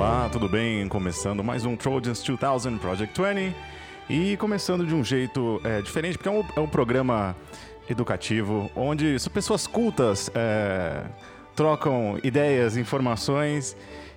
olá, 0.00 0.30
tudo 0.32 0.48
bem? 0.48 0.88
Começando 0.88 1.44
mais 1.44 1.66
um 1.66 1.76
Trojans 1.76 2.22
2000 2.22 2.78
Project 2.78 3.20
20 3.20 3.54
e 4.08 4.34
começando 4.38 4.86
de 4.86 4.94
um 4.94 5.04
jeito 5.04 5.60
é, 5.62 5.82
diferente, 5.82 6.16
porque 6.16 6.30
é 6.30 6.32
um, 6.32 6.42
é 6.56 6.60
um, 6.60 6.66
programa 6.66 7.36
educativo 7.86 8.70
onde 8.74 9.14
pessoas 9.30 9.66
cultas 9.66 10.30
é, 10.34 11.04
trocam 11.54 12.18
ideias, 12.24 12.78
informações 12.78 13.76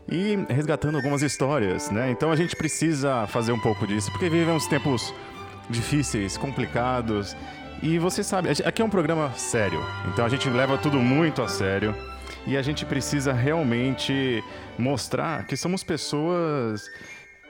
e 0.09 0.37
resgatando 0.47 0.95
algumas 0.95 1.21
histórias, 1.21 1.91
né? 1.91 2.11
Então 2.11 2.31
a 2.31 2.37
gente 2.37 2.55
precisa 2.55 3.27
fazer 3.27 3.51
um 3.51 3.59
pouco 3.59 3.85
disso, 3.85 4.09
porque 4.09 4.29
vivemos 4.29 4.65
tempos 4.67 5.13
difíceis, 5.69 6.37
complicados 6.37 7.35
e 7.81 7.99
você 7.99 8.23
sabe, 8.23 8.51
aqui 8.63 8.81
é 8.81 8.85
um 8.85 8.89
programa 8.89 9.33
sério, 9.33 9.83
então 10.07 10.23
a 10.23 10.29
gente 10.29 10.49
leva 10.49 10.77
tudo 10.77 10.97
muito 10.97 11.41
a 11.41 11.47
sério 11.49 11.93
e 12.45 12.57
a 12.57 12.61
gente 12.61 12.85
precisa 12.85 13.33
realmente 13.33 14.43
mostrar 14.77 15.45
que 15.45 15.55
somos 15.55 15.83
pessoas 15.83 16.89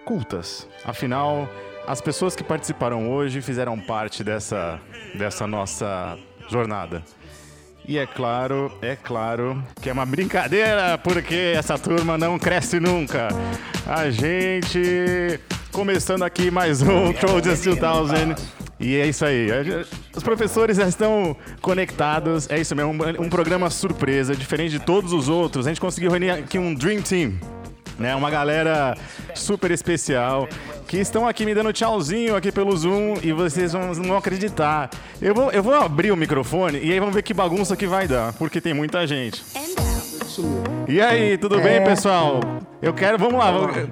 cultas. 0.06 0.68
Afinal, 0.86 1.50
as 1.88 2.02
pessoas 2.02 2.36
que 2.36 2.44
participaram 2.44 3.12
hoje 3.12 3.42
fizeram 3.42 3.80
parte 3.80 4.24
dessa, 4.24 4.80
dessa 5.16 5.48
nossa 5.48 6.18
jornada. 6.50 7.04
E 7.86 7.98
é 7.98 8.06
claro, 8.06 8.72
é 8.82 8.96
claro 8.96 9.62
que 9.82 9.90
é 9.90 9.94
uma 9.94 10.06
brincadeira, 10.06 10.98
porque 10.98 11.54
essa 11.56 11.78
turma 11.78 12.18
não 12.18 12.40
cresce 12.40 12.80
nunca. 12.80 13.28
A 13.86 14.10
gente 14.10 15.40
começando 15.72 16.24
aqui 16.24 16.50
mais 16.50 16.82
um 16.82 17.12
Trojans 17.12 17.66
2000. 17.66 18.63
E 18.84 18.98
é 18.98 19.08
isso 19.08 19.24
aí. 19.24 19.48
Os 20.16 20.22
professores 20.22 20.76
já 20.78 20.88
estão 20.88 21.36
conectados. 21.62 22.50
É 22.50 22.60
isso 22.60 22.76
mesmo, 22.76 22.92
um, 22.92 23.24
um 23.24 23.30
programa 23.30 23.70
surpresa, 23.70 24.36
diferente 24.36 24.72
de 24.72 24.80
todos 24.80 25.14
os 25.14 25.30
outros. 25.30 25.66
A 25.66 25.70
gente 25.70 25.80
conseguiu 25.80 26.12
reunir 26.12 26.32
aqui 26.32 26.60
um 26.60 26.74
Dream 26.74 27.02
Team 27.02 27.34
né? 27.98 28.16
Uma 28.16 28.30
galera 28.30 28.96
super 29.36 29.72
especial 29.72 30.48
que 30.88 30.98
estão 30.98 31.28
aqui 31.28 31.46
me 31.46 31.54
dando 31.54 31.72
tchauzinho 31.72 32.36
aqui 32.36 32.52
pelo 32.52 32.76
Zoom 32.76 33.16
e 33.22 33.32
vocês 33.32 33.74
vão, 33.74 33.94
não 33.94 34.04
vão 34.04 34.18
acreditar. 34.18 34.90
Eu 35.22 35.34
vou, 35.34 35.52
eu 35.52 35.64
vou 35.64 35.74
abrir 35.74 36.12
o 36.12 36.18
microfone 36.18 36.80
e 36.80 36.92
aí 36.92 37.00
vamos 37.00 37.16
ver 37.16 37.24
que 37.24 37.34
bagunça 37.34 37.76
que 37.76 37.88
vai 37.88 38.08
dar, 38.08 38.34
porque 38.34 38.60
tem 38.60 38.74
muita 38.74 39.06
gente. 39.08 39.44
E 40.88 41.00
aí, 41.00 41.38
tudo 41.38 41.60
bem, 41.62 41.76
é. 41.76 41.82
pessoal? 41.82 42.40
Eu 42.82 42.94
quero, 42.94 43.18
vamos 43.18 43.40
lá, 43.40 43.52
vamos, 43.52 43.90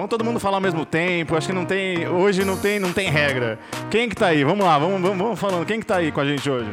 vamos 0.00 0.10
todo 0.10 0.24
mundo 0.24 0.40
falar 0.40 0.56
ao 0.56 0.62
mesmo 0.62 0.86
tempo. 0.86 1.36
Acho 1.36 1.48
que 1.48 1.52
não 1.52 1.66
tem, 1.66 2.08
hoje 2.08 2.42
não 2.44 2.56
tem, 2.56 2.80
não 2.80 2.92
tem 2.92 3.10
regra. 3.10 3.58
Quem 3.90 4.08
que 4.08 4.14
tá 4.14 4.28
aí? 4.28 4.42
Vamos 4.44 4.64
lá, 4.64 4.78
vamos, 4.78 5.00
vamos, 5.00 5.18
vamos 5.18 5.38
falando. 5.38 5.66
Quem 5.66 5.78
que 5.78 5.86
tá 5.86 5.96
aí 5.96 6.10
com 6.10 6.20
a 6.20 6.24
gente 6.24 6.48
hoje? 6.48 6.70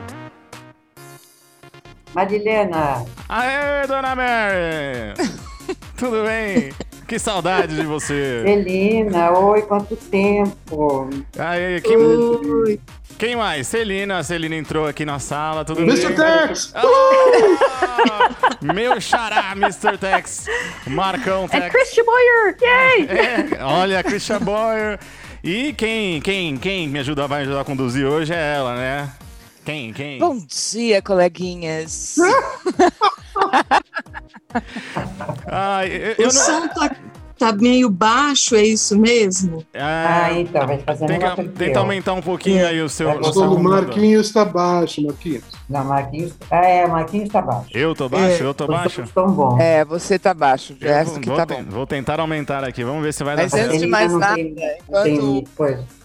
Marilena. 2.14 3.06
Aê, 3.28 3.86
dona 3.86 4.16
Mary! 4.16 5.14
Tudo 5.98 6.24
bem? 6.24 6.72
Que 7.06 7.20
saudade 7.20 7.76
de 7.76 7.84
você. 7.84 8.44
Celina, 8.46 9.32
oi, 9.38 9.62
quanto 9.64 9.96
tempo. 9.96 11.10
Aí, 11.38 11.82
quem, 11.82 11.98
oi. 11.98 12.80
Quem 13.18 13.36
mais? 13.36 13.68
Celina, 13.68 14.20
a 14.20 14.24
Celina 14.24 14.56
entrou 14.56 14.88
aqui 14.88 15.04
na 15.06 15.20
sala, 15.20 15.66
tudo 15.66 15.86
bem? 15.86 15.90
Mr. 15.90 16.16
Tex! 16.16 16.72
Ah, 16.76 18.30
meu 18.62 19.02
xará, 19.02 19.54
Mr. 19.54 19.98
Tex. 19.98 20.46
Marcão 20.86 21.46
é 21.46 21.48
Tex. 21.48 21.66
É 21.66 21.70
Christian 21.70 22.04
Boyer, 22.06 22.58
yay! 22.62 23.08
É, 23.08 23.64
olha, 23.64 24.04
Christian 24.04 24.40
Boyer. 24.40 25.00
E 25.44 25.74
quem, 25.74 26.22
quem, 26.22 26.58
quem 26.58 26.88
me 26.88 27.00
ajuda, 27.00 27.28
vai 27.28 27.42
ajudar 27.42 27.62
a 27.62 27.66
conduzir 27.66 28.06
hoje 28.06 28.34
é 28.34 28.56
ela, 28.56 28.76
né? 28.76 29.12
Quem, 29.66 29.92
quem? 29.94 30.20
Bom 30.20 30.38
dia, 30.38 31.02
coleguinhas. 31.02 32.16
Ai, 35.52 35.90
eu, 35.90 36.16
eu 36.26 36.30
o 36.30 36.34
não... 36.34 36.42
som 36.42 36.68
tá, 36.70 36.96
tá, 37.38 37.52
meio 37.54 37.90
baixo, 37.90 38.56
é 38.56 38.64
isso 38.64 38.98
mesmo? 38.98 39.66
Ah, 39.74 40.26
ah 40.26 40.40
então, 40.40 40.66
vai 40.66 40.80
fazer 40.80 41.06
tem 41.08 41.20
que, 41.20 41.44
Tenta 41.50 41.80
aumentar 41.80 42.14
um 42.14 42.22
pouquinho 42.22 42.60
é. 42.60 42.68
aí 42.68 42.82
o 42.82 42.90
seu... 42.90 43.10
O 43.10 43.60
Marquinhos 43.60 44.28
está 44.28 44.44
baixo, 44.44 45.02
Marquinhos. 45.02 45.44
Não, 45.70 45.86
Marquinhos... 45.86 46.34
É, 46.50 46.88
Marquinhos 46.88 47.28
está 47.28 47.42
baixo. 47.42 47.70
Eu 47.74 47.96
tô 47.96 48.10
baixo? 48.10 48.44
É. 48.44 48.46
Eu 48.46 48.54
tô 48.54 48.68
baixo? 48.68 49.02
Estão 49.02 49.32
bom. 49.32 49.60
É, 49.60 49.86
você 49.86 50.18
tá 50.18 50.34
baixo, 50.34 50.74
o 50.74 50.84
resto 50.84 51.20
que 51.20 51.30
tá 51.30 51.46
bom. 51.46 51.64
Vou 51.70 51.86
tentar 51.86 52.20
aumentar 52.20 52.64
aqui, 52.64 52.84
vamos 52.84 53.04
ver 53.04 53.14
se 53.14 53.24
vai 53.24 53.36
Mas 53.36 53.52
dar 53.52 53.58
certo. 53.58 53.68
Mas 53.68 53.76
antes 53.76 53.86
de 53.86 53.92
mais 53.92 54.14
nada, 54.14 54.40
enquanto... 54.40 55.98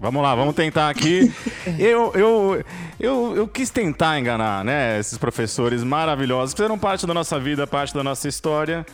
Vamos 0.00 0.22
lá, 0.22 0.34
vamos 0.34 0.54
tentar 0.54 0.88
aqui. 0.88 1.30
Eu, 1.78 2.10
eu, 2.14 2.64
eu, 2.98 3.36
eu 3.36 3.48
quis 3.48 3.68
tentar 3.68 4.18
enganar, 4.18 4.64
né? 4.64 4.98
Esses 4.98 5.18
professores 5.18 5.84
maravilhosos 5.84 6.54
que 6.54 6.56
fizeram 6.56 6.78
parte 6.78 7.06
da 7.06 7.12
nossa 7.12 7.38
vida, 7.38 7.66
parte 7.66 7.94
da 7.94 8.02
nossa 8.02 8.26
história. 8.26 8.84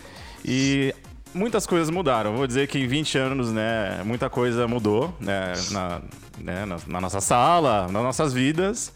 E 0.44 0.92
muitas 1.36 1.66
coisas 1.66 1.90
mudaram. 1.90 2.34
Vou 2.36 2.46
dizer 2.46 2.66
que 2.66 2.78
em 2.78 2.86
20 2.86 3.18
anos, 3.18 3.52
né, 3.52 4.00
muita 4.04 4.28
coisa 4.28 4.66
mudou 4.66 5.14
né, 5.20 5.52
na, 5.70 6.00
né, 6.38 6.64
na, 6.64 6.76
na 6.86 7.00
nossa 7.00 7.20
sala, 7.20 7.82
nas 7.82 8.02
nossas 8.02 8.32
vidas. 8.32 8.92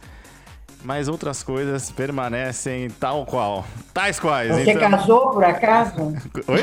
Mas 0.83 1.09
outras 1.09 1.43
coisas 1.43 1.91
permanecem 1.91 2.89
tal 2.99 3.27
qual. 3.27 3.67
Tais 3.93 4.19
quais. 4.19 4.51
Você 4.56 4.73
então... 4.73 4.91
casou, 4.91 5.31
por 5.31 5.45
acaso? 5.45 6.15
Oi? 6.49 6.62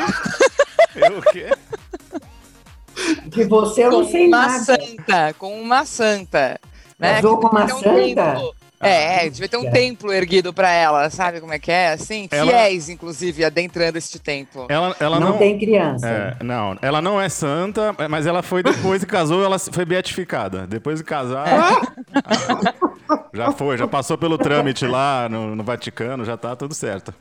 eu 0.96 1.20
o 1.20 1.22
quê? 1.22 1.54
De 3.28 3.44
você 3.44 3.86
eu 3.86 3.92
com 3.92 3.98
não 3.98 4.10
sei 4.10 4.28
uma 4.28 4.48
nada. 4.48 4.60
santa, 4.60 5.34
com 5.38 5.62
uma 5.62 5.86
santa. 5.86 6.60
Né? 6.98 7.14
Casou 7.16 7.38
com 7.38 7.48
uma 7.48 7.66
um 7.66 7.80
santa? 7.80 8.57
Templo, 8.80 8.96
é, 8.96 9.30
devia 9.30 9.50
ter 9.50 9.58
um 9.58 9.68
é. 9.68 9.72
templo 9.72 10.14
erguido 10.14 10.54
para 10.54 10.72
ela, 10.72 11.10
sabe 11.10 11.42
como 11.42 11.52
é 11.52 11.58
que 11.58 11.72
é? 11.72 11.94
Assim, 11.94 12.28
ela... 12.30 12.52
fiéis, 12.52 12.90
inclusive, 12.90 13.44
adentrando 13.44 13.98
este 13.98 14.20
templo. 14.20 14.68
Ela, 14.70 14.96
ela 15.00 15.20
não, 15.20 15.30
não 15.30 15.38
tem 15.40 15.58
criança. 15.58 16.08
É, 16.08 16.44
não, 16.44 16.78
ela 16.80 17.02
não 17.02 17.20
é 17.20 17.28
santa, 17.28 17.96
mas 18.08 18.28
ela 18.28 18.44
foi 18.44 18.62
depois 18.62 19.04
que 19.04 19.10
casou, 19.10 19.44
ela 19.44 19.58
foi 19.58 19.84
beatificada. 19.84 20.68
Depois 20.68 21.00
de 21.00 21.04
casar, 21.04 21.48
é. 21.48 21.58
já 23.34 23.52
foi, 23.52 23.78
já 23.78 23.88
passou 23.88 24.16
pelo 24.16 24.38
trâmite 24.38 24.86
lá 24.86 25.28
no, 25.28 25.56
no 25.56 25.64
Vaticano, 25.64 26.24
já 26.24 26.38
tá 26.38 26.56
tudo 26.56 26.76
certo. 26.76 27.12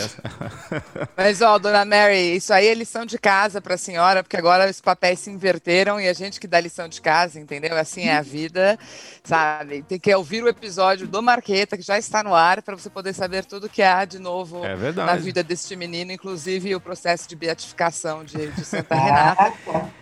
Mas, 1.16 1.40
ó, 1.42 1.58
dona 1.58 1.84
Mary, 1.84 2.36
isso 2.36 2.52
aí 2.52 2.66
é 2.66 2.74
lição 2.74 3.04
de 3.04 3.18
casa 3.18 3.60
para 3.60 3.74
a 3.74 3.78
senhora, 3.78 4.22
porque 4.22 4.36
agora 4.36 4.68
os 4.68 4.80
papéis 4.80 5.20
se 5.20 5.30
inverteram 5.30 6.00
e 6.00 6.08
a 6.08 6.12
gente 6.12 6.40
que 6.40 6.46
dá 6.46 6.60
lição 6.60 6.88
de 6.88 7.00
casa, 7.00 7.38
entendeu? 7.40 7.76
Assim 7.76 8.02
é 8.02 8.16
a 8.16 8.22
vida, 8.22 8.78
sabe? 9.22 9.82
Tem 9.82 9.98
que 9.98 10.14
ouvir 10.14 10.42
o 10.42 10.48
episódio 10.48 11.06
do 11.06 11.22
Marqueta, 11.22 11.76
que 11.76 11.82
já 11.82 11.98
está 11.98 12.22
no 12.22 12.34
ar, 12.34 12.62
para 12.62 12.76
você 12.76 12.90
poder 12.90 13.14
saber 13.14 13.44
tudo 13.44 13.68
que 13.68 13.82
há 13.82 14.04
de 14.04 14.18
novo 14.18 14.64
é 14.64 14.92
na 14.92 15.16
vida 15.16 15.42
deste 15.42 15.76
menino, 15.76 16.12
inclusive 16.12 16.74
o 16.74 16.80
processo 16.80 17.28
de 17.28 17.36
beatificação 17.36 18.24
de, 18.24 18.48
de 18.48 18.64
Santa 18.64 18.94
Renata, 18.94 19.52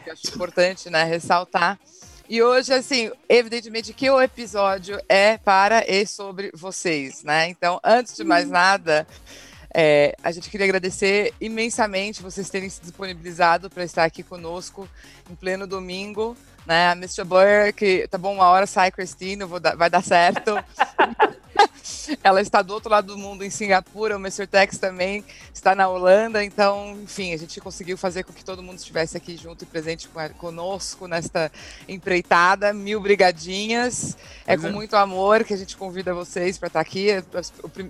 que 0.04 0.10
eu 0.10 0.12
acho 0.12 0.28
importante, 0.28 0.90
né, 0.90 1.04
ressaltar. 1.04 1.78
E 2.28 2.42
hoje, 2.42 2.72
assim, 2.72 3.10
evidentemente 3.28 3.92
que 3.92 4.08
o 4.08 4.18
episódio 4.18 4.98
é 5.06 5.36
para 5.36 5.84
e 5.86 6.06
sobre 6.06 6.50
vocês, 6.54 7.22
né? 7.22 7.48
Então, 7.48 7.78
antes 7.84 8.16
de 8.16 8.24
mais 8.24 8.48
nada, 8.48 9.06
é, 9.74 10.14
a 10.22 10.30
gente 10.30 10.50
queria 10.50 10.66
agradecer 10.66 11.32
imensamente 11.40 12.22
vocês 12.22 12.50
terem 12.50 12.68
se 12.68 12.80
disponibilizado 12.80 13.70
para 13.70 13.84
estar 13.84 14.04
aqui 14.04 14.22
conosco 14.22 14.88
em 15.30 15.34
pleno 15.34 15.66
domingo. 15.66 16.36
Né? 16.66 16.88
A 16.88 16.92
Mr. 16.92 17.24
Blair, 17.24 17.74
que 17.74 18.06
tá 18.08 18.16
bom, 18.18 18.34
uma 18.34 18.48
hora 18.48 18.66
sai 18.66 18.90
Christine, 18.90 19.44
dar, 19.60 19.76
vai 19.76 19.90
dar 19.90 20.02
certo. 20.02 20.54
Ela 22.22 22.40
está 22.40 22.62
do 22.62 22.72
outro 22.72 22.90
lado 22.90 23.08
do 23.08 23.18
mundo, 23.18 23.44
em 23.44 23.50
Singapura. 23.50 24.16
O 24.16 24.20
Mr. 24.20 24.46
Tex 24.46 24.78
também 24.78 25.24
está 25.52 25.74
na 25.74 25.88
Holanda. 25.88 26.44
Então, 26.44 26.98
enfim, 27.02 27.32
a 27.32 27.36
gente 27.36 27.60
conseguiu 27.60 27.96
fazer 27.96 28.24
com 28.24 28.32
que 28.32 28.44
todo 28.44 28.62
mundo 28.62 28.78
estivesse 28.78 29.16
aqui 29.16 29.36
junto 29.36 29.64
e 29.64 29.66
presente 29.66 30.08
conosco 30.38 31.06
nesta 31.06 31.50
empreitada. 31.88 32.72
Mil 32.72 33.00
brigadinhas. 33.00 34.16
É 34.46 34.56
com 34.56 34.68
é. 34.68 34.70
muito 34.70 34.96
amor 34.96 35.44
que 35.44 35.54
a 35.54 35.56
gente 35.56 35.76
convida 35.76 36.14
vocês 36.14 36.58
para 36.58 36.68
estar 36.68 36.80
aqui. 36.80 37.08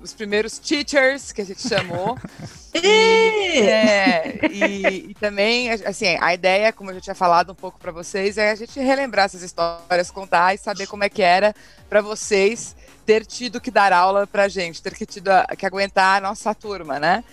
Os 0.02 0.12
primeiros 0.12 0.58
teachers 0.58 1.32
que 1.32 1.42
a 1.42 1.44
gente 1.44 1.66
chamou. 1.66 2.18
e, 2.74 3.60
é, 3.68 4.40
e, 4.50 5.10
e, 5.10 5.14
também, 5.14 5.70
assim, 5.70 6.16
a 6.20 6.32
ideia, 6.32 6.72
como 6.72 6.90
eu 6.90 6.94
já 6.94 7.00
tinha 7.00 7.14
falado 7.14 7.52
um 7.52 7.54
pouco 7.54 7.78
para 7.78 7.92
vocês, 7.92 8.38
é 8.38 8.50
a 8.50 8.54
gente 8.54 8.78
relembrar 8.80 9.26
essas 9.26 9.42
histórias, 9.42 10.10
contar 10.10 10.54
e 10.54 10.58
saber 10.58 10.86
como 10.86 11.04
é 11.04 11.08
que 11.08 11.22
era 11.22 11.54
para 11.88 12.00
vocês 12.00 12.74
ter 13.04 13.26
tido 13.26 13.60
que 13.60 13.70
dar 13.70 13.92
aula 13.92 14.26
para 14.26 14.48
gente, 14.48 14.82
ter 14.82 14.94
que, 14.94 15.06
tido 15.06 15.28
a, 15.28 15.46
que 15.56 15.66
aguentar 15.66 16.18
a 16.18 16.20
nossa 16.20 16.54
turma, 16.54 16.98
né? 16.98 17.24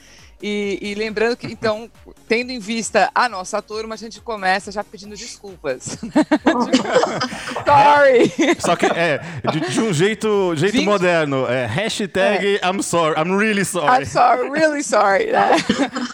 E, 0.41 0.79
e, 0.81 0.95
lembrando 0.95 1.35
que, 1.35 1.47
então, 1.47 1.91
tendo 2.25 2.49
em 2.51 2.59
vista 2.59 3.11
a 3.13 3.27
nossa 3.27 3.61
turma, 3.61 3.95
a 3.95 3.97
gente 3.97 4.21
começa 4.21 4.71
já 4.71 4.81
pedindo 4.85 5.13
desculpas. 5.13 5.97
sorry! 7.65 8.55
Só 8.57 8.73
que 8.77 8.85
é, 8.85 9.19
de, 9.51 9.59
de 9.59 9.81
um 9.81 9.91
jeito, 9.91 10.55
jeito 10.55 10.77
20... 10.77 10.85
moderno. 10.85 11.45
É, 11.45 11.65
hashtag 11.65 12.57
é. 12.57 12.65
I'm 12.65 12.81
sorry, 12.81 13.19
I'm 13.19 13.35
really 13.35 13.65
sorry. 13.65 14.03
I'm 14.03 14.05
sorry, 14.05 14.49
really 14.49 14.81
sorry. 14.81 15.25
Né? 15.29 15.57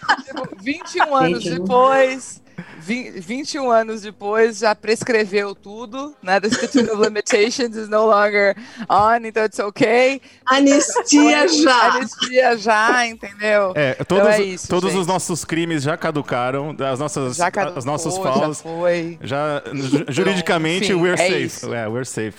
21 0.60 1.16
anos 1.16 1.44
depois, 1.44 2.42
21 2.86 3.72
anos 3.72 4.02
depois 4.02 4.60
já 4.60 4.76
prescreveu 4.76 5.56
tudo, 5.56 6.16
né? 6.22 6.40
The 6.40 6.50
Statute 6.50 6.92
of 6.92 7.02
Limitations 7.02 7.76
is 7.76 7.90
no 7.90 8.06
longer 8.06 8.56
on, 8.90 9.26
então 9.26 9.44
it's 9.44 9.60
okay. 9.60 10.22
Anistia 10.46 11.48
já. 11.48 11.94
Anistia 11.94 12.58
já, 12.58 13.08
entendeu? 13.08 13.74
É, 13.76 13.96
todos, 14.04 14.28
então 14.28 14.30
é 14.30 14.42
isso, 14.42 14.68
todos 14.68 14.94
os 14.94 15.08
nossos 15.08 15.44
crimes 15.44 15.82
já 15.82 15.98
caducaram, 15.98 16.76
as 16.80 17.00
nossas, 17.00 17.38
já 17.38 17.50
caducou, 17.50 17.80
as 17.80 17.86
nossos 17.86 18.18
falsos. 18.18 18.58
Já 18.58 18.64
foi. 18.64 19.18
Já, 19.22 19.64
juridicamente, 20.08 20.92
então, 20.92 21.02
we're 21.02 21.20
é 21.20 21.48
safe. 21.50 21.74
É, 21.74 21.88
we're 21.88 22.06
safe. 22.06 22.38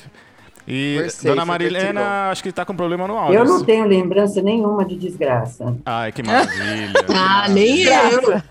E 0.68 0.98
Dona 1.22 1.44
Marilena, 1.44 2.30
acho 2.30 2.42
que 2.42 2.48
está 2.48 2.64
com 2.64 2.74
problema 2.74 3.06
no 3.06 3.16
áudio. 3.16 3.38
Eu 3.38 3.44
não 3.44 3.64
tenho 3.64 3.86
lembrança 3.86 4.42
nenhuma 4.42 4.84
de 4.84 4.96
desgraça. 4.96 5.76
Ai, 5.84 6.10
que 6.10 6.22
maravilha. 6.24 6.92
ah, 7.14 7.48
nem 7.48 7.82
eu. 7.82 8.42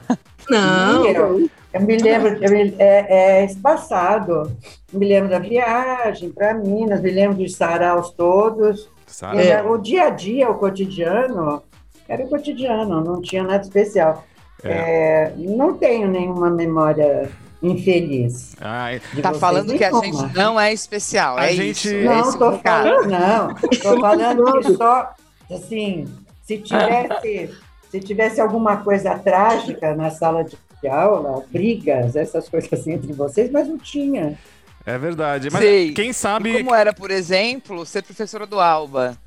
Não. 0.49 1.05
Eu, 1.05 1.49
eu 1.73 1.81
me 1.81 1.97
lembro, 1.97 2.43
eu 2.43 2.51
me, 2.51 2.75
é, 2.77 3.41
é 3.41 3.45
espaçado. 3.45 4.51
Me 4.91 5.05
lembro 5.07 5.29
da 5.29 5.39
viagem 5.39 6.31
para 6.31 6.53
Minas, 6.53 7.01
me 7.01 7.11
lembro 7.11 7.37
dos 7.37 7.55
saraus 7.55 8.11
todos. 8.11 8.89
É. 9.33 9.61
O 9.63 9.77
dia 9.77 10.05
a 10.05 10.09
dia, 10.09 10.49
o 10.49 10.55
cotidiano, 10.55 11.61
era 12.07 12.23
o 12.23 12.29
cotidiano, 12.29 13.03
não 13.03 13.21
tinha 13.21 13.43
nada 13.43 13.63
especial. 13.63 14.23
É. 14.63 14.69
É, 14.69 15.33
não 15.37 15.77
tenho 15.77 16.07
nenhuma 16.07 16.49
memória 16.49 17.29
infeliz. 17.61 18.55
Ai, 18.59 19.01
tá 19.21 19.33
falando 19.33 19.75
que 19.75 19.83
a 19.83 19.91
gente 19.91 20.33
não 20.33 20.59
é 20.59 20.73
especial, 20.73 21.37
a 21.37 21.47
é 21.47 21.53
gente... 21.53 21.87
isso. 21.87 22.05
Não, 22.05 22.29
é 22.29 22.37
tô 22.37 22.57
falando, 22.59 23.09
não. 23.09 23.55
Tô 23.55 23.99
falando 24.01 24.59
que 24.61 24.73
só, 24.75 25.09
assim, 25.51 26.05
se 26.43 26.57
tivesse, 26.59 27.51
se 27.95 28.01
tivesse 28.01 28.41
alguma 28.41 28.77
coisa 28.77 29.17
trágica 29.17 29.95
na 29.95 30.09
sala 30.09 30.43
de 30.43 30.87
aula, 30.87 31.45
brigas, 31.49 32.15
essas 32.15 32.49
coisas 32.49 32.71
assim 32.73 32.91
entre 32.91 33.13
vocês, 33.13 33.49
mas 33.49 33.69
não 33.69 33.77
tinha. 33.77 34.37
É 34.85 34.97
verdade. 34.97 35.49
Mas 35.49 35.61
Sei. 35.61 35.93
quem 35.93 36.11
sabe. 36.11 36.49
E 36.49 36.57
como 36.57 36.75
era, 36.75 36.93
por 36.93 37.09
exemplo, 37.09 37.85
ser 37.85 38.03
professora 38.03 38.45
do 38.45 38.59
Alba? 38.59 39.17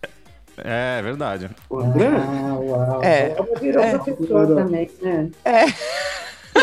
É, 0.58 0.98
é 0.98 1.02
verdade. 1.02 1.48
Ah, 1.70 2.58
uau. 2.58 3.02
É. 3.02 3.34
Alba 3.38 3.58
virou 3.58 3.82
é. 3.82 3.98
professor 3.98 4.46
também, 4.46 4.90
né? 5.00 5.30
É. 5.44 5.64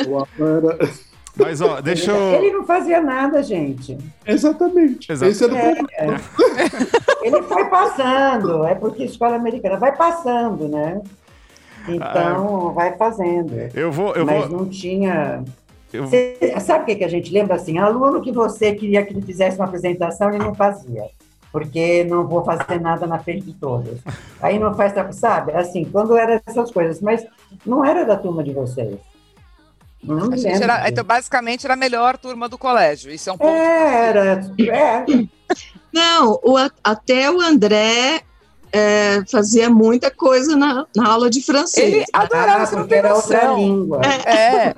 O 0.07 0.18
Alba 0.19 0.30
era. 0.40 0.90
Mas, 1.38 1.60
ó, 1.60 1.81
deixa 1.81 2.12
eu. 2.12 2.36
Ele 2.36 2.52
não 2.52 2.66
fazia 2.66 3.02
nada, 3.02 3.42
gente. 3.42 3.98
Exatamente. 4.25 5.12
Exatamente. 5.12 5.36
Esse 5.36 5.44
era 5.44 5.57
é, 5.57 5.72
é. 5.98 7.28
Ele 7.28 7.42
foi 7.42 7.66
passando, 7.66 8.63
é 8.63 8.75
porque 8.75 9.04
escola 9.04 9.36
americana 9.36 9.78
vai 9.78 9.94
passando, 9.94 10.69
né? 10.69 11.02
Então, 11.87 12.69
ah, 12.69 12.71
vai 12.71 12.97
fazendo. 12.97 13.53
Eu 13.73 13.91
vou. 13.91 14.13
Eu 14.15 14.25
Mas 14.25 14.47
vou... 14.47 14.59
não 14.59 14.69
tinha. 14.69 15.43
Eu... 15.91 16.07
Você, 16.07 16.37
sabe 16.59 16.83
o 16.83 16.85
que, 16.85 16.95
que 16.95 17.03
a 17.03 17.09
gente 17.09 17.31
lembra 17.31 17.55
assim? 17.55 17.77
Aluno 17.77 18.21
que 18.21 18.31
você 18.31 18.73
queria 18.73 19.05
que 19.05 19.13
ele 19.13 19.21
fizesse 19.21 19.57
uma 19.57 19.65
apresentação, 19.65 20.29
ele 20.29 20.39
não 20.43 20.55
fazia. 20.55 21.05
Porque 21.51 22.03
não 22.03 22.27
vou 22.27 22.43
fazer 22.43 22.81
nada 22.81 23.07
na 23.07 23.17
frente 23.19 23.45
de 23.45 23.53
todos. 23.53 23.99
Aí 24.41 24.59
não 24.59 24.73
faz, 24.73 24.93
sabe? 25.15 25.53
Assim, 25.53 25.85
quando 25.85 26.17
eram 26.17 26.39
essas 26.45 26.69
coisas. 26.69 26.99
Mas 26.99 27.25
não 27.65 27.85
era 27.85 28.03
da 28.03 28.17
turma 28.17 28.43
de 28.43 28.51
vocês. 28.51 28.97
Não 30.03 30.29
era, 30.45 30.87
então, 30.87 31.03
basicamente, 31.03 31.65
era 31.65 31.73
a 31.73 31.77
melhor 31.77 32.17
turma 32.17 32.47
do 32.47 32.57
colégio. 32.57 33.11
Isso 33.11 33.29
é 33.29 33.33
um 33.33 33.37
ponto. 33.37 33.49
É, 33.49 34.09
era. 34.09 34.41
É. 34.69 35.05
Não, 35.91 36.39
o, 36.43 36.57
até 36.83 37.31
o 37.31 37.39
André 37.39 38.21
é, 38.75 39.24
fazia 39.31 39.69
muita 39.69 40.12
coisa 40.12 40.56
na, 40.56 40.86
na, 40.95 41.07
aula 41.07 41.30
de 41.30 41.42
francês. 41.42 41.94
Ele 41.94 42.06
adorava, 42.12 42.81
ah, 42.81 42.83
tem 42.83 42.98
era 42.98 43.16
outra 43.16 43.54
língua. 43.54 44.01
É. 44.04 44.33
é. 44.33 44.75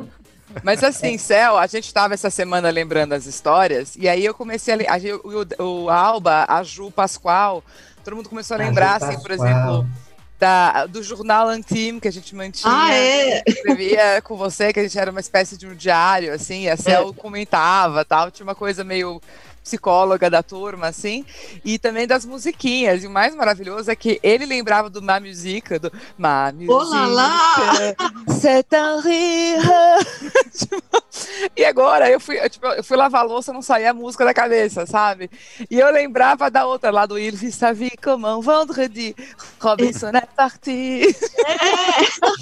Mas 0.63 0.83
assim, 0.83 1.17
Céu, 1.17 1.57
a 1.57 1.67
gente 1.67 1.85
estava 1.85 2.13
essa 2.13 2.29
semana 2.29 2.69
lembrando 2.69 3.13
as 3.13 3.25
histórias, 3.25 3.95
e 3.95 4.07
aí 4.07 4.23
eu 4.23 4.33
comecei 4.33 4.73
a, 4.73 4.93
a 4.93 4.97
o, 5.59 5.83
o, 5.83 5.89
Alba, 5.89 6.45
a 6.47 6.63
Ju 6.63 6.91
Pascoal, 6.91 7.63
todo 8.03 8.15
mundo 8.15 8.29
começou 8.29 8.55
a 8.55 8.57
lembrar, 8.57 8.93
a 9.01 9.07
assim, 9.07 9.19
por 9.19 9.31
exemplo 9.31 9.87
da, 10.39 10.85
do 10.85 11.01
jornal 11.01 11.47
Antim 11.47 11.99
que 11.99 12.07
a 12.07 12.11
gente 12.11 12.35
mantinha. 12.35 12.71
Ah, 12.71 12.93
é? 12.93 13.43
Escrevia 13.45 14.21
com 14.23 14.35
você, 14.37 14.71
que 14.71 14.79
a 14.79 14.83
gente 14.83 14.97
era 14.97 15.11
uma 15.11 15.19
espécie 15.19 15.57
de 15.57 15.67
um 15.67 15.75
diário, 15.75 16.33
assim, 16.33 16.67
a 16.67 16.77
Cel 16.77 17.09
é. 17.09 17.13
comentava 17.19 18.05
tal, 18.05 18.29
tinha 18.29 18.45
uma 18.45 18.55
coisa 18.55 18.83
meio 18.83 19.21
psicóloga 19.67 20.29
da 20.29 20.41
turma, 20.41 20.87
assim, 20.87 21.25
e 21.65 21.77
também 21.77 22.07
das 22.07 22.25
musiquinhas. 22.25 23.03
E 23.03 23.07
o 23.07 23.11
mais 23.11 23.35
maravilhoso 23.35 23.91
é 23.91 23.95
que 23.95 24.19
ele 24.23 24.45
lembrava 24.45 24.89
do 24.89 25.01
Ma 25.01 25.19
Musique, 25.19 25.77
do 25.77 25.91
Ma 26.17 26.51
Musique, 26.53 26.71
Olá 26.71 27.95
c'est 28.39 28.73
un 28.73 29.01
rire. 29.01 29.57
e 31.55 31.65
agora 31.65 32.09
eu 32.09 32.19
fui, 32.19 32.39
eu, 32.39 32.49
tipo, 32.49 32.65
eu 32.67 32.83
fui 32.83 32.95
lavar 32.95 33.21
a 33.21 33.25
louça, 33.25 33.51
não 33.51 33.61
saía 33.61 33.91
a 33.91 33.93
música 33.93 34.23
da 34.23 34.33
cabeça, 34.33 34.85
sabe? 34.85 35.29
E 35.69 35.79
eu 35.79 35.91
lembrava 35.91 36.49
da 36.49 36.65
outra 36.65 36.91
lá 36.91 37.05
do 37.05 37.19
Il 37.19 37.35
vit 37.35 37.51
sa 37.51 37.73
vie 37.73 37.91
comme 38.01 38.25
un 38.25 38.41
vendredi, 38.41 39.15
Robinson 39.59 40.09
é 40.09 40.21
parti. 40.35 41.15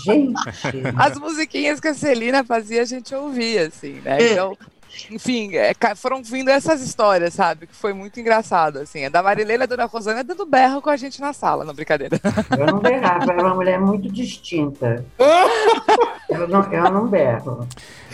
Gente. 0.03 0.35
As 0.97 1.17
musiquinhas 1.17 1.79
que 1.79 1.87
a 1.87 1.93
Celina 1.93 2.43
fazia, 2.43 2.81
a 2.81 2.85
gente 2.85 3.15
ouvia, 3.15 3.67
assim, 3.67 4.01
né? 4.01 4.21
É. 4.21 4.31
Então, 4.33 4.57
enfim, 5.11 5.55
é, 5.55 5.73
foram 5.95 6.23
vindo 6.23 6.49
essas 6.49 6.81
histórias, 6.81 7.33
sabe? 7.33 7.67
Que 7.67 7.75
foi 7.75 7.93
muito 7.93 8.19
engraçado, 8.19 8.79
assim. 8.79 9.05
A 9.05 9.09
da 9.09 9.21
Marilena 9.21 9.63
e 9.63 9.65
a 9.65 9.67
Dona 9.67 9.85
Rosana 9.85 10.23
dando 10.23 10.45
berro 10.45 10.81
com 10.81 10.89
a 10.89 10.97
gente 10.97 11.21
na 11.21 11.33
sala, 11.33 11.63
não 11.63 11.73
brincadeira. 11.73 12.19
Eu 12.57 12.65
não 12.65 12.79
berrava, 12.79 13.31
era 13.31 13.41
uma 13.41 13.55
mulher 13.55 13.79
muito 13.79 14.11
distinta. 14.11 15.05
eu, 16.29 16.47
não, 16.47 16.71
eu 16.71 16.91
não 16.91 17.07
berro. 17.07 17.67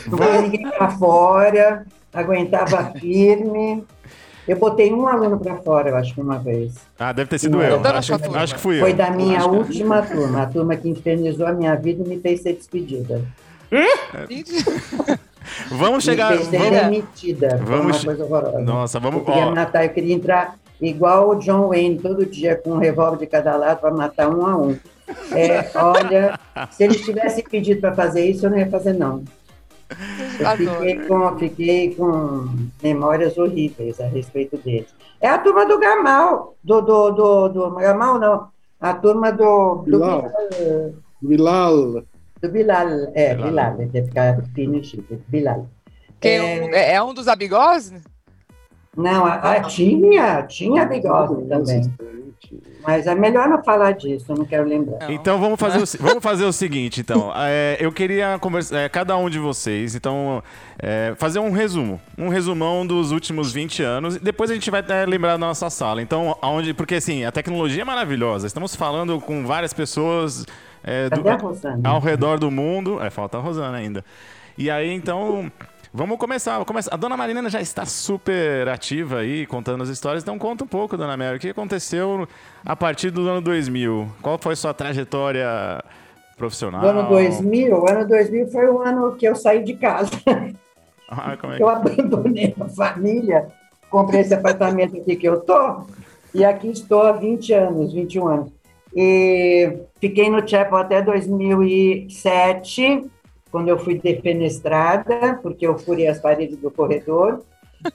Não 0.07 0.17
foi 0.17 0.41
ninguém 0.41 0.69
pra 0.69 0.89
fora, 0.89 1.85
aguentava 2.13 2.91
firme. 2.99 3.85
Eu 4.47 4.57
botei 4.57 4.91
um 4.91 5.07
aluno 5.07 5.39
para 5.39 5.55
fora, 5.57 5.89
eu 5.89 5.95
acho 5.95 6.13
que 6.13 6.21
uma 6.21 6.39
vez. 6.39 6.73
Ah, 6.97 7.13
deve 7.13 7.29
ter 7.29 7.39
sido 7.39 7.61
eu. 7.61 7.79
Acho, 7.85 8.15
acho, 8.35 8.55
que 8.55 8.59
fui 8.59 8.77
eu. 8.77 8.81
Foi 8.81 8.93
da 8.93 9.11
minha 9.11 9.45
última 9.45 10.01
turma, 10.01 10.41
a 10.41 10.45
turma 10.47 10.75
que 10.75 10.89
infernizou 10.89 11.45
a 11.45 11.53
minha 11.53 11.75
vida 11.75 12.03
e 12.03 12.07
me 12.07 12.19
fez 12.19 12.41
ser 12.41 12.53
despedida. 12.53 13.21
Vamos 15.69 16.03
chegar. 16.03 16.35
Vamos, 16.37 16.49
demitida. 16.49 17.59
Vamos. 17.63 18.03
Uma 18.03 18.15
coisa 18.15 18.23
horrorosa. 18.25 18.59
Nossa, 18.59 18.99
vamos. 18.99 19.19
Eu 19.19 19.25
queria 19.25 19.51
matar, 19.51 19.85
eu 19.85 19.89
queria 19.89 20.15
entrar 20.15 20.55
igual 20.79 21.29
o 21.29 21.35
John 21.35 21.69
Wayne, 21.69 21.99
todo 21.99 22.25
dia 22.25 22.55
com 22.55 22.71
um 22.71 22.77
revólver 22.77 23.17
de 23.17 23.27
cada 23.27 23.55
lado 23.55 23.79
para 23.79 23.91
matar 23.91 24.29
um 24.29 24.45
a 24.45 24.57
um. 24.57 24.77
É, 25.31 25.69
olha, 25.77 26.39
se 26.71 26.83
eles 26.83 27.01
tivessem 27.01 27.43
pedido 27.43 27.81
para 27.81 27.93
fazer 27.93 28.25
isso, 28.25 28.45
eu 28.45 28.49
não 28.49 28.57
ia 28.57 28.69
fazer, 28.69 28.93
não. 28.93 29.23
Eu 30.39 30.57
fiquei 30.57 30.99
com, 31.05 31.37
fiquei 31.37 31.95
com 31.95 32.47
memórias 32.81 33.37
horríveis 33.37 33.99
a 33.99 34.07
respeito 34.07 34.57
deles. 34.57 34.87
É 35.19 35.27
a 35.27 35.37
turma 35.37 35.65
do 35.65 35.77
Gamal, 35.77 36.55
do, 36.63 36.81
do, 36.81 37.11
do, 37.11 37.49
do 37.49 37.71
Gamal, 37.75 38.17
não, 38.17 38.47
a 38.79 38.93
turma 38.93 39.31
do. 39.31 39.75
do 39.75 39.83
Bilal. 39.83 40.31
Bilal. 41.21 42.03
Do 42.41 42.49
Bilal, 42.49 42.87
é, 43.13 43.35
Bilal, 43.35 43.75
Bilal 43.75 43.77
deve 43.77 44.07
ficar 44.07 44.41
fino 44.55 44.83
chique, 44.83 45.19
Bilal. 45.27 45.67
Quem, 46.19 46.73
é, 46.73 46.93
é 46.95 47.03
um 47.03 47.13
dos 47.13 47.27
abigós? 47.27 47.93
Não, 48.95 49.25
a, 49.25 49.35
a, 49.35 49.61
tinha, 49.61 50.43
tinha 50.43 50.85
bigode 50.85 51.47
também. 51.47 51.81
Mas 52.83 53.05
é 53.05 53.15
melhor 53.15 53.47
não 53.47 53.63
falar 53.63 53.91
disso, 53.91 54.25
eu 54.31 54.35
não 54.35 54.45
quero 54.45 54.67
lembrar. 54.67 55.07
Não. 55.07 55.11
Então 55.11 55.39
vamos 55.39 55.59
fazer 55.59 55.77
o, 55.77 56.03
vamos 56.03 56.23
fazer 56.23 56.43
o 56.43 56.51
seguinte, 56.51 56.99
então. 56.99 57.31
É, 57.35 57.77
eu 57.79 57.91
queria 57.91 58.37
conversar, 58.39 58.77
é, 58.79 58.89
cada 58.89 59.15
um 59.15 59.29
de 59.29 59.39
vocês, 59.39 59.95
então, 59.95 60.43
é, 60.79 61.13
fazer 61.17 61.39
um 61.39 61.51
resumo. 61.51 62.01
Um 62.17 62.27
resumão 62.27 62.85
dos 62.85 63.11
últimos 63.11 63.53
20 63.53 63.83
anos. 63.83 64.17
Depois 64.17 64.49
a 64.49 64.53
gente 64.55 64.69
vai 64.69 64.79
até 64.79 65.05
lembrar 65.05 65.33
da 65.33 65.37
nossa 65.37 65.69
sala. 65.69 66.01
Então, 66.01 66.35
aonde. 66.41 66.73
Porque 66.73 66.95
assim, 66.95 67.23
a 67.23 67.31
tecnologia 67.31 67.83
é 67.83 67.85
maravilhosa. 67.85 68.47
Estamos 68.47 68.75
falando 68.75 69.21
com 69.21 69.45
várias 69.45 69.73
pessoas 69.73 70.45
é, 70.83 71.09
do, 71.09 71.23
ao 71.87 71.99
redor 71.99 72.39
do 72.39 72.49
mundo. 72.49 73.01
É, 73.01 73.09
falta 73.09 73.37
a 73.37 73.41
Rosana 73.41 73.77
ainda. 73.77 74.03
E 74.57 74.69
aí, 74.69 74.91
então, 74.91 75.51
vamos 75.93 76.17
começar, 76.17 76.53
vamos 76.53 76.67
começar. 76.67 76.93
A 76.93 76.97
dona 76.97 77.15
Marina 77.15 77.49
já 77.49 77.61
está 77.61 77.85
super 77.85 78.67
ativa 78.67 79.19
aí, 79.19 79.45
contando 79.45 79.83
as 79.83 79.89
histórias. 79.89 80.23
Então, 80.23 80.37
conta 80.37 80.63
um 80.63 80.67
pouco, 80.67 80.97
dona 80.97 81.15
Mary, 81.15 81.37
o 81.37 81.39
que 81.39 81.49
aconteceu 81.49 82.27
a 82.65 82.75
partir 82.75 83.11
do 83.11 83.27
ano 83.27 83.41
2000? 83.41 84.07
Qual 84.21 84.37
foi 84.37 84.55
sua 84.55 84.73
trajetória 84.73 85.83
profissional? 86.37 86.83
O 86.83 86.87
ano 86.87 87.09
2000? 87.09 87.75
O 87.75 87.89
ano 87.89 88.07
2000 88.07 88.47
foi 88.47 88.67
o 88.67 88.81
ano 88.81 89.15
que 89.15 89.25
eu 89.25 89.35
saí 89.35 89.63
de 89.63 89.73
casa. 89.75 90.11
Ah, 91.13 91.33
é 91.33 91.61
eu 91.61 91.67
abandonei 91.67 92.55
a 92.57 92.69
família, 92.69 93.49
comprei 93.89 94.21
esse 94.21 94.33
apartamento 94.33 94.95
aqui 94.95 95.17
que 95.17 95.27
eu 95.27 95.41
tô, 95.41 95.81
e 96.33 96.45
aqui 96.45 96.69
estou 96.69 97.01
há 97.01 97.11
20 97.11 97.53
anos, 97.53 97.93
21 97.93 98.27
anos. 98.29 98.51
E 98.95 99.79
fiquei 99.99 100.29
no 100.29 100.47
Chapel 100.47 100.77
até 100.77 101.01
2007, 101.01 103.09
quando 103.51 103.69
eu 103.69 103.79
fui 103.79 103.97
defenestrada, 103.97 105.39
porque 105.41 105.65
eu 105.65 105.77
furei 105.77 106.07
as 106.07 106.19
paredes 106.19 106.57
do 106.57 106.69
corredor. 106.69 107.41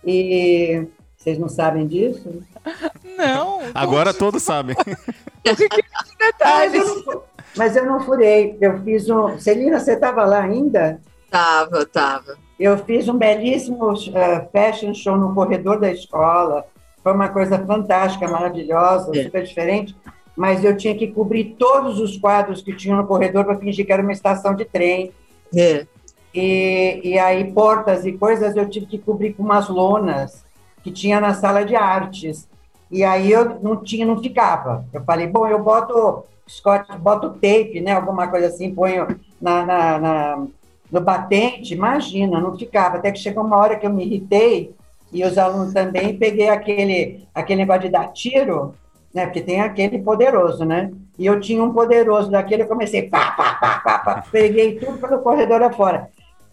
E 0.04 0.86
vocês 1.16 1.38
não 1.38 1.48
sabem 1.48 1.86
disso? 1.86 2.42
Não. 3.16 3.60
Agora 3.74 4.14
todos 4.14 4.42
sabem. 4.42 4.76
mas, 6.40 6.74
eu 6.74 7.04
não, 7.04 7.22
mas 7.56 7.76
eu 7.76 7.86
não 7.86 8.00
furei. 8.00 8.56
Eu 8.60 8.82
fiz 8.82 9.08
um. 9.08 9.38
Celina, 9.38 9.78
você 9.78 9.92
estava 9.92 10.24
lá 10.24 10.42
ainda? 10.42 11.00
Tava, 11.30 11.84
tava. 11.84 12.36
eu 12.58 12.78
fiz 12.78 13.08
um 13.08 13.18
belíssimo 13.18 13.92
uh, 13.92 14.48
fashion 14.52 14.94
show 14.94 15.16
no 15.16 15.34
corredor 15.34 15.78
da 15.78 15.90
escola. 15.90 16.64
Foi 17.02 17.12
uma 17.12 17.28
coisa 17.28 17.58
fantástica, 17.58 18.28
maravilhosa, 18.28 19.12
é. 19.16 19.24
super 19.24 19.42
diferente. 19.42 19.94
Mas 20.36 20.62
eu 20.62 20.76
tinha 20.76 20.94
que 20.94 21.08
cobrir 21.08 21.56
todos 21.58 21.98
os 21.98 22.16
quadros 22.16 22.60
que 22.60 22.74
tinham 22.74 22.98
no 22.98 23.06
corredor 23.06 23.44
para 23.44 23.56
fingir 23.56 23.86
que 23.86 23.92
era 23.92 24.02
uma 24.02 24.12
estação 24.12 24.54
de 24.54 24.64
trem. 24.64 25.12
É. 25.54 25.86
E, 26.34 27.00
e 27.02 27.18
aí, 27.18 27.50
portas 27.52 28.04
e 28.04 28.12
coisas 28.12 28.54
eu 28.54 28.68
tive 28.68 28.86
que 28.86 28.98
cobrir 28.98 29.32
com 29.32 29.42
umas 29.42 29.68
lonas 29.68 30.44
que 30.82 30.90
tinha 30.90 31.20
na 31.20 31.32
sala 31.32 31.64
de 31.64 31.74
artes. 31.74 32.46
E 32.90 33.02
aí 33.02 33.32
eu 33.32 33.58
não 33.60 33.76
tinha, 33.82 34.04
não 34.04 34.22
ficava. 34.22 34.84
Eu 34.92 35.02
falei, 35.02 35.26
bom, 35.26 35.46
eu 35.46 35.62
boto 35.62 36.24
Scott, 36.48 36.96
boto 36.98 37.30
tape, 37.30 37.80
né? 37.80 37.92
Alguma 37.92 38.28
coisa 38.28 38.46
assim, 38.48 38.72
ponho 38.72 39.06
na, 39.40 39.66
na, 39.66 39.98
na, 39.98 40.46
no 40.90 41.00
batente, 41.00 41.74
imagina, 41.74 42.40
não 42.40 42.56
ficava. 42.56 42.98
Até 42.98 43.10
que 43.10 43.18
chegou 43.18 43.42
uma 43.42 43.56
hora 43.56 43.76
que 43.76 43.86
eu 43.86 43.92
me 43.92 44.04
irritei, 44.04 44.74
e 45.12 45.24
os 45.24 45.38
alunos 45.38 45.72
também, 45.72 46.16
peguei 46.16 46.48
aquele, 46.48 47.26
aquele 47.34 47.60
negócio 47.60 47.82
de 47.82 47.88
dar 47.88 48.12
tiro, 48.12 48.74
né? 49.16 49.24
Porque 49.24 49.40
tem 49.40 49.62
aquele 49.62 49.98
poderoso, 49.98 50.62
né? 50.66 50.92
E 51.18 51.24
eu 51.24 51.40
tinha 51.40 51.64
um 51.64 51.72
poderoso 51.72 52.30
daquele, 52.30 52.64
eu 52.64 52.68
comecei, 52.68 53.08
pá, 53.08 53.30
pá, 53.30 53.54
pá, 53.54 53.78
pá, 53.78 53.98
pá, 53.98 54.24
peguei 54.30 54.78
tudo 54.78 54.98
pelo 54.98 55.22
corredor 55.22 55.62
afora. 55.62 56.10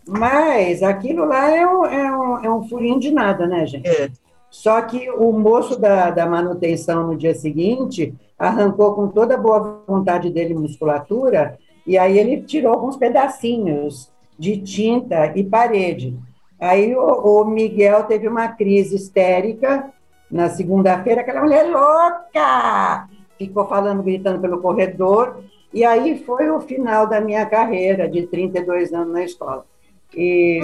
Mas 0.08 0.82
aquilo 0.82 1.25
lá 1.25 1.53
é 1.53 1.67
um, 1.67 1.86
é 1.86 2.17
um, 2.17 2.46
é 2.46 2.50
um 2.50 2.63
furinho 2.63 3.01
de 3.01 3.12
nada, 3.12 3.46
né, 3.46 3.65
gente? 3.65 3.86
É. 3.86 4.10
Só 4.50 4.82
que 4.82 5.10
o 5.10 5.34
moço 5.34 5.77
da, 5.77 6.10
da 6.10 6.25
manutenção 6.25 7.05
no 7.08 7.17
dia 7.17 7.36
seguinte 7.36 8.13
arrancou 8.39 8.93
com 8.93 9.10
toda 9.10 9.34
a 9.34 9.38
boa 9.38 9.84
vontade 9.86 10.29
dele 10.29 10.53
musculatura 10.53 11.58
e 11.86 11.98
aí 11.98 12.17
ele 12.17 12.43
tirou 12.43 12.72
alguns 12.72 12.96
pedacinhos 12.96 14.10
de 14.39 14.58
tinta 14.58 15.34
e 15.36 15.43
parede. 15.43 16.17
Aí 16.58 16.96
o, 16.96 17.01
o 17.01 17.46
Miguel 17.46 18.03
teve 18.03 18.25
uma 18.25 18.48
crise 18.48 18.96
histérica 18.96 19.91
na 20.34 20.50
segunda-feira, 20.50 21.22
aquela 21.22 21.42
mulher 21.42 21.70
louca! 21.70 23.08
Ficou 23.38 23.68
falando, 23.68 24.02
gritando 24.02 24.40
pelo 24.42 24.60
corredor, 24.60 25.44
e 25.72 25.86
aí 25.86 26.24
foi 26.25 26.50
o 26.50 26.60
final 26.60 27.06
da 27.06 27.22
minha 27.22 27.46
carreira 27.46 28.10
de 28.10 28.25
32 28.25 28.92
anos 28.94 29.13
na 29.13 29.24
escola. 29.24 29.63
E 30.16 30.60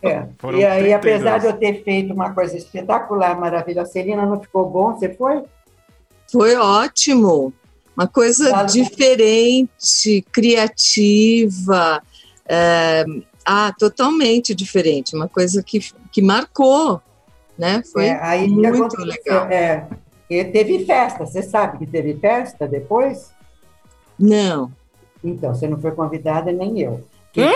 É. 0.00 0.28
e 0.54 0.64
aí, 0.64 0.92
apesar 0.92 1.38
de 1.38 1.46
eu 1.46 1.52
ter 1.54 1.82
feito 1.82 2.14
uma 2.14 2.32
coisa 2.32 2.56
espetacular, 2.56 3.38
maravilhosa, 3.38 3.90
Celina, 3.90 4.24
não 4.24 4.40
ficou 4.40 4.70
bom? 4.70 4.94
Você 4.94 5.12
foi? 5.12 5.42
Foi 6.30 6.54
ótimo. 6.54 7.52
Uma 7.96 8.06
coisa 8.06 8.62
diferente, 8.64 10.24
criativa. 10.30 12.00
É, 12.48 13.04
ah, 13.44 13.72
totalmente 13.76 14.54
diferente. 14.54 15.16
Uma 15.16 15.28
coisa 15.28 15.62
que, 15.62 15.80
que 16.12 16.22
marcou, 16.22 17.00
né? 17.58 17.82
Foi 17.92 18.06
é, 18.06 18.18
aí, 18.22 18.48
muito 18.48 19.00
legal. 19.00 19.46
É, 19.46 19.86
teve 20.28 20.84
festa. 20.84 21.24
Você 21.24 21.42
sabe 21.42 21.78
que 21.78 21.86
teve 21.86 22.14
festa 22.14 22.66
depois? 22.66 23.30
Não. 24.18 24.70
Então, 25.22 25.54
você 25.54 25.66
não 25.66 25.80
foi 25.80 25.92
convidada, 25.92 26.52
nem 26.52 26.80
eu. 26.80 27.02
Quem 27.32 27.48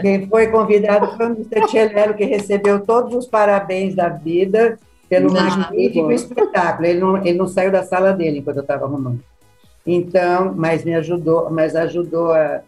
Quem 0.00 0.28
foi 0.28 0.48
convidado 0.48 1.14
foi 1.16 1.26
o 1.26 1.30
Mr. 1.30 1.66
Tchelelo, 1.66 2.14
que 2.14 2.24
recebeu 2.24 2.80
todos 2.80 3.14
os 3.14 3.26
parabéns 3.26 3.94
da 3.94 4.08
vida 4.08 4.78
pelo 5.08 5.32
não, 5.32 5.42
magnífico 5.42 6.12
espetáculo. 6.12 6.86
Ele 6.86 7.00
não, 7.00 7.16
ele 7.18 7.38
não 7.38 7.48
saiu 7.48 7.70
da 7.70 7.82
sala 7.82 8.12
dele 8.12 8.38
enquanto 8.38 8.56
eu 8.56 8.62
estava 8.62 8.84
arrumando. 8.84 9.22
Então, 9.86 10.52
mas 10.54 10.84
me 10.84 10.94
ajudou, 10.94 11.48
mas 11.50 11.74
ajudou 11.74 12.32
a, 12.32 12.60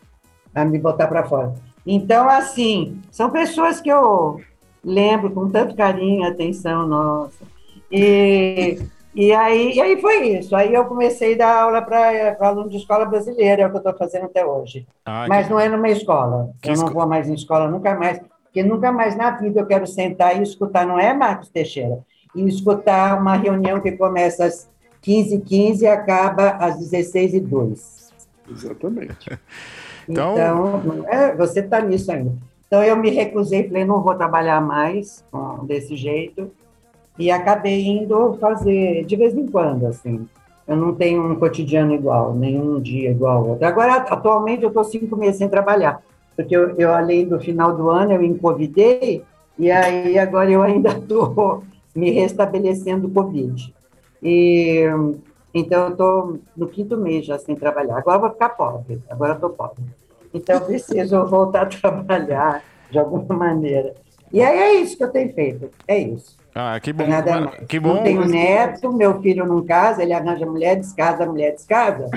a 0.54 0.64
me 0.64 0.78
botar 0.78 1.06
para 1.06 1.25
fora. 1.25 1.54
Então, 1.87 2.28
assim, 2.28 2.99
são 3.11 3.30
pessoas 3.30 3.80
que 3.80 3.90
eu 3.90 4.40
lembro 4.85 5.31
com 5.31 5.49
tanto 5.49 5.75
carinho, 5.75 6.27
atenção, 6.27 6.87
nossa. 6.87 7.45
E 7.91 8.79
e 9.15 9.33
aí, 9.33 9.73
e 9.75 9.81
aí 9.81 10.01
foi 10.01 10.39
isso. 10.39 10.55
Aí 10.55 10.73
eu 10.73 10.85
comecei 10.85 11.35
a 11.35 11.39
dar 11.39 11.63
aula 11.63 11.83
para 11.83 12.37
aluno 12.41 12.71
de 12.71 12.77
escola 12.77 13.05
brasileira, 13.05 13.63
é 13.63 13.67
o 13.67 13.71
que 13.71 13.77
eu 13.77 13.81
estou 13.81 13.97
fazendo 13.97 14.27
até 14.27 14.45
hoje. 14.45 14.87
Ah, 15.05 15.27
Mas 15.29 15.47
que... 15.47 15.53
não 15.53 15.59
é 15.59 15.69
numa 15.69 15.89
escola. 15.89 16.51
Que 16.63 16.71
eu 16.71 16.77
não 16.77 16.87
vou 16.87 17.07
mais 17.07 17.29
em 17.29 17.35
escola 17.35 17.69
nunca 17.69 17.95
mais, 17.97 18.21
porque 18.45 18.63
nunca 18.63 18.93
mais 18.93 19.17
na 19.17 19.33
vida 19.33 19.61
eu 19.61 19.67
quero 19.67 19.87
sentar 19.87 20.39
e 20.39 20.43
escutar, 20.43 20.87
não 20.87 20.99
é, 20.99 21.13
Marcos 21.13 21.49
Teixeira? 21.49 21.99
E 22.35 22.47
escutar 22.47 23.21
uma 23.21 23.35
reunião 23.35 23.81
que 23.81 23.93
começa 23.93 24.45
às 24.45 24.71
15h15 25.05 25.81
e 25.81 25.87
acaba 25.87 26.51
às 26.51 26.79
16h02. 26.79 28.11
Exatamente. 28.49 29.39
então, 30.09 30.35
então 30.35 31.09
é, 31.09 31.35
você 31.35 31.61
está 31.61 31.81
nisso 31.81 32.13
ainda. 32.13 32.33
Então 32.71 32.85
eu 32.85 32.97
me 32.97 33.11
recusei, 33.11 33.67
falei, 33.67 33.85
não 33.85 34.00
vou 34.00 34.15
trabalhar 34.15 34.61
mais 34.61 35.25
desse 35.65 35.97
jeito 35.97 36.53
e 37.19 37.29
acabei 37.29 37.85
indo 37.85 38.35
fazer 38.35 39.05
de 39.05 39.17
vez 39.17 39.35
em 39.35 39.45
quando, 39.49 39.87
assim. 39.87 40.29
Eu 40.69 40.77
não 40.77 40.95
tenho 40.95 41.33
um 41.33 41.35
cotidiano 41.35 41.93
igual, 41.93 42.33
nenhum 42.33 42.81
dia 42.81 43.11
igual 43.11 43.39
ao 43.39 43.49
outro. 43.49 43.67
Agora, 43.67 43.97
atualmente, 43.97 44.62
eu 44.62 44.69
estou 44.69 44.85
cinco 44.85 45.17
meses 45.17 45.39
sem 45.39 45.49
trabalhar, 45.49 46.00
porque 46.37 46.57
eu, 46.57 46.77
eu, 46.79 46.95
além 46.95 47.27
do 47.27 47.41
final 47.41 47.77
do 47.77 47.91
ano, 47.91 48.12
eu 48.12 48.23
encovidei, 48.23 49.25
e 49.59 49.69
aí 49.69 50.17
agora 50.17 50.49
eu 50.49 50.62
ainda 50.62 50.91
estou 50.91 51.65
me 51.93 52.12
restabelecendo 52.12 53.09
do 53.09 53.12
Covid. 53.12 53.75
E, 54.23 54.85
então, 55.53 55.87
eu 55.87 55.91
estou 55.91 56.39
no 56.57 56.69
quinto 56.69 56.97
mês 56.97 57.27
já 57.27 57.37
sem 57.37 57.57
trabalhar. 57.57 57.99
Agora 57.99 58.19
eu 58.19 58.21
vou 58.21 58.31
ficar 58.31 58.50
pobre, 58.50 59.03
agora 59.11 59.33
eu 59.33 59.35
estou 59.35 59.50
pobre. 59.50 59.83
Então, 60.33 60.57
eu 60.57 60.63
preciso 60.63 61.25
voltar 61.27 61.63
a 61.63 61.67
trabalhar 61.67 62.63
de 62.91 62.99
alguma 62.99 63.35
maneira. 63.37 63.95
E 64.33 64.43
aí 64.43 64.59
é 64.59 64.75
isso 64.75 64.97
que 64.97 65.05
eu 65.05 65.11
tenho 65.11 65.33
feito, 65.35 65.71
é 65.89 65.99
isso. 65.99 66.39
Ah, 66.55 66.79
que 66.81 66.93
bom. 66.93 67.07
Nada. 67.07 67.49
Que 67.69 67.79
bom. 67.79 67.95
Não 67.95 68.03
tenho 68.03 68.25
neto, 68.25 68.93
meu 68.93 69.21
filho 69.21 69.47
não 69.47 69.65
casa, 69.65 70.03
ele 70.03 70.13
arranja 70.13 70.47
mulher, 70.47 70.77
descasa, 70.77 71.27
mulher 71.27 71.53
descasa. 71.53 72.09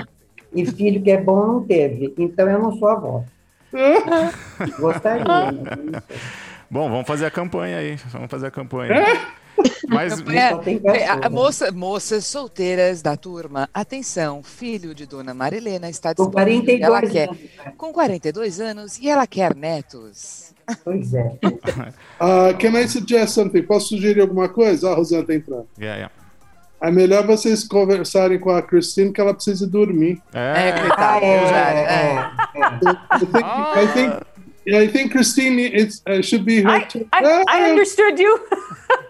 E 0.52 0.66
filho 0.66 1.02
que 1.02 1.10
é 1.10 1.20
bom 1.20 1.46
não 1.46 1.64
teve. 1.64 2.14
Então 2.18 2.48
eu 2.48 2.58
não 2.60 2.76
sou 2.76 2.88
avó. 2.88 3.24
Gostaria. 4.78 5.52
Né? 5.52 6.02
Bom, 6.70 6.88
vamos 6.88 7.06
fazer 7.06 7.26
a 7.26 7.30
campanha 7.30 7.78
aí. 7.78 7.96
Vamos 8.10 8.30
fazer 8.30 8.46
a 8.46 8.50
campanha. 8.50 8.94
Mas 9.88 10.20
é, 10.20 11.28
moça, 11.28 11.70
moças 11.72 12.26
solteiras 12.26 13.02
da 13.02 13.16
turma, 13.16 13.68
atenção, 13.72 14.42
filho 14.42 14.94
de 14.94 15.06
Dona 15.06 15.34
Marilena 15.34 15.88
está 15.88 16.12
disponível. 16.12 16.78
Com 16.78 16.80
42 16.82 16.82
ela 16.82 17.02
quer, 17.02 17.28
anos. 17.28 17.38
Com 17.76 17.92
42 17.92 18.60
anos 18.60 18.98
e 18.98 19.08
ela 19.08 19.26
quer 19.26 19.54
netos. 19.54 20.54
Pois 20.82 21.12
é. 21.12 21.38
uh, 21.44 22.56
can 22.58 22.78
I 22.78 22.88
suggest 22.88 23.34
something? 23.34 23.62
Posso 23.62 23.88
sugerir 23.88 24.20
alguma 24.20 24.48
coisa? 24.48 24.88
Ah, 24.88 24.92
a 24.92 24.94
Rosana 24.96 25.22
está 25.22 25.34
entrando. 25.34 25.68
Yeah, 25.78 25.96
yeah. 25.96 26.14
É 26.80 26.90
melhor 26.90 27.26
vocês 27.26 27.64
conversarem 27.64 28.38
com 28.38 28.50
a 28.50 28.60
Christine 28.60 29.12
que 29.12 29.20
ela 29.20 29.32
precisa 29.32 29.66
dormir. 29.66 30.20
É, 30.34 30.68
é 30.68 30.80
coitado. 30.80 31.24
É, 31.24 31.28
é, 31.28 32.30
é. 32.54 32.74
I, 33.16 33.26
think, 33.26 33.46
I, 33.74 33.92
think, 33.94 34.14
I 34.66 34.88
think 34.88 35.10
Christine 35.10 35.62
it's, 35.62 36.02
uh, 36.06 36.22
should 36.22 36.44
be 36.44 36.60
her. 36.60 36.68
I, 36.70 36.86
I, 37.12 37.44
I 37.48 37.70
understood 37.70 38.20
you. 38.20 38.38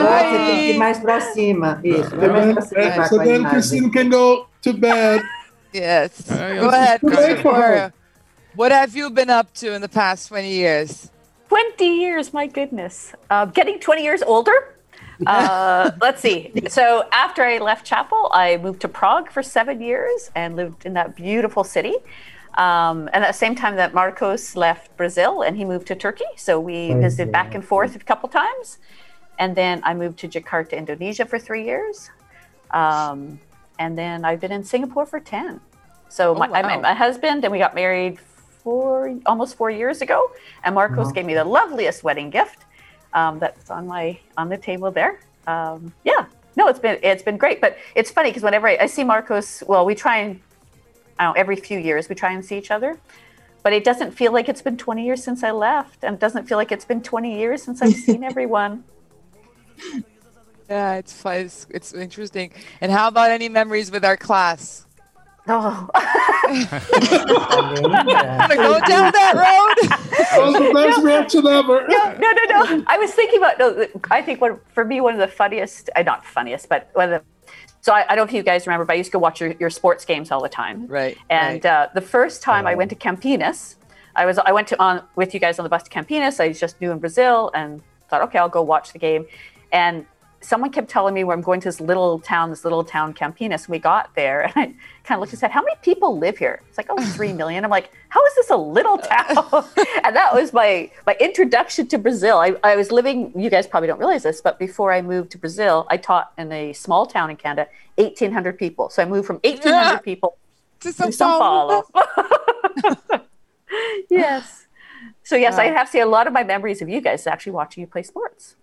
Você 0.00 0.36
tem 0.36 0.58
que 0.58 0.70
ir 0.72 0.78
mais 0.78 0.98
para 0.98 1.20
cima. 1.20 1.80
Isso, 1.84 2.16
vai 2.16 2.28
mais 2.28 2.52
para 2.52 2.62
cima. 2.62 3.06
so 3.06 3.18
then 3.18 3.44
Christine 3.44 3.90
can 3.90 4.08
go 4.08 4.46
to 4.62 4.72
bed. 4.72 5.22
Yes. 5.72 6.22
Go 6.28 6.68
ahead, 6.68 7.00
Christopher. 7.00 7.92
What 8.56 8.70
have 8.70 8.96
you 8.96 9.10
been 9.10 9.30
up 9.30 9.52
to 9.54 9.74
in 9.74 9.80
the 9.80 9.88
past 9.88 10.28
20 10.28 10.48
years? 10.48 11.10
20 11.48 11.84
years, 11.84 12.32
my 12.32 12.46
goodness. 12.46 13.12
Uh, 13.28 13.46
getting 13.46 13.80
20 13.80 14.02
years 14.02 14.22
older. 14.22 14.76
Uh, 15.26 15.90
let's 16.00 16.20
see. 16.20 16.52
So 16.68 17.04
after 17.12 17.42
I 17.42 17.58
left 17.58 17.84
Chapel, 17.84 18.30
I 18.32 18.56
moved 18.58 18.80
to 18.82 18.88
Prague 18.88 19.30
for 19.30 19.42
seven 19.42 19.80
years 19.80 20.30
and 20.34 20.56
lived 20.56 20.86
in 20.86 20.94
that 20.94 21.16
beautiful 21.16 21.64
city. 21.64 21.94
Um, 22.54 23.08
and 23.12 23.24
at 23.24 23.28
the 23.28 23.38
same 23.38 23.56
time 23.56 23.74
that 23.76 23.94
Marcos 23.94 24.54
left 24.54 24.96
Brazil 24.96 25.42
and 25.42 25.56
he 25.56 25.64
moved 25.64 25.88
to 25.88 25.96
Turkey. 25.96 26.24
So 26.36 26.60
we 26.60 26.92
visited 26.94 27.32
back 27.32 27.54
and 27.54 27.64
forth 27.64 27.96
a 27.96 27.98
couple 27.98 28.28
times. 28.28 28.78
And 29.38 29.56
then 29.56 29.80
I 29.84 29.94
moved 29.94 30.18
to 30.20 30.28
Jakarta, 30.28 30.76
Indonesia 30.76 31.24
for 31.24 31.38
three 31.38 31.64
years. 31.64 32.10
Um, 32.70 33.40
and 33.78 33.98
then 33.98 34.24
I've 34.24 34.40
been 34.40 34.52
in 34.52 34.64
Singapore 34.64 35.06
for 35.06 35.20
10. 35.20 35.60
So 36.08 36.34
oh, 36.34 36.38
my, 36.38 36.48
wow. 36.48 36.58
I 36.58 36.62
met 36.62 36.82
my 36.82 36.94
husband 36.94 37.44
and 37.44 37.50
we 37.50 37.58
got 37.58 37.74
married 37.74 38.20
four, 38.64 39.18
almost 39.26 39.56
four 39.56 39.70
years 39.70 40.00
ago, 40.00 40.30
and 40.64 40.74
Marcos 40.74 41.12
gave 41.12 41.26
me 41.26 41.34
the 41.34 41.44
loveliest 41.44 42.02
wedding 42.02 42.30
gift. 42.30 42.64
Um, 43.12 43.38
that's 43.38 43.70
on 43.70 43.86
my 43.86 44.18
on 44.36 44.48
the 44.48 44.56
table 44.56 44.90
there. 44.90 45.20
Um, 45.46 45.92
yeah, 46.02 46.26
no, 46.56 46.66
it's 46.68 46.78
been 46.78 46.98
it's 47.02 47.22
been 47.22 47.36
great, 47.36 47.60
but 47.60 47.76
it's 47.94 48.10
funny 48.10 48.30
because 48.30 48.42
whenever 48.42 48.66
I, 48.66 48.78
I, 48.80 48.86
see 48.86 49.04
Marcos, 49.04 49.62
well, 49.68 49.84
we 49.84 49.94
try 49.94 50.18
and 50.18 50.40
I 51.18 51.24
don't 51.24 51.34
know, 51.34 51.40
every 51.40 51.56
few 51.56 51.78
years 51.78 52.08
we 52.08 52.14
try 52.14 52.32
and 52.32 52.44
see 52.44 52.58
each 52.58 52.70
other, 52.70 52.98
but 53.62 53.72
it 53.72 53.84
doesn't 53.84 54.12
feel 54.12 54.32
like 54.32 54.48
it's 54.48 54.62
been 54.62 54.76
20 54.76 55.04
years 55.04 55.22
since 55.22 55.44
I 55.44 55.52
left, 55.52 56.02
and 56.02 56.14
it 56.14 56.20
doesn't 56.20 56.48
feel 56.48 56.58
like 56.58 56.72
it's 56.72 56.84
been 56.84 57.02
20 57.02 57.38
years 57.38 57.62
since 57.62 57.82
I've 57.82 57.94
seen 57.94 58.24
everyone. 58.32 58.82
Yeah, 60.68 60.94
it's 60.94 61.12
fun. 61.12 61.36
It's, 61.36 61.66
it's 61.70 61.92
interesting. 61.92 62.52
And 62.80 62.90
how 62.90 63.08
about 63.08 63.30
any 63.30 63.48
memories 63.48 63.90
with 63.90 64.04
our 64.04 64.16
class? 64.16 64.86
Oh. 65.46 65.90
go 65.92 66.00
down 68.80 69.12
that 69.12 69.34
road. 69.34 69.88
that 69.90 70.38
was 70.38 70.54
the 70.54 70.72
best 70.72 71.02
reaction 71.02 71.46
ever. 71.46 71.86
No, 71.86 72.16
no, 72.18 72.32
no, 72.32 72.44
no. 72.44 72.84
I 72.86 72.96
was 72.96 73.12
thinking 73.12 73.38
about. 73.38 73.58
No, 73.58 73.86
I 74.10 74.22
think 74.22 74.40
one 74.40 74.58
for 74.72 74.86
me 74.86 75.02
one 75.02 75.12
of 75.12 75.20
the 75.20 75.28
funniest. 75.28 75.90
Uh, 75.94 76.02
not 76.02 76.24
funniest, 76.24 76.70
but 76.70 76.88
one 76.94 77.12
of 77.12 77.20
the. 77.20 77.50
So 77.82 77.92
I, 77.92 78.06
I, 78.08 78.14
don't 78.14 78.24
know 78.26 78.30
if 78.30 78.32
you 78.32 78.42
guys 78.42 78.66
remember, 78.66 78.86
but 78.86 78.94
I 78.94 78.96
used 78.96 79.10
to 79.10 79.12
go 79.12 79.18
watch 79.18 79.42
your, 79.42 79.52
your 79.60 79.68
sports 79.68 80.06
games 80.06 80.30
all 80.30 80.42
the 80.42 80.48
time. 80.48 80.86
Right. 80.86 81.18
And 81.28 81.62
right. 81.62 81.70
Uh, 81.70 81.88
the 81.92 82.00
first 82.00 82.40
time 82.40 82.66
I 82.66 82.74
went 82.74 82.88
to 82.90 82.96
Campinas, 82.96 83.74
I 84.16 84.24
was 84.24 84.38
I 84.38 84.52
went 84.52 84.68
to 84.68 84.82
on 84.82 85.02
with 85.14 85.34
you 85.34 85.40
guys 85.40 85.58
on 85.58 85.64
the 85.64 85.68
bus 85.68 85.82
to 85.82 85.90
Campinas. 85.90 86.40
I 86.40 86.48
was 86.48 86.58
just 86.58 86.80
new 86.80 86.90
in 86.90 86.98
Brazil 86.98 87.50
and 87.54 87.82
thought, 88.08 88.22
okay, 88.22 88.38
I'll 88.38 88.48
go 88.48 88.62
watch 88.62 88.94
the 88.94 88.98
game. 88.98 89.26
And 89.74 90.06
someone 90.40 90.70
kept 90.70 90.88
telling 90.88 91.14
me 91.14 91.24
where 91.24 91.34
I'm 91.34 91.42
going 91.42 91.60
to 91.60 91.68
this 91.68 91.80
little 91.80 92.20
town, 92.20 92.50
this 92.50 92.64
little 92.64 92.84
town 92.84 93.12
Campinas. 93.12 93.64
And 93.64 93.68
we 93.70 93.78
got 93.78 94.14
there 94.14 94.42
and 94.54 94.54
I 94.56 94.64
kind 95.02 95.18
of 95.18 95.20
looked 95.20 95.32
and 95.32 95.40
said, 95.40 95.50
How 95.50 95.62
many 95.62 95.76
people 95.82 96.16
live 96.16 96.38
here? 96.38 96.62
It's 96.68 96.78
like, 96.78 96.86
oh, 96.90 97.04
three 97.16 97.32
million. 97.32 97.64
I'm 97.64 97.70
like, 97.70 97.90
how 98.08 98.24
is 98.26 98.34
this 98.36 98.50
a 98.50 98.56
little 98.56 99.00
uh, 99.02 99.24
town? 99.24 99.64
and 100.04 100.14
that 100.14 100.32
was 100.32 100.52
my 100.52 100.90
my 101.06 101.16
introduction 101.18 101.88
to 101.88 101.98
Brazil. 101.98 102.38
I, 102.38 102.54
I 102.62 102.76
was 102.76 102.92
living, 102.92 103.32
you 103.36 103.50
guys 103.50 103.66
probably 103.66 103.88
don't 103.88 103.98
realize 103.98 104.22
this, 104.22 104.40
but 104.40 104.58
before 104.58 104.92
I 104.92 105.02
moved 105.02 105.32
to 105.32 105.38
Brazil, 105.38 105.86
I 105.90 105.96
taught 105.96 106.32
in 106.38 106.52
a 106.52 106.72
small 106.72 107.04
town 107.04 107.30
in 107.30 107.36
Canada, 107.36 107.68
1,800 107.96 108.56
people. 108.56 108.88
So 108.90 109.02
I 109.02 109.06
moved 109.06 109.26
from 109.26 109.40
1,800 109.42 109.70
yeah. 109.70 109.98
people 109.98 110.38
to 110.80 110.92
Sao, 110.92 111.38
Paulo. 111.38 111.82
Paulo. 111.92 113.24
yes. 114.08 114.66
So 115.24 115.36
yes, 115.36 115.56
I 115.56 115.68
uh. 115.68 115.74
have 115.74 115.86
to 115.88 115.92
say 115.92 116.00
a 116.00 116.06
lot 116.06 116.26
of 116.26 116.32
my 116.32 116.44
memories 116.44 116.80
of 116.80 116.88
you 116.88 117.00
guys 117.00 117.26
actually 117.26 117.52
watching 117.52 117.80
you 117.80 117.88
play 117.88 118.02
sports. 118.02 118.56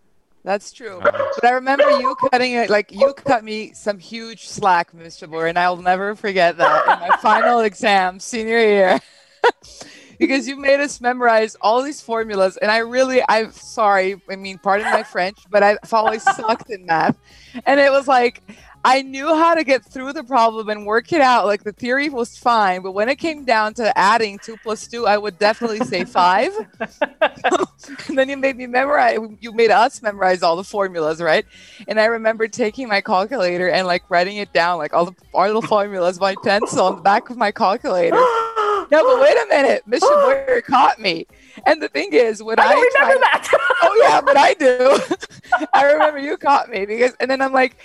That's 0.43 0.71
true. 0.71 0.99
But 1.01 1.45
I 1.45 1.51
remember 1.51 1.89
you 1.99 2.15
cutting 2.31 2.53
it, 2.53 2.69
like 2.69 2.91
you 2.91 3.13
cut 3.13 3.43
me 3.43 3.73
some 3.73 3.99
huge 3.99 4.47
slack, 4.47 4.91
Mr. 4.91 5.29
Boer, 5.29 5.47
and 5.47 5.57
I'll 5.59 5.77
never 5.77 6.15
forget 6.15 6.57
that 6.57 6.83
in 6.83 7.09
my 7.09 7.17
final 7.17 7.59
exam 7.59 8.19
senior 8.19 8.59
year. 8.59 8.99
because 10.21 10.47
you 10.47 10.55
made 10.55 10.79
us 10.79 11.01
memorize 11.01 11.55
all 11.61 11.81
these 11.81 11.99
formulas. 11.99 12.55
And 12.57 12.69
I 12.69 12.77
really, 12.77 13.23
I'm 13.27 13.51
sorry, 13.51 14.21
I 14.29 14.35
mean, 14.35 14.59
pardon 14.59 14.85
my 14.91 15.01
French, 15.01 15.39
but 15.49 15.63
I've 15.63 15.77
always 15.91 16.21
sucked 16.21 16.69
in 16.69 16.85
math. 16.85 17.17
And 17.65 17.79
it 17.79 17.91
was 17.91 18.07
like, 18.07 18.43
I 18.83 19.03
knew 19.03 19.27
how 19.27 19.53
to 19.53 19.63
get 19.63 19.85
through 19.85 20.13
the 20.13 20.23
problem 20.23 20.69
and 20.69 20.85
work 20.85 21.13
it 21.13 21.21
out. 21.21 21.45
Like 21.45 21.63
the 21.63 21.71
theory 21.71 22.09
was 22.09 22.37
fine, 22.37 22.81
but 22.81 22.93
when 22.93 23.09
it 23.09 23.17
came 23.17 23.43
down 23.45 23.75
to 23.75 23.95
adding 23.97 24.39
two 24.39 24.57
plus 24.63 24.87
two, 24.87 25.05
I 25.05 25.17
would 25.17 25.37
definitely 25.37 25.81
say 25.81 26.03
five. 26.03 26.51
and 26.79 27.67
then 28.17 28.29
you 28.29 28.37
made 28.37 28.57
me 28.57 28.65
memorize. 28.65 29.19
You 29.39 29.51
made 29.51 29.69
us 29.69 30.01
memorize 30.01 30.41
all 30.41 30.55
the 30.55 30.63
formulas, 30.63 31.21
right? 31.21 31.45
And 31.87 31.99
I 31.99 32.05
remember 32.05 32.47
taking 32.47 32.87
my 32.87 33.01
calculator 33.01 33.69
and 33.69 33.85
like 33.85 34.03
writing 34.09 34.37
it 34.37 34.51
down, 34.51 34.79
like 34.79 34.93
all 34.93 35.05
the 35.05 35.15
all 35.33 35.61
the 35.61 35.67
formulas 35.67 36.17
by 36.17 36.35
pencil 36.43 36.85
on 36.87 36.95
the 36.95 37.01
back 37.01 37.29
of 37.29 37.37
my 37.37 37.51
calculator. 37.51 38.15
no, 38.15 38.87
but 38.89 39.21
wait 39.21 39.37
a 39.37 39.45
minute, 39.49 39.83
Miss 39.85 40.01
Boyer 40.09 40.61
caught 40.65 40.99
me. 40.99 41.27
And 41.67 41.81
the 41.81 41.87
thing 41.87 42.13
is, 42.13 42.41
when 42.41 42.59
I, 42.59 42.63
I 42.63 42.73
remember 42.73 43.19
that. 43.21 43.47
oh 43.83 43.99
yeah, 44.01 44.21
but 44.21 44.37
I 44.37 44.53
do. 44.55 45.67
I 45.73 45.91
remember 45.91 46.19
you 46.19 46.37
caught 46.37 46.69
me 46.69 46.85
because, 46.85 47.13
and 47.19 47.29
then 47.29 47.41
I'm 47.41 47.53
like 47.53 47.77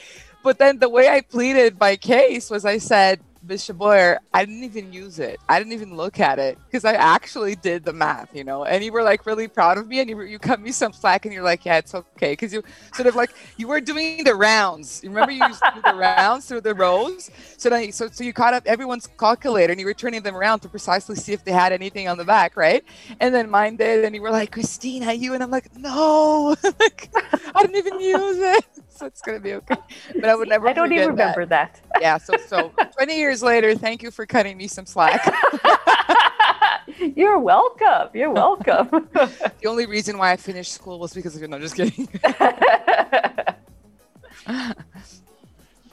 but 0.46 0.58
then 0.58 0.78
the 0.78 0.88
way 0.88 1.08
I 1.08 1.22
pleaded 1.22 1.80
my 1.80 1.96
case 1.96 2.50
was 2.50 2.64
I 2.64 2.78
said, 2.78 3.18
Bishop 3.44 3.78
Boyer, 3.78 4.20
I 4.32 4.44
didn't 4.44 4.62
even 4.62 4.92
use 4.92 5.18
it. 5.18 5.40
I 5.48 5.58
didn't 5.58 5.72
even 5.72 5.96
look 5.96 6.20
at 6.20 6.38
it 6.38 6.56
because 6.66 6.84
I 6.84 6.92
actually 6.92 7.56
did 7.56 7.84
the 7.84 7.92
math, 7.92 8.32
you 8.32 8.44
know. 8.44 8.64
And 8.64 8.84
you 8.84 8.92
were 8.92 9.02
like 9.02 9.26
really 9.26 9.48
proud 9.48 9.76
of 9.76 9.88
me, 9.88 9.98
and 9.98 10.08
you, 10.08 10.22
you 10.22 10.38
cut 10.38 10.60
me 10.60 10.70
some 10.70 10.92
slack, 10.92 11.24
and 11.24 11.34
you're 11.34 11.42
like, 11.42 11.64
yeah, 11.64 11.78
it's 11.78 11.96
okay, 11.96 12.32
because 12.32 12.52
you 12.52 12.62
sort 12.94 13.08
of 13.08 13.16
like 13.16 13.34
you 13.56 13.66
were 13.66 13.80
doing 13.80 14.22
the 14.22 14.36
rounds. 14.36 15.00
You 15.02 15.10
remember 15.10 15.32
you 15.32 15.44
used 15.44 15.62
to 15.64 15.72
do 15.74 15.82
the 15.82 15.94
rounds 16.06 16.46
through 16.46 16.60
the 16.60 16.74
rows. 16.76 17.28
So 17.56 17.68
then, 17.68 17.90
so 17.90 18.06
so 18.06 18.22
you 18.22 18.32
caught 18.32 18.54
up 18.54 18.62
everyone's 18.66 19.08
calculator, 19.18 19.72
and 19.72 19.80
you 19.80 19.86
were 19.86 19.94
turning 19.94 20.22
them 20.22 20.36
around 20.36 20.60
to 20.60 20.68
precisely 20.68 21.16
see 21.16 21.32
if 21.32 21.44
they 21.44 21.52
had 21.52 21.72
anything 21.72 22.06
on 22.06 22.18
the 22.18 22.24
back, 22.24 22.56
right? 22.56 22.84
And 23.18 23.34
then 23.34 23.50
mine 23.50 23.74
did, 23.74 24.04
and 24.04 24.14
you 24.14 24.22
were 24.22 24.30
like, 24.30 24.52
Christina, 24.52 25.12
you, 25.12 25.34
and 25.34 25.42
I'm 25.42 25.50
like, 25.50 25.76
no, 25.76 26.54
like 26.80 27.10
I 27.52 27.62
didn't 27.62 27.76
even 27.76 28.00
use 28.00 28.38
it 28.38 28.64
so 28.96 29.06
it's 29.06 29.20
gonna 29.20 29.40
be 29.40 29.54
okay. 29.54 29.76
But 30.14 30.28
I 30.28 30.34
would 30.34 30.48
never. 30.48 30.68
I 30.68 30.72
don't 30.72 30.92
even 30.92 31.08
remember 31.08 31.46
that. 31.46 31.80
that. 31.92 32.02
Yeah. 32.02 32.18
So 32.18 32.36
so 32.46 32.72
20 32.96 33.16
years 33.16 33.42
later, 33.42 33.74
thank 33.74 34.02
you 34.02 34.10
for 34.10 34.26
cutting 34.26 34.56
me 34.56 34.66
some 34.66 34.86
slack. 34.86 35.20
You're 37.16 37.38
welcome. 37.38 38.08
You're 38.14 38.30
welcome. 38.30 38.88
the 39.12 39.66
only 39.66 39.86
reason 39.86 40.18
why 40.18 40.32
I 40.32 40.36
finished 40.36 40.72
school 40.72 40.98
was 40.98 41.12
because 41.12 41.34
of 41.36 41.42
you. 41.42 41.48
No, 41.48 41.58
just 41.58 41.74
kidding. 41.74 42.08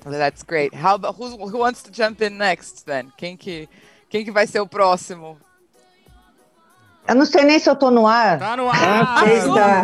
That's 0.06 0.44
great. 0.44 0.74
How 0.74 0.96
about 0.96 1.16
who, 1.16 1.48
who 1.48 1.58
wants 1.58 1.84
to 1.84 1.92
jump 1.92 2.22
in 2.22 2.38
next 2.38 2.86
then? 2.86 3.12
Quem 3.18 3.38
que, 3.38 3.68
quem 4.10 4.24
que 4.26 4.32
vai 4.32 4.46
ser 4.46 4.60
o 4.60 4.68
próximo? 4.68 5.38
Eu 7.08 7.16
não 7.16 7.26
sei 7.26 7.44
nem 7.44 7.60
se 7.60 7.70
eu 7.70 7.76
tô 7.76 7.92
no 7.92 8.08
ar. 8.08 8.40
Tá 8.40 8.56
no 8.56 8.70
ar! 8.70 8.78
Ah, 8.80 9.26
está. 9.26 9.84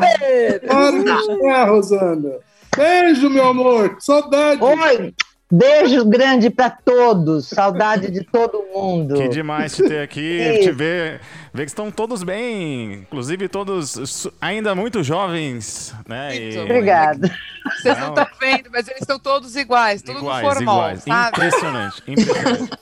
Claro 0.68 1.04
que 1.04 1.34
está, 1.34 1.64
Rosana. 1.66 2.40
Beijo, 2.76 3.30
meu 3.30 3.48
amor. 3.48 3.98
Saudade. 4.00 4.64
Oi. 4.64 5.14
Beijo 5.52 6.06
grande 6.06 6.52
para 6.52 6.70
todos. 6.70 7.48
Saudade 7.48 8.12
de 8.12 8.24
todo 8.24 8.64
mundo. 8.72 9.16
Que 9.16 9.28
demais 9.28 9.76
te 9.76 9.82
ter 9.82 10.04
aqui, 10.04 10.60
te 10.62 10.72
ver, 10.72 11.22
ver 11.52 11.64
que 11.64 11.72
estão 11.72 11.90
todos 11.90 12.22
bem, 12.22 12.94
inclusive 12.94 13.50
todos 13.50 14.28
ainda 14.40 14.76
muito 14.76 15.04
jovens, 15.04 15.92
né? 16.08 16.38
E... 16.38 16.60
Obrigada. 16.60 17.36
Vocês 17.82 17.98
não 17.98 18.10
estão 18.10 18.28
vendo, 18.40 18.70
mas 18.72 18.88
eles 18.88 19.02
estão 19.02 19.18
todos 19.18 19.56
iguais, 19.56 20.04
tudo 20.04 20.20
iguais, 20.20 20.48
formal, 20.48 20.78
iguais. 20.78 21.04
Sabe? 21.04 21.30
Impressionante, 21.30 22.04
impressionante. 22.08 22.80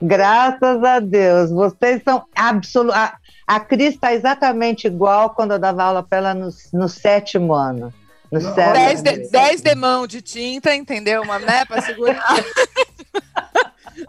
Graças 0.00 0.84
a 0.84 1.00
Deus, 1.00 1.50
vocês 1.50 2.02
são 2.02 2.24
absolutamente. 2.34 3.14
A, 3.46 3.56
a 3.56 3.60
Cris 3.60 3.94
está 3.94 4.14
exatamente 4.14 4.86
igual 4.86 5.34
quando 5.34 5.52
eu 5.52 5.58
dava 5.58 5.84
aula 5.84 6.02
para 6.02 6.16
ela 6.16 6.34
no, 6.34 6.48
no 6.72 6.88
sétimo 6.88 7.52
ano. 7.52 7.92
No 8.40 8.54
dez, 8.54 9.02
de, 9.02 9.30
dez 9.30 9.60
de 9.60 9.74
mão 9.74 10.06
de 10.06 10.20
tinta, 10.20 10.74
entendeu? 10.74 11.22
Uma, 11.22 11.38
né, 11.38 11.64
para 11.64 11.82
segurar. 11.82 12.34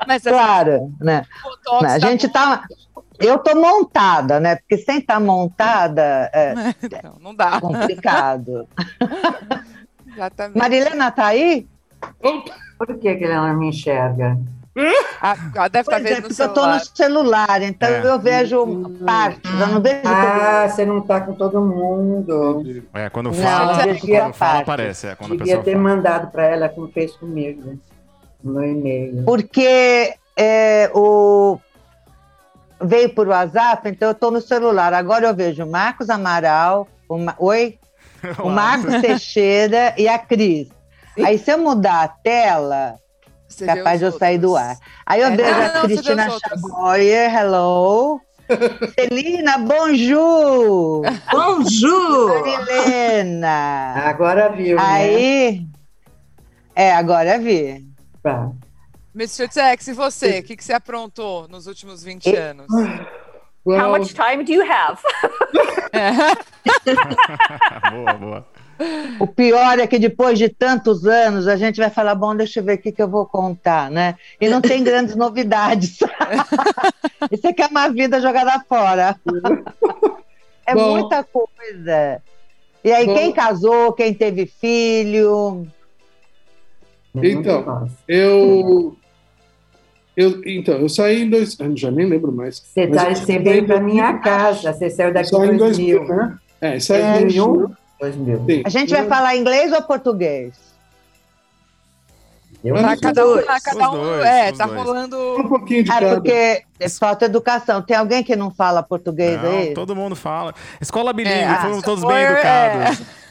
Mas, 0.07 0.25
assim, 0.25 0.35
claro, 0.35 0.93
né? 0.99 1.25
A 1.71 1.79
tá 1.79 1.99
gente 1.99 2.27
tá. 2.29 2.65
Eu 3.19 3.37
tô 3.37 3.55
montada, 3.55 4.39
né? 4.39 4.55
Porque 4.55 4.77
sem 4.77 4.97
estar 4.97 5.15
tá 5.15 5.19
montada 5.19 6.29
é 6.33 6.53
não, 7.03 7.19
não 7.19 7.35
dá. 7.35 7.61
complicado. 7.61 8.67
Exatamente. 10.07 10.57
Marilena 10.57 11.11
tá 11.11 11.27
aí? 11.27 11.67
Por 12.77 12.97
que, 12.99 13.15
que 13.15 13.23
ela 13.23 13.49
não 13.49 13.59
me 13.59 13.69
enxerga? 13.69 14.37
Ah, 15.21 15.69
deve 15.69 15.79
estar 15.79 15.91
tá 15.91 15.99
vendo 15.99 16.17
é, 16.17 16.21
no 16.21 16.33
celular. 16.33 16.45
Eu 16.45 16.47
estou 16.47 16.67
no 16.67 16.95
celular, 16.97 17.61
então 17.61 17.89
é. 17.89 18.05
eu 18.05 18.19
vejo 18.19 18.67
partes, 19.05 19.51
eu 19.51 19.67
não 19.67 19.81
vejo 19.81 20.01
Ah, 20.03 20.67
você 20.67 20.85
não 20.85 20.99
está 20.99 21.21
com 21.21 21.33
todo 21.33 21.61
mundo. 21.61 22.83
É, 22.93 23.09
quando 23.09 23.33
fala, 23.33 23.85
não, 23.85 23.97
quando 23.97 24.33
fala 24.33 24.59
aparece. 24.59 25.07
É, 25.07 25.15
quando 25.15 25.37
devia 25.37 25.59
ter 25.63 25.71
fala. 25.71 25.83
mandado 25.83 26.29
para 26.29 26.43
ela 26.43 26.67
como 26.67 26.89
fez 26.89 27.15
comigo, 27.15 27.79
no 28.43 28.63
e-mail. 28.63 29.23
Porque 29.23 30.13
é, 30.35 30.91
o... 30.93 31.57
veio 32.81 33.09
por 33.15 33.29
WhatsApp, 33.29 33.87
então 33.87 34.09
eu 34.09 34.13
estou 34.13 34.29
no 34.29 34.41
celular. 34.41 34.93
Agora 34.93 35.25
eu 35.25 35.33
vejo 35.33 35.63
o 35.63 35.71
Marcos 35.71 36.09
Amaral, 36.09 36.85
o 37.07 37.17
Ma... 37.17 37.33
oi? 37.39 37.79
o 38.43 38.49
Marcos 38.49 38.99
Teixeira 39.01 39.93
e 39.97 40.07
a 40.09 40.19
Cris. 40.19 40.67
Aí 41.23 41.37
se 41.37 41.49
eu 41.51 41.57
mudar 41.57 42.03
a 42.03 42.07
tela 42.09 42.95
você 43.47 43.65
capaz 43.65 43.99
de 43.99 44.05
eu 44.05 44.11
sair 44.11 44.37
do 44.37 44.55
ar. 44.55 44.77
Aí 45.05 45.21
eu 45.21 45.27
é, 45.27 45.35
vejo 45.35 45.51
não, 45.51 45.65
a 45.65 45.81
Cristina 45.81 46.29
Chaboyer, 46.39 47.35
hello. 47.35 48.21
Celina, 48.99 49.57
bonjour! 49.57 51.03
Bonjour! 51.31 52.47
Helena! 52.47 53.93
Agora 54.05 54.49
viu, 54.49 54.77
né? 54.77 54.83
Aí, 54.85 55.61
né? 55.61 55.67
é, 56.75 56.93
agora 56.93 57.39
vi. 57.39 57.83
Tá. 58.21 58.51
Mr. 59.15 59.47
Tex, 59.47 59.87
e 59.87 59.93
você? 59.93 60.39
O 60.39 60.43
que, 60.43 60.57
que 60.57 60.63
você 60.63 60.73
aprontou 60.73 61.47
nos 61.47 61.67
últimos 61.67 62.03
20 62.03 62.25
e... 62.25 62.35
anos? 62.35 62.67
Well... 63.65 63.81
How 63.81 63.97
much 63.97 64.13
time 64.13 64.43
do 64.43 64.51
you 64.51 64.61
have? 64.61 65.01
boa, 67.91 68.13
boa. 68.13 68.47
O 69.19 69.27
pior 69.27 69.79
é 69.79 69.87
que 69.87 69.97
depois 69.97 70.37
de 70.37 70.49
tantos 70.49 71.05
anos 71.05 71.47
a 71.47 71.55
gente 71.55 71.77
vai 71.77 71.89
falar, 71.89 72.15
bom, 72.15 72.35
deixa 72.35 72.59
eu 72.59 72.63
ver 72.63 72.75
o 72.75 72.77
que, 72.77 72.91
que 72.91 73.01
eu 73.01 73.07
vou 73.07 73.25
contar, 73.25 73.89
né? 73.89 74.15
E 74.39 74.49
não 74.49 74.61
tem 74.61 74.83
grandes 74.83 75.15
novidades. 75.15 75.99
Isso 77.31 77.47
aqui 77.47 77.61
é 77.61 77.67
uma 77.67 77.87
vida 77.89 78.19
jogada 78.19 78.63
fora. 78.67 79.15
É 80.65 80.73
bom, 80.73 80.97
muita 80.97 81.23
coisa. 81.23 82.21
E 82.83 82.91
aí, 82.91 83.05
bom, 83.05 83.13
quem 83.13 83.31
casou, 83.31 83.93
quem 83.93 84.13
teve 84.13 84.45
filho? 84.45 85.65
Então, 87.15 87.87
eu, 88.07 88.95
eu, 90.17 90.41
então, 90.45 90.75
eu 90.75 90.89
saí 90.89 91.21
em 91.21 91.29
dois 91.29 91.59
anos, 91.59 91.79
já 91.79 91.89
nem 91.89 92.07
lembro 92.07 92.31
mais. 92.31 92.59
Você, 92.59 92.87
tá, 92.87 93.09
você 93.13 93.39
veio 93.39 93.65
para 93.65 93.79
minha 93.79 94.17
casa, 94.19 94.73
você 94.73 94.89
saiu 94.89 95.13
daqui 95.13 95.35
em 95.35 95.57
2000, 95.57 96.03
né? 96.03 96.37
É, 96.59 96.79
saí 96.79 97.01
em 97.01 97.21
2001. 97.21 97.84
2000. 97.99 98.63
A 98.65 98.69
gente 98.69 98.93
vai 98.93 99.07
falar 99.07 99.35
inglês 99.35 99.71
ou 99.71 99.81
português? 99.81 100.53
Eu 102.63 102.75
tá, 102.75 102.97
cada 102.97 103.27
um, 103.27 103.43
tá, 103.43 103.59
cada 103.61 103.91
um 103.91 103.93
dois, 103.93 104.25
é, 104.25 104.51
tá 104.51 104.65
dois. 104.65 104.81
rolando. 104.81 105.39
Um 105.39 105.47
pouquinho 105.47 105.83
de 105.83 105.91
é 105.91 105.93
cada. 105.93 106.15
porque 106.15 106.65
falta 106.99 107.25
educação. 107.25 107.81
Tem 107.81 107.95
alguém 107.95 108.23
que 108.23 108.35
não 108.35 108.49
fala 108.49 108.81
português 108.81 109.39
não, 109.39 109.51
aí? 109.51 109.73
Todo 109.75 109.95
mundo 109.95 110.15
fala. 110.15 110.53
Escola 110.81 111.13
bilíngue, 111.13 111.37
é, 111.37 111.61
fomos 111.61 111.83
todos 111.83 112.03
bem 112.03 112.17
é. 112.17 112.31
educados. 112.31 113.05
É. 113.21 113.25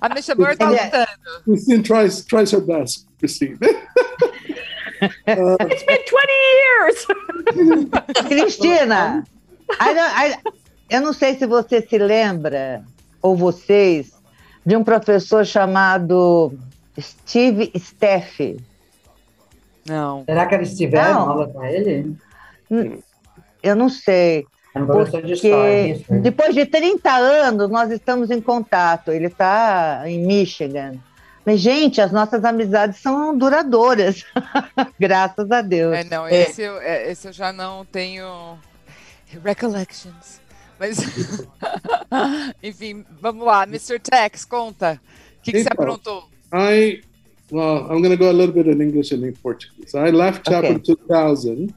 A 0.00 0.08
Misha 0.08 0.34
Burr 0.34 0.56
tá 0.56 0.70
lutando. 0.70 1.06
Christine 1.44 1.82
tries, 1.82 2.24
tries 2.24 2.52
her 2.52 2.60
best, 2.60 3.06
Christine. 3.18 3.58
uh, 3.62 5.56
It's 5.60 5.84
been 5.84 6.00
20 6.06 6.32
years! 6.62 7.06
Cristina, 8.26 9.24
I 9.80 9.94
don't, 9.94 10.12
I, 10.16 10.36
eu 10.90 11.00
não 11.02 11.12
sei 11.12 11.36
se 11.36 11.46
você 11.46 11.82
se 11.82 11.98
lembra, 11.98 12.82
ou 13.24 13.34
vocês, 13.34 14.12
de 14.66 14.76
um 14.76 14.84
professor 14.84 15.46
chamado 15.46 16.52
Steve 17.00 17.72
Steff. 17.74 18.58
Não. 19.88 20.24
Será 20.26 20.44
que 20.44 20.54
eles 20.54 20.76
tiveram 20.76 21.14
não. 21.14 21.30
aula 21.30 21.48
com 21.48 21.64
ele? 21.64 22.14
Eu 23.62 23.74
não 23.74 23.88
sei. 23.88 24.44
É 24.74 24.78
um 24.78 24.86
professor 24.86 25.22
de 25.22 25.32
história. 25.32 26.00
Depois 26.20 26.54
de 26.54 26.66
30 26.66 27.10
anos, 27.10 27.70
nós 27.70 27.90
estamos 27.90 28.30
em 28.30 28.42
contato. 28.42 29.10
Ele 29.10 29.28
está 29.28 30.02
em 30.04 30.26
Michigan. 30.26 30.92
Mas, 31.46 31.60
gente, 31.60 32.02
as 32.02 32.12
nossas 32.12 32.44
amizades 32.44 33.00
são 33.00 33.36
duradouras. 33.36 34.22
Graças 35.00 35.50
a 35.50 35.62
Deus. 35.62 35.94
É, 35.94 36.04
não, 36.04 36.28
esse, 36.28 36.62
é. 36.62 36.68
Eu, 36.68 36.82
esse 37.10 37.28
eu 37.28 37.32
já 37.32 37.54
não 37.54 37.86
tenho 37.86 38.58
recollections. 39.42 40.43
Mas, 40.78 40.98
enfim, 42.62 43.04
vamos 43.20 43.44
lá. 43.44 43.64
Mr. 43.66 43.98
Tex, 43.98 44.44
conta. 44.44 45.00
O 45.38 45.42
que, 45.42 45.52
que 45.52 45.62
você 45.62 45.68
aprontou? 45.70 46.24
I 46.52 47.02
well, 47.50 47.86
I'm 47.90 48.00
going 48.00 48.10
to 48.10 48.16
go 48.16 48.30
a 48.30 48.32
little 48.32 48.54
bit 48.54 48.66
in 48.66 48.80
English 48.80 49.12
and 49.12 49.22
in 49.22 49.34
Portuguese. 49.36 49.94
I 49.94 50.10
left 50.10 50.48
Chapel 50.48 50.72
okay. 50.72 50.82
2000. 50.82 51.74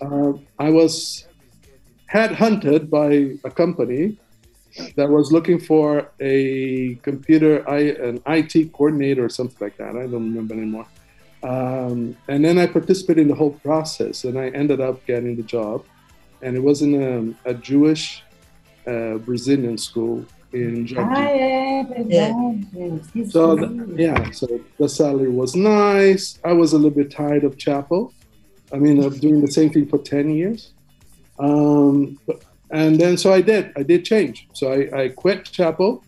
Uh, 0.00 0.32
I 0.58 0.70
was 0.70 1.26
headhunted 2.12 2.90
by 2.90 3.38
a 3.44 3.50
company 3.50 4.18
that 4.96 5.08
was 5.08 5.32
looking 5.32 5.58
for 5.58 6.10
a 6.20 6.96
computer, 7.02 7.58
an 7.68 8.20
IT 8.26 8.72
coordinator 8.72 9.24
or 9.24 9.28
something 9.28 9.56
like 9.60 9.76
that. 9.76 9.96
I 9.96 10.06
don't 10.06 10.34
remember 10.34 10.54
anymore. 10.54 10.86
Um, 11.42 12.16
and 12.28 12.44
then 12.44 12.58
I 12.58 12.66
participated 12.66 13.22
in 13.22 13.28
the 13.28 13.34
whole 13.34 13.52
process, 13.52 14.24
and 14.24 14.38
I 14.38 14.48
ended 14.48 14.80
up 14.80 15.04
getting 15.06 15.36
the 15.36 15.42
job. 15.42 15.84
And 16.42 16.56
it 16.56 16.62
was 16.62 16.82
in 16.82 17.36
a, 17.46 17.50
a 17.50 17.54
Jewish 17.54 18.22
uh, 18.86 19.18
Brazilian 19.18 19.78
school 19.78 20.24
in 20.52 20.86
Jardim. 20.86 21.10
yeah. 22.08 23.28
So 23.28 23.56
the, 23.56 23.94
yeah, 23.96 24.30
so 24.30 24.60
the 24.78 24.88
salary 24.88 25.30
was 25.30 25.54
nice. 25.54 26.38
I 26.44 26.52
was 26.52 26.72
a 26.72 26.76
little 26.76 26.90
bit 26.90 27.10
tired 27.10 27.44
of 27.44 27.58
chapel. 27.58 28.12
I 28.72 28.76
mean, 28.76 29.02
of 29.02 29.20
doing 29.20 29.40
the 29.40 29.50
same 29.50 29.70
thing 29.70 29.86
for 29.86 29.98
ten 29.98 30.30
years. 30.30 30.72
Um, 31.38 32.18
but, 32.26 32.42
and 32.70 32.98
then 33.00 33.16
so 33.16 33.32
I 33.32 33.40
did. 33.40 33.72
I 33.76 33.82
did 33.82 34.04
change. 34.04 34.48
So 34.52 34.72
I, 34.72 35.02
I 35.02 35.08
quit 35.08 35.44
chapel 35.44 36.04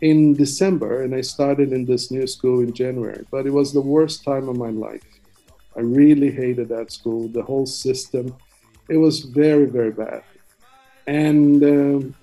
in 0.00 0.34
December, 0.34 1.02
and 1.02 1.14
I 1.14 1.20
started 1.20 1.72
in 1.72 1.84
this 1.84 2.10
new 2.10 2.26
school 2.26 2.60
in 2.60 2.72
January. 2.72 3.24
But 3.30 3.46
it 3.46 3.52
was 3.52 3.72
the 3.72 3.80
worst 3.80 4.24
time 4.24 4.48
of 4.48 4.56
my 4.56 4.70
life. 4.70 5.04
I 5.76 5.80
really 5.80 6.30
hated 6.30 6.68
that 6.68 6.92
school. 6.92 7.28
The 7.28 7.42
whole 7.42 7.66
system. 7.66 8.34
It 8.88 8.98
was 8.98 9.20
very 9.20 9.66
very 9.66 9.92
bad. 9.92 10.22
And 11.06 11.62
um, 11.62 12.14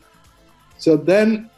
so 0.77 0.97
then, 0.97 1.49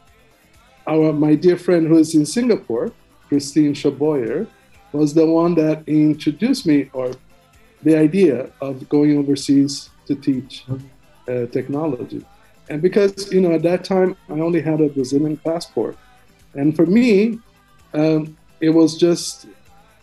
our 0.86 1.12
my 1.12 1.34
dear 1.34 1.56
friend 1.56 1.86
who 1.86 1.98
is 1.98 2.14
in 2.14 2.26
Singapore, 2.26 2.92
Christine 3.28 3.74
Chaboyer, 3.74 4.46
was 4.92 5.14
the 5.14 5.26
one 5.26 5.54
that 5.54 5.82
introduced 5.88 6.66
me 6.66 6.90
or 6.92 7.12
the 7.82 7.96
idea 7.96 8.50
of 8.60 8.88
going 8.88 9.18
overseas 9.18 9.90
to 10.06 10.14
teach 10.14 10.64
uh, 11.28 11.46
technology. 11.46 12.24
And 12.68 12.80
because 12.80 13.32
you 13.32 13.40
know 13.40 13.52
at 13.52 13.62
that 13.62 13.84
time 13.84 14.16
I 14.28 14.40
only 14.40 14.60
had 14.60 14.80
a 14.80 14.88
Brazilian 14.88 15.36
passport, 15.38 15.96
and 16.54 16.76
for 16.76 16.86
me, 16.86 17.38
um, 17.94 18.36
it 18.60 18.70
was 18.70 18.96
just 18.96 19.46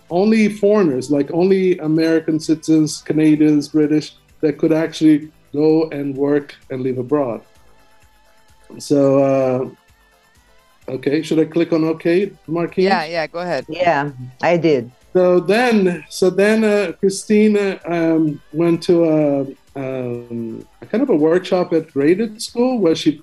only 0.09 0.49
foreigners, 0.49 1.09
like 1.09 1.31
only 1.31 1.77
American 1.79 2.39
citizens, 2.39 3.01
Canadians, 3.01 3.69
British, 3.69 4.15
that 4.41 4.57
could 4.57 4.73
actually 4.73 5.31
go 5.53 5.89
and 5.89 6.15
work 6.15 6.55
and 6.69 6.81
live 6.81 6.97
abroad. 6.97 7.41
So, 8.79 9.23
uh, 9.23 10.91
okay, 10.91 11.21
should 11.21 11.39
I 11.39 11.45
click 11.45 11.73
on 11.73 11.83
OK, 11.83 12.31
Marquis? 12.47 12.83
Yeah, 12.83 13.05
yeah, 13.05 13.27
go 13.27 13.39
ahead. 13.39 13.65
Yeah, 13.67 14.11
I 14.41 14.57
did. 14.57 14.91
So 15.13 15.41
then, 15.41 16.05
so 16.09 16.29
then 16.29 16.63
uh, 16.63 16.93
Christina 16.99 17.79
um, 17.85 18.41
went 18.53 18.81
to 18.83 19.03
a, 19.03 19.41
um, 19.75 20.65
a, 20.81 20.85
kind 20.85 21.03
of 21.03 21.09
a 21.09 21.15
workshop 21.15 21.73
at 21.73 21.91
graded 21.91 22.41
school 22.41 22.79
where 22.79 22.95
she 22.95 23.21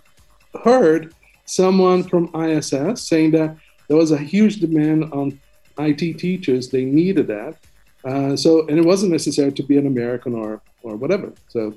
heard 0.65 1.15
someone 1.47 2.03
from 2.03 2.31
ISS 2.35 3.03
saying 3.03 3.31
that 3.31 3.57
there 3.89 3.97
was 3.97 4.13
a 4.13 4.19
huge 4.19 4.57
demand 4.61 5.05
on 5.13 5.41
IT 5.79 6.19
teachers. 6.19 6.69
They 6.69 6.85
needed 6.85 7.27
that. 7.29 7.57
Uh, 8.05 8.37
so, 8.37 8.67
and 8.69 8.79
it 8.79 8.85
wasn't 8.85 9.13
necessary 9.13 9.53
to 9.53 9.63
be 9.63 9.79
an 9.79 9.87
American 9.87 10.35
or, 10.35 10.61
or 10.83 10.97
whatever. 10.97 11.33
So, 11.49 11.75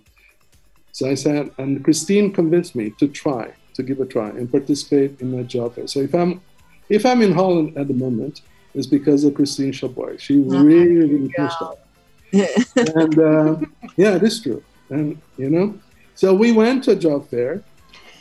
so 0.91 1.09
I 1.09 1.15
said, 1.15 1.51
and 1.57 1.83
Christine 1.83 2.31
convinced 2.33 2.75
me 2.75 2.91
to 2.99 3.07
try 3.07 3.53
to 3.73 3.83
give 3.83 3.99
a 3.99 4.05
try 4.05 4.29
and 4.29 4.51
participate 4.51 5.21
in 5.21 5.35
my 5.35 5.43
job 5.43 5.75
fair. 5.75 5.87
So 5.87 5.99
if 5.99 6.13
I'm 6.13 6.41
if 6.89 7.05
I'm 7.05 7.21
in 7.21 7.31
Holland 7.31 7.77
at 7.77 7.87
the 7.87 7.93
moment, 7.93 8.41
it's 8.73 8.87
because 8.87 9.23
of 9.23 9.33
Christine 9.33 9.71
Chaboy. 9.71 10.19
She 10.19 10.41
uh-huh. 10.41 10.63
really 10.63 11.29
pushed 11.29 11.61
up. 11.61 11.87
and 12.95 13.19
uh, 13.19 13.55
yeah, 13.95 14.15
it 14.15 14.23
is 14.23 14.41
true. 14.41 14.63
And 14.89 15.21
you 15.37 15.49
know, 15.49 15.79
so 16.15 16.33
we 16.33 16.51
went 16.51 16.83
to 16.85 16.91
a 16.91 16.95
job 16.95 17.29
fair, 17.29 17.63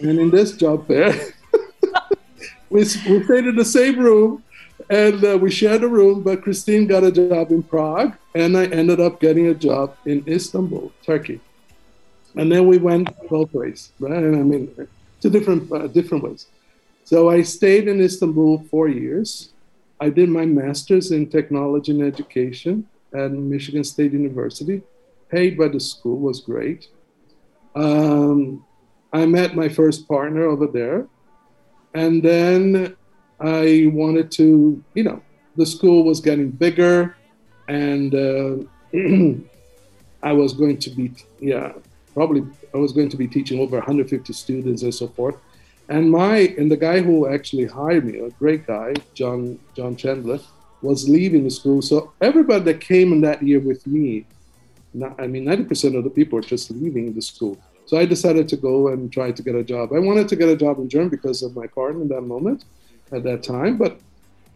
and 0.00 0.18
in 0.18 0.30
this 0.30 0.56
job 0.56 0.86
fair, 0.86 1.12
we 2.70 2.80
we 2.80 2.84
stayed 3.24 3.46
in 3.46 3.56
the 3.56 3.64
same 3.64 3.98
room, 3.98 4.42
and 4.88 5.24
uh, 5.24 5.38
we 5.38 5.50
shared 5.50 5.82
a 5.82 5.88
room. 5.88 6.22
But 6.22 6.42
Christine 6.42 6.86
got 6.86 7.04
a 7.04 7.12
job 7.12 7.50
in 7.50 7.62
Prague, 7.62 8.16
and 8.34 8.56
I 8.56 8.66
ended 8.66 9.00
up 9.00 9.20
getting 9.20 9.46
a 9.46 9.54
job 9.54 9.96
in 10.06 10.24
Istanbul, 10.26 10.92
Turkey. 11.04 11.40
And 12.36 12.50
then 12.50 12.66
we 12.66 12.78
went 12.78 13.08
both 13.28 13.52
ways, 13.52 13.92
right? 13.98 14.12
I 14.12 14.42
mean, 14.42 14.88
two 15.20 15.30
different 15.30 15.70
uh, 15.72 15.86
different 15.88 16.24
ways. 16.24 16.46
So 17.04 17.30
I 17.30 17.42
stayed 17.42 17.88
in 17.88 18.00
Istanbul 18.00 18.64
four 18.70 18.88
years. 18.88 19.50
I 20.00 20.10
did 20.10 20.28
my 20.28 20.46
master's 20.46 21.10
in 21.10 21.28
technology 21.28 21.92
and 21.92 22.02
education 22.02 22.86
at 23.12 23.32
Michigan 23.32 23.84
State 23.84 24.12
University. 24.12 24.82
Paid 25.28 25.58
by 25.58 25.68
the 25.68 25.80
school 25.80 26.18
was 26.18 26.40
great. 26.40 26.88
Um, 27.74 28.64
I 29.12 29.26
met 29.26 29.56
my 29.56 29.68
first 29.68 30.06
partner 30.06 30.44
over 30.44 30.66
there, 30.66 31.06
and 31.94 32.22
then 32.22 32.96
I 33.40 33.90
wanted 33.92 34.30
to, 34.32 34.82
you 34.94 35.02
know, 35.02 35.22
the 35.56 35.66
school 35.66 36.04
was 36.04 36.20
getting 36.20 36.50
bigger, 36.50 37.16
and 37.68 38.14
uh, 38.14 38.56
I 40.22 40.32
was 40.32 40.52
going 40.52 40.78
to 40.78 40.90
be, 40.90 41.12
yeah, 41.40 41.72
probably 42.14 42.42
I 42.74 42.78
was 42.78 42.92
going 42.92 43.08
to 43.10 43.16
be 43.16 43.28
teaching 43.28 43.60
over 43.60 43.76
150 43.76 44.32
students 44.32 44.82
and 44.82 44.94
so 44.94 45.08
forth. 45.08 45.36
And 45.88 46.10
my 46.10 46.54
and 46.58 46.70
the 46.70 46.76
guy 46.76 47.00
who 47.00 47.26
actually 47.28 47.66
hired 47.66 48.04
me, 48.04 48.18
a 48.20 48.30
great 48.30 48.66
guy, 48.66 48.94
John 49.14 49.58
John 49.74 49.96
Chandler, 49.96 50.38
was 50.82 51.08
leaving 51.08 51.44
the 51.44 51.50
school. 51.50 51.82
So 51.82 52.12
everybody 52.20 52.64
that 52.64 52.80
came 52.80 53.12
in 53.12 53.20
that 53.22 53.42
year 53.42 53.60
with 53.60 53.86
me, 53.86 54.24
not, 54.94 55.20
I 55.20 55.26
mean, 55.26 55.44
90% 55.44 55.96
of 55.96 56.04
the 56.04 56.10
people 56.10 56.36
were 56.36 56.42
just 56.42 56.70
leaving 56.70 57.12
the 57.12 57.22
school. 57.22 57.58
So 57.86 57.98
I 57.98 58.04
decided 58.04 58.48
to 58.48 58.56
go 58.56 58.88
and 58.88 59.12
try 59.12 59.32
to 59.32 59.42
get 59.42 59.54
a 59.56 59.64
job. 59.64 59.92
I 59.92 59.98
wanted 59.98 60.28
to 60.28 60.36
get 60.36 60.48
a 60.48 60.56
job 60.56 60.78
in 60.78 60.88
Germany 60.88 61.10
because 61.10 61.42
of 61.42 61.56
my 61.56 61.66
partner 61.66 62.02
in 62.02 62.08
that 62.08 62.22
moment, 62.22 62.64
at 63.12 63.24
that 63.24 63.42
time, 63.42 63.76
but 63.76 63.98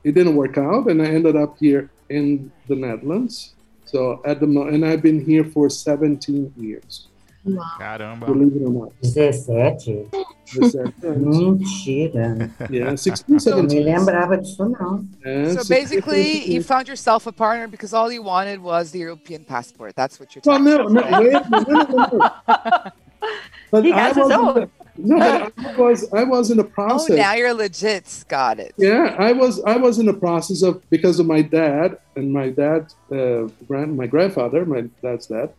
it 0.05 0.13
didn't 0.13 0.37
work 0.37 0.57
out, 0.59 0.89
and 0.89 1.03
I 1.03 1.07
ended 1.07 1.35
up 1.35 1.57
here 1.59 1.91
in 2.11 2.53
the 2.69 2.77
Netherlands. 2.77 3.55
So 3.87 4.21
at 4.25 4.41
the 4.41 4.47
and 4.47 4.85
I've 4.85 5.03
been 5.03 5.25
here 5.25 5.45
for 5.45 5.69
17 5.69 6.55
years. 6.57 7.09
Caramba. 7.47 8.27
Believe 8.27 8.57
it 8.57 8.63
or 8.63 8.71
not. 8.71 8.93
17? 9.03 10.09
17 10.47 10.93
Mentira. 11.03 12.51
Yeah, 12.71 12.97
16, 12.97 13.39
17. 13.43 13.51
Não 13.51 13.63
me 13.65 13.81
lembrava 13.81 14.39
disso, 14.39 14.65
não. 14.69 15.07
Yeah, 15.25 15.61
so 15.61 15.69
basically, 15.69 16.51
you 16.51 16.63
found 16.63 16.89
yourself 16.89 17.27
a 17.27 17.33
partner 17.33 17.69
because 17.69 17.93
all 17.93 18.11
you 18.11 18.23
wanted 18.23 18.61
was 18.61 18.93
the 18.93 19.01
European 19.01 19.45
passport. 19.45 19.95
That's 19.95 20.19
what 20.19 20.35
you're 20.35 20.43
talking 20.43 20.65
well, 20.65 20.89
no, 20.89 21.01
no, 21.01 21.21
wait, 21.21 21.33
no, 21.51 21.61
no, 21.61 21.83
no, 21.83 22.07
no. 22.13 22.91
But 23.71 23.85
he 23.85 23.91
has 23.91 24.17
his 24.17 24.31
own. 24.31 24.71
No, 24.97 25.19
I 25.19 25.77
was 25.77 26.13
I 26.13 26.23
was 26.23 26.51
in 26.51 26.59
the 26.59 26.65
process. 26.79 27.11
Oh, 27.11 27.17
now 27.17 27.35
you're 27.35 27.55
legit. 27.55 28.25
Got 28.29 28.61
it. 28.61 28.75
Yeah, 28.77 29.17
I 29.19 29.33
was 29.33 29.61
I 29.65 29.77
was 29.77 29.99
in 29.99 30.07
the 30.07 30.15
process 30.15 30.63
of 30.63 30.89
because 30.91 31.19
of 31.19 31.27
my 31.27 31.43
dad 31.43 31.99
and 32.15 32.33
my 32.33 32.51
dad, 32.51 32.93
uh, 33.11 33.49
grand 33.67 33.97
my 33.97 34.07
grandfather, 34.07 34.65
my 34.65 34.83
dad's 35.03 35.27
dad 35.27 35.51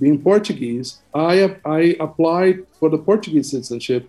being 0.00 0.22
Portuguese, 0.22 0.98
I, 1.14 1.56
I 1.64 1.96
applied 2.00 2.66
for 2.78 2.88
the 2.88 2.98
Portuguese 2.98 3.50
citizenship 3.50 4.08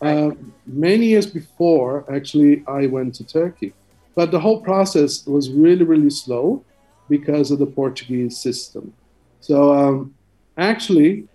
uh, 0.00 0.30
many 0.66 1.06
years 1.06 1.26
before 1.26 2.04
actually 2.12 2.64
I 2.66 2.86
went 2.86 3.14
to 3.16 3.24
Turkey. 3.24 3.72
But 4.14 4.30
the 4.30 4.40
whole 4.40 4.60
process 4.60 5.26
was 5.26 5.50
really, 5.50 5.84
really 5.84 6.10
slow. 6.10 6.64
because 7.08 7.50
of 7.50 7.58
the 7.58 7.66
Portuguese 7.66 8.36
system. 8.38 8.92
So 9.40 9.72
um, 9.74 10.14
actually, 10.56 11.26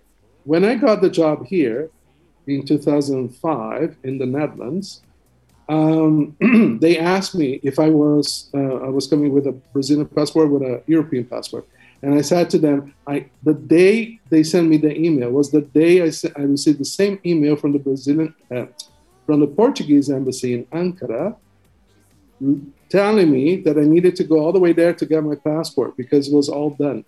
when 0.44 0.64
I 0.64 0.76
got 0.76 1.00
the 1.00 1.10
job 1.10 1.46
here 1.46 1.90
in 2.46 2.64
2005 2.64 3.96
in 4.04 4.18
the 4.18 4.26
Netherlands, 4.26 5.02
um, 5.68 6.36
they 6.80 6.98
asked 6.98 7.34
me 7.34 7.60
if 7.62 7.78
I 7.78 7.88
was 7.88 8.50
uh, 8.54 8.58
I 8.58 8.88
was 8.88 9.06
coming 9.06 9.32
with 9.32 9.46
a 9.46 9.52
Brazilian 9.52 10.06
passport 10.06 10.50
with 10.50 10.62
a 10.62 10.82
European 10.86 11.24
passport, 11.24 11.66
and 12.04 12.14
I 12.14 12.20
said 12.20 12.50
to 12.50 12.58
them, 12.58 12.94
I 13.06 13.30
the 13.42 13.54
day 13.54 14.20
they 14.28 14.42
sent 14.42 14.68
me 14.68 14.76
the 14.76 14.94
email 14.94 15.30
was 15.30 15.50
the 15.50 15.62
day 15.62 16.02
I, 16.02 16.10
I 16.36 16.42
received 16.42 16.78
the 16.78 16.84
same 17.00 17.18
email 17.24 17.56
from 17.56 17.72
the 17.72 17.78
Brazilian 17.78 18.34
uh, 18.54 18.66
from 19.24 19.40
the 19.40 19.46
Portuguese 19.46 20.10
embassy 20.10 20.52
in 20.52 20.64
Ankara, 20.66 21.34
telling 22.90 23.30
me 23.30 23.56
that 23.62 23.78
I 23.78 23.84
needed 23.84 24.16
to 24.16 24.24
go 24.24 24.38
all 24.40 24.52
the 24.52 24.58
way 24.58 24.74
there 24.74 24.92
to 24.92 25.06
get 25.06 25.24
my 25.24 25.36
passport 25.36 25.96
because 25.96 26.28
it 26.28 26.34
was 26.34 26.50
all 26.50 26.70
done. 26.70 27.06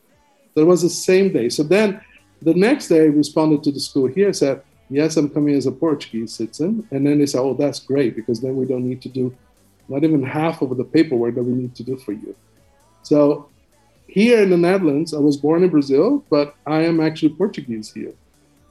That 0.55 0.65
was 0.65 0.81
the 0.81 0.89
same 0.89 1.31
day. 1.31 1.51
So 1.51 1.63
then 1.63 2.01
the 2.41 2.55
next 2.55 2.89
day 2.89 3.03
I 3.03 3.09
responded 3.23 3.63
to 3.65 3.73
the 3.73 3.81
school 3.81 4.07
here, 4.07 4.33
said, 4.33 4.63
Yes, 4.89 5.19
I'm 5.19 5.29
coming 5.29 5.55
as 5.57 5.67
a 5.67 5.73
Portuguese 5.73 6.33
citizen. 6.33 6.89
And 6.91 7.07
then 7.07 7.19
they 7.19 7.27
said, 7.27 7.41
Oh, 7.41 7.53
that's 7.53 7.81
great 7.81 8.17
because 8.17 8.41
then 8.41 8.57
we 8.57 8.65
don't 8.65 8.89
need 8.89 9.03
to 9.03 9.11
do 9.11 9.37
not 9.89 10.05
even 10.05 10.23
half 10.23 10.63
of 10.63 10.75
the 10.75 10.85
paperwork 10.85 11.35
that 11.35 11.45
we 11.45 11.53
need 11.53 11.75
to 11.75 11.85
do 11.85 11.99
for 11.99 12.13
you. 12.13 12.35
So 13.03 13.51
here 14.09 14.43
in 14.43 14.51
the 14.51 14.57
Netherlands, 14.57 15.13
I 15.13 15.19
was 15.19 15.37
born 15.37 15.63
in 15.63 15.71
Brazil, 15.71 16.25
but 16.31 16.55
I 16.67 16.83
am 16.83 17.01
actually 17.01 17.31
Portuguese 17.31 17.93
here. 17.93 18.15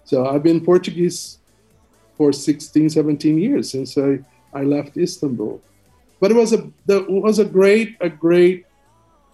So 0.03 0.27
I've 0.27 0.43
been 0.43 0.61
Portuguese 0.63 1.39
for 2.17 2.31
16, 2.31 2.89
17 2.89 3.37
years 3.37 3.71
since 3.71 3.97
I, 3.97 4.19
I 4.53 4.63
left 4.63 4.97
Istanbul. 4.97 5.61
But 6.19 6.31
it 6.31 6.35
was 6.35 6.53
a 6.53 6.71
it 6.87 7.09
was 7.09 7.39
a 7.39 7.45
great 7.45 7.97
a 7.99 8.09
great 8.09 8.65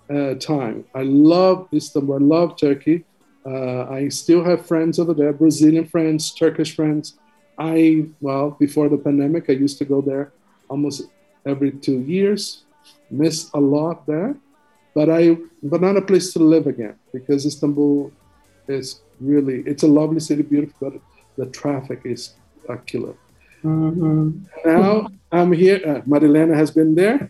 uh, 0.10 0.34
time. 0.36 0.84
I 0.96 1.04
love 1.04 1.68
Istanbul. 1.72 2.16
I 2.16 2.20
love 2.20 2.58
Turkey. 2.58 3.06
Uh, 3.46 3.84
I 3.90 4.10
still 4.10 4.44
have 4.44 4.66
friends 4.66 5.00
over 5.00 5.14
there, 5.14 5.34
Brazilian 5.34 5.86
friends, 5.86 6.34
Turkish 6.34 6.76
friends. 6.76 7.18
I 7.58 8.08
well 8.20 8.52
before 8.60 8.90
the 8.90 8.98
pandemic, 8.98 9.50
I 9.50 9.54
used 9.54 9.78
to 9.78 9.86
go 9.86 10.02
there 10.02 10.32
almost 10.70 11.04
every 11.46 11.72
two 11.72 12.00
years. 12.00 12.64
Miss 13.12 13.52
a 13.54 13.60
lot 13.60 14.08
there, 14.08 14.36
but 14.94 15.10
I 15.10 15.38
but 15.64 15.82
not 15.82 15.98
a 15.98 16.02
place 16.02 16.34
to 16.34 16.40
live 16.40 16.68
again 16.68 16.96
because 17.14 17.46
Istanbul 17.46 18.12
is 18.68 19.02
really 19.20 19.64
it's 19.66 19.84
a 19.84 19.88
lovely 19.88 20.20
city, 20.20 20.44
beautiful, 20.44 20.92
but 20.92 21.02
the 21.38 21.46
traffic 21.52 22.02
is 22.06 22.34
a 22.70 22.78
killer. 22.78 23.16
Mm-hmm. 23.64 24.40
Now 24.66 25.08
I'm 25.32 25.52
here. 25.52 25.80
Uh, 25.86 26.02
Marilena 26.02 26.56
has 26.56 26.72
been 26.72 26.96
there 26.96 27.30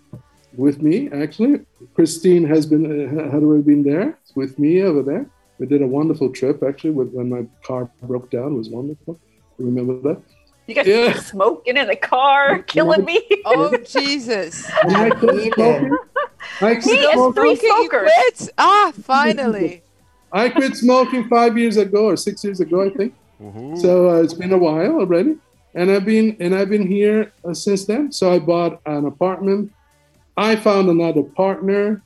with 0.55 0.81
me, 0.81 1.09
actually. 1.11 1.65
Christine 1.93 2.45
has 2.45 2.65
been 2.65 2.85
uh, 2.85 3.31
had 3.31 3.43
already 3.43 3.63
been 3.63 3.83
there 3.83 4.17
with 4.35 4.57
me 4.57 4.81
over 4.81 5.01
there. 5.01 5.25
We 5.59 5.67
did 5.67 5.81
a 5.81 5.87
wonderful 5.87 6.29
trip 6.31 6.63
actually. 6.63 6.91
With, 6.91 7.11
when 7.11 7.29
my 7.29 7.45
car 7.63 7.89
broke 8.01 8.31
down, 8.31 8.53
it 8.53 8.57
was 8.57 8.69
wonderful. 8.69 9.19
You 9.57 9.65
remember 9.65 10.01
that? 10.09 10.21
You 10.71 10.75
guys 10.75 10.87
yeah. 10.87 11.13
smoking 11.19 11.75
in 11.75 11.87
the 11.87 11.97
car, 11.97 12.59
killing 12.59 13.03
me. 13.03 13.21
Oh 13.43 13.75
Jesus! 13.85 14.71
I 14.71 15.09
quit 15.09 15.53
smoking. 15.53 15.97
I 16.61 16.75
quit 16.75 16.83
he 16.83 17.11
smoking. 17.11 17.33
three 17.33 17.55
smokers. 17.57 18.09
Quit? 18.13 18.49
Ah, 18.57 18.93
finally. 19.03 19.83
I 20.31 20.47
quit 20.47 20.77
smoking 20.77 21.27
five 21.27 21.57
years 21.57 21.75
ago 21.75 22.05
or 22.05 22.15
six 22.15 22.41
years 22.45 22.61
ago, 22.61 22.85
I 22.85 22.89
think. 22.91 23.13
Mm-hmm. 23.41 23.75
So 23.75 24.11
uh, 24.11 24.23
it's 24.23 24.33
been 24.33 24.53
a 24.53 24.57
while 24.57 25.01
already, 25.01 25.37
and 25.75 25.91
I've 25.91 26.05
been 26.05 26.37
and 26.39 26.55
I've 26.55 26.69
been 26.69 26.87
here 26.87 27.33
uh, 27.43 27.53
since 27.53 27.83
then. 27.83 28.13
So 28.13 28.31
I 28.31 28.39
bought 28.39 28.79
an 28.85 29.05
apartment. 29.05 29.73
I 30.37 30.55
found 30.55 30.87
another 30.87 31.23
partner 31.23 32.01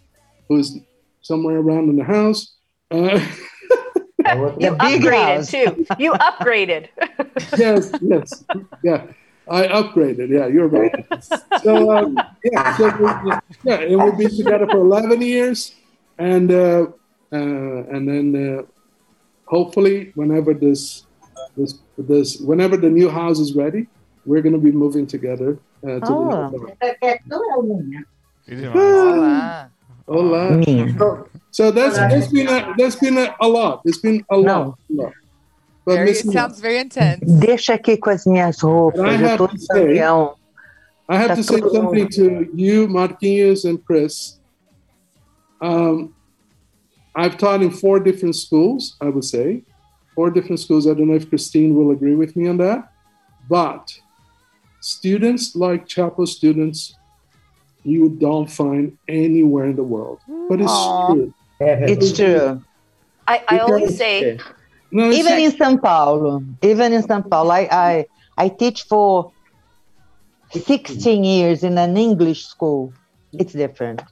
who's 0.49 0.79
somewhere 1.21 1.57
around 1.57 1.89
in 1.89 1.97
the 1.97 2.03
house. 2.03 2.55
Uh, 2.89 3.23
you 4.59 4.71
upgraded 4.71 5.49
too. 5.49 5.85
You 5.99 6.13
upgraded. 6.13 6.89
yes, 7.57 7.91
yes, 8.01 8.43
yeah. 8.83 9.07
I 9.47 9.67
upgraded. 9.67 10.29
Yeah, 10.29 10.47
you're 10.47 10.67
right. 10.67 11.05
So 11.63 11.95
um, 11.95 12.17
yeah, 12.43 12.75
so 12.77 12.85
we, 12.97 13.31
yeah, 13.63 13.79
and 13.81 14.03
we've 14.03 14.17
been 14.17 14.35
together 14.35 14.65
for 14.65 14.77
11 14.77 15.21
years, 15.21 15.75
and 16.17 16.51
uh, 16.51 16.87
uh, 17.31 17.93
and 17.93 18.07
then 18.07 18.35
uh, 18.35 18.63
hopefully, 19.45 20.11
whenever 20.15 20.53
this 20.53 21.05
this, 21.55 21.75
this 21.97 22.37
whenever 22.37 22.75
the 22.77 22.89
new 22.89 23.09
house 23.09 23.39
is 23.39 23.55
ready, 23.55 23.87
we're 24.25 24.41
going 24.41 24.53
to 24.53 24.59
be 24.59 24.71
moving 24.71 25.05
together 25.05 25.59
uh, 25.83 25.99
to 25.99 26.07
oh. 26.09 26.49
the 26.49 27.19
Olá. 28.47 29.71
Olá. 30.07 31.25
So 31.55 31.71
that's 31.71 31.95
that's 31.97 32.27
been 32.27 32.49
a, 32.49 32.73
that's 32.77 32.97
been 32.97 33.17
a, 33.17 33.33
a 33.39 33.47
lot. 33.47 33.81
It's 33.85 33.99
been 33.99 34.25
a 34.29 34.35
lot. 34.35 34.77
A 34.89 34.93
lot. 34.93 35.13
But 35.85 35.95
very, 35.95 36.11
it 36.11 36.17
sounds 36.17 36.59
very 36.59 36.79
intense. 36.79 37.23
Deixa 37.39 37.75
aqui 37.75 37.95
com 37.95 38.11
as 38.11 38.25
minhas 38.25 38.59
roupas. 38.61 38.99
I 38.99 39.13
have 39.13 39.49
to 39.49 39.57
say, 39.57 40.01
I 41.07 41.17
have 41.17 41.35
to 41.37 41.43
say 41.43 41.61
something 41.61 42.09
to 42.09 42.51
you, 42.53 42.89
Marquinhos 42.89 43.63
and 43.63 43.79
Chris. 43.85 44.37
Um, 45.61 46.13
I've 47.15 47.37
taught 47.37 47.61
in 47.63 47.71
four 47.71 48.01
different 48.01 48.35
schools, 48.35 48.97
I 48.99 49.07
would 49.07 49.23
say 49.23 49.63
four 50.13 50.29
different 50.31 50.59
schools. 50.59 50.87
I 50.87 50.93
don't 50.93 51.07
know 51.07 51.15
if 51.15 51.29
Christine 51.29 51.73
will 51.73 51.91
agree 51.91 52.15
with 52.15 52.35
me 52.35 52.49
on 52.49 52.57
that. 52.57 52.91
But 53.49 53.97
students 54.81 55.55
like 55.55 55.87
Chapel 55.87 56.27
students, 56.27 56.95
you 57.85 58.09
don't 58.09 58.51
find 58.51 58.97
anywhere 59.07 59.67
in 59.67 59.77
the 59.77 59.83
world. 59.83 60.19
But 60.49 60.59
it's 60.59 60.69
Aww. 60.69 61.13
true. 61.13 61.33
It's 61.59 62.11
true. 62.13 62.61
I, 63.27 63.43
I 63.47 63.59
always 63.59 63.97
say, 63.97 64.39
even 64.91 65.39
in 65.39 65.51
São 65.51 65.81
Paulo, 65.81 66.43
even 66.61 66.93
in 66.93 67.01
São 67.01 67.27
Paulo, 67.27 67.51
I, 67.51 67.67
I, 67.71 68.05
I 68.37 68.49
teach 68.49 68.83
for 68.83 69.31
16 70.51 71.23
years 71.23 71.63
in 71.63 71.77
an 71.77 71.97
English 71.97 72.45
school. 72.45 72.93
It's 73.33 73.53
different. 73.53 74.03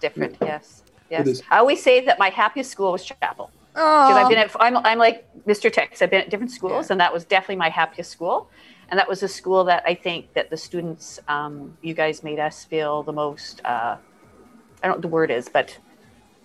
Different, 0.00 0.36
yes. 0.40 0.82
Yes. 1.10 1.42
I 1.50 1.58
always 1.58 1.82
say 1.82 2.04
that 2.04 2.18
my 2.18 2.30
happiest 2.30 2.70
school 2.70 2.92
was 2.92 3.04
Chapel. 3.04 3.50
Because 3.72 4.16
I've 4.16 4.28
been 4.28 4.38
at, 4.38 4.50
I'm, 4.58 4.76
I'm 4.78 4.98
like 4.98 5.28
Mr. 5.44 5.70
Tex. 5.70 6.00
I've 6.00 6.10
been 6.10 6.22
at 6.22 6.30
different 6.30 6.50
schools, 6.50 6.86
yeah. 6.86 6.94
and 6.94 7.00
that 7.00 7.12
was 7.12 7.24
definitely 7.26 7.56
my 7.56 7.68
happiest 7.68 8.10
school. 8.10 8.48
And 8.88 8.98
that 8.98 9.08
was 9.08 9.22
a 9.22 9.28
school 9.28 9.64
that 9.64 9.82
I 9.86 9.94
think 9.94 10.32
that 10.32 10.48
the 10.48 10.56
students, 10.56 11.20
um, 11.28 11.76
you 11.82 11.92
guys 11.92 12.22
made 12.22 12.38
us 12.38 12.64
feel 12.64 13.02
the 13.02 13.12
most, 13.12 13.60
uh, 13.64 13.96
I 14.82 14.86
don't 14.86 14.90
know 14.90 14.92
what 14.92 15.02
the 15.02 15.08
word 15.08 15.30
is, 15.30 15.48
but 15.48 15.76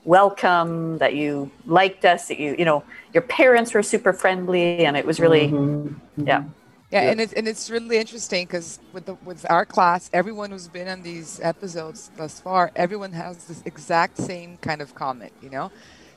welcome, 0.04 0.98
that 0.98 1.16
you 1.16 1.52
liked 1.66 2.06
us, 2.06 2.28
that 2.28 2.40
you, 2.40 2.56
you 2.58 2.66
know, 2.66 2.84
your 3.14 3.24
parents 3.24 3.74
were 3.74 3.84
super 3.84 4.14
friendly, 4.14 4.86
and 4.86 4.98
it 4.98 5.06
was 5.06 5.20
really, 5.20 5.48
mm-hmm. 5.48 6.28
yeah. 6.28 6.44
Yeah, 6.92 7.10
and 7.10 7.22
it's 7.22 7.32
and 7.32 7.48
it's 7.48 7.70
really 7.70 7.98
interesting 7.98 8.46
because 8.46 8.78
with 8.92 9.06
the 9.06 9.14
with 9.24 9.50
our 9.50 9.66
class, 9.66 10.10
everyone 10.12 10.52
who's 10.52 10.68
been 10.68 10.90
on 10.90 11.02
these 11.02 11.40
episodes 11.42 12.12
thus 12.18 12.42
far, 12.42 12.70
everyone 12.76 13.14
has 13.14 13.46
this 13.46 13.64
exact 13.66 14.18
same 14.18 14.58
kind 14.58 14.82
of 14.82 14.94
comment. 14.94 15.32
You 15.42 15.52
know, 15.52 15.72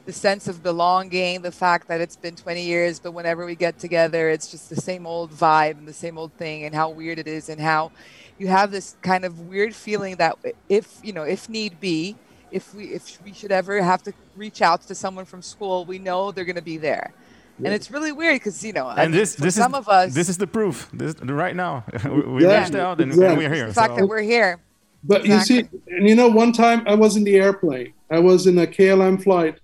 the 0.05 0.12
sense 0.12 0.49
of 0.49 0.64
belonging, 0.64 1.42
the 1.42 1.53
fact 1.53 1.87
that 1.87 2.01
it's 2.01 2.16
been 2.16 2.35
20 2.35 2.61
years, 2.61 2.99
but 2.99 3.12
whenever 3.12 3.47
we 3.47 3.55
get 3.55 3.79
together, 3.79 4.29
it's 4.31 4.51
just 4.51 4.68
the 4.68 4.75
same 4.75 5.07
old 5.07 5.31
vibe 5.31 5.79
and 5.79 5.87
the 5.87 5.92
same 5.92 6.18
old 6.18 6.33
thing, 6.33 6.64
and 6.64 6.75
how 6.75 6.90
weird 6.90 7.20
it 7.20 7.29
is, 7.29 7.49
and 7.49 7.61
how 7.61 7.92
you 8.37 8.49
have 8.49 8.73
this 8.73 8.97
kind 9.01 9.25
of 9.25 9.38
weird 9.42 9.77
feeling 9.77 10.16
that 10.16 10.37
if 10.68 10.99
you 11.05 11.12
know, 11.12 11.23
if 11.23 11.49
need 11.49 11.79
be, 11.79 12.16
if 12.50 12.74
we 12.74 12.85
if 12.87 13.18
we 13.24 13.33
should 13.33 13.52
ever 13.52 13.83
have 13.83 14.02
to 14.04 14.12
reach 14.37 14.62
out 14.62 14.83
to 14.83 14.94
someone 14.94 15.24
from 15.24 15.42
school, 15.42 15.85
we 15.85 15.98
know 15.98 16.33
they're 16.33 16.44
going 16.44 16.57
to 16.57 16.62
be 16.62 16.76
there. 16.76 17.12
Yeah. 17.59 17.66
And 17.66 17.74
it's 17.74 17.90
really 17.90 18.12
weird 18.12 18.37
because 18.37 18.64
you 18.64 18.72
know, 18.72 18.88
and 18.88 19.14
this, 19.14 19.37
this 19.37 19.54
some 19.54 19.74
is, 19.74 19.78
of 19.78 19.88
us, 19.88 20.14
this 20.14 20.28
is 20.28 20.38
the 20.38 20.46
proof. 20.46 20.88
This 20.92 21.14
right 21.20 21.54
now, 21.54 21.85
we 22.04 22.44
yeah. 22.44 22.61
reached 22.61 22.74
out 22.74 23.00
and, 23.00 23.12
exactly. 23.12 23.26
and 23.26 23.38
we're 23.38 23.54
here. 23.54 23.66
The 23.68 23.74
fact 23.74 23.94
so. 23.94 24.00
that 24.00 24.07
we're 24.07 24.22
here. 24.22 24.61
But 25.04 25.24
exactly. 25.24 25.57
you 25.57 25.62
see, 25.62 25.68
and 25.88 26.09
you 26.09 26.14
know, 26.14 26.28
one 26.28 26.52
time 26.52 26.83
I 26.87 26.94
was 26.94 27.16
in 27.16 27.24
the 27.24 27.37
airplane. 27.37 27.92
I 28.11 28.18
was 28.18 28.46
in 28.46 28.59
a 28.59 28.66
KLM 28.66 29.22
flight, 29.22 29.61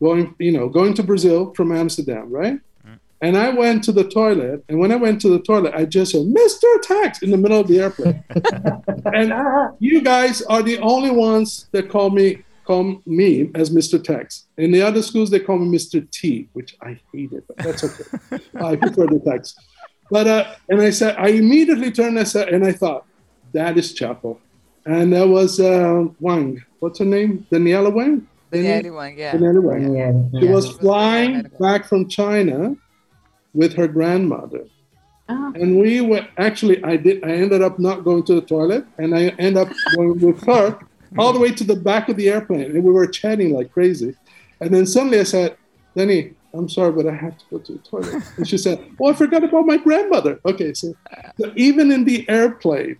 going, 0.00 0.34
you 0.38 0.52
know, 0.52 0.68
going 0.68 0.94
to 0.94 1.02
Brazil 1.02 1.52
from 1.54 1.72
Amsterdam, 1.72 2.30
right? 2.30 2.58
And 3.22 3.36
I 3.36 3.48
went 3.48 3.82
to 3.84 3.92
the 3.92 4.04
toilet, 4.04 4.62
and 4.68 4.78
when 4.78 4.92
I 4.92 4.96
went 4.96 5.22
to 5.22 5.30
the 5.30 5.38
toilet, 5.38 5.74
I 5.74 5.86
just 5.86 6.12
said, 6.12 6.22
"Mr. 6.22 6.82
Tax" 6.82 7.22
in 7.22 7.30
the 7.30 7.38
middle 7.38 7.58
of 7.58 7.66
the 7.66 7.80
airplane. 7.80 8.22
and 9.14 9.32
you 9.78 10.02
guys 10.02 10.42
are 10.42 10.62
the 10.62 10.78
only 10.80 11.10
ones 11.10 11.68
that 11.72 11.88
call 11.88 12.10
me 12.10 12.44
call 12.66 13.00
me 13.06 13.50
as 13.54 13.70
Mr. 13.70 14.02
Tax. 14.02 14.46
In 14.58 14.72
the 14.72 14.82
other 14.82 15.00
schools, 15.00 15.30
they 15.30 15.40
call 15.40 15.58
me 15.58 15.78
Mr. 15.78 16.08
T, 16.10 16.48
which 16.52 16.76
I 16.82 17.00
hate 17.12 17.32
it, 17.32 17.44
but 17.46 17.56
that's 17.58 17.84
okay. 17.84 18.44
I 18.60 18.76
prefer 18.76 19.06
the 19.06 19.20
Tax. 19.20 19.54
But 20.10 20.26
uh, 20.26 20.54
and 20.68 20.82
I 20.82 20.90
said, 20.90 21.16
I 21.16 21.28
immediately 21.28 21.90
turned 21.90 22.18
and 22.18 22.28
said, 22.28 22.48
and 22.50 22.64
I 22.64 22.72
thought, 22.72 23.06
that 23.52 23.78
is 23.78 23.94
Chapel, 23.94 24.40
and 24.84 25.12
that 25.14 25.26
was 25.26 25.58
uh, 25.58 26.04
Wang. 26.20 26.62
What's 26.80 26.98
her 26.98 27.04
name? 27.04 27.46
Daniela 27.50 27.92
Wang. 27.92 28.28
Daniela 28.52 28.94
Wang, 28.94 29.18
yeah. 29.18 29.32
Daniela 29.32 29.62
Wang. 29.62 29.96
Yeah. 29.96 30.40
She 30.40 30.46
was 30.46 30.70
flying 30.72 31.42
back 31.58 31.86
from 31.86 32.08
China 32.08 32.76
with 33.56 33.74
her 33.74 33.88
grandmother. 33.88 34.66
Oh. 35.28 35.52
And 35.56 35.80
we 35.80 36.00
were 36.00 36.26
actually, 36.38 36.84
I 36.84 36.96
did, 36.96 37.24
I 37.24 37.30
ended 37.30 37.62
up 37.62 37.78
not 37.78 38.04
going 38.04 38.22
to 38.24 38.34
the 38.34 38.42
toilet 38.42 38.86
and 38.98 39.14
I 39.14 39.28
ended 39.38 39.56
up 39.56 39.68
going 39.96 40.20
with 40.20 40.44
her 40.44 40.78
all 41.18 41.32
the 41.32 41.40
way 41.40 41.50
to 41.50 41.64
the 41.64 41.76
back 41.76 42.08
of 42.08 42.16
the 42.16 42.28
airplane, 42.28 42.70
and 42.72 42.84
we 42.84 42.92
were 42.92 43.06
chatting 43.06 43.54
like 43.54 43.72
crazy. 43.72 44.14
And 44.60 44.72
then 44.74 44.86
suddenly 44.86 45.20
I 45.20 45.24
said, 45.24 45.56
Lenny, 45.94 46.34
I'm 46.52 46.68
sorry, 46.68 46.92
but 46.92 47.06
I 47.06 47.14
have 47.14 47.38
to 47.38 47.44
go 47.50 47.58
to 47.58 47.72
the 47.72 47.78
toilet. 47.78 48.22
And 48.36 48.48
she 48.48 48.58
said, 48.58 48.84
Oh, 49.00 49.10
I 49.10 49.14
forgot 49.14 49.44
about 49.44 49.66
my 49.66 49.76
grandmother. 49.76 50.40
Okay, 50.44 50.74
so, 50.74 50.94
so 51.38 51.52
even 51.56 51.90
in 51.90 52.04
the 52.04 52.28
airplane, 52.28 52.98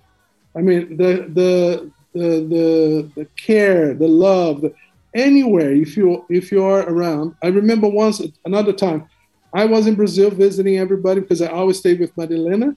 I 0.55 0.61
mean, 0.62 0.97
the 0.97 1.29
the 1.38 1.90
the 2.14 2.29
the, 2.53 3.11
the 3.14 3.25
care, 3.37 3.92
the 3.92 4.09
love, 4.09 4.62
the, 4.62 4.75
anywhere 5.14 5.73
if 5.73 5.97
you 5.97 6.25
if 6.29 6.51
you 6.51 6.62
are 6.64 6.88
around. 6.88 7.35
I 7.42 7.49
remember 7.49 7.88
once 7.88 8.23
another 8.45 8.73
time, 8.73 9.09
I 9.57 9.64
was 9.64 9.87
in 9.87 9.95
Brazil 9.95 10.31
visiting 10.31 10.77
everybody 10.77 11.21
because 11.23 11.40
I 11.40 11.47
always 11.47 11.79
stayed 11.79 11.99
with 11.99 12.14
Marilena 12.14 12.77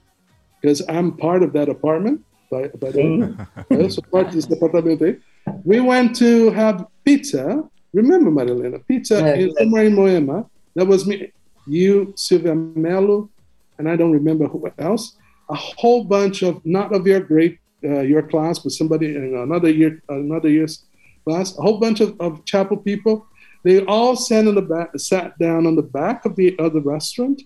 because 0.62 0.80
I'm 0.88 1.14
part 1.14 1.42
of 1.42 1.52
that 1.52 1.68
apartment. 1.68 2.24
By, 2.50 2.68
by 2.68 2.90
the 2.90 3.36
way, 3.68 3.88
so 3.90 4.00
part 4.10 4.28
of 4.28 4.32
this 4.32 4.50
apartment. 4.50 5.20
We 5.64 5.80
went 5.80 6.16
to 6.16 6.50
have 6.52 6.86
pizza. 7.04 7.68
Remember, 7.92 8.30
Marilena, 8.30 8.78
pizza 8.88 9.16
Yeah, 9.16 9.34
in, 9.34 9.48
yes. 9.48 9.58
somewhere 9.58 9.84
in 9.84 9.94
Moema. 9.94 10.48
That 10.74 10.86
was 10.86 11.06
me, 11.06 11.30
you, 11.66 12.14
Silvia 12.16 12.54
Mello, 12.54 13.28
and 13.76 13.86
I 13.86 13.94
don't 13.96 14.12
remember 14.12 14.48
who 14.48 14.72
else. 14.78 15.18
A 15.50 15.54
whole 15.54 16.04
bunch 16.04 16.42
of 16.42 16.64
not 16.64 16.94
of 16.94 17.06
your 17.06 17.20
grade, 17.20 17.58
uh, 17.84 18.00
your 18.00 18.22
class, 18.22 18.58
but 18.58 18.72
somebody 18.72 19.14
in 19.16 19.34
another 19.36 19.68
year, 19.68 20.00
another 20.08 20.48
year's 20.48 20.84
class. 21.26 21.58
A 21.58 21.60
whole 21.60 21.78
bunch 21.78 22.00
of, 22.00 22.18
of 22.20 22.42
chapel 22.46 22.78
people. 22.78 23.26
They 23.62 23.84
all 23.84 24.16
sat 24.16 24.46
in 24.46 24.54
the 24.54 24.62
back, 24.62 24.90
sat 24.98 25.38
down 25.38 25.66
on 25.66 25.76
the 25.76 25.82
back 25.82 26.24
of 26.24 26.34
the 26.36 26.58
of 26.58 26.72
the 26.72 26.80
restaurant, 26.80 27.42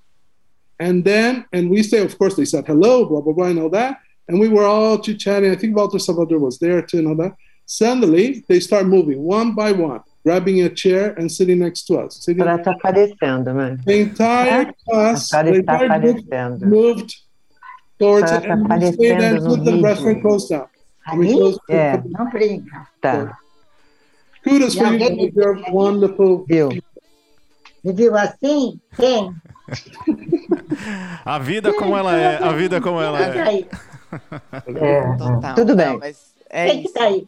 and 0.79 1.05
then 1.05 1.44
and 1.53 1.68
we 1.70 1.83
say, 1.83 2.00
of 2.03 2.16
course, 2.18 2.37
they 2.37 2.44
said 2.44 2.66
hello, 2.66 3.05
blah 3.05 3.20
blah 3.20 3.33
blah, 3.33 3.46
and 3.46 3.59
all 3.59 3.70
that. 3.70 3.98
And 4.29 4.38
we 4.40 4.48
were 4.48 4.64
all 4.64 4.98
chit 4.98 5.18
chatting. 5.18 5.50
I 5.50 5.57
think 5.57 5.77
Walter 5.77 5.98
Salvador 5.98 6.38
was 6.38 6.59
there 6.59 6.81
too, 6.83 6.98
and 6.98 7.09
all 7.09 7.16
that. 7.16 7.35
Suddenly, 7.66 8.44
they 8.48 8.61
start 8.61 8.87
moving 8.87 9.20
one 9.22 9.55
by 9.55 9.72
one, 9.72 10.00
grabbing 10.24 10.62
a 10.62 10.68
chair 10.68 11.14
and 11.18 11.31
sitting 11.33 11.59
next 11.61 11.85
to 11.87 11.96
us. 11.98 12.22
Sitting 12.24 12.42
Ela 12.42 12.59
está 12.59 12.72
aparecendo, 12.72 13.53
mãe. 13.55 13.83
the 13.85 14.00
entire 14.00 14.72
class, 14.88 15.31
the 15.31 15.55
entire 15.55 15.88
group 16.00 16.18
aparecendo. 16.18 16.66
moved 16.66 17.14
towards 17.98 18.31
it, 18.31 18.44
and 18.44 18.68
we 18.68 18.92
stayed 18.92 19.20
there 19.20 19.37
aparecendo 19.37 19.55
until 19.55 19.64
the 19.77 19.83
restaurant 19.83 20.20
closed 20.22 20.48
down. 20.50 20.66
And 21.07 21.18
we 21.18 21.27
Ali? 21.27 21.35
closed 21.37 21.61
É, 21.70 22.03
Não 22.07 22.31
brinca. 22.31 22.87
tá. 23.03 23.37
Kudos 24.45 24.75
for 24.75 24.87
you, 24.93 24.99
guys. 24.99 25.35
you're 25.35 25.63
wonderful. 25.73 26.45
Viu? 26.47 26.69
Me 27.83 27.93
viu 27.93 28.17
assim? 28.17 28.79
Quem? 28.97 29.35
A 31.25 31.39
vida 31.39 31.73
como 31.73 31.97
ela 31.97 32.15
é, 32.17 32.37
a 32.43 32.53
vida 32.53 32.81
como 32.81 33.01
ela 33.01 33.19
que 33.19 33.39
tá 33.39 33.53
é. 33.53 33.65
É, 34.67 35.17
Total. 35.17 35.55
Tudo 35.55 35.75
bem. 35.77 35.87
Não, 35.87 35.99
mas 35.99 36.35
é 36.51 36.67
Quem 36.67 36.81
que 36.83 36.85
isso. 36.89 36.95
tá 36.95 37.05
aí? 37.05 37.27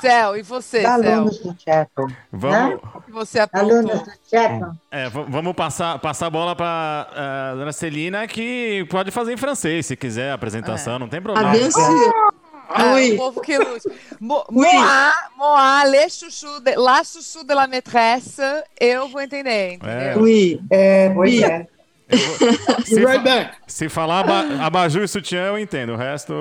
Céu, 0.00 0.36
e 0.36 0.42
você, 0.42 0.82
Da 0.82 0.98
Céu? 0.98 1.12
alunos 1.12 1.38
do 1.38 1.54
Chapel. 1.62 2.06
Vamos, 2.32 2.80
que 3.04 3.12
você? 3.12 3.38
Alunos 3.52 4.02
do 4.02 4.10
Chapman? 4.28 4.72
é, 4.90 5.08
vamos 5.08 5.52
passar, 5.52 5.98
passar 5.98 6.26
a 6.26 6.30
bola 6.30 6.56
para 6.56 7.06
a 7.14 7.54
dona 7.54 7.72
Celina, 7.72 8.26
que 8.26 8.84
pode 8.90 9.10
fazer 9.10 9.34
em 9.34 9.36
francês, 9.36 9.86
se 9.86 9.94
quiser 9.94 10.30
a 10.30 10.34
apresentação, 10.34 10.98
não 10.98 11.08
tem 11.08 11.20
problema. 11.20 11.50
Ah, 11.50 12.32
Ah, 12.68 12.94
Oui. 12.94 13.12
o 13.14 13.16
povo 13.16 13.40
que 13.40 13.56
lute. 13.58 13.88
Mo, 14.20 14.44
Oui. 14.50 14.66
Moa, 14.74 15.12
Moa, 15.36 15.84
le 15.84 16.08
chuchu 16.08 16.60
de, 16.60 16.74
la 16.76 17.02
chuchu 17.04 17.44
de 17.44 17.54
la 17.54 17.66
maîtresse, 17.66 18.40
eu 18.80 19.08
vou 19.08 19.20
entender, 19.20 19.74
entendeu? 19.74 20.20
Oui. 20.22 20.60
é, 20.70 21.10
pois 21.10 21.32
Ih. 21.34 21.44
é. 21.44 21.66
Se, 22.86 22.94
Be 22.94 23.04
right 23.04 23.22
fa- 23.24 23.50
se 23.66 23.88
falar 23.88 24.20
aba, 24.20 24.64
abajur 24.64 25.02
e 25.02 25.08
sutiã, 25.08 25.46
eu 25.48 25.58
entendo. 25.58 25.92
O 25.94 25.96
resto. 25.96 26.32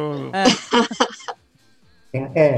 É, 2.13 2.55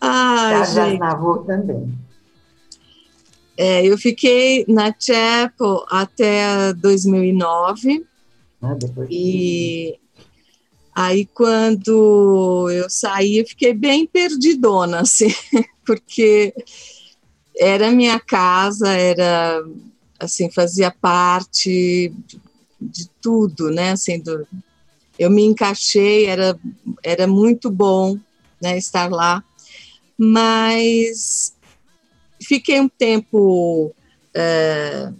Ai, 0.00 0.52
Carlos 0.52 0.74
gente. 0.74 0.98
Navor 0.98 1.44
também. 1.46 1.92
É, 3.56 3.84
eu 3.86 3.96
fiquei 3.98 4.64
na 4.66 4.92
Chapel 4.98 5.84
até 5.90 6.72
2009 6.72 8.04
Né? 8.60 8.76
Depois 8.78 9.08
e 9.10 9.98
aí 10.94 11.26
quando 11.26 12.68
eu 12.70 12.88
saí 12.90 13.38
eu 13.38 13.46
fiquei 13.46 13.72
bem 13.72 14.06
perdidona, 14.06 15.00
assim, 15.02 15.32
porque 15.84 16.54
era 17.56 17.90
minha 17.90 18.18
casa, 18.20 18.88
era 18.88 19.62
assim 20.18 20.50
fazia 20.50 20.90
parte 20.90 22.12
de, 22.80 23.08
tudo, 23.20 23.70
né? 23.70 23.92
Assim, 23.92 24.20
do, 24.20 24.46
eu 25.18 25.30
me 25.30 25.44
encaixei, 25.44 26.26
era 26.26 26.58
era 27.02 27.26
muito 27.26 27.70
bom, 27.70 28.18
né? 28.60 28.76
Estar 28.76 29.10
lá, 29.10 29.42
mas 30.18 31.54
fiquei 32.42 32.80
um 32.80 32.88
tempo 32.88 33.94
é, 34.34 35.12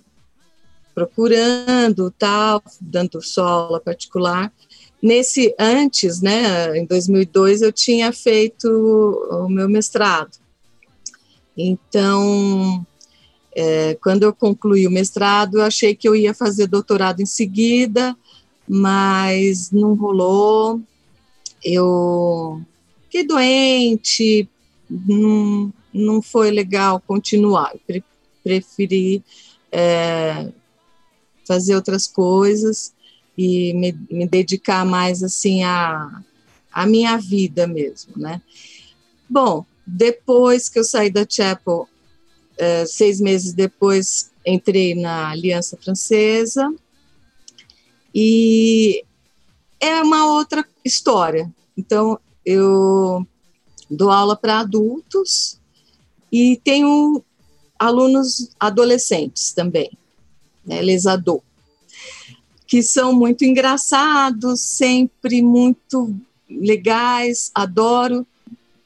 procurando 0.94 2.10
tal, 2.10 2.62
dando 2.80 3.22
só 3.22 3.46
aula 3.46 3.80
particular. 3.80 4.52
Nesse 5.02 5.52
antes, 5.58 6.20
né, 6.20 6.78
em 6.78 6.86
2002 6.86 7.60
eu 7.60 7.72
tinha 7.72 8.12
feito 8.12 8.68
o 8.68 9.48
meu 9.48 9.68
mestrado. 9.68 10.30
Então, 11.56 12.86
é, 13.54 13.96
quando 13.96 14.22
eu 14.22 14.32
concluí 14.32 14.86
o 14.86 14.90
mestrado, 14.90 15.58
eu 15.58 15.64
achei 15.64 15.94
que 15.96 16.08
eu 16.08 16.14
ia 16.14 16.32
fazer 16.32 16.68
doutorado 16.68 17.20
em 17.20 17.26
seguida, 17.26 18.16
mas 18.68 19.72
não 19.72 19.94
rolou. 19.94 20.80
Eu 21.64 22.62
fiquei 23.04 23.26
doente, 23.26 24.48
não, 24.88 25.72
não 25.92 26.22
foi 26.22 26.52
legal 26.52 27.02
continuar. 27.04 27.74
Pre- 27.86 28.04
preferi 28.44 29.22
é, 29.72 30.48
fazer 31.44 31.74
outras 31.74 32.06
coisas 32.06 32.92
e 33.42 33.74
me, 33.74 33.98
me 34.10 34.26
dedicar 34.26 34.84
mais 34.84 35.22
assim 35.22 35.64
à, 35.64 36.22
à 36.72 36.86
minha 36.86 37.16
vida 37.16 37.66
mesmo, 37.66 38.12
né? 38.16 38.40
Bom, 39.28 39.66
depois 39.84 40.68
que 40.68 40.78
eu 40.78 40.84
saí 40.84 41.10
da 41.10 41.26
Chapel, 41.28 41.88
é, 42.56 42.86
seis 42.86 43.20
meses 43.20 43.52
depois 43.52 44.30
entrei 44.46 44.94
na 44.94 45.30
Aliança 45.30 45.76
Francesa 45.76 46.72
e 48.14 49.04
é 49.80 50.00
uma 50.02 50.26
outra 50.26 50.64
história. 50.84 51.52
Então 51.76 52.18
eu 52.44 53.26
dou 53.90 54.10
aula 54.10 54.36
para 54.36 54.60
adultos 54.60 55.58
e 56.30 56.60
tenho 56.62 57.24
alunos 57.78 58.50
adolescentes 58.60 59.52
também, 59.52 59.90
né, 60.64 60.80
les 60.80 61.06
que 62.72 62.82
são 62.82 63.12
muito 63.12 63.44
engraçados, 63.44 64.62
sempre 64.62 65.42
muito 65.42 66.18
legais, 66.48 67.50
adoro 67.54 68.26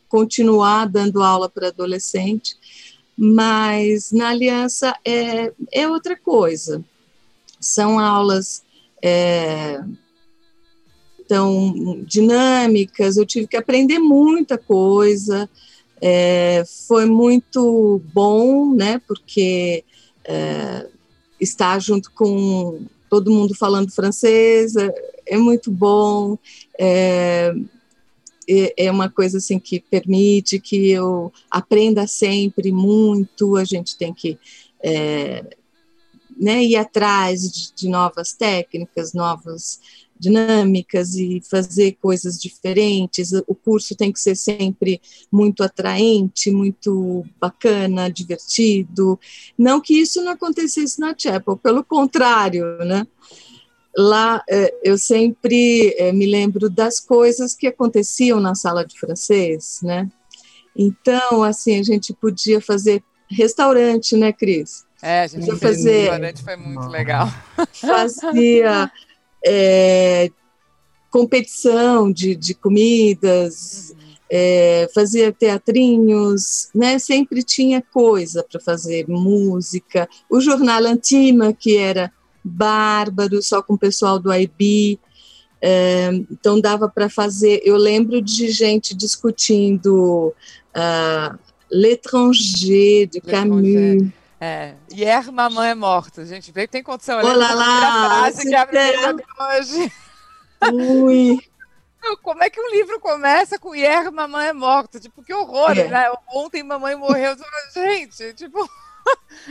continuar 0.09 0.87
dando 0.87 1.23
aula 1.23 1.49
para 1.49 1.69
adolescente, 1.69 2.57
mas 3.17 4.11
na 4.11 4.31
aliança 4.31 4.93
é, 5.05 5.53
é 5.71 5.89
outra 5.89 6.17
coisa. 6.17 6.85
São 7.61 8.01
aulas 8.01 8.65
é, 9.01 9.81
tão 11.29 12.03
dinâmicas, 12.03 13.17
eu 13.17 13.25
tive 13.25 13.47
que 13.47 13.57
aprender 13.57 14.01
muita 14.01 14.59
coisa, 14.59 15.49
é, 16.03 16.65
foi 16.89 17.07
muito 17.07 18.03
bom, 18.13 18.75
né, 18.75 19.01
porque 19.07 19.85
é, 20.25 20.89
estar 21.41 21.79
junto 21.79 22.11
com 22.11 22.85
todo 23.09 23.31
mundo 23.31 23.55
falando 23.55 23.93
francês 23.93 24.77
é, 24.77 24.93
é 25.27 25.37
muito 25.37 25.71
bom, 25.71 26.39
é, 26.79 27.55
é, 28.49 28.87
é 28.87 28.91
uma 28.91 29.11
coisa 29.11 29.39
assim 29.39 29.59
que 29.59 29.81
permite 29.81 30.61
que 30.61 30.91
eu 30.91 31.33
aprenda 31.51 32.07
sempre 32.07 32.71
muito, 32.71 33.57
a 33.57 33.65
gente 33.65 33.97
tem 33.97 34.15
que 34.15 34.39
é, 34.83 35.45
né, 36.39 36.63
ir 36.63 36.77
atrás 36.77 37.51
de, 37.51 37.73
de 37.75 37.89
novas 37.89 38.33
técnicas, 38.33 39.13
novas 39.13 39.81
dinâmicas 40.19 41.15
e 41.15 41.41
fazer 41.49 41.97
coisas 42.01 42.41
diferentes. 42.41 43.33
O 43.47 43.55
curso 43.55 43.95
tem 43.95 44.13
que 44.13 44.21
ser 44.21 44.35
sempre 44.37 45.01
muito 45.31 45.63
atraente, 45.63 46.51
muito 46.51 47.25
bacana, 47.41 48.11
divertido. 48.11 49.19
Não 49.59 49.81
que 49.81 49.95
isso 50.01 50.23
não 50.23 50.33
acontecesse 50.33 50.99
na 51.01 51.15
Chapel, 51.17 51.57
pelo 51.57 51.85
contrário, 51.85 52.65
né? 52.85 53.07
Lá 53.99 54.43
eh, 54.49 54.75
eu 54.85 54.99
sempre 54.99 55.95
eh, 55.99 56.13
me 56.13 56.27
lembro 56.27 56.69
das 56.69 57.01
coisas 57.01 57.55
que 57.55 57.67
aconteciam 57.67 58.39
na 58.41 58.55
sala 58.55 58.85
de 58.85 58.99
francês, 58.99 59.81
né? 59.83 60.09
Então, 60.77 61.43
assim, 61.43 61.79
a 61.79 61.83
gente 61.83 62.13
podia 62.13 62.61
fazer 62.61 63.03
restaurante, 63.31 64.15
né, 64.15 64.33
Cris? 64.33 64.85
É, 65.03 65.23
a 65.23 65.27
gente 65.27 65.41
Podia 65.47 65.57
fez 65.59 65.77
fazer- 65.79 65.99
restaurante, 66.01 66.43
foi 66.43 66.57
muito 66.57 66.87
legal. 66.89 67.29
fazia 67.73 68.91
é, 69.45 70.31
competição 71.11 72.13
de, 72.13 72.35
de 72.35 72.55
comidas, 72.55 73.95
é, 74.31 74.89
fazia 74.95 75.33
teatrinhos, 75.33 76.69
né? 76.75 76.99
Sempre 76.99 77.43
tinha 77.43 77.81
coisa 77.81 78.45
para 78.45 78.61
fazer, 78.61 79.07
música. 79.09 80.09
O 80.29 80.41
jornal 80.41 80.85
Antima, 80.85 81.53
que 81.53 81.77
era 81.77 82.13
bárbaro, 82.45 83.43
só 83.43 83.63
com 83.63 83.75
o 83.75 83.79
pessoal 83.79 84.19
do 84.19 84.33
IB. 84.33 84.99
É, 85.63 86.11
então 86.31 86.61
dava 86.61 86.89
para 86.89 87.09
fazer. 87.09 87.63
Eu 87.65 87.77
lembro 87.77 88.21
de 88.21 88.51
gente 88.51 88.95
discutindo 88.95 90.35
uh, 90.77 91.39
L'étranger 91.71 93.07
de 93.07 93.21
Camus. 93.21 94.13
É. 94.41 94.75
Hier, 94.91 95.33
mamãe 95.33 95.71
é 95.71 95.75
morta. 95.75 96.25
Gente, 96.27 96.53
vê 96.53 96.67
que 96.67 96.73
tem 96.73 96.83
condição. 96.83 97.19
Olá 97.21 97.55
lá, 97.55 98.09
frase 98.21 98.49
que 98.49 98.55
abre 98.55 98.79
hoje. 99.39 99.93
Ui. 100.73 101.39
Como 102.23 102.43
é 102.43 102.51
que 102.51 102.61
um 102.61 102.71
livro 102.71 103.01
começa 103.01 103.59
com 103.59 103.75
Hier, 103.75 104.13
mamãe 104.13 104.49
é 104.49 104.53
morta? 104.53 105.01
Tipo, 105.01 105.23
que 105.23 105.35
horror, 105.35 105.77
é. 105.77 105.89
né? 105.89 106.13
Ontem 106.33 106.63
mamãe 106.63 106.95
morreu. 106.95 107.35
Gente, 107.75 108.35
tipo. 108.35 108.69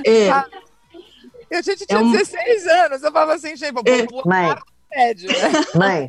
É. 0.05 0.29
Eu, 1.49 1.61
gente, 1.61 1.85
tinha 1.85 1.99
é 1.99 2.01
um... 2.01 2.11
16 2.11 2.67
anos. 2.67 3.03
Eu 3.03 3.11
falava 3.11 3.33
assim, 3.33 3.55
gente, 3.55 3.71
vou 3.71 3.83
é. 3.85 4.27
Mãe. 4.27 4.55
Médio, 4.91 5.29
né? 5.29 5.65
Mãe. 5.75 6.07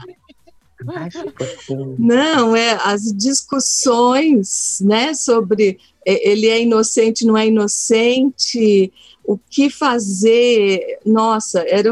Não, 1.99 2.55
é 2.55 2.79
as 2.83 3.12
discussões, 3.12 4.81
né, 4.81 5.14
sobre 5.14 5.79
ele 6.05 6.47
é 6.47 6.62
inocente, 6.62 7.27
não 7.27 7.37
é 7.37 7.47
inocente, 7.47 8.93
o 9.24 9.37
que 9.37 9.68
fazer, 9.68 10.99
nossa, 11.05 11.64
era 11.68 11.91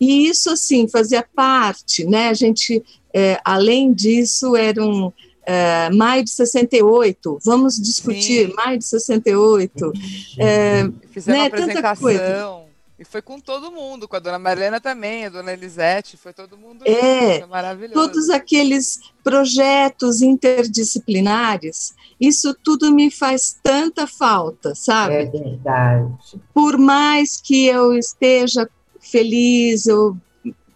e 0.00 0.28
isso 0.28 0.50
assim 0.50 0.86
fazia 0.86 1.24
parte, 1.34 2.04
né? 2.04 2.28
A 2.28 2.34
gente, 2.34 2.82
é, 3.12 3.40
além 3.44 3.92
disso, 3.92 4.54
era 4.54 4.84
um 4.84 5.12
é, 5.44 5.90
maio 5.90 6.22
de 6.22 6.30
68, 6.30 7.38
vamos 7.44 7.80
discutir 7.80 8.48
Sim. 8.48 8.54
maio 8.54 8.78
de 8.78 8.84
68. 8.84 9.92
É, 10.38 10.88
Fizeram 11.10 11.38
né, 11.38 11.44
uma 11.44 11.48
apresentação. 11.48 12.67
E 12.98 13.04
foi 13.04 13.22
com 13.22 13.38
todo 13.38 13.70
mundo, 13.70 14.08
com 14.08 14.16
a 14.16 14.18
dona 14.18 14.40
Marlena 14.40 14.80
também, 14.80 15.24
a 15.24 15.28
dona 15.28 15.52
Elisete, 15.52 16.16
foi 16.16 16.32
todo 16.32 16.58
mundo. 16.58 16.82
É, 16.84 17.46
maravilhoso. 17.46 17.94
Todos 17.94 18.28
aqueles 18.28 18.98
projetos 19.22 20.20
interdisciplinares, 20.20 21.94
isso 22.20 22.52
tudo 22.52 22.92
me 22.92 23.08
faz 23.08 23.56
tanta 23.62 24.04
falta, 24.08 24.74
sabe? 24.74 25.14
É 25.14 25.26
verdade. 25.26 26.12
Por 26.52 26.76
mais 26.76 27.40
que 27.40 27.66
eu 27.66 27.94
esteja 27.94 28.68
feliz, 28.98 29.86
eu 29.86 30.16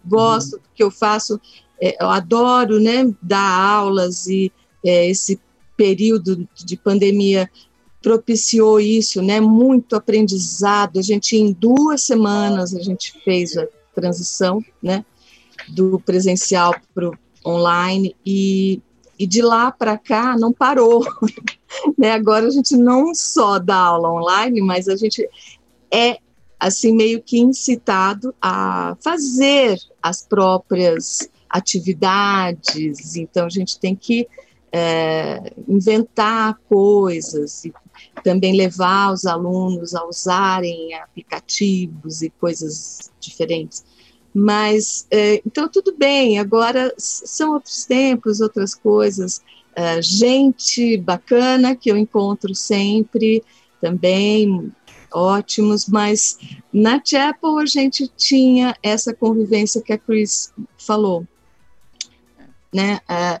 gosto 0.05 0.53
uhum. 0.53 0.59
do 0.59 0.69
que 0.73 0.83
eu 0.83 0.91
faço, 0.91 1.41
é, 1.81 2.01
eu 2.01 2.09
adoro, 2.09 2.79
né, 2.79 3.13
dar 3.21 3.59
aulas 3.59 4.27
e 4.27 4.49
é, 4.85 5.09
esse 5.09 5.41
período 5.75 6.47
de 6.55 6.77
pandemia 6.77 7.49
propiciou 8.03 8.81
isso, 8.81 9.21
né? 9.21 9.39
Muito 9.39 9.95
aprendizado. 9.95 10.99
A 10.99 11.01
gente 11.01 11.37
em 11.37 11.53
duas 11.53 12.03
semanas 12.03 12.75
a 12.75 12.81
gente 12.81 13.13
fez 13.23 13.57
a 13.57 13.65
transição, 13.95 14.61
né? 14.81 15.05
Do 15.69 15.99
presencial 16.01 16.75
para 16.93 17.09
o 17.09 17.17
online 17.45 18.13
e, 18.25 18.81
e 19.17 19.25
de 19.25 19.41
lá 19.41 19.71
para 19.71 19.97
cá 19.97 20.35
não 20.37 20.51
parou, 20.51 21.05
né? 21.97 22.11
Agora 22.11 22.45
a 22.45 22.49
gente 22.49 22.75
não 22.75 23.15
só 23.15 23.57
dá 23.57 23.77
aula 23.77 24.11
online, 24.11 24.59
mas 24.59 24.89
a 24.89 24.97
gente 24.97 25.27
é 25.89 26.17
assim 26.59 26.93
meio 26.93 27.21
que 27.21 27.39
incitado 27.39 28.35
a 28.41 28.97
fazer 29.01 29.79
as 30.01 30.25
próprias 30.27 31.29
atividades. 31.49 33.15
Então 33.15 33.45
a 33.45 33.49
gente 33.49 33.79
tem 33.79 33.95
que 33.95 34.27
é, 34.73 35.53
inventar 35.67 36.59
coisas 36.67 37.63
e 37.63 37.71
também 38.23 38.57
levar 38.57 39.13
os 39.13 39.23
alunos 39.25 39.93
a 39.93 40.03
usarem 40.07 40.95
aplicativos 40.95 42.23
e 42.23 42.31
coisas 42.31 43.11
diferentes. 43.19 43.85
Mas, 44.33 45.05
é, 45.11 45.43
então, 45.45 45.69
tudo 45.69 45.95
bem, 45.95 46.39
agora 46.39 46.91
são 46.97 47.53
outros 47.53 47.85
tempos, 47.85 48.41
outras 48.41 48.73
coisas. 48.73 49.43
É, 49.75 50.01
gente 50.01 50.97
bacana 50.97 51.75
que 51.75 51.91
eu 51.91 51.97
encontro 51.97 52.55
sempre, 52.55 53.43
também 53.79 54.71
ótimos, 55.13 55.87
mas 55.87 56.39
na 56.73 56.99
Chapel 57.03 57.59
a 57.59 57.65
gente 57.67 58.07
tinha 58.07 58.75
essa 58.81 59.13
convivência 59.13 59.83
que 59.83 59.93
a 59.93 59.97
Chris 59.99 60.51
falou. 60.79 61.27
Né? 62.73 62.99
É, 63.07 63.39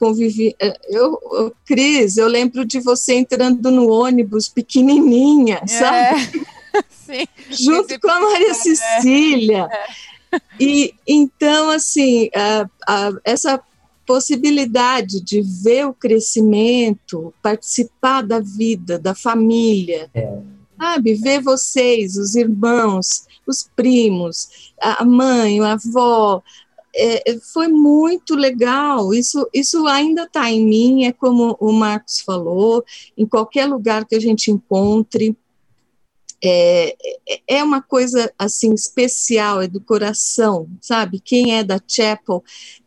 convivi. 0.00 0.56
É, 0.58 0.74
eu, 0.88 1.54
Cris, 1.66 2.16
eu 2.16 2.26
lembro 2.26 2.64
de 2.64 2.80
você 2.80 3.14
entrando 3.14 3.70
no 3.70 3.90
ônibus 3.90 4.48
pequenininha, 4.48 5.60
é, 5.62 5.66
sabe? 5.66 6.46
Sim. 6.88 7.26
Junto 7.50 8.00
com 8.00 8.10
a 8.10 8.20
Maria 8.20 8.54
Cecília. 8.54 9.68
É. 9.70 10.40
E 10.58 10.94
então, 11.06 11.70
assim, 11.70 12.30
a, 12.34 12.66
a, 12.88 13.12
essa 13.24 13.60
possibilidade 14.06 15.20
de 15.20 15.42
ver 15.42 15.86
o 15.86 15.92
crescimento, 15.92 17.34
participar 17.42 18.22
da 18.22 18.40
vida, 18.40 18.98
da 18.98 19.14
família, 19.14 20.08
é. 20.14 20.38
sabe? 20.78 21.14
Ver 21.14 21.42
vocês, 21.42 22.16
os 22.16 22.34
irmãos, 22.34 23.26
os 23.46 23.68
primos, 23.76 24.72
a 24.80 25.04
mãe, 25.04 25.60
a 25.60 25.72
avó, 25.72 26.42
é, 26.94 27.30
é, 27.30 27.38
foi 27.52 27.68
muito 27.68 28.34
legal. 28.34 29.14
Isso, 29.14 29.48
isso 29.52 29.86
ainda 29.86 30.24
está 30.24 30.50
em 30.50 30.64
mim, 30.64 31.04
é 31.04 31.12
como 31.12 31.56
o 31.60 31.72
Marcos 31.72 32.20
falou, 32.20 32.84
em 33.16 33.26
qualquer 33.26 33.66
lugar 33.66 34.04
que 34.04 34.14
a 34.14 34.20
gente 34.20 34.50
encontre. 34.50 35.36
É, 36.42 36.96
é, 37.28 37.58
é 37.58 37.64
uma 37.64 37.82
coisa 37.82 38.32
assim 38.38 38.72
especial, 38.72 39.60
é 39.60 39.68
do 39.68 39.80
coração, 39.80 40.68
sabe? 40.80 41.20
Quem 41.20 41.56
é 41.56 41.62
da 41.62 41.78
Chapel 41.86 42.42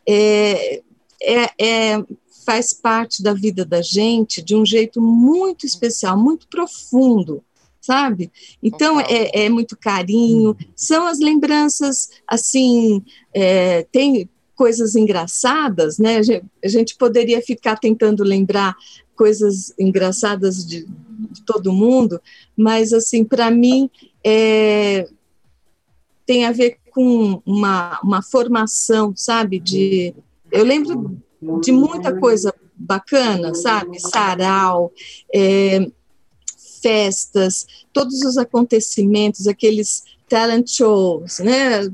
é, 0.08 0.82
é, 1.22 1.50
é 1.60 2.04
faz 2.46 2.74
parte 2.74 3.24
da 3.24 3.34
vida 3.34 3.64
da 3.64 3.82
gente 3.82 4.42
de 4.42 4.54
um 4.54 4.66
jeito 4.66 5.02
muito 5.02 5.66
especial, 5.66 6.18
muito 6.18 6.48
profundo 6.48 7.44
sabe? 7.84 8.32
Então 8.64 8.98
é, 9.02 9.44
é, 9.44 9.50
muito 9.50 9.78
carinho, 9.78 10.56
são 10.74 11.06
as 11.06 11.20
lembranças 11.20 12.10
assim, 12.26 13.04
é, 13.34 13.84
tem 13.92 14.30
coisas 14.56 14.96
engraçadas, 14.96 15.98
né? 15.98 16.18
A 16.18 16.22
gente, 16.22 16.46
a 16.64 16.68
gente, 16.70 16.96
poderia 16.96 17.42
ficar 17.42 17.78
tentando 17.78 18.24
lembrar 18.24 18.74
coisas 19.18 19.74
engraçadas 19.78 20.66
de, 20.66 20.86
de 21.30 21.44
todo 21.46 21.74
mundo, 21.74 22.22
mas 22.56 22.94
assim 22.94 23.26
para 23.26 23.52
mim 23.52 23.90
é, 24.24 25.06
tem 26.26 26.46
a 26.46 26.54
ver 26.54 26.78
com 26.90 27.42
uma, 27.46 28.00
uma 28.02 28.22
formação, 28.22 29.14
sabe? 29.14 29.60
De 29.60 30.16
eu 30.50 30.64
lembro 30.64 31.22
de 31.62 31.72
muita 31.74 32.18
coisa 32.18 32.54
bacana, 32.74 33.54
sabe? 33.54 34.00
Sarau, 34.00 34.94
é, 35.34 35.92
festas, 36.84 37.66
todos 37.94 38.22
os 38.24 38.38
acontecimentos, 38.38 39.48
aqueles 39.48 40.04
talent 40.28 40.70
shows, 40.70 41.40
né? 41.40 41.90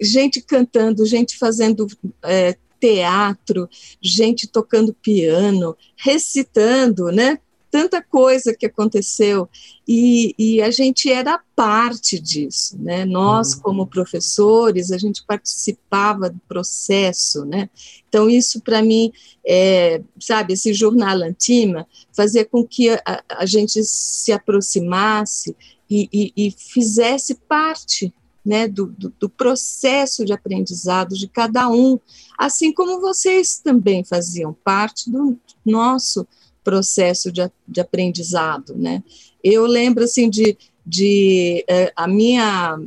Gente 0.00 0.40
cantando, 0.40 1.06
gente 1.06 1.38
fazendo 1.38 1.86
é, 2.24 2.56
teatro, 2.80 3.70
gente 4.02 4.48
tocando 4.48 4.92
piano, 4.92 5.76
recitando, 5.96 7.06
né? 7.06 7.38
Tanta 7.74 8.00
coisa 8.00 8.54
que 8.54 8.66
aconteceu 8.66 9.48
e, 9.86 10.32
e, 10.38 10.62
a 10.62 10.70
gente 10.70 11.10
era 11.10 11.40
parte 11.56 12.20
disso, 12.20 12.78
né? 12.78 13.04
Nós, 13.04 13.54
uhum. 13.54 13.62
como 13.62 13.86
professores, 13.88 14.92
a 14.92 14.96
gente 14.96 15.24
participava 15.26 16.30
do 16.30 16.38
processo, 16.46 17.44
né? 17.44 17.68
Então, 18.08 18.30
isso 18.30 18.60
para 18.60 18.80
mim, 18.80 19.12
é, 19.44 20.00
sabe, 20.20 20.52
esse 20.52 20.72
jornal 20.72 21.16
Antima 21.16 21.84
fazia 22.12 22.44
com 22.44 22.64
que 22.64 22.90
a, 22.90 23.24
a 23.28 23.44
gente 23.44 23.82
se 23.82 24.30
aproximasse 24.30 25.56
e, 25.90 26.08
e, 26.12 26.46
e 26.46 26.50
fizesse 26.52 27.34
parte 27.34 28.14
né, 28.46 28.68
do, 28.68 28.86
do, 28.86 29.12
do, 29.18 29.28
processo 29.28 30.24
de 30.24 30.32
aprendizado 30.32 31.16
de 31.16 31.26
cada 31.26 31.68
um, 31.68 31.98
assim 32.38 32.72
como 32.72 33.00
vocês 33.00 33.58
também 33.58 34.04
faziam 34.04 34.56
parte 34.62 35.10
do 35.10 35.36
nosso 35.66 36.24
processo 36.64 37.30
de, 37.30 37.48
de 37.68 37.80
aprendizado, 37.80 38.74
né? 38.74 39.04
Eu 39.42 39.66
lembro, 39.66 40.04
assim, 40.04 40.28
de, 40.28 40.56
de 40.84 41.64
é, 41.68 41.92
a 41.94 42.08
minha 42.08 42.80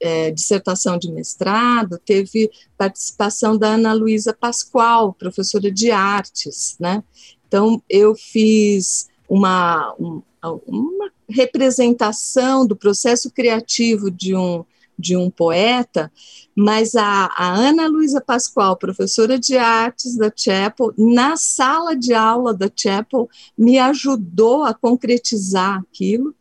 é, 0.00 0.30
dissertação 0.30 0.98
de 0.98 1.10
mestrado 1.12 1.98
teve 2.04 2.50
participação 2.76 3.56
da 3.56 3.68
Ana 3.68 3.92
Luísa 3.92 4.34
Pascoal, 4.34 5.12
professora 5.12 5.70
de 5.70 5.90
artes, 5.90 6.76
né? 6.80 7.02
Então, 7.46 7.82
eu 7.88 8.14
fiz 8.14 9.08
uma, 9.28 9.94
um, 9.98 10.22
uma 10.66 11.12
representação 11.28 12.66
do 12.66 12.74
processo 12.74 13.30
criativo 13.30 14.10
de 14.10 14.34
um, 14.34 14.64
de 15.00 15.16
um 15.16 15.30
poeta, 15.30 16.12
mas 16.54 16.94
a, 16.94 17.30
a 17.36 17.54
Ana 17.54 17.88
Luísa 17.88 18.20
Pascoal, 18.20 18.76
professora 18.76 19.38
de 19.38 19.56
artes 19.56 20.16
da 20.16 20.30
Chapel, 20.34 20.92
na 20.96 21.36
sala 21.36 21.96
de 21.96 22.12
aula 22.12 22.52
da 22.52 22.70
Chapel, 22.74 23.28
me 23.56 23.78
ajudou 23.78 24.64
a 24.64 24.74
concretizar 24.74 25.78
aquilo. 25.80 26.34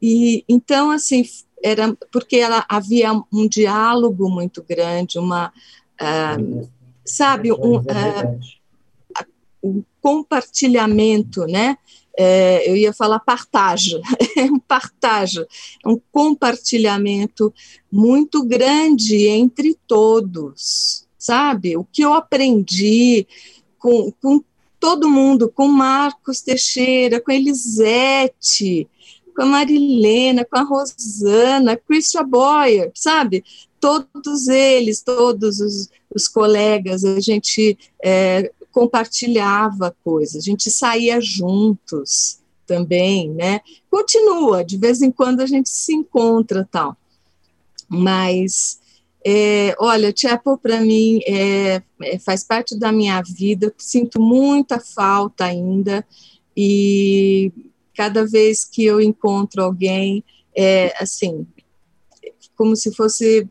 E 0.00 0.44
então, 0.48 0.90
assim, 0.90 1.24
era 1.62 1.96
porque 2.12 2.36
ela 2.36 2.64
havia 2.68 3.12
um 3.32 3.48
diálogo 3.48 4.30
muito 4.30 4.64
grande, 4.68 5.18
uma, 5.18 5.52
uh, 6.00 6.68
sabe, 7.04 7.52
um, 7.52 7.78
uh, 7.78 8.40
um 9.62 9.82
compartilhamento, 10.00 11.46
né? 11.46 11.76
É, 12.20 12.68
eu 12.68 12.76
ia 12.76 12.92
falar 12.92 13.20
partage, 13.20 14.00
é 14.36 14.42
um 14.44 14.58
partage, 14.58 15.38
é 15.84 15.88
um 15.88 16.00
compartilhamento 16.10 17.54
muito 17.92 18.44
grande 18.44 19.28
entre 19.28 19.78
todos, 19.86 21.06
sabe? 21.16 21.76
O 21.76 21.84
que 21.84 22.02
eu 22.02 22.12
aprendi 22.12 23.24
com, 23.78 24.10
com 24.20 24.42
todo 24.80 25.08
mundo, 25.08 25.48
com 25.48 25.68
Marcos 25.68 26.40
Teixeira, 26.40 27.20
com 27.20 27.30
Elisete, 27.30 28.88
com 29.34 29.42
a 29.42 29.46
Marilena, 29.46 30.44
com 30.44 30.58
a 30.58 30.62
Rosana, 30.62 31.76
Christian 31.76 32.24
Boyer, 32.24 32.90
sabe? 32.94 33.44
Todos 33.78 34.48
eles, 34.48 35.02
todos 35.02 35.60
os, 35.60 35.88
os 36.12 36.26
colegas, 36.26 37.04
a 37.04 37.20
gente 37.20 37.78
é, 38.02 38.50
compartilhava 38.72 39.96
coisas, 40.04 40.36
a 40.36 40.40
gente 40.44 40.70
saía 40.70 41.20
juntos 41.20 42.38
também, 42.66 43.30
né? 43.30 43.60
Continua, 43.90 44.64
de 44.64 44.76
vez 44.76 45.00
em 45.00 45.10
quando 45.10 45.40
a 45.40 45.46
gente 45.46 45.70
se 45.70 45.94
encontra 45.94 46.68
tal. 46.70 46.96
Mas, 47.88 48.78
é, 49.24 49.74
olha, 49.80 50.12
Chapel 50.14 50.58
para 50.58 50.80
mim 50.80 51.20
é, 51.26 51.82
é, 52.02 52.18
faz 52.18 52.44
parte 52.44 52.78
da 52.78 52.92
minha 52.92 53.22
vida, 53.22 53.74
sinto 53.78 54.20
muita 54.20 54.78
falta 54.78 55.46
ainda, 55.46 56.06
e 56.56 57.50
cada 57.94 58.26
vez 58.26 58.64
que 58.64 58.84
eu 58.84 59.00
encontro 59.00 59.62
alguém, 59.62 60.22
é 60.54 60.94
assim, 61.02 61.46
como 62.54 62.76
se 62.76 62.94
fosse 62.94 63.48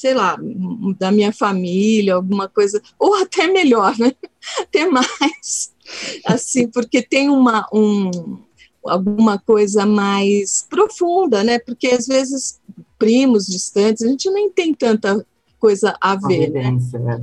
sei 0.00 0.14
lá, 0.14 0.38
da 0.98 1.10
minha 1.10 1.32
família, 1.32 2.14
alguma 2.14 2.48
coisa, 2.48 2.80
ou 2.98 3.14
até 3.16 3.46
melhor, 3.48 3.98
né? 3.98 4.14
Até 4.60 4.86
mais, 4.86 5.72
assim, 6.24 6.68
porque 6.68 7.02
tem 7.02 7.28
uma, 7.28 7.66
um, 7.72 8.38
alguma 8.84 9.38
coisa 9.38 9.84
mais 9.84 10.66
profunda, 10.68 11.44
né? 11.44 11.58
Porque 11.58 11.88
às 11.88 12.06
vezes 12.06 12.60
primos 12.98 13.46
distantes, 13.46 14.02
a 14.02 14.08
gente 14.08 14.30
nem 14.30 14.50
tem 14.50 14.74
tanta 14.74 15.24
coisa 15.58 15.96
a 16.00 16.16
ver, 16.16 16.50
né? 16.50 16.70
né? 16.70 17.20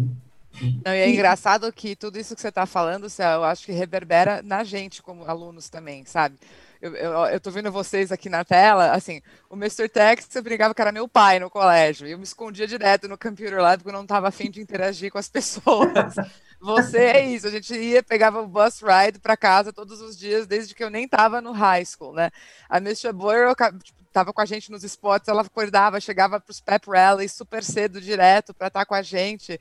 Não, 0.83 0.91
e 0.91 0.97
é 0.97 1.09
engraçado 1.09 1.71
que 1.71 1.95
tudo 1.95 2.17
isso 2.17 2.35
que 2.35 2.41
você 2.41 2.49
está 2.49 2.65
falando, 2.65 3.07
eu 3.19 3.43
acho 3.43 3.65
que 3.65 3.71
reverbera 3.71 4.41
na 4.43 4.63
gente 4.63 5.03
como 5.03 5.23
alunos 5.25 5.69
também, 5.69 6.03
sabe? 6.05 6.35
Eu, 6.81 6.95
eu, 6.95 7.11
eu 7.25 7.39
tô 7.39 7.51
vendo 7.51 7.71
vocês 7.71 8.11
aqui 8.11 8.29
na 8.29 8.43
tela, 8.43 8.91
assim, 8.91 9.21
o 9.49 9.55
Mr. 9.55 9.89
Tex, 9.89 10.33
eu 10.35 10.43
brincava 10.43 10.73
que 10.73 10.81
era 10.81 10.91
meu 10.91 11.07
pai 11.07 11.39
no 11.39 11.49
colégio, 11.49 12.07
e 12.07 12.11
eu 12.11 12.17
me 12.17 12.23
escondia 12.23 12.67
direto 12.67 13.07
no 13.07 13.17
Computer 13.17 13.59
Lab 13.59 13.77
porque 13.77 13.89
eu 13.89 13.93
não 13.93 14.03
estava 14.03 14.27
afim 14.27 14.49
de 14.49 14.61
interagir 14.61 15.11
com 15.11 15.17
as 15.17 15.29
pessoas. 15.29 16.15
Você 16.59 16.97
é 16.97 17.25
isso, 17.25 17.47
a 17.47 17.51
gente 17.51 17.73
ia, 17.73 18.01
pegava 18.01 18.41
o 18.41 18.47
bus 18.47 18.81
ride 18.81 19.19
para 19.19 19.37
casa 19.37 19.71
todos 19.71 20.01
os 20.01 20.17
dias, 20.17 20.47
desde 20.47 20.73
que 20.73 20.83
eu 20.83 20.89
nem 20.89 21.05
estava 21.05 21.39
no 21.39 21.51
high 21.51 21.85
school, 21.85 22.13
né? 22.13 22.31
A 22.67 22.79
Misha 22.79 23.13
Boyer, 23.13 23.53
tipo, 23.83 23.97
tava 24.11 24.33
com 24.33 24.41
a 24.41 24.45
gente 24.45 24.71
nos 24.71 24.83
spots, 24.83 25.27
ela 25.27 25.43
acordava, 25.43 25.99
chegava 26.01 26.39
para 26.39 26.51
os 26.51 26.59
pep 26.59 26.89
rallies 26.89 27.33
super 27.33 27.63
cedo, 27.63 28.01
direto, 28.01 28.53
para 28.53 28.67
estar 28.67 28.79
tá 28.79 28.85
com 28.85 28.95
a 28.95 29.03
gente 29.03 29.59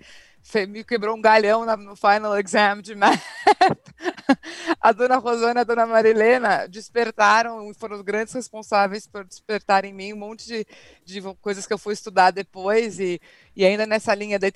me 0.68 0.84
quebrou 0.84 1.16
um 1.16 1.20
galhão 1.20 1.64
no 1.76 1.96
final 1.96 2.38
exam 2.38 2.80
de 2.80 2.94
math. 2.94 3.20
a 4.80 4.92
dona 4.92 5.16
Rosana 5.16 5.60
e 5.60 5.62
a 5.62 5.64
dona 5.64 5.86
Marilena 5.86 6.66
despertaram, 6.68 7.72
foram 7.74 7.96
os 7.96 8.02
grandes 8.02 8.32
responsáveis 8.32 9.06
por 9.06 9.24
despertar 9.24 9.84
em 9.84 9.92
mim 9.92 10.12
um 10.12 10.16
monte 10.16 10.46
de, 10.46 10.66
de 11.04 11.20
coisas 11.40 11.66
que 11.66 11.72
eu 11.72 11.78
fui 11.78 11.94
estudar 11.94 12.30
depois. 12.30 13.00
E, 13.00 13.20
e 13.56 13.64
ainda 13.64 13.86
nessa 13.86 14.14
linha 14.14 14.38
da 14.38 14.46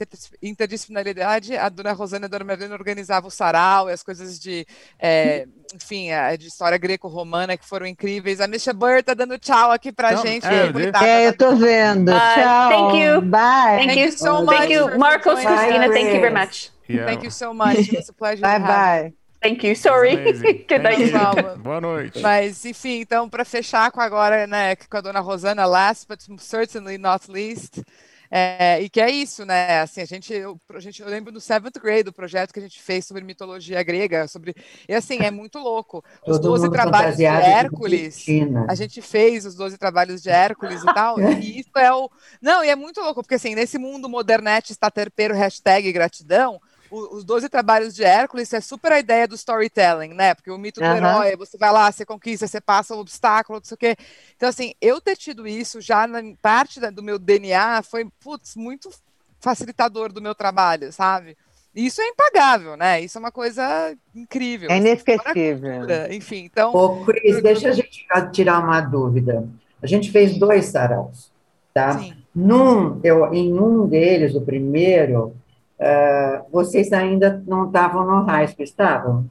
interdisciplinaridade, 0.43 1.57
a 1.57 1.71
dona 1.71 1.93
Rosana 1.93 2.25
e 2.25 2.27
a 2.27 2.29
dona 2.29 2.45
Marilena 2.45 2.75
organizavam 2.75 3.29
o 3.29 3.31
sarau 3.31 3.89
e 3.89 3.93
as 3.93 4.03
coisas 4.03 4.39
de, 4.39 4.67
é, 4.99 5.47
enfim, 5.75 6.09
de 6.39 6.47
história 6.47 6.77
greco-romana 6.77 7.57
que 7.57 7.67
foram 7.67 7.87
incríveis. 7.87 8.43
A 8.43 8.47
Misha 8.47 8.75
Burr 8.75 9.03
tá 9.03 9.15
dando 9.15 9.39
tchau 9.39 9.73
aqui 9.73 9.91
pra 9.91 10.13
então, 10.13 10.27
gente. 10.27 10.47
É, 10.47 10.71
é, 11.07 11.29
eu 11.29 11.37
tô 11.37 11.57
vendo. 11.57 12.11
Uh, 12.11 12.35
tchau. 12.35 12.69
Thank 12.69 13.03
you. 13.03 13.21
Bye. 13.23 13.87
Thank 13.87 14.01
you 14.01 14.13
so 14.13 14.45
much. 14.45 14.57
Thank 14.59 14.73
you, 14.75 14.99
Marcos, 14.99 15.41
Christina. 15.41 15.89
Thank 15.89 16.15
you 16.15 16.21
very 16.21 16.35
much. 16.35 16.71
Yeah. 16.87 17.07
Thank 17.07 17.25
you 17.25 17.31
so 17.31 17.55
much. 17.55 17.79
It 17.79 17.97
was 17.97 18.09
a 18.11 18.13
pleasure. 18.13 18.43
bye 18.43 18.59
bye. 18.59 19.13
Thank 19.41 19.65
you, 19.65 19.75
sorry. 19.75 20.17
Good 20.69 20.83
night. 20.83 21.13
Boa 21.63 21.81
noite. 21.81 22.21
Mas, 22.21 22.67
enfim, 22.67 23.01
então, 23.01 23.29
para 23.29 23.45
fechar 23.45 23.91
com 23.91 24.01
agora, 24.01 24.47
né, 24.47 24.77
com 24.77 24.97
a 24.97 25.01
dona 25.01 25.21
Rosana, 25.21 25.65
last 25.65 26.07
but 26.07 26.21
certainly 26.39 26.99
not 26.99 27.31
least, 27.31 27.81
é, 28.31 28.81
e 28.81 28.89
que 28.89 29.01
é 29.01 29.11
isso, 29.11 29.45
né? 29.45 29.81
Assim, 29.81 30.01
a 30.01 30.05
gente, 30.05 30.33
eu, 30.33 30.61
a 30.73 30.79
gente, 30.79 31.03
eu 31.03 31.09
lembro 31.09 31.33
do 31.33 31.41
seventh 31.41 31.81
grade, 31.83 32.05
do 32.05 32.13
projeto 32.13 32.53
que 32.53 32.61
a 32.61 32.63
gente 32.63 32.81
fez 32.81 33.05
sobre 33.05 33.25
mitologia 33.25 33.83
grega, 33.83 34.29
sobre. 34.29 34.55
E 34.89 34.95
assim, 34.95 35.19
é 35.19 35.33
muito 35.33 35.59
louco. 35.59 36.05
Os 36.27 36.37
Todo 36.37 36.51
12 36.51 36.71
trabalhos 36.71 37.17
de 37.17 37.25
Hércules. 37.25 38.25
A 38.69 38.75
gente 38.77 39.03
fez 39.03 39.45
os 39.45 39.57
12 39.57 39.77
trabalhos 39.77 40.23
de 40.23 40.31
Hércules 40.31 40.81
e 40.81 40.87
tal. 40.87 41.19
e 41.43 41.59
isso 41.61 41.77
é 41.77 41.93
o. 41.93 42.09
Não, 42.41 42.63
e 42.65 42.69
é 42.69 42.77
muito 42.77 43.01
louco, 43.01 43.21
porque 43.23 43.35
assim, 43.35 43.57
nesse 43.57 43.79
mundo 43.79 44.09
modernete 44.09 44.71
está 44.71 44.91
terpeiro, 44.91 45.35
hashtag 45.35 45.91
gratidão 45.93 46.61
os 46.91 47.25
12 47.25 47.49
trabalhos 47.49 47.95
de 47.95 48.03
Hércules 48.03 48.53
é 48.53 48.61
super 48.61 48.93
a 48.93 48.99
ideia 48.99 49.29
do 49.29 49.35
storytelling, 49.35 50.15
né? 50.15 50.35
Porque 50.35 50.51
o 50.51 50.59
mito 50.59 50.81
do 50.81 50.87
uhum. 50.87 50.97
herói, 50.97 51.37
você 51.37 51.57
vai 51.57 51.73
lá, 51.73 51.91
você 51.91 52.05
conquista, 52.05 52.47
você 52.47 52.61
passa 52.61 52.95
o 52.95 52.99
obstáculo, 52.99 53.59
não 53.59 53.65
sei 53.65 53.75
o 53.75 53.79
quê. 53.79 53.97
Então, 54.37 54.49
assim, 54.49 54.75
eu 54.81 55.01
ter 55.01 55.17
tido 55.17 55.47
isso 55.47 55.81
já 55.81 56.07
na 56.07 56.21
parte 56.43 56.81
do 56.81 57.03
meu 57.03 57.19
DNA 57.19 57.83
foi, 57.83 58.09
putz, 58.21 58.57
muito 58.57 58.91
facilitador 59.41 60.13
do 60.13 60.21
meu 60.21 60.35
trabalho, 60.35 60.93
sabe? 60.93 61.37
Isso 61.75 62.01
é 62.01 62.09
impagável, 62.09 62.77
né? 62.77 63.01
Isso 63.01 63.17
é 63.17 63.21
uma 63.21 63.31
coisa 63.31 63.97
incrível. 64.15 64.71
É 64.71 64.79
inesquecível. 64.79 65.87
Enfim, 66.11 66.45
então. 66.45 66.75
Ô, 66.75 67.05
Cris, 67.05 67.41
deixa 67.41 67.69
a 67.69 67.73
gente 67.73 68.07
tirar 68.33 68.59
uma 68.59 68.81
dúvida. 68.81 69.49
A 69.81 69.87
gente 69.87 70.11
fez 70.11 70.37
dois 70.37 70.67
saraus, 70.67 71.31
tá? 71.73 71.99
Sim. 71.99 72.15
Num, 72.35 73.01
eu, 73.03 73.33
em 73.33 73.53
um 73.59 73.87
deles, 73.87 74.35
o 74.35 74.41
primeiro, 74.41 75.35
Uh, 75.81 76.45
vocês 76.53 76.93
ainda 76.93 77.43
não 77.47 77.67
estavam 77.67 78.05
no 78.05 78.25
high 78.25 78.47
school, 78.47 78.65
estavam? 78.65 79.31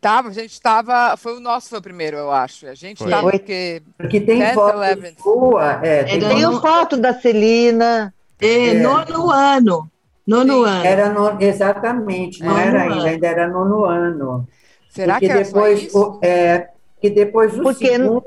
Tava, 0.00 0.28
a 0.28 0.32
gente 0.32 0.52
estava. 0.52 1.14
Foi 1.16 1.36
o 1.36 1.40
nosso 1.40 1.68
foi 1.68 1.78
o 1.78 1.82
primeiro, 1.82 2.16
eu 2.16 2.30
acho. 2.30 2.66
A 2.66 2.74
gente 2.74 3.04
estava 3.04 3.30
porque. 3.30 3.82
Porque 3.98 4.18
tem 4.18 4.54
foto 4.54 4.78
sua. 5.20 5.80
É, 5.84 6.04
tem, 6.04 6.20
tem 6.20 6.42
foto... 6.42 6.60
foto 6.60 6.96
da 6.96 7.12
Celina. 7.12 8.14
É, 8.40 8.68
é. 8.68 8.74
Nono 8.74 9.30
ano. 9.30 9.90
Nono 10.26 10.64
Sim, 10.64 10.70
ano. 10.70 10.84
Era 10.86 11.08
no, 11.10 11.42
exatamente, 11.42 12.42
não 12.42 12.58
era 12.58 12.82
ainda, 12.82 13.04
ainda 13.04 13.26
era 13.26 13.48
nono 13.48 13.84
ano. 13.84 14.46
Será 14.90 15.14
porque 15.14 15.26
que 15.26 15.32
era 15.32 15.42
depois, 15.42 15.94
o, 15.94 16.20
é, 16.22 16.68
que 17.00 17.10
depois 17.10 17.58
o 17.58 17.62
porque... 17.62 17.88
segundo, 17.88 18.22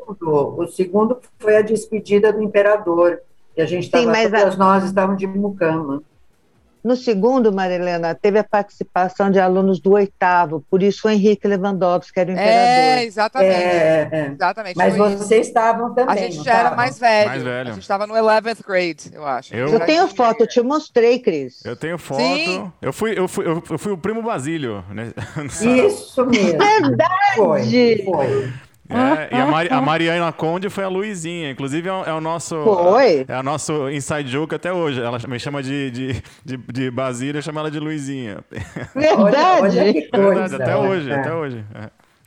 o 0.58 0.68
segundo 0.68 1.20
foi 1.40 1.58
a 1.58 1.62
despedida 1.62 2.34
do 2.34 2.42
imperador. 2.42 3.22
Que 3.54 3.62
a 3.62 3.66
gente 3.66 3.84
estava, 3.84 4.06
todas 4.06 4.56
a... 4.56 4.58
nós 4.58 4.84
estávamos 4.84 5.20
de 5.20 5.28
mucama. 5.28 6.02
No 6.84 6.96
segundo, 6.96 7.52
Marilena, 7.52 8.16
teve 8.16 8.40
a 8.40 8.44
participação 8.44 9.30
de 9.30 9.40
alunos 9.40 9.80
do 9.80 9.92
oitavo, 9.92 10.66
por 10.70 10.82
isso 10.82 11.08
o 11.08 11.12
Henrique 11.12 11.48
Lewandowski 11.48 12.20
era 12.20 12.30
o 12.30 12.34
imperador. 12.34 12.58
É, 12.58 13.04
exatamente. 13.04 13.54
É, 13.54 14.10
é. 14.12 14.32
exatamente 14.34 14.78
Mas 14.78 14.98
vocês 14.98 15.48
estavam 15.48 15.94
também. 15.94 16.14
A 16.14 16.18
gente 16.18 16.44
já 16.44 16.54
era 16.54 16.76
mais 16.76 16.98
velho. 16.98 17.30
mais 17.30 17.44
velho. 17.44 17.70
A 17.70 17.74
gente 17.74 17.84
estava 17.84 18.08
no 18.08 18.14
11th 18.14 18.66
grade, 18.66 19.12
eu 19.14 19.26
acho. 19.26 19.56
Eu, 19.56 19.68
eu 19.68 19.80
tenho 19.82 20.08
foto, 20.08 20.42
eu 20.42 20.48
te 20.48 20.62
mostrei, 20.62 21.20
Cris. 21.20 21.64
Eu 21.64 21.76
tenho 21.76 21.98
foto. 21.98 22.22
Sim. 22.22 22.72
Eu 22.82 22.92
fui, 22.92 23.18
eu 23.18 23.28
fui, 23.28 23.46
eu 23.48 23.78
fui 23.78 23.92
o 23.92 23.98
primo 23.98 24.22
Basílio. 24.22 24.84
Né? 24.90 25.14
Isso 25.86 26.26
mesmo. 26.26 26.58
Verdade! 26.58 27.36
Foi. 27.36 28.04
foi. 28.04 28.54
É, 28.92 29.36
e 29.36 29.40
a, 29.40 29.46
Mari, 29.46 29.70
a, 29.72 29.82
Mariana 29.82 30.32
Conde 30.32 30.70
foi 30.70 30.84
a 30.84 30.88
Luizinha. 30.88 31.52
Inclusive, 31.52 31.88
é 31.88 31.94
o, 31.94 32.04
é 32.04 32.14
o 32.14 32.22
nosso. 32.22 32.62
Foi? 32.64 33.26
É 33.28 33.40
o 33.40 33.44
nosso 33.44 33.90
inside 33.90 34.30
joke 34.30 34.54
até 34.54 34.72
hoje. 34.72 35.02
Ela 35.02 35.18
me 35.28 35.40
chama 35.40 35.64
de, 35.64 35.92
de, 35.92 36.24
de, 36.44 36.58
de 36.58 36.92
Basília, 36.92 37.40
eu 37.40 37.44
chamo 37.44 37.60
ela 37.60 37.72
de 37.72 37.80
Luizinha. 37.80 38.40
Verdade! 38.94 40.10
Olha, 40.14 40.28
olha 40.28 40.48
Verdade, 40.48 40.56
até 40.56 40.76
hoje, 40.76 41.12
é. 41.12 41.16
até 41.16 41.34
hoje. 41.34 41.66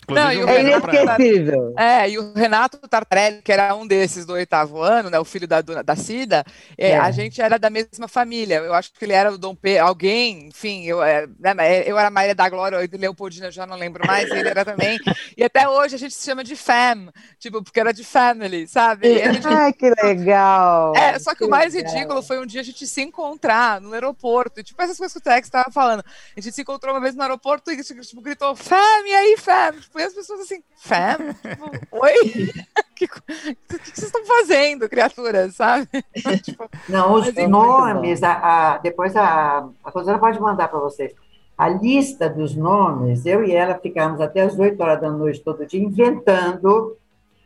É. 0.09 0.13
Não, 0.15 0.33
e 0.33 0.45
o 0.45 0.49
É 0.49 0.59
Renato 0.63 0.91
inesquecível. 0.91 1.75
É, 1.79 2.11
e 2.11 2.19
o 2.19 2.33
Renato 2.35 2.79
Tartarelli, 2.89 3.43
que 3.43 3.53
era 3.53 3.75
um 3.75 3.87
desses 3.87 4.27
do 4.27 4.33
oitavo 4.35 4.81
ano, 4.81 5.11
né, 5.11 5.19
o 5.19 5.25
filho 5.25 5.47
da, 5.49 5.61
Dona- 5.61 5.83
da 5.83 5.97
Cida, 5.97 6.45
é, 6.77 6.91
É. 6.91 6.99
a 6.99 7.11
gente 7.11 7.41
era 7.41 7.59
da 7.59 7.71
mesma 7.71 8.07
família. 8.09 8.57
Eu 8.57 8.75
acho 8.75 8.93
que 8.93 9.05
ele 9.05 9.13
era 9.13 9.33
o 9.33 9.39
Dom 9.39 9.55
Pedro, 9.55 9.85
alguém, 9.87 10.49
enfim, 10.49 10.85
eu, 10.85 11.03
é, 11.03 11.27
né, 11.39 11.55
mas 11.55 11.87
eu 11.87 11.99
era 11.99 12.09
a 12.09 12.11
Maria 12.11 12.35
da 12.35 12.49
Glória, 12.49 12.79
ou 12.79 12.85
Leopoldina, 12.99 13.47
eu 13.47 13.53
já 13.53 13.67
não 13.67 13.77
lembro 13.77 14.07
mais, 14.07 14.31
ele 14.31 14.49
era 14.49 14.65
também. 14.65 14.99
E 15.37 15.43
até 15.45 15.69
hoje 15.69 15.95
a 15.95 15.99
gente 15.99 16.15
se 16.15 16.25
chama 16.25 16.45
de 16.45 16.57
fam, 16.57 17.09
tipo, 17.39 17.63
porque 17.63 17.81
era 17.81 17.93
de 17.93 18.05
family, 18.05 18.67
sabe? 18.69 19.19
Gente- 19.19 19.47
Ai, 19.47 19.73
que 19.73 19.91
legal. 20.03 20.95
é, 20.97 21.19
só 21.19 21.35
que 21.35 21.45
o 21.45 21.49
mais 21.49 21.75
legal. 21.75 21.93
ridículo 21.93 22.23
foi 22.23 22.39
um 22.41 22.47
dia 22.47 22.61
a 22.61 22.65
gente 22.65 22.87
se 22.87 23.03
encontrar 23.03 23.81
no 23.81 23.93
aeroporto. 23.93 24.61
E, 24.61 24.63
tipo, 24.65 24.81
essas 24.83 24.97
coisas 24.97 25.13
que 25.13 25.19
o 25.19 25.23
Tex 25.23 25.47
estava 25.47 25.71
falando. 25.71 26.05
A 26.37 26.41
gente 26.41 26.55
se 26.55 26.63
encontrou 26.63 26.95
uma 26.95 27.01
vez 27.01 27.15
no 27.15 27.23
aeroporto 27.23 27.71
e 27.71 27.83
tipo, 27.83 28.21
gritou, 28.21 28.55
Fam, 28.57 28.77
e 29.07 29.15
aí, 29.15 29.37
Fam? 29.39 29.75
Tipo, 29.95 30.01
e 30.01 30.03
as 30.03 30.13
pessoas 30.13 30.41
assim, 30.41 30.63
Fam? 30.77 31.35
Tipo, 31.35 31.71
Oi? 31.93 32.53
que, 32.97 33.05
o 33.05 33.09
que 33.09 33.57
vocês 33.95 33.99
estão 33.99 34.25
fazendo, 34.25 34.89
criaturas, 34.89 35.55
sabe? 35.55 35.89
tipo, 36.43 36.69
Não, 36.89 37.15
os 37.15 37.29
é 37.37 37.47
nomes, 37.47 38.23
a, 38.23 38.33
a- 38.75 38.79
depois 38.79 39.15
a, 39.15 39.69
a 39.85 39.91
Rosana 39.91 40.19
pode 40.19 40.41
mandar 40.41 40.69
para 40.69 40.81
vocês. 40.81 41.13
A 41.57 41.69
lista 41.69 42.29
dos 42.29 42.57
nomes, 42.57 43.25
eu 43.25 43.45
e 43.45 43.53
ela 43.53 43.79
ficamos 43.79 44.21
até 44.21 44.43
as 44.43 44.59
8 44.59 44.81
horas 44.83 45.01
da 45.01 45.11
noite 45.11 45.41
todo 45.41 45.65
dia 45.65 45.81
inventando 45.81 46.97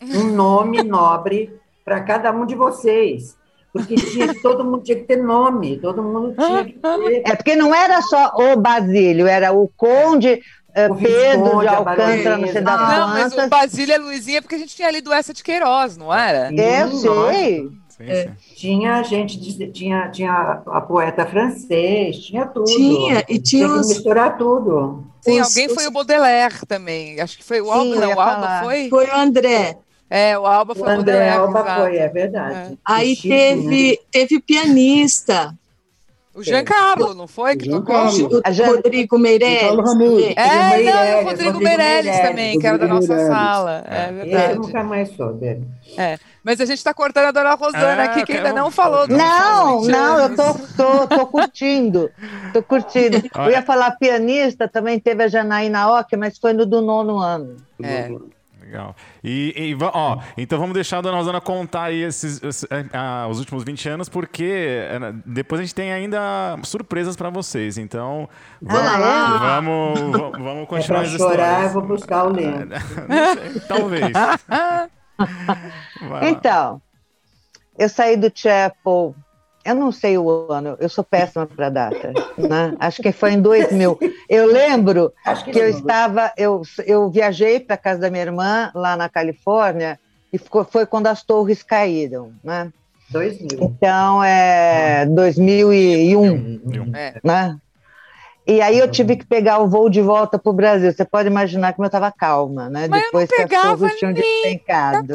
um 0.01 0.25
nome 0.33 0.81
nobre 0.83 1.55
para 1.85 2.01
cada 2.03 2.33
um 2.33 2.47
de 2.47 2.55
vocês. 2.55 3.37
Porque 3.71 3.97
tinha, 3.97 4.35
todo 4.41 4.65
mundo 4.65 4.83
tinha 4.83 4.97
que 4.97 5.05
ter 5.05 5.23
nome, 5.23 5.79
todo 5.79 6.03
mundo 6.03 6.35
tinha 6.35 6.65
que 6.65 6.73
ter. 6.73 7.23
É 7.31 7.37
porque 7.37 7.55
não 7.55 7.75
era 7.75 8.01
só 8.01 8.33
o 8.35 8.57
Basílio, 8.57 9.27
era 9.27 9.53
o 9.53 9.69
Conde 9.77 10.29
eh, 10.31 10.41
O 10.91 10.95
Pedro 10.97 11.61
de 11.61 11.66
a 11.69 11.77
Alcântara, 11.79 12.39
não 12.39 12.49
sei 12.49 12.61
das 12.62 12.81
não, 12.81 13.09
mas 13.09 13.33
o. 13.33 13.49
Basília 13.49 13.97
a 13.97 14.01
Luizinha, 14.01 14.41
porque 14.43 14.55
a 14.55 14.59
gente 14.59 14.77
tinha 14.77 14.91
lido 14.91 15.12
essa 15.12 15.33
de 15.33 15.43
Queiroz, 15.43 15.97
não 15.97 16.14
era? 16.14 16.53
Eu 16.55 16.91
Sim, 16.93 17.01
sei. 17.01 17.69
sim. 17.89 18.31
Tinha 18.55 19.03
gente, 19.03 19.39
de- 19.41 19.66
tinha, 19.73 20.09
tinha 20.11 20.62
a 20.66 20.81
poeta 20.81 21.27
francês, 21.27 22.19
tinha 22.19 22.47
tudo. 22.47 22.66
Tinha, 22.66 23.25
e 23.29 23.39
tinha 23.39 23.66
que 23.66 23.73
os- 23.79 23.89
misturar 23.89 24.37
tudo. 24.39 25.05
Sim, 25.21 25.41
Os- 25.41 25.49
alguém 25.49 25.66
os- 25.66 25.75
foi 25.75 25.87
o 25.87 25.91
Baudelaire 25.91 26.64
também. 26.66 27.21
Acho 27.21 27.37
que 27.39 27.45
foi 27.45 27.61
o 27.61 27.64
Sim, 27.64 27.71
Alba, 27.73 27.85
eu 27.97 28.01
não, 28.01 28.14
o 28.14 28.21
Alba 28.21 28.61
foi? 28.62 28.89
Foi 28.89 29.07
o 29.09 29.16
André. 29.16 29.79
É, 30.11 30.39
o 30.39 30.47
Alba 30.47 30.73
O 30.73 30.77
foi 30.77 30.89
o 30.89 30.91
André 30.91 31.12
Baudelaire. 31.12 31.39
Alba 31.39 31.61
exato. 31.61 31.81
foi, 31.81 31.97
é 31.97 32.09
verdade. 32.09 32.79
Aí 32.85 33.09
Que 33.09 33.14
chique, 33.16 33.29
né? 33.29 33.37
teve, 33.39 34.01
teve 34.12 34.41
pianista, 34.41 35.55
O 36.39 36.43
Giancarlo, 36.45 37.14
não 37.14 37.26
foi? 37.26 37.57
Que 37.57 37.68
tocou? 37.68 37.97
O 37.97 38.66
Rodrigo 38.66 39.18
Meirelles. 39.18 39.61
Carlos 39.61 39.84
Ramude. 39.93 40.34
É, 40.36 40.47
não, 40.47 40.68
Meirelles, 40.70 40.86
e 40.89 40.91
o 40.93 41.24
Rodrigo 41.24 41.28
Rodrigo 41.28 41.59
Meirelles 41.59 42.05
Meirelles, 42.05 42.20
também, 42.28 42.59
que 42.61 42.66
era 42.66 42.78
da 42.78 42.86
nossa 42.86 43.09
Meirelles. 43.09 43.32
sala. 43.36 43.84
É 43.89 44.09
eu 44.11 44.14
verdade. 44.14 44.55
nunca 44.59 44.84
mais 44.84 45.09
soube. 45.16 45.61
Mas 46.45 46.61
a 46.61 46.64
gente 46.64 46.82
tá 46.84 46.95
cortando 46.95 47.24
a 47.26 47.30
dona 47.32 47.55
Rosana 47.55 48.03
É, 48.03 48.07
aqui, 48.07 48.24
que 48.24 48.32
eu 48.32 48.36
ainda 48.36 48.51
quero- 48.51 48.62
não 48.62 48.70
falou 48.70 49.07
Não, 49.09 49.80
20 49.80 49.91
não, 49.91 50.18
eu 50.20 50.36
tô, 50.36 50.55
tô, 50.76 51.07
tô 51.09 51.26
curtindo. 51.26 52.11
Tô 52.53 52.62
curtindo. 52.62 53.16
Eu 53.36 53.51
ia 53.51 53.62
falar 53.62 53.91
pianista, 53.99 54.66
também 54.68 54.99
teve 55.01 55.24
a 55.24 55.28
Janaína 55.28 55.91
Ock, 55.93 56.16
mas 56.16 56.39
foi 56.39 56.53
no 56.53 56.64
do 56.64 56.80
nono 56.80 57.18
ano. 57.18 57.57
É. 57.82 58.09
Legal. 58.69 58.95
E, 59.25 59.55
e 59.57 59.77
ó, 59.81 60.19
então 60.37 60.59
vamos 60.59 60.75
deixar 60.75 60.99
a 60.99 61.01
dona 61.01 61.16
Rosana 61.16 61.41
contar 61.41 61.85
aí 61.85 62.03
esses, 62.03 62.43
esses, 62.43 62.71
é, 62.71 62.85
ah, 62.93 63.27
os 63.31 63.39
últimos 63.39 63.64
20 63.64 63.89
anos, 63.89 64.09
porque 64.11 64.87
é, 64.91 64.99
depois 65.25 65.59
a 65.59 65.64
gente 65.64 65.75
tem 65.75 65.91
ainda 65.91 66.59
surpresas 66.64 67.16
pra 67.16 67.31
vocês. 67.31 67.79
Então, 67.79 68.29
vamos, 68.61 68.93
Ah, 68.93 69.39
vamos, 69.39 70.01
vamos, 70.01 70.33
vamos 70.39 70.62
É 70.64 70.66
continuar 70.66 71.01
para 71.01 71.09
as 71.09 71.16
chorar, 71.16 71.62
eu 71.64 71.71
vou 71.71 71.83
buscar 71.83 72.25
o 72.25 72.33
lento. 72.33 72.69
Não 73.09 73.53
sei, 73.53 73.61
talvez. 73.66 74.12
Então, 76.23 76.81
eu 77.77 77.89
saí 77.89 78.16
do 78.16 78.31
Chapel, 78.33 79.16
eu 79.69 79.75
não 79.75 79.93
sei 79.93 80.16
o 80.16 80.51
ano, 80.51 80.77
eu 80.81 80.89
sou 80.89 81.05
péssima 81.05 81.47
para 81.47 81.69
data, 81.69 82.12
né? 82.37 82.75
Acho 82.79 83.03
que 83.03 83.12
foi 83.12 83.33
em 83.33 83.41
2000. 83.41 83.99
Eu 84.29 84.47
lembro 84.47 85.12
Acho 85.25 85.45
que, 85.45 85.53
que 85.53 85.59
eu 85.59 85.69
estava, 85.69 86.33
eu, 86.37 86.62
eu 86.87 87.11
viajei 87.11 87.61
para 87.61 87.77
casa 87.77 88.01
da 88.01 88.11
minha 88.11 88.23
irmã 88.23 88.71
lá 88.75 88.97
na 88.97 89.09
Califórnia 89.09 89.99
e 90.33 90.39
ficou, 90.39 90.64
foi 90.64 90.87
quando 90.87 91.07
as 91.07 91.23
torres 91.23 91.62
caíram, 91.62 92.33
né? 92.43 92.73
2000. 93.11 93.49
Então 93.62 94.23
é 94.23 95.07
2001, 95.07 96.95
É. 96.95 97.14
né? 97.25 97.57
E 98.47 98.62
aí 98.62 98.79
eu 98.79 98.91
tive 98.91 99.16
que 99.16 99.27
pegar 99.27 99.59
o 99.59 99.69
voo 99.69 99.91
de 99.91 100.01
volta 100.01 100.39
para 100.39 100.51
o 100.51 100.55
Brasil. 100.55 100.91
Você 100.91 101.05
pode 101.05 101.29
imaginar 101.29 101.75
como 101.75 101.85
eu 101.85 101.89
estava 101.89 102.11
calma, 102.11 102.71
né? 102.71 102.87
Mas 102.89 103.03
eu 103.03 103.12
não 103.12 103.21
Depois 103.21 103.29
que 103.29 103.35
as 103.35 103.43
pegava 103.43 103.77
torres 103.77 103.97
tinham 103.97 104.12
despencado. 104.14 105.14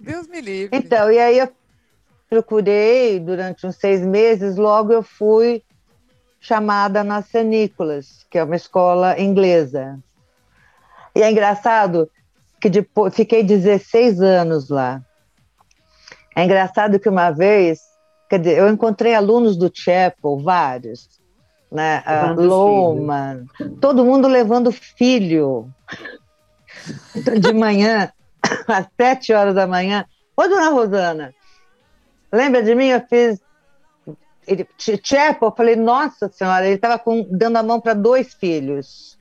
Deus 0.00 0.26
me 0.26 0.40
livre. 0.40 0.76
Então, 0.76 1.10
e 1.10 1.18
aí 1.18 1.38
eu 1.38 1.48
procurei 2.32 3.20
durante 3.20 3.66
uns 3.66 3.76
seis 3.76 4.00
meses, 4.00 4.56
logo 4.56 4.90
eu 4.90 5.02
fui 5.02 5.62
chamada 6.40 7.04
na 7.04 7.20
St. 7.20 7.44
Nicholas, 7.44 8.24
que 8.30 8.38
é 8.38 8.42
uma 8.42 8.56
escola 8.56 9.20
inglesa. 9.20 9.98
E 11.14 11.20
é 11.20 11.30
engraçado 11.30 12.10
que 12.58 12.70
depois 12.70 13.14
fiquei 13.14 13.42
16 13.42 14.22
anos 14.22 14.70
lá. 14.70 15.02
É 16.34 16.42
engraçado 16.42 16.98
que 16.98 17.06
uma 17.06 17.30
vez, 17.30 17.80
quer 18.30 18.38
dizer, 18.38 18.56
eu 18.56 18.70
encontrei 18.70 19.14
alunos 19.14 19.54
do 19.54 19.70
Chapel, 19.70 20.38
vários, 20.38 21.20
né? 21.70 22.02
A 22.06 22.30
Levando 22.30 22.48
Loman, 22.48 23.44
todo 23.78 24.06
mundo 24.06 24.26
levando 24.26 24.72
filho. 24.72 25.68
Então, 27.14 27.38
De 27.38 27.52
manhã, 27.52 28.10
às 28.66 28.86
sete 28.98 29.34
horas 29.34 29.54
da 29.54 29.66
manhã. 29.66 30.06
Ô, 30.34 30.48
dona 30.48 30.70
Rosana, 30.70 31.34
lembra 32.32 32.62
de 32.62 32.74
mim? 32.74 32.88
Eu 32.88 33.02
fiz 33.08 33.40
ele, 34.46 34.66
Ch- 34.76 35.00
Chapel, 35.02 35.48
eu 35.48 35.54
falei, 35.56 35.76
nossa 35.76 36.28
senhora, 36.28 36.66
ele 36.66 36.74
estava 36.74 37.00
dando 37.30 37.56
a 37.58 37.62
mão 37.62 37.80
para 37.80 37.94
dois 37.94 38.34
filhos. 38.34 39.16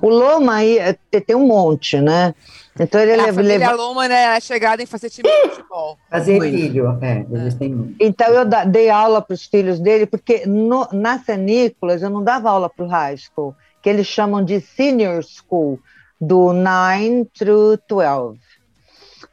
O 0.00 0.08
Loma 0.08 0.56
aí 0.56 0.78
eh, 0.78 0.94
tem- 1.20 1.36
um 1.36 1.46
monte, 1.46 2.00
né? 2.00 2.34
Então 2.78 3.00
ele 3.00 3.12
a 3.12 3.16
leva, 3.16 3.32
família 3.34 3.58
leva- 3.58 3.72
Loma 3.72 4.06
né, 4.08 4.36
é 4.36 4.40
chegada 4.40 4.82
em 4.82 4.86
fazer 4.86 5.08
time 5.08 5.28
de 5.30 5.48
futebol. 5.50 5.96
Fazer 6.10 6.36
Muito. 6.36 6.54
filho, 6.56 6.98
é, 7.02 7.24
eles 7.30 7.54
têm 7.54 7.70
muito. 7.74 7.96
Então 8.00 8.26
eu 8.28 8.44
da- 8.44 8.64
dei 8.64 8.90
aula 8.90 9.22
para 9.22 9.32
os 9.34 9.46
filhos 9.46 9.80
dele, 9.80 10.04
porque 10.06 10.44
no, 10.46 10.86
na 10.92 11.18
St. 11.18 11.36
Nicholas 11.38 12.02
eu 12.02 12.10
não 12.10 12.22
dava 12.22 12.50
aula 12.50 12.68
para 12.68 12.84
o 12.84 12.88
high 12.88 13.16
school, 13.16 13.54
que 13.82 13.88
eles 13.88 14.06
chamam 14.06 14.44
de 14.44 14.60
senior 14.60 15.22
school, 15.22 15.78
do 16.20 16.52
9 16.52 17.26
through 17.38 17.78
12. 17.88 18.38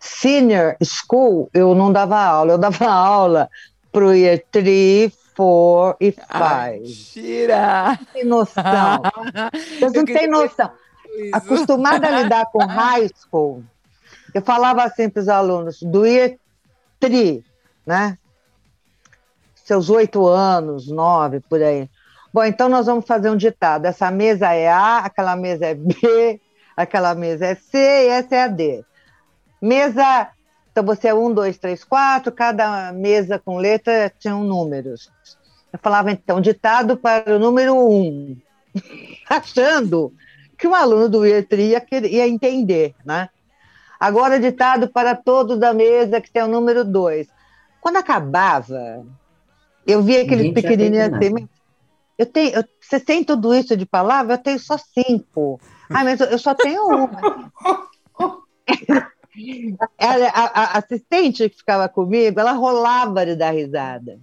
Senior 0.04 0.76
school 0.84 1.50
eu 1.54 1.74
não 1.74 1.90
dava 1.90 2.20
aula, 2.20 2.52
eu 2.52 2.58
dava 2.58 2.86
aula 2.92 3.50
para 3.90 4.04
o 4.04 4.14
year 4.14 4.44
3, 4.52 5.14
4 5.34 5.98
e 6.02 6.12
5. 6.12 6.26
Ai, 6.30 6.80
Mentira! 6.80 8.00
tem 8.12 8.26
noção. 8.26 9.02
Vocês 9.80 9.94
não 9.94 10.06
têm 10.06 10.28
noção. 10.28 10.72
Isso. 11.16 11.30
Acostumada 11.32 12.08
a 12.08 12.22
lidar 12.22 12.46
com 12.48 12.60
high 12.66 13.08
school, 13.16 13.64
eu 14.34 14.42
falava 14.42 14.84
assim 14.84 15.10
para 15.10 15.22
os 15.22 15.30
alunos, 15.30 15.82
do 15.82 16.06
year 16.06 16.38
3, 17.00 17.42
né? 17.86 18.18
Seus 19.56 19.90
oito 19.90 20.28
anos, 20.28 20.90
nove, 20.90 21.40
por 21.40 21.62
aí. 21.62 21.90
Bom, 22.34 22.44
então 22.44 22.68
nós 22.68 22.88
vamos 22.88 23.06
fazer 23.06 23.30
um 23.30 23.38
ditado. 23.38 23.86
Essa 23.86 24.12
mesa 24.12 24.52
é 24.52 24.68
A, 24.70 24.98
aquela 24.98 25.36
mesa 25.38 25.68
é 25.68 25.76
B, 25.76 26.42
aquela 26.76 27.16
mesa 27.16 27.46
é 27.46 27.56
C 27.56 27.78
e 27.78 28.08
essa 28.08 28.36
é 28.36 28.44
a 28.44 28.48
D. 28.48 28.84
Mesa. 29.64 30.30
Então 30.72 30.84
você 30.84 31.08
é 31.08 31.14
um, 31.14 31.34
dois, 31.34 31.58
três, 31.58 31.84
quatro, 31.84 32.32
cada 32.32 32.92
mesa 32.92 33.40
com 33.40 33.58
letra 33.58 34.12
tinham 34.20 34.44
números. 34.44 35.10
Eu 35.72 35.80
falava, 35.80 36.12
então, 36.12 36.42
ditado 36.42 36.98
para 36.98 37.36
o 37.36 37.40
número 37.40 37.76
um, 37.76 38.36
achando 39.30 40.14
que 40.58 40.68
um 40.68 40.76
aluno 40.76 41.08
do 41.08 41.26
IETRI 41.26 41.70
ia, 41.70 41.86
ia 42.08 42.28
entender, 42.28 42.94
né? 43.06 43.30
Agora, 44.00 44.40
ditado 44.40 44.92
para 44.92 45.16
todos 45.16 45.58
da 45.58 45.74
mesa, 45.74 46.20
que 46.20 46.32
tem 46.32 46.44
o 46.44 46.48
número 46.48 46.84
dois. 46.84 47.28
Quando 47.80 47.98
acabava, 47.98 49.06
eu 49.88 50.02
via 50.02 50.24
Ninguém 50.24 50.54
tinha 50.54 50.54
pequenininhos 50.54 51.18
feito 51.18 51.36
assim, 51.38 51.48
eu 52.18 52.26
tenho, 52.26 52.56
eu- 52.56 52.64
você 52.82 53.00
tem 53.00 53.24
tudo 53.24 53.54
isso 53.54 53.78
de 53.78 53.86
palavra? 53.86 54.34
Eu 54.34 54.38
tenho 54.38 54.60
só 54.60 54.78
cinco. 54.78 55.60
Ah, 55.90 56.04
mas 56.04 56.20
eu, 56.20 56.28
eu 56.28 56.40
só 56.40 56.54
tenho 56.54 56.84
uma. 56.86 57.22
A, 60.00 60.62
a 60.76 60.78
assistente 60.78 61.50
que 61.50 61.58
ficava 61.58 61.88
comigo, 61.90 62.40
ela 62.40 62.52
rolava 62.54 63.26
de 63.26 63.36
dar 63.36 63.52
risada. 63.52 64.20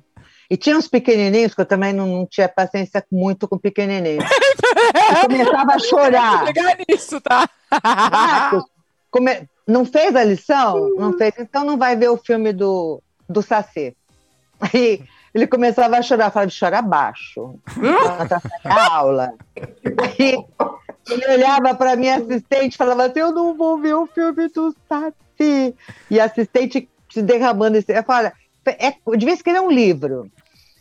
E 0.49 0.57
tinha 0.57 0.77
uns 0.77 0.89
pequenininhos, 0.89 1.55
que 1.55 1.61
eu 1.61 1.67
também 1.67 1.93
não, 1.93 2.07
não 2.07 2.27
tinha 2.27 2.49
paciência 2.49 3.05
muito 3.11 3.47
com 3.47 3.57
pequenininhos. 3.57 4.25
E 4.25 5.27
começava 5.29 5.75
a 5.75 5.79
chorar. 5.81 6.45
Pegar 6.47 6.77
nisso, 6.89 7.21
tá? 7.21 7.49
Marcos, 7.85 8.65
come- 9.11 9.49
não 9.67 9.85
fez 9.85 10.15
a 10.17 10.25
lição? 10.25 10.91
Não 10.97 11.17
fez, 11.17 11.35
então 11.39 11.65
não 11.65 11.79
vai 11.79 11.95
ver 11.95 12.09
o 12.09 12.17
filme 12.17 12.53
do, 12.53 13.01
do 13.29 13.43
Sacê. 13.43 13.95
Aí 14.61 15.03
ele 15.33 15.47
começava 15.47 15.97
a 15.97 16.03
chorar, 16.03 16.33
falava, 16.33 16.51
chora 16.59 16.83
baixo. 16.83 17.55
Ela 17.81 18.27
tá 18.27 18.41
sem 18.41 18.51
aula. 18.73 19.35
Aí 20.03 20.45
Ele 21.09 21.27
olhava 21.33 21.75
para 21.75 21.97
minha 21.97 22.17
assistente 22.17 22.75
e 22.75 22.77
falava 22.77 23.07
assim: 23.07 23.21
Eu 23.21 23.33
não 23.33 23.55
vou 23.55 23.79
ver 23.79 23.95
o 23.95 24.07
filme 24.07 24.49
do 24.49 24.75
Saci. 24.89 25.75
E 26.11 26.21
a 26.21 26.25
assistente 26.25 26.89
se 27.11 27.23
derramando. 27.23 27.79
Eu 27.89 28.05
falo, 28.05 28.31
é, 28.67 28.95
devia 29.17 29.35
escrever 29.35 29.61
um 29.61 29.71
livro. 29.71 30.31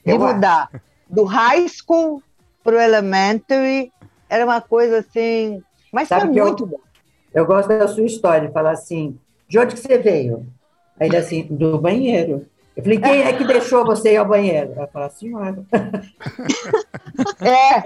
De 0.06 0.18
mudar 0.18 0.70
do 1.10 1.24
high 1.24 1.68
school 1.68 2.22
para 2.64 2.76
o 2.76 2.80
elementary. 2.80 3.92
Era 4.30 4.46
uma 4.46 4.62
coisa 4.62 5.00
assim. 5.00 5.62
Mas 5.92 6.08
Sabe 6.08 6.34
foi 6.34 6.42
muito 6.42 6.64
eu, 6.64 6.68
bom. 6.68 6.80
Eu 7.34 7.46
gosto 7.46 7.70
da 7.70 7.88
sua 7.88 8.06
história, 8.06 8.52
falar 8.52 8.72
assim: 8.72 9.18
de 9.48 9.60
onde 9.60 9.76
que 9.76 9.82
você 9.82 9.98
veio? 9.98 10.46
Aí 11.00 11.08
ele 11.08 11.18
assim, 11.18 11.44
do 11.50 11.80
banheiro. 11.80 12.46
Eu 12.76 12.84
falei, 12.84 13.00
quem 13.00 13.22
é 13.24 13.34
que 13.34 13.44
deixou 13.44 13.86
você 13.86 14.14
ir 14.14 14.18
ao 14.18 14.28
banheiro? 14.28 14.74
Ela 14.76 14.88
falou, 14.88 15.10
senhora. 15.10 15.66
É, 17.42 17.84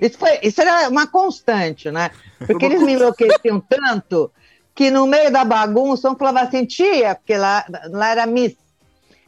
isso, 0.00 0.18
foi, 0.18 0.38
isso 0.42 0.60
era 0.60 0.88
uma 0.88 1.06
constante, 1.06 1.90
né? 1.90 2.10
Porque 2.46 2.64
eles 2.64 2.82
me 2.82 2.92
enlouqueciam 2.92 3.60
tanto 3.60 4.30
que 4.74 4.90
no 4.90 5.06
meio 5.06 5.30
da 5.30 5.44
bagunça 5.44 6.10
um 6.10 6.16
falava 6.16 6.42
assim, 6.42 6.64
tia, 6.64 7.14
porque 7.14 7.36
lá, 7.36 7.64
lá 7.90 8.10
era 8.10 8.26
Miss. 8.26 8.56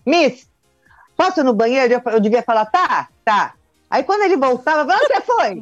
Miss, 0.05 0.49
posso 1.17 1.41
ir 1.41 1.45
no 1.45 1.55
banheiro? 1.55 1.95
Eu, 1.95 2.13
eu 2.13 2.21
devia 2.21 2.43
falar, 2.43 2.67
tá, 2.67 3.09
tá. 3.25 3.55
Aí 3.91 4.03
quando 4.03 4.23
ele 4.23 4.37
voltava, 4.37 4.83
onde 4.93 5.07
você 5.07 5.21
foi? 5.21 5.55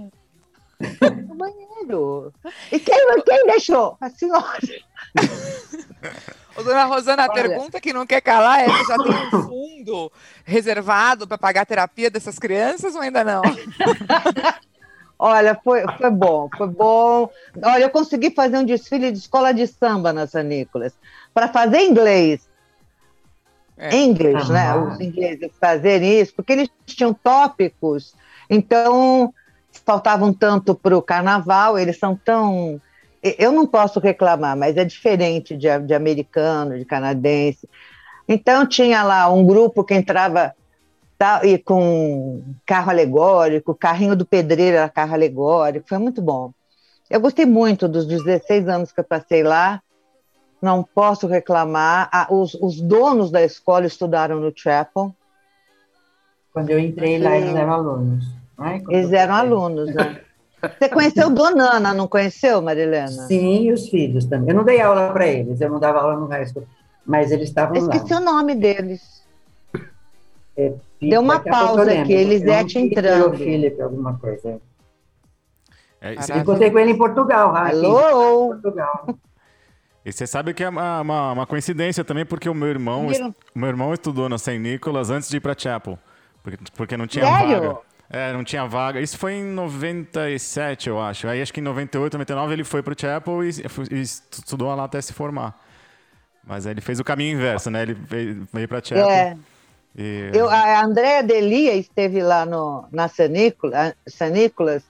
no 1.29 1.35
banheiro. 1.35 2.33
E 2.71 2.79
quem, 2.79 3.23
quem 3.25 3.47
deixou? 3.47 3.97
A 4.01 4.09
senhora. 4.11 4.59
Ô, 6.57 6.63
dona 6.63 6.85
Rosana, 6.85 7.25
a 7.25 7.31
Olha. 7.31 7.35
pergunta 7.35 7.81
que 7.81 7.93
não 7.93 8.07
quer 8.07 8.21
calar 8.21 8.61
é: 8.61 8.67
você 8.67 8.85
já 8.85 8.97
tem 8.97 9.13
um 9.13 9.31
fundo 9.43 10.13
reservado 10.45 11.27
para 11.27 11.39
pagar 11.39 11.63
a 11.63 11.67
terapia 11.67 12.11
dessas 12.11 12.39
crianças 12.39 12.95
ou 12.95 13.01
ainda 13.01 13.25
não? 13.25 13.43
Olha, 15.25 15.55
foi, 15.63 15.85
foi 15.99 16.11
bom, 16.11 16.49
foi 16.59 16.67
bom. 16.67 17.31
Olha, 17.63 17.85
eu 17.85 17.91
consegui 17.91 18.33
fazer 18.33 18.59
um 18.59 18.65
desfile 18.65 19.13
de 19.13 19.19
escola 19.19 19.55
de 19.55 19.69
samba 19.69 20.13
na 20.13 20.27
San 20.27 20.43
Nicolas 20.43 20.93
para 21.33 21.47
fazer 21.47 21.79
inglês. 21.83 22.49
É. 23.79 23.95
Inglês, 23.95 24.49
né? 24.49 24.75
Os 24.75 24.99
ingleses 24.99 25.53
fazerem 25.61 26.21
isso, 26.21 26.35
porque 26.35 26.53
eles 26.53 26.69
tinham 26.85 27.15
tópicos, 27.15 28.17
então 28.51 29.33
faltavam 29.87 30.33
tanto 30.33 30.75
para 30.75 30.99
o 30.99 31.01
carnaval, 31.01 31.79
eles 31.79 32.01
são 32.01 32.17
tão 32.17 32.81
eu 33.23 33.53
não 33.53 33.65
posso 33.65 34.01
reclamar, 34.01 34.57
mas 34.57 34.77
é 34.77 34.85
diferente 34.85 35.57
de, 35.57 35.69
de 35.87 35.95
americano, 35.95 36.77
de 36.77 36.85
canadense. 36.85 37.69
Então 38.27 38.67
tinha 38.67 39.05
lá 39.05 39.33
um 39.33 39.47
grupo 39.47 39.85
que 39.85 39.95
entrava 39.95 40.53
tá, 41.23 41.47
e 41.47 41.57
com 41.57 42.43
carro 42.67 42.91
alegórico, 42.91 43.77
carrinho 43.77 44.17
do 44.17 44.27
pedreiro 44.27 44.77
era 44.77 44.89
carro 44.89 45.15
alegórico, 45.15 45.89
foi 45.89 45.99
muito 45.99 46.21
bom. 46.21 46.53
Eu 47.09 47.21
gostei 47.21 47.47
muito 47.47 47.87
dos 47.87 48.07
16 48.07 48.67
anos 48.69 48.91
que 48.91 48.99
eu 48.99 49.05
passei 49.05 49.45
lá, 49.45 49.81
não 50.61 50.83
posso 50.83 51.29
reclamar. 51.29 52.09
Ah, 52.13 52.27
os, 52.29 52.55
os, 52.55 52.81
donos 52.81 53.31
da 53.31 53.41
escola 53.41 53.87
estudaram 53.87 54.41
no 54.41 54.53
Chapel. 54.55 55.15
Quando 56.53 56.71
eu 56.71 56.79
entrei 56.81 57.19
lá, 57.19 57.37
eles 57.37 57.55
eram 57.55 57.73
alunos. 57.73 58.25
Ai, 58.59 58.83
eles 58.89 59.13
eram 59.13 59.35
alunos, 59.35 59.95
né? 59.95 60.23
Você 60.81 60.89
conheceu 60.89 61.31
Donana, 61.31 61.95
não 61.95 62.09
conheceu, 62.09 62.61
Marilena? 62.61 63.27
Sim, 63.29 63.63
e 63.63 63.73
os 63.73 63.89
filhos 63.89 64.25
também. 64.25 64.51
Eu 64.51 64.57
não 64.57 64.65
dei 64.65 64.81
aula 64.81 65.13
para 65.13 65.27
eles, 65.29 65.61
eu 65.61 65.71
não 65.71 65.79
dava 65.79 66.01
aula 66.01 66.17
no 66.17 66.27
high 66.27 66.47
school, 66.47 66.67
mas 67.07 67.31
eles 67.31 67.49
estavam 67.49 67.81
lá. 67.81 67.95
Esqueci 67.95 68.15
o 68.15 68.21
nome 68.21 68.57
deles. 68.57 69.22
É, 70.57 70.73
Deu 71.01 71.21
uma 71.21 71.41
pausa 71.41 71.93
aqui, 71.93 72.13
Elisete 72.13 72.79
entrando. 72.79 73.37
Felipe, 73.37 73.81
alguma 73.81 74.19
coisa. 74.19 74.61
É, 76.01 76.15
isso... 76.15 76.33
Encontrei 76.33 76.71
com 76.71 76.79
ele 76.79 76.93
em 76.93 76.99
Portugal. 76.99 77.55
Alô? 77.55 78.49
Portugal. 78.49 79.07
E 80.05 80.11
você 80.11 80.27
sabe 80.27 80.53
que 80.53 80.65
é 80.65 80.69
uma, 80.69 81.01
uma, 81.01 81.33
uma, 81.33 81.47
coincidência 81.47 82.03
também, 82.03 82.27
porque 82.27 82.49
o 82.49 82.55
meu 82.55 82.67
irmão, 82.67 83.07
o 83.55 83.59
meu 83.59 83.69
irmão 83.69 83.95
estudou 83.95 84.29
na 84.29 84.37
St. 84.37 84.59
Nicholas 84.59 85.11
antes 85.11 85.29
de 85.29 85.37
ir 85.37 85.41
para 85.41 85.57
Chapel, 85.57 85.97
porque, 86.43 86.59
porque 86.77 86.97
não 86.97 87.07
tinha 87.07 87.25
Sério? 87.25 87.61
vaga. 87.61 87.79
É, 88.11 88.33
não 88.33 88.43
tinha 88.43 88.67
vaga. 88.67 89.01
Isso 89.01 89.17
foi 89.17 89.35
em 89.35 89.45
97, 89.45 90.89
eu 90.89 91.01
acho. 91.01 91.29
Aí 91.29 91.41
acho 91.41 91.53
que 91.53 91.61
em 91.61 91.63
98, 91.63 92.15
99 92.15 92.53
ele 92.53 92.65
foi 92.65 92.83
pro 92.83 93.01
Chapel 93.01 93.45
e, 93.45 93.51
e 93.93 94.01
estudou 94.01 94.75
lá 94.75 94.85
até 94.85 95.01
se 95.01 95.13
formar. 95.13 95.57
Mas 96.45 96.67
aí 96.67 96.73
ele 96.73 96.81
fez 96.81 96.99
o 96.99 97.05
caminho 97.05 97.37
inverso, 97.37 97.71
né? 97.71 97.83
Ele 97.83 97.95
veio, 97.95 98.49
veio 98.53 98.67
pra 98.67 98.83
Chapel. 98.83 99.09
É. 99.09 99.37
E... 99.97 100.31
Eu, 100.33 100.49
a 100.49 100.83
Andrea 100.83 101.23
Delia 101.23 101.75
esteve 101.75 102.23
lá 102.23 102.47
no, 102.47 102.87
na 102.91 103.09
San 103.09 103.29
Nicolas, 103.29 103.95
San 104.07 104.31
Nicolas 104.31 104.83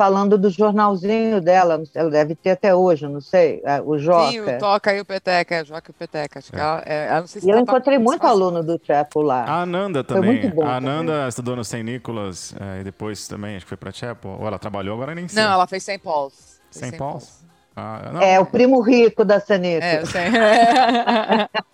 falando 0.00 0.38
do 0.38 0.48
jornalzinho 0.48 1.42
dela, 1.42 1.82
ela 1.94 2.10
deve 2.10 2.34
ter 2.34 2.52
até 2.52 2.74
hoje, 2.74 3.06
não 3.06 3.20
sei, 3.20 3.62
o 3.84 3.98
Joca. 3.98 4.30
Sim, 4.30 4.40
o 4.40 4.58
Toca 4.58 4.94
e 4.94 5.00
o 5.00 5.04
Peteca, 5.04 5.56
é, 5.56 5.62
Joca 5.62 5.90
e 5.90 5.92
o 5.92 5.94
Peteca. 5.94 6.38
Acho 6.38 6.50
que 6.50 6.56
é. 6.56 6.60
ela, 6.60 6.82
é, 6.86 7.06
ela 7.06 7.20
não 7.20 7.26
sei 7.26 7.42
se 7.42 7.46
e 7.46 7.50
eu 7.50 7.58
encontrei 7.58 7.98
muito 7.98 8.26
aluno 8.26 8.62
do 8.62 8.80
Chapel 8.82 9.20
lá. 9.20 9.44
A 9.44 9.60
Ananda 9.60 10.02
também. 10.02 10.22
Foi 10.22 10.40
muito 10.40 10.54
bom 10.56 10.64
a 10.64 10.76
Ananda 10.76 11.12
também. 11.12 11.28
estudou 11.28 11.54
no 11.54 11.62
St. 11.62 11.82
Nicholas 11.82 12.54
é, 12.58 12.80
e 12.80 12.84
depois 12.84 13.28
também, 13.28 13.56
acho 13.56 13.66
que 13.66 13.68
foi 13.68 13.76
para 13.76 13.92
Chapel. 13.92 14.38
Ou 14.40 14.46
ela 14.46 14.58
trabalhou, 14.58 14.94
agora 14.94 15.14
nem 15.14 15.28
sei. 15.28 15.42
Não, 15.42 15.52
ela 15.52 15.66
fez 15.66 15.82
St. 15.82 15.98
Paul's. 15.98 16.62
St. 16.70 16.96
Paul's? 16.96 17.44
Ah, 17.76 18.10
é, 18.22 18.40
o 18.40 18.46
primo 18.46 18.80
rico 18.80 19.22
da 19.22 19.38
Sanita. 19.38 19.84
É, 19.84 20.00
eu 20.00 20.06
sei. 20.06 20.22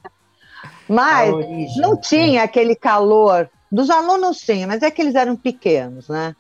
mas 0.89 1.77
não 1.77 1.97
tinha 1.97 2.43
aquele 2.43 2.75
calor. 2.75 3.49
Dos 3.71 3.91
alunos 3.91 4.41
sim, 4.41 4.65
mas 4.67 4.83
é 4.83 4.91
que 4.91 5.03
eles 5.03 5.15
eram 5.15 5.37
pequenos, 5.37 6.09
né? 6.09 6.35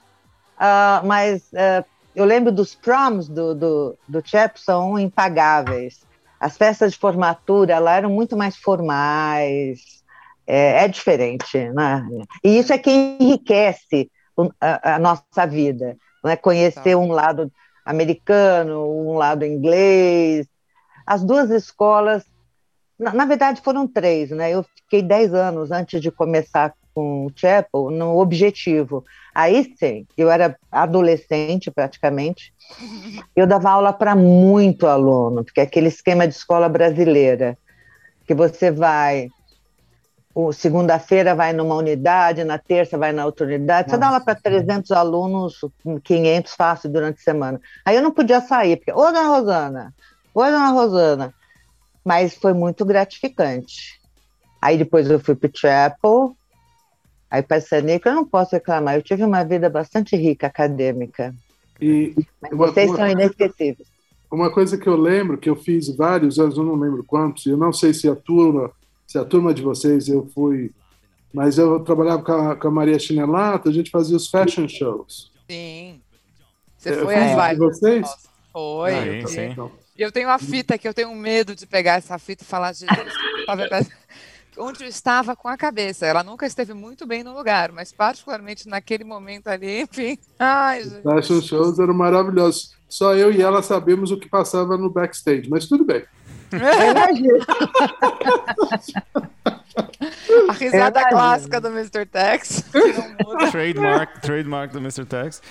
Uh, 0.57 1.07
mas 1.07 1.42
uh, 1.53 1.84
eu 2.14 2.24
lembro 2.24 2.51
dos 2.51 2.74
proms 2.74 3.28
do, 3.28 3.55
do, 3.55 3.99
do 4.09 4.22
Chap 4.26 4.59
são 4.59 4.99
impagáveis. 4.99 6.07
As 6.40 6.57
festas 6.57 6.92
de 6.92 6.99
formatura 6.99 7.78
lá 7.78 7.97
eram 7.97 8.11
muito 8.11 8.36
mais 8.36 8.57
formais, 8.57 10.03
é, 10.47 10.84
é 10.84 10.88
diferente, 10.88 11.59
né? 11.70 12.07
E 12.44 12.59
isso 12.59 12.72
é 12.72 12.78
que 12.78 12.90
enriquece 12.90 14.11
a, 14.61 14.94
a 14.94 14.99
nossa 14.99 15.47
vida, 15.47 15.97
né? 16.24 16.36
conhecer 16.36 16.92
tá. 16.92 16.99
um 16.99 17.11
lado 17.11 17.51
americano, 17.84 18.86
um 18.88 19.14
lado 19.14 19.44
inglês. 19.44 20.47
As 21.07 21.24
duas 21.24 21.51
escolas, 21.51 22.24
na, 22.99 23.12
na 23.12 23.24
verdade 23.24 23.61
foram 23.62 23.86
três, 23.86 24.30
né? 24.30 24.51
Eu 24.51 24.64
fiquei 24.64 25.03
dez 25.03 25.34
anos 25.34 25.70
antes 25.70 26.01
de 26.01 26.11
começar 26.11 26.72
com 26.94 27.26
o 27.26 27.32
Chapel 27.36 27.90
no 27.90 28.18
objetivo. 28.18 29.05
Aí 29.34 29.74
sim, 29.78 30.07
eu 30.16 30.30
era 30.30 30.57
adolescente 30.72 31.70
praticamente, 31.70 32.55
eu 33.34 33.47
dava 33.47 33.70
aula 33.70 33.92
para 33.92 34.16
muito 34.16 34.86
aluno, 34.86 35.44
porque 35.44 35.61
é 35.61 35.64
aquele 35.64 35.88
esquema 35.88 36.26
de 36.26 36.34
escola 36.34 36.70
brasileira, 36.70 37.59
que 38.26 38.34
você 38.34 38.70
vai, 38.70 39.28
segunda-feira 40.55 41.34
vai 41.34 41.53
numa 41.53 41.74
unidade, 41.74 42.44
na 42.44 42.59
terça 42.59 42.97
vai 42.97 43.12
na 43.12 43.26
outra 43.26 43.47
unidade, 43.47 43.90
você 43.90 43.97
Nossa. 43.97 44.01
dá 44.01 44.07
aula 44.07 44.24
para 44.24 44.34
300 44.34 44.90
alunos, 44.90 45.59
500 46.03 46.55
fácil 46.55 46.90
durante 46.90 47.18
a 47.18 47.22
semana. 47.22 47.61
Aí 47.84 47.94
eu 47.94 48.03
não 48.03 48.11
podia 48.11 48.40
sair, 48.40 48.78
porque, 48.78 48.92
ô 48.92 49.05
dona 49.05 49.28
Rosana, 49.28 49.94
oi 50.34 50.51
dona 50.51 50.70
Rosana, 50.70 51.34
mas 52.07 52.34
foi 52.34 52.54
muito 52.54 52.84
gratificante. 52.84 54.00
Aí 54.62 54.78
depois 54.78 55.11
eu 55.11 55.18
fui 55.18 55.34
para 55.34 55.50
o 55.50 55.59
Chapel, 55.59 56.36
Aí 57.28 57.42
para 57.42 57.61
Saneco 57.61 58.09
eu 58.09 58.14
não 58.14 58.24
posso 58.24 58.52
reclamar, 58.52 58.94
eu 58.94 59.02
tive 59.02 59.24
uma 59.24 59.44
vida 59.44 59.68
bastante 59.68 60.16
rica 60.16 60.46
acadêmica. 60.46 61.34
E 61.80 62.14
Mas 62.40 62.52
uma, 62.52 62.66
vocês 62.68 62.88
uma, 62.88 62.96
são 62.96 63.09
inesquecíveis. 63.09 63.88
Uma 64.30 64.50
coisa 64.50 64.78
que 64.78 64.88
eu 64.88 64.96
lembro, 64.96 65.36
que 65.36 65.50
eu 65.50 65.57
fiz 65.57 65.94
vários 65.94 66.38
anos, 66.38 66.57
eu 66.57 66.64
não 66.64 66.76
lembro 66.76 67.04
quantos, 67.04 67.44
eu 67.46 67.57
não 67.57 67.72
sei 67.72 67.92
se 67.92 68.09
a 68.09 68.14
turma, 68.14 68.70
se 69.07 69.18
a 69.18 69.24
turma 69.24 69.52
de 69.52 69.61
vocês 69.61 70.09
eu 70.09 70.26
fui, 70.32 70.70
mas 71.34 71.59
eu 71.59 71.80
trabalhava 71.80 72.22
com 72.22 72.32
a, 72.32 72.57
com 72.57 72.68
a 72.68 72.70
Maria 72.70 72.98
Chinelata, 72.98 73.68
a 73.68 73.72
gente 73.72 73.90
fazia 73.90 74.16
os 74.16 74.28
fashion 74.28 74.68
shows. 74.68 75.32
Sim. 75.50 76.00
Você 76.78 76.94
foi 77.02 77.14
às 77.16 77.34
várias. 77.34 77.59
vocês? 77.59 78.09
Foi. 78.52 78.94
Ah, 78.94 79.26
sim, 79.26 79.54
sim. 79.54 79.70
Eu 79.99 80.12
tenho 80.12 80.28
uma 80.28 80.38
fita 80.38 80.76
que 80.76 80.86
eu 80.86 80.94
tenho 80.94 81.14
medo 81.14 81.55
de 81.55 81.66
pegar 81.66 81.94
essa 81.94 82.18
fita 82.18 82.44
e 82.44 82.47
falar 82.47 82.72
de 82.72 82.86
onde 84.59 84.84
eu 84.84 84.88
estava 84.88 85.34
com 85.34 85.49
a 85.49 85.57
cabeça. 85.57 86.07
Ela 86.07 86.22
nunca 86.22 86.47
esteve 86.47 86.74
muito 86.74 87.07
bem 87.07 87.24
no 87.24 87.34
lugar, 87.34 87.72
mas 87.72 87.92
particularmente 87.92 88.68
naquele 88.68 89.05
momento 89.05 89.49
ali, 89.49 89.82
enfim. 89.82 90.18
Ai, 90.38 90.80
Os 90.80 91.03
fashion 91.03 91.40
shows 91.40 91.78
eram 91.78 91.94
maravilhosos. 91.94 92.76
Só 92.88 93.14
eu 93.14 93.32
e 93.32 93.42
ela 93.42 93.62
sabemos 93.62 94.11
o 94.11 94.18
que 94.18 94.28
passava 94.28 94.76
no 94.76 94.90
backstage, 94.90 95.49
mas 95.49 95.66
tudo 95.66 95.84
bem. 95.84 96.05
a 100.49 100.53
risada 100.53 101.09
clássica 101.09 101.61
do 101.61 101.68
Mr. 101.68 102.07
Tex. 102.07 102.64
trademark, 103.51 104.20
trademark 104.20 104.72
do 104.72 104.78
Mr. 104.78 105.05
Tex. 105.05 105.42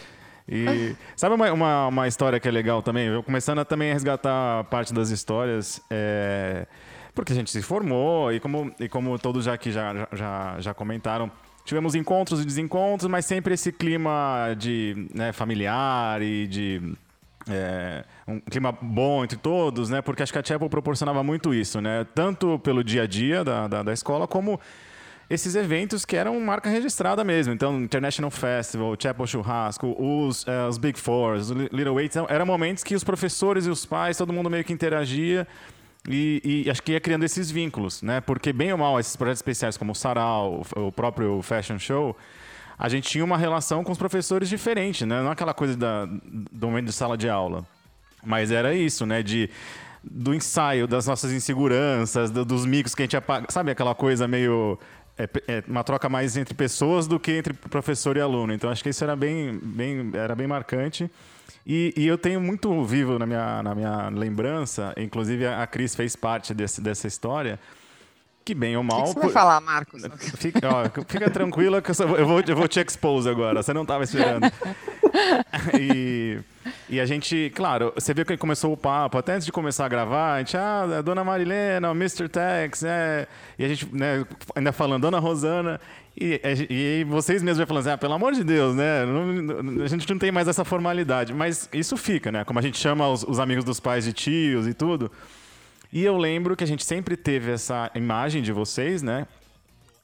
E 0.48 0.96
sabe 1.16 1.36
uma, 1.36 1.52
uma, 1.52 1.88
uma, 1.88 2.08
história 2.08 2.40
que 2.40 2.48
é 2.48 2.52
legal 2.52 2.82
também? 2.82 3.08
Eu 3.08 3.24
começando 3.24 3.60
a 3.60 3.66
também 3.66 3.92
resgatar 3.92 4.64
parte 4.66 4.94
das 4.94 5.10
histórias. 5.10 5.82
É 5.90 6.68
porque 7.16 7.32
a 7.32 7.36
gente 7.36 7.50
se 7.50 7.62
formou 7.62 8.32
e 8.32 8.40
como, 8.40 8.72
e 8.78 8.90
como 8.90 9.18
todos 9.18 9.46
já 9.46 9.54
aqui 9.54 9.72
já, 9.72 10.08
já, 10.12 10.58
já 10.60 10.74
comentaram, 10.74 11.32
tivemos 11.64 11.96
encontros 11.96 12.42
e 12.42 12.46
desencontros, 12.46 13.10
mas 13.10 13.26
sempre 13.26 13.54
esse 13.54 13.72
clima 13.72 14.54
de 14.58 15.08
né, 15.14 15.32
familiar 15.32 16.22
e 16.22 16.46
de 16.46 16.94
é, 17.50 18.04
um 18.28 18.40
clima 18.40 18.72
bom 18.72 19.24
entre 19.24 19.38
todos, 19.38 19.90
né? 19.90 20.02
Porque 20.02 20.22
acho 20.22 20.34
que 20.34 20.40
a 20.40 20.44
Chapel 20.44 20.70
proporcionava 20.70 21.24
muito 21.24 21.54
isso, 21.54 21.80
né? 21.80 22.06
Tanto 22.14 22.60
pelo 22.60 22.84
dia 22.84 23.04
a 23.04 23.08
dia 23.08 23.44
da, 23.44 23.68
da, 23.68 23.82
da 23.84 23.94
escola, 23.94 24.28
como 24.28 24.60
esses 25.30 25.56
eventos 25.56 26.06
que 26.06 26.16
eram 26.16 26.40
marca 26.40 26.70
registrada 26.70 27.24
mesmo. 27.24 27.54
Então, 27.54 27.82
International 27.82 28.30
Festival, 28.30 28.96
Chapel 29.00 29.28
Churrasco, 29.28 29.96
os, 30.00 30.44
uh, 30.44 30.68
os 30.70 30.78
Big 30.78 31.00
Fours, 31.00 31.50
Little 31.50 31.96
Weights, 31.96 32.18
eram 32.30 32.46
momentos 32.46 32.84
que 32.84 32.96
os 32.96 33.04
professores 33.04 33.66
e 33.66 33.70
os 33.70 33.86
pais, 33.86 34.18
todo 34.18 34.32
mundo 34.32 34.50
meio 34.50 34.64
que 34.64 34.74
interagia 34.74 35.48
e, 36.08 36.64
e, 36.66 36.70
acho 36.70 36.84
que 36.84 36.92
ia 36.92 37.00
criando 37.00 37.24
esses 37.24 37.50
vínculos, 37.50 38.02
né? 38.02 38.22
Porque, 38.22 38.54
bem 38.54 38.72
ou 38.72 38.78
mal, 38.78 39.00
esses 39.00 39.16
projetos 39.16 39.40
especiais 39.40 39.76
como 39.76 39.92
o 39.92 39.96
Sarau, 39.96 40.64
o 40.76 40.92
próprio 40.92 41.42
Fashion 41.42 41.80
Show, 41.80 42.16
a 42.78 42.88
gente 42.90 43.10
tinha 43.10 43.24
uma 43.24 43.38
relação 43.38 43.84
com 43.84 43.92
os 43.92 43.98
professores 43.98 44.48
diferente, 44.48 45.06
né? 45.06 45.22
Não 45.22 45.32
aquela 45.32 45.54
coisa 45.54 45.76
da, 45.76 46.06
do 46.06 46.68
momento 46.68 46.86
de 46.86 46.94
sala 46.94 47.18
de 47.18 47.28
aula. 47.28 47.66
Mas 48.24 48.52
era 48.52 48.76
isso, 48.76 49.06
né? 49.06 49.24
De, 49.24 49.50
do 50.04 50.34
ensaio, 50.34 50.88
das 50.88 51.08
nossas 51.08 51.32
inseguranças, 51.32 52.30
do, 52.30 52.46
dos 52.46 52.66
micos 52.66 52.94
que 52.94 53.02
a 53.02 53.06
gente 53.06 53.18
apaga. 53.18 53.48
Sabe 53.50 53.72
aquela 53.72 53.96
coisa 53.96 54.28
meio. 54.28 54.78
É, 55.18 55.30
é, 55.48 55.64
uma 55.68 55.84
troca 55.84 56.10
mais 56.10 56.36
entre 56.36 56.54
pessoas 56.54 57.08
do 57.08 57.18
que 57.18 57.32
entre 57.32 57.54
professor 57.54 58.18
e 58.18 58.22
aluno. 58.22 58.54
Então 58.54 58.70
acho 58.70 58.84
que 58.84 58.90
isso 58.90 59.04
era 59.04 59.16
bem, 59.16 59.58
bem, 59.62 60.12
era 60.14 60.36
bem 60.36 60.46
marcante. 60.46 61.10
E, 61.66 61.94
e, 61.98 62.06
eu 62.06 62.18
tenho 62.18 62.40
muito 62.40 62.84
vivo 62.84 63.18
na 63.18 63.26
minha, 63.26 63.64
na 63.64 63.74
minha 63.74 64.10
lembrança, 64.10 64.94
inclusive 64.98 65.48
a 65.48 65.66
Cris 65.66 65.96
fez 65.96 66.16
parte 66.16 66.54
desse, 66.54 66.80
dessa 66.80 67.08
história, 67.08 67.60
que 68.44 68.54
bem 68.54 68.78
ou 68.78 68.84
mal. 68.84 69.00
O 69.00 69.04
que, 69.06 69.08
que 69.08 69.14
você 69.14 69.20
por... 69.22 69.34
vai 69.34 69.34
falar, 69.34 69.62
Marcos? 69.62 70.04
Fica, 70.38 70.70
ó, 70.70 70.84
fica 71.08 71.30
tranquila 71.32 71.82
que 71.82 71.90
eu, 71.90 72.28
vou, 72.28 72.40
eu 72.42 72.56
vou 72.56 72.68
te 72.68 72.80
expose 72.80 73.28
agora. 73.28 73.64
Você 73.64 73.74
não 73.74 73.82
estava 73.82 74.04
esperando. 74.04 74.46
e, 75.80 76.40
e 76.90 77.00
a 77.00 77.06
gente, 77.06 77.52
claro, 77.56 77.92
você 77.96 78.14
viu 78.14 78.26
que 78.26 78.38
começou 78.38 78.74
o 78.74 78.78
papo, 78.78 79.18
até 79.18 79.34
antes 79.34 79.46
de 79.46 79.52
começar 79.52 79.86
a 79.86 79.90
gravar, 79.90 80.36
a 80.36 80.40
gente, 80.40 80.58
ah, 80.58 80.98
a 81.00 81.02
Dona 81.02 81.24
Marilena, 81.24 81.92
o 81.92 81.96
Mr. 81.96 82.28
Tex, 82.30 82.84
é, 82.84 83.28
e 83.58 83.66
a 83.66 83.68
gente, 83.68 83.94
né, 83.94 84.26
ainda 84.56 84.72
falando, 84.72 85.02
Dona 85.02 85.20
Rosana, 85.20 85.80
e, 86.18 86.40
e, 86.70 87.04
vocês 87.06 87.44
mesmos 87.44 87.60
já 87.60 87.66
falando 87.66 87.82
assim, 87.82 87.94
ah, 87.94 87.98
pelo 87.98 88.14
amor 88.14 88.34
de 88.34 88.44
Deus, 88.44 88.76
né, 88.76 89.06
não, 89.06 89.84
a 89.84 89.88
gente 89.88 90.10
não 90.10 90.18
tem 90.18 90.32
mais 90.32 90.48
essa 90.48 90.64
formalidade, 90.64 91.34
mas 91.34 91.70
isso 91.74 91.98
fica, 91.98 92.32
né, 92.32 92.44
como 92.44 92.60
a 92.60 92.62
gente 92.62 92.78
chama 92.78 93.08
os, 93.10 93.24
os 93.24 93.40
amigos 93.40 93.64
dos 93.64 93.80
pais 93.80 94.06
de 94.06 94.14
tios 94.14 94.68
e 94.68 94.74
tudo, 94.74 95.12
e 95.96 96.04
eu 96.04 96.18
lembro 96.18 96.56
que 96.56 96.64
a 96.64 96.68
gente 96.68 96.84
sempre 96.84 97.16
teve 97.16 97.52
essa 97.52 97.90
imagem 97.96 98.42
de 98.42 98.52
vocês, 98.52 99.02
né? 99.02 99.26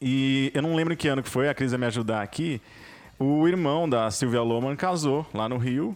E 0.02 0.50
eu 0.54 0.62
não 0.62 0.74
lembro 0.74 0.94
em 0.94 0.98
que 0.98 1.08
ano 1.08 1.22
que 1.22 1.30
foi, 1.30 1.50
a 1.50 1.54
Cris 1.54 1.72
vai 1.72 1.80
me 1.82 1.86
ajudar 1.86 2.22
aqui. 2.22 2.62
O 3.20 3.48
irmão 3.48 3.90
da 3.90 4.10
Silvia 4.10 4.42
Loman 4.42 4.76
casou 4.76 5.28
lá 5.34 5.50
no 5.50 5.58
Rio. 5.58 5.96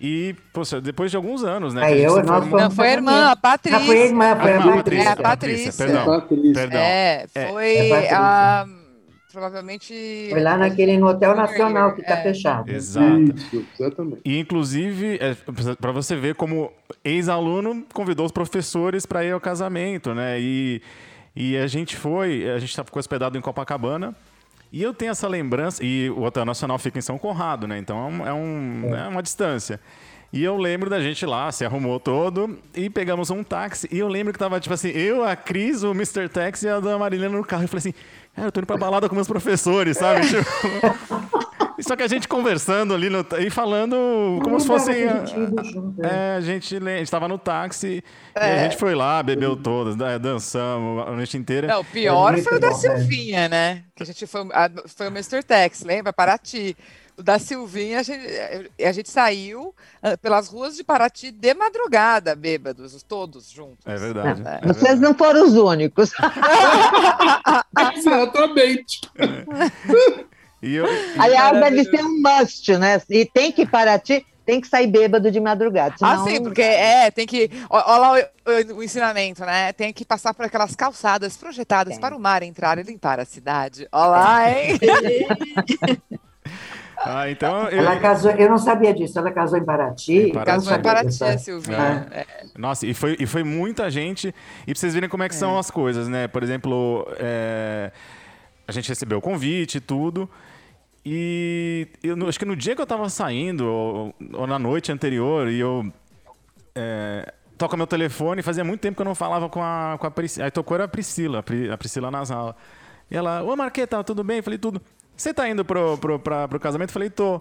E, 0.00 0.36
poxa, 0.52 0.80
depois 0.80 1.10
de 1.10 1.16
alguns 1.16 1.42
anos, 1.42 1.74
né? 1.74 1.84
Aí 1.84 2.04
eu, 2.04 2.22
nós 2.22 2.46
não, 2.46 2.70
foi 2.70 2.88
a 2.88 2.92
irmã, 2.92 3.30
a 3.30 3.36
Patrícia. 3.36 3.78
Ah, 3.78 3.84
foi 3.84 4.02
a 4.02 4.06
irmã, 4.06 4.36
foi 4.36 4.52
a, 4.52 4.58
a 4.58 4.76
Patrícia. 4.76 5.08
É, 5.08 5.12
a 5.12 5.16
Patrícia. 5.16 5.72
Perdão, 5.72 6.06
Patrícia. 6.06 6.54
perdão. 6.54 6.80
É, 6.80 7.26
foi 7.34 7.76
é 7.76 8.14
a 8.14 8.66
provavelmente. 9.38 9.94
Foi 10.30 10.40
lá 10.40 10.56
naquele 10.56 10.98
no 10.98 11.08
Hotel 11.08 11.34
Nacional 11.34 11.94
que 11.94 12.00
está 12.00 12.14
é. 12.14 12.22
fechado. 12.22 12.70
Exato. 12.70 13.34
Isso, 13.36 13.66
exatamente. 13.78 14.20
E 14.24 14.38
inclusive, 14.38 15.18
é, 15.20 15.36
para 15.80 15.92
você 15.92 16.16
ver 16.16 16.34
como 16.34 16.72
ex-aluno 17.04 17.84
convidou 17.92 18.26
os 18.26 18.32
professores 18.32 19.06
para 19.06 19.24
ir 19.24 19.32
ao 19.32 19.40
casamento, 19.40 20.14
né? 20.14 20.40
E, 20.40 20.82
e 21.36 21.56
a 21.56 21.66
gente 21.66 21.96
foi, 21.96 22.50
a 22.50 22.58
gente 22.58 22.74
ficou 22.74 22.98
hospedado 22.98 23.38
em 23.38 23.40
Copacabana. 23.40 24.14
E 24.72 24.82
eu 24.82 24.92
tenho 24.92 25.10
essa 25.10 25.26
lembrança, 25.26 25.82
e 25.82 26.10
o 26.10 26.22
Hotel 26.22 26.44
Nacional 26.44 26.78
fica 26.78 26.98
em 26.98 27.02
São 27.02 27.18
Conrado, 27.18 27.66
né? 27.66 27.78
Então 27.78 28.26
é, 28.26 28.32
um, 28.32 28.94
é, 28.94 29.06
é 29.06 29.08
uma 29.08 29.22
distância. 29.22 29.80
E 30.30 30.44
eu 30.44 30.58
lembro 30.58 30.90
da 30.90 31.00
gente 31.00 31.24
lá, 31.24 31.50
se 31.50 31.64
arrumou 31.64 31.98
todo 31.98 32.58
e 32.74 32.90
pegamos 32.90 33.30
um 33.30 33.42
táxi. 33.42 33.88
E 33.90 33.98
eu 33.98 34.08
lembro 34.08 34.30
que 34.30 34.38
tava, 34.38 34.60
tipo 34.60 34.74
assim, 34.74 34.90
eu, 34.90 35.24
a 35.24 35.34
Cris, 35.34 35.82
o 35.82 35.92
Mr. 35.92 36.28
Taxi 36.28 36.66
e 36.66 36.68
a 36.68 36.78
Dona 36.78 36.98
Marilena 36.98 37.34
no 37.34 37.44
carro. 37.44 37.64
Eu 37.64 37.68
falei 37.68 37.78
assim, 37.78 37.94
é, 38.36 38.44
eu 38.44 38.52
tô 38.52 38.60
indo 38.60 38.66
pra 38.66 38.76
balada 38.76 39.08
com 39.08 39.14
meus 39.14 39.26
professores, 39.26 39.96
sabe? 39.96 40.20
tipo, 40.28 41.47
só 41.82 41.96
que 41.96 42.02
a 42.02 42.08
gente 42.08 42.26
conversando 42.26 42.94
ali 42.94 43.08
no, 43.08 43.24
e 43.38 43.50
falando 43.50 44.38
como 44.42 44.58
se 44.58 44.66
fosse. 44.66 44.90
A, 44.90 46.06
é, 46.06 46.36
a 46.36 46.40
gente, 46.40 46.76
a 46.76 46.98
gente 46.98 47.10
tava 47.10 47.28
no 47.28 47.38
táxi 47.38 48.02
é. 48.34 48.40
e 48.40 48.42
a 48.42 48.46
é. 48.46 48.62
gente 48.64 48.76
foi 48.76 48.94
lá, 48.94 49.22
bebeu 49.22 49.56
todas, 49.56 49.96
né, 49.96 50.18
dançamos 50.18 51.06
a 51.06 51.12
noite 51.12 51.36
inteira. 51.36 51.68
Não, 51.68 51.80
o 51.80 51.84
pior 51.84 52.36
é 52.36 52.42
foi 52.42 52.56
o 52.56 52.60
da 52.60 52.72
Silvinha, 52.74 53.48
né? 53.48 53.84
Que 53.94 54.02
a 54.02 54.06
gente 54.06 54.26
foi, 54.26 54.42
a, 54.52 54.70
foi 54.86 55.06
o 55.08 55.10
Mr. 55.10 55.42
Tex, 55.42 55.82
lembra? 55.82 56.12
Paraty. 56.12 56.76
O 57.16 57.22
da 57.22 57.36
Silvinha, 57.36 57.98
a 57.98 58.02
gente, 58.04 58.24
a 58.80 58.92
gente 58.92 59.10
saiu 59.10 59.74
ah, 60.00 60.16
pelas 60.16 60.46
ruas 60.46 60.76
de 60.76 60.84
Paraty 60.84 61.32
de 61.32 61.52
madrugada, 61.52 62.36
bêbados, 62.36 63.02
todos 63.02 63.50
juntos. 63.50 63.84
É 63.84 63.96
verdade. 63.96 64.40
Não, 64.40 64.50
é 64.52 64.60
vocês 64.60 64.76
verdade. 64.82 65.00
não 65.00 65.14
foram 65.14 65.44
os 65.44 65.54
únicos. 65.54 66.12
Exatamente. 67.96 69.00
É. 69.16 70.27
E 70.62 70.74
eu, 70.74 70.86
e 70.86 71.18
Aliás, 71.18 71.60
deve 71.60 71.84
ser 71.84 72.04
um 72.04 72.20
must, 72.20 72.76
né? 72.76 73.00
E 73.08 73.24
tem 73.24 73.52
que 73.52 73.66
Paraty 73.66 74.24
tem 74.48 74.62
que 74.62 74.66
sair 74.66 74.86
bêbado 74.86 75.30
de 75.30 75.38
madrugada. 75.38 75.94
Senão... 75.98 76.10
Ah, 76.10 76.24
sim, 76.24 76.42
porque 76.42 76.62
é, 76.62 77.10
tem 77.10 77.26
que. 77.26 77.50
Olha 77.68 77.98
lá 77.98 78.12
o, 78.12 78.16
o, 78.16 78.76
o, 78.78 78.82
ensinamento, 78.82 79.44
né? 79.44 79.74
Tem 79.74 79.92
que 79.92 80.06
passar 80.06 80.32
por 80.32 80.46
aquelas 80.46 80.74
calçadas 80.74 81.36
projetadas 81.36 81.92
tem. 81.92 82.00
para 82.00 82.16
o 82.16 82.18
mar 82.18 82.42
entrar 82.42 82.78
e 82.78 82.82
limpar 82.82 83.20
a 83.20 83.26
cidade. 83.26 83.86
Olha 83.92 84.06
lá, 84.06 84.50
hein? 84.50 84.78
Ah, 87.04 87.30
então. 87.30 87.68
Eu... 87.68 87.84
Ela 87.84 88.00
casou, 88.00 88.32
eu 88.32 88.50
não 88.50 88.58
sabia 88.58 88.92
disso, 88.92 89.18
ela 89.18 89.30
casou 89.30 89.56
em 89.58 89.64
Paraty. 89.64 90.12
Em 90.12 90.32
Paraty. 90.32 90.50
Casou 90.50 90.74
em 90.74 90.82
Paraty, 90.82 91.24
a 91.24 91.38
Silvinha. 91.38 92.08
É. 92.10 92.20
É. 92.20 92.26
Nossa, 92.56 92.86
e 92.86 92.92
foi, 92.92 93.16
e 93.20 93.26
foi 93.26 93.44
muita 93.44 93.88
gente. 93.88 94.34
E 94.66 94.72
pra 94.72 94.80
vocês 94.80 94.94
verem 94.94 95.08
como 95.08 95.22
é 95.22 95.28
que 95.28 95.34
são 95.34 95.56
é. 95.56 95.60
as 95.60 95.70
coisas, 95.70 96.08
né? 96.08 96.26
Por 96.26 96.42
exemplo, 96.42 97.06
é, 97.20 97.92
a 98.68 98.72
gente 98.72 98.88
recebeu 98.88 99.18
o 99.18 99.22
convite 99.22 99.78
e 99.78 99.80
tudo. 99.80 100.28
E 101.04 101.88
eu, 102.02 102.28
acho 102.28 102.38
que 102.38 102.44
no 102.44 102.54
dia 102.54 102.76
que 102.76 102.82
eu 102.82 102.86
tava 102.86 103.08
saindo, 103.08 103.64
ou, 103.66 104.14
ou 104.34 104.46
na 104.46 104.58
noite 104.58 104.92
anterior, 104.92 105.48
e 105.48 105.58
eu. 105.58 105.90
É, 106.74 107.32
toca 107.56 107.76
meu 107.76 107.86
telefone, 107.86 108.42
fazia 108.42 108.62
muito 108.62 108.80
tempo 108.80 108.94
que 108.94 109.00
eu 109.00 109.06
não 109.06 109.14
falava 109.14 109.48
com 109.48 109.62
a, 109.62 109.96
com 109.98 110.06
a 110.06 110.10
Priscila. 110.10 110.44
Aí 110.44 110.50
tocou 110.50 110.74
era 110.74 110.84
a 110.84 110.88
Priscila, 110.88 111.38
a 111.72 111.76
Priscila 111.78 112.10
Nasal. 112.10 112.54
E 113.10 113.16
ela, 113.16 113.42
ô 113.42 113.56
Marqueta, 113.56 114.04
tudo 114.04 114.22
bem? 114.22 114.36
Eu 114.36 114.42
falei, 114.42 114.58
tudo. 114.58 114.82
Você 115.16 115.32
tá 115.32 115.48
indo 115.48 115.64
pro, 115.64 115.96
pro, 115.96 116.18
pra, 116.18 116.46
pro 116.46 116.60
casamento? 116.60 116.90
Eu 116.90 116.92
falei, 116.92 117.08
tô. 117.08 117.40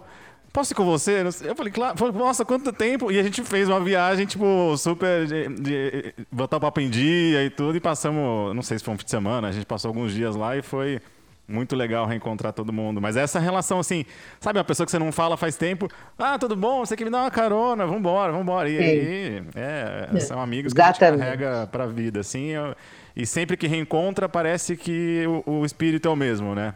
Posso 0.53 0.71
ir 0.71 0.75
com 0.75 0.85
você? 0.85 1.23
Eu 1.43 1.55
falei, 1.55 1.73
claro. 1.73 2.13
Nossa, 2.13 2.45
quanto 2.45 2.71
tempo? 2.71 3.11
E 3.11 3.19
a 3.19 3.23
gente 3.23 3.43
fez 3.43 3.67
uma 3.67 3.81
viagem, 3.81 4.25
tipo, 4.25 4.75
super. 4.77 5.27
de, 5.27 5.49
de 5.49 6.13
botar 6.31 6.55
o 6.55 6.61
papo 6.61 6.79
em 6.79 6.89
dia 6.89 7.43
e 7.43 7.49
tudo. 7.49 7.75
E 7.75 7.81
passamos, 7.81 8.55
não 8.55 8.63
sei 8.63 8.79
se 8.79 8.85
foi 8.85 8.93
um 8.93 8.97
fim 8.97 9.03
de 9.03 9.11
semana, 9.11 9.49
a 9.49 9.51
gente 9.51 9.65
passou 9.65 9.89
alguns 9.89 10.13
dias 10.13 10.37
lá 10.37 10.55
e 10.55 10.61
foi 10.61 11.01
muito 11.47 11.75
legal 11.75 12.05
reencontrar 12.05 12.51
todo 12.51 12.73
mundo. 12.73 13.01
Mas 13.01 13.15
essa 13.15 13.39
relação, 13.39 13.79
assim, 13.79 14.05
sabe, 14.39 14.59
uma 14.59 14.65
pessoa 14.65 14.85
que 14.85 14.91
você 14.91 14.99
não 14.99 15.11
fala 15.11 15.37
faz 15.37 15.55
tempo, 15.55 15.87
ah, 16.17 16.37
tudo 16.37 16.55
bom, 16.55 16.85
você 16.85 16.95
quer 16.95 17.05
me 17.05 17.11
dar 17.11 17.21
uma 17.21 17.31
carona, 17.31 17.85
vambora, 17.85 18.31
vambora. 18.31 18.69
E 18.69 18.77
aí, 18.77 19.43
é, 19.55 20.09
é, 20.13 20.19
são 20.19 20.41
amigos 20.41 20.73
que 20.73 20.81
a 20.81 20.87
gente 20.87 20.99
carrega 20.99 21.67
pra 21.71 21.85
vida, 21.85 22.19
assim. 22.19 22.47
Eu, 22.49 22.75
e 23.15 23.25
sempre 23.25 23.55
que 23.55 23.67
reencontra, 23.67 24.27
parece 24.27 24.75
que 24.75 25.25
o, 25.45 25.59
o 25.59 25.65
espírito 25.65 26.07
é 26.07 26.11
o 26.11 26.15
mesmo, 26.15 26.53
né? 26.53 26.73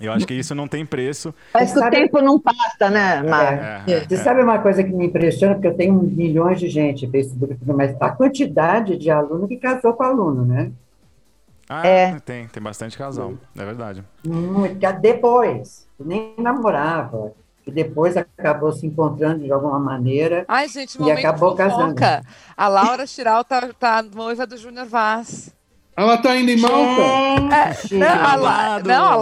Eu 0.00 0.12
acho 0.12 0.26
que 0.26 0.34
isso 0.34 0.54
não 0.54 0.66
tem 0.66 0.84
preço. 0.84 1.34
Mas 1.54 1.76
o 1.76 1.90
tempo 1.90 2.20
não 2.20 2.40
passa, 2.40 2.90
né, 2.90 3.22
Mar? 3.22 3.84
É, 3.86 3.92
é, 3.92 4.00
Você 4.00 4.14
é. 4.14 4.18
sabe 4.18 4.42
uma 4.42 4.58
coisa 4.58 4.82
que 4.82 4.90
me 4.90 5.06
impressiona, 5.06 5.54
porque 5.54 5.68
eu 5.68 5.76
tenho 5.76 5.94
milhões 5.94 6.58
de 6.58 6.68
gente 6.68 7.06
no 7.06 7.12
Facebook, 7.12 7.56
mas 7.66 7.94
a 8.00 8.10
quantidade 8.10 8.96
de 8.96 9.10
aluno 9.10 9.46
que 9.46 9.56
casou 9.56 9.92
com 9.92 10.02
aluno, 10.02 10.44
né? 10.44 10.72
Ah, 11.72 11.86
é. 11.86 12.20
tem, 12.20 12.46
tem 12.48 12.62
bastante 12.62 12.98
razão, 12.98 13.38
é 13.56 13.64
verdade. 13.64 14.04
Muito, 14.26 14.78
depois, 15.00 15.88
nem 15.98 16.34
namorava, 16.36 17.32
e 17.66 17.70
depois 17.70 18.14
acabou 18.16 18.72
se 18.72 18.86
encontrando 18.86 19.44
de 19.44 19.50
alguma 19.50 19.78
maneira 19.78 20.44
Ai, 20.48 20.68
gente, 20.68 21.00
e 21.02 21.10
acabou 21.10 21.56
fofoca. 21.56 21.68
casando. 21.68 22.26
A 22.56 22.68
Laura 22.68 23.06
Chiral 23.06 23.42
tá, 23.42 23.70
tá 23.78 24.02
noiva 24.02 24.46
do 24.46 24.56
Júnior 24.56 24.86
Vaz. 24.86 25.54
Ela 25.96 26.16
tá 26.18 26.36
indo 26.36 26.50
em 26.50 26.58
Malta? 26.58 27.02
É, 27.54 27.94
não, 27.96 28.26
a 28.26 28.34
La, 28.34 28.78
não, 28.80 29.04
a 29.04 29.16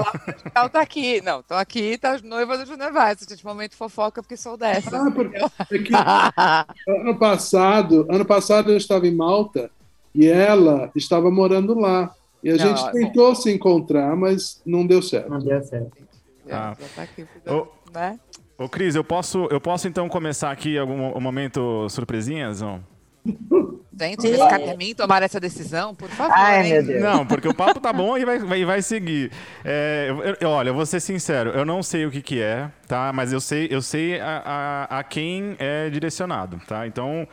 Laura 0.54 0.68
tá 0.70 0.80
aqui. 0.80 1.20
Não, 1.20 1.42
tô 1.42 1.54
aqui, 1.54 1.98
tá 1.98 2.16
noiva 2.22 2.56
do 2.56 2.64
Júnior 2.66 2.92
Vaz. 2.92 3.18
Gente, 3.28 3.44
momento 3.44 3.76
fofoca, 3.76 4.22
porque 4.22 4.36
sou 4.36 4.56
dessa. 4.56 4.96
Ah, 4.96 5.10
porque, 5.10 5.36
é 5.36 5.78
que, 5.78 5.92
ano 6.88 7.16
passado, 7.18 8.06
ano 8.08 8.24
passado 8.24 8.70
eu 8.70 8.76
estava 8.76 9.06
em 9.06 9.14
Malta 9.14 9.70
e 10.14 10.26
ela 10.26 10.90
estava 10.94 11.30
morando 11.30 11.78
lá. 11.78 12.14
E 12.42 12.50
a 12.50 12.56
não, 12.56 12.76
gente 12.76 12.92
tentou 12.92 13.34
se 13.34 13.52
encontrar, 13.52 14.16
mas 14.16 14.60
não 14.64 14.86
deu 14.86 15.02
certo. 15.02 15.30
Não 15.30 15.38
deu 15.38 15.62
certo. 15.62 15.90
Ah. 16.50 16.74
Tá 16.96 17.02
aqui, 17.02 17.26
ô, 17.46 17.66
né? 17.92 18.18
ô, 18.58 18.68
Cris, 18.68 18.94
eu 18.94 19.04
posso, 19.04 19.46
eu 19.50 19.60
posso 19.60 19.86
então 19.86 20.08
começar 20.08 20.50
aqui 20.50 20.76
algum 20.78 21.16
um 21.16 21.20
momento 21.20 21.88
surpresinhas? 21.88 22.60
Não? 22.60 22.82
Gente, 24.00 24.30
mas 24.30 24.50
cabe 24.50 24.70
a 24.70 24.76
mim 24.76 24.94
tomar 24.94 25.22
essa 25.22 25.38
decisão, 25.38 25.94
por 25.94 26.08
favor. 26.08 26.34
Ai, 26.34 26.64
hein? 26.64 26.72
meu 26.72 26.86
Deus. 26.86 27.02
Não, 27.02 27.26
porque 27.26 27.46
o 27.46 27.54
papo 27.54 27.78
tá 27.78 27.92
bom 27.92 28.16
e 28.16 28.24
vai, 28.24 28.38
vai, 28.38 28.64
vai 28.64 28.82
seguir. 28.82 29.30
É, 29.62 30.06
eu- 30.08 30.36
eu- 30.40 30.48
olha, 30.48 30.70
eu 30.70 30.74
vou 30.74 30.86
ser 30.86 31.00
sincero, 31.00 31.50
eu 31.50 31.66
não 31.66 31.82
sei 31.82 32.06
o 32.06 32.10
que, 32.10 32.22
que 32.22 32.40
é, 32.40 32.70
tá? 32.88 33.12
Mas 33.12 33.30
eu 33.30 33.40
sei, 33.40 33.68
eu 33.70 33.82
sei 33.82 34.18
a, 34.18 34.86
a, 34.90 34.98
a 35.00 35.04
quem 35.04 35.54
é 35.58 35.90
direcionado, 35.90 36.58
tá? 36.66 36.86
Então, 36.86 37.28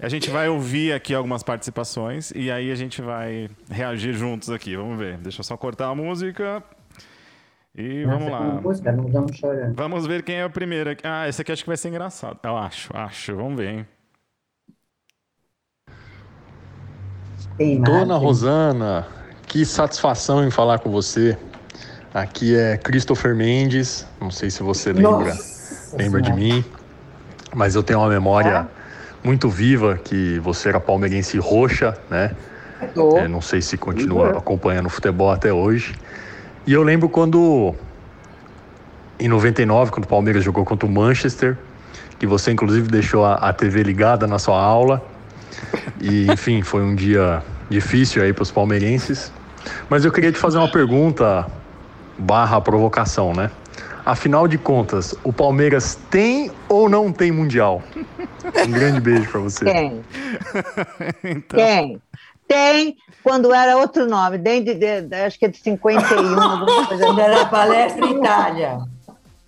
a 0.00 0.08
gente 0.08 0.30
vai 0.30 0.48
ouvir 0.48 0.92
aqui 0.92 1.14
algumas 1.14 1.42
participações 1.42 2.32
e 2.34 2.50
aí 2.50 2.70
a 2.70 2.74
gente 2.74 3.02
vai 3.02 3.50
reagir 3.70 4.14
juntos 4.14 4.50
aqui. 4.50 4.76
Vamos 4.76 4.98
ver. 4.98 5.18
Deixa 5.18 5.40
eu 5.40 5.44
só 5.44 5.56
cortar 5.56 5.88
a 5.88 5.94
música. 5.94 6.62
E 7.74 8.04
vamos 8.04 8.30
Nossa, 8.30 8.44
lá. 8.44 8.60
música, 8.60 8.92
não 8.92 9.28
chorando. 9.32 9.74
Vamos 9.74 10.06
ver 10.06 10.22
quem 10.22 10.36
é 10.36 10.46
o 10.46 10.50
primeiro. 10.50 10.90
aqui. 10.90 11.02
Ah, 11.06 11.28
esse 11.28 11.42
aqui 11.42 11.52
acho 11.52 11.62
que 11.62 11.68
vai 11.68 11.76
ser 11.76 11.88
engraçado. 11.88 12.38
Eu 12.42 12.56
acho, 12.56 12.96
acho. 12.96 13.36
Vamos 13.36 13.56
ver, 13.56 13.68
hein? 13.68 13.86
Tem 17.56 17.80
Dona? 17.82 18.16
Rosana, 18.16 19.06
que 19.46 19.64
satisfação 19.66 20.44
em 20.46 20.50
falar 20.50 20.78
com 20.78 20.90
você. 20.90 21.36
Aqui 22.12 22.56
é 22.56 22.76
Christopher 22.76 23.36
Mendes, 23.36 24.06
não 24.20 24.30
sei 24.30 24.50
se 24.50 24.62
você 24.64 24.92
lembra, 24.92 25.10
Nossa 25.10 25.96
lembra 25.96 26.20
de 26.20 26.32
mim, 26.32 26.64
mas 27.54 27.76
eu 27.76 27.84
tenho 27.84 28.00
uma 28.00 28.08
memória 28.08 28.68
muito 29.22 29.48
viva 29.48 29.98
que 30.02 30.38
você 30.38 30.68
era 30.68 30.80
palmeirense 30.80 31.38
roxa, 31.38 31.96
né? 32.10 32.32
É, 33.18 33.28
não 33.28 33.42
sei 33.42 33.60
se 33.60 33.76
continua 33.76 34.38
acompanhando 34.38 34.86
o 34.86 34.90
futebol 34.90 35.30
até 35.30 35.52
hoje. 35.52 35.94
E 36.66 36.72
eu 36.72 36.82
lembro 36.82 37.08
quando, 37.08 37.74
em 39.18 39.28
99, 39.28 39.90
quando 39.90 40.04
o 40.04 40.08
Palmeiras 40.08 40.42
jogou 40.42 40.64
contra 40.64 40.86
o 40.86 40.90
Manchester, 40.90 41.58
que 42.18 42.26
você 42.26 42.50
inclusive 42.50 42.88
deixou 42.88 43.24
a, 43.24 43.34
a 43.34 43.52
TV 43.52 43.82
ligada 43.82 44.26
na 44.26 44.38
sua 44.38 44.60
aula. 44.60 45.02
E, 46.00 46.30
enfim, 46.30 46.62
foi 46.62 46.82
um 46.82 46.94
dia 46.94 47.42
difícil 47.68 48.22
aí 48.22 48.32
para 48.32 48.42
os 48.42 48.50
palmeirenses. 48.50 49.32
Mas 49.88 50.04
eu 50.04 50.12
queria 50.12 50.32
te 50.32 50.38
fazer 50.38 50.58
uma 50.58 50.70
pergunta 50.70 51.46
barra 52.18 52.60
provocação, 52.60 53.34
né? 53.34 53.50
Afinal 54.04 54.48
de 54.48 54.56
contas, 54.56 55.14
o 55.22 55.32
Palmeiras 55.32 55.98
tem 56.10 56.50
ou 56.68 56.88
não 56.88 57.12
tem 57.12 57.30
Mundial? 57.30 57.82
Um 58.66 58.70
grande 58.72 59.00
beijo 59.00 59.30
para 59.30 59.40
você. 59.40 59.64
Tem, 59.64 60.00
então, 61.24 61.58
tem. 61.58 62.02
Tem, 62.48 62.96
quando 63.22 63.54
era 63.54 63.76
outro 63.76 64.06
nome, 64.06 64.36
desde, 64.36 64.74
de, 64.74 65.02
de- 65.02 65.14
acho 65.14 65.38
que 65.38 65.44
é 65.44 65.48
de 65.48 65.56
51, 65.58 66.40
alguma 66.40 66.86
coisa 66.88 67.04
Quando 67.04 67.20
assim. 67.20 67.30
era 67.30 67.46
palestra 67.46 68.06
Itália. 68.06 68.78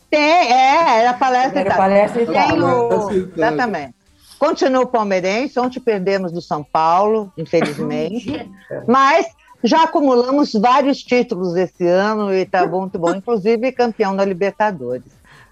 Tem, 0.09 0.21
é, 0.53 1.01
era 1.01 1.13
palestra 1.15 1.61
Era 1.61 1.71
Itália. 1.71 1.77
palestra 1.77 2.27
Tem 2.27 2.35
Itália. 2.35 2.65
o- 2.65 2.89
Palestra 2.89 3.17
Itália. 3.17 3.47
Exatamente. 3.49 3.95
Continua 4.39 4.83
o 4.83 4.87
palmeirense, 4.87 5.59
ontem 5.59 5.81
perdemos 5.81 6.31
do 6.31 6.41
São 6.43 6.63
Paulo, 6.65 7.33
infelizmente, 7.37 8.49
mas 8.87 9.27
já 9.65 9.85
acumulamos 9.85 10.53
vários 10.55 10.99
títulos 10.99 11.55
esse 11.57 11.87
ano 11.87 12.33
e 12.35 12.45
tá 12.45 12.67
muito 12.67 12.99
bom, 12.99 13.15
inclusive 13.15 13.71
campeão 13.73 14.15
da 14.17 14.25
Libertadores. 14.25 15.05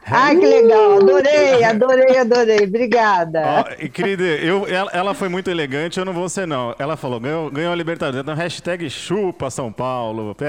Ai, 0.06 0.36
que 0.36 0.46
legal, 0.46 0.96
adorei, 0.98 1.62
adorei, 1.62 2.18
adorei, 2.18 2.64
obrigada. 2.64 3.42
Ó, 3.44 3.64
e, 3.78 3.88
querida, 3.88 4.22
eu, 4.22 4.66
ela, 4.66 4.90
ela 4.92 5.14
foi 5.14 5.28
muito 5.28 5.50
elegante, 5.50 5.98
eu 5.98 6.04
não 6.04 6.12
vou 6.12 6.28
ser, 6.28 6.46
não. 6.46 6.74
Ela 6.78 6.96
falou, 6.96 7.20
ganhou, 7.20 7.50
ganhou 7.50 7.72
a 7.72 7.76
Libertadores. 7.76 8.22
Então, 8.22 8.34
hashtag 8.34 8.88
chupa 8.90 9.50
São 9.50 9.72
Paulo. 9.72 10.36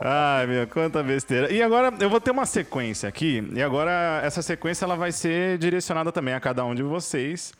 Ai, 0.00 0.46
meu, 0.46 0.66
quanta 0.68 1.02
besteira. 1.02 1.52
E 1.52 1.62
agora 1.62 1.92
eu 1.98 2.08
vou 2.10 2.20
ter 2.20 2.30
uma 2.30 2.46
sequência 2.46 3.08
aqui. 3.08 3.42
E 3.52 3.62
agora 3.62 4.20
essa 4.22 4.42
sequência 4.42 4.84
ela 4.84 4.96
vai 4.96 5.10
ser 5.10 5.58
direcionada 5.58 6.12
também 6.12 6.34
a 6.34 6.40
cada 6.40 6.64
um 6.64 6.74
de 6.74 6.82
vocês. 6.82 7.52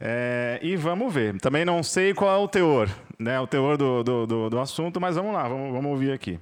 É, 0.00 0.58
e 0.62 0.74
vamos 0.74 1.12
ver. 1.12 1.38
Também 1.40 1.64
não 1.64 1.82
sei 1.82 2.12
qual 2.12 2.34
é 2.34 2.38
o 2.38 2.48
teor, 2.48 2.88
né? 3.18 3.38
O 3.38 3.46
teor 3.46 3.76
do, 3.76 4.02
do, 4.02 4.26
do, 4.26 4.50
do 4.50 4.58
assunto, 4.58 5.00
mas 5.00 5.14
vamos 5.14 5.32
lá, 5.32 5.46
vamos, 5.46 5.72
vamos 5.72 5.90
ouvir 5.92 6.12
aqui. 6.12 6.40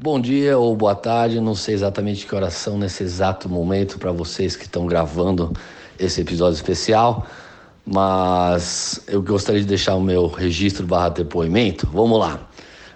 Bom 0.00 0.20
dia 0.20 0.56
ou 0.56 0.76
boa 0.76 0.94
tarde, 0.94 1.40
não 1.40 1.56
sei 1.56 1.74
exatamente 1.74 2.24
que 2.24 2.32
horas 2.32 2.54
são 2.54 2.78
nesse 2.78 3.02
exato 3.02 3.48
momento 3.48 3.98
para 3.98 4.12
vocês 4.12 4.54
que 4.54 4.62
estão 4.62 4.86
gravando 4.86 5.52
esse 5.98 6.20
episódio 6.20 6.54
especial, 6.54 7.26
mas 7.84 9.02
eu 9.08 9.20
gostaria 9.20 9.60
de 9.60 9.66
deixar 9.66 9.96
o 9.96 10.00
meu 10.00 10.28
registro 10.28 10.86
barra 10.86 11.08
depoimento. 11.08 11.88
Vamos 11.92 12.16
lá. 12.16 12.48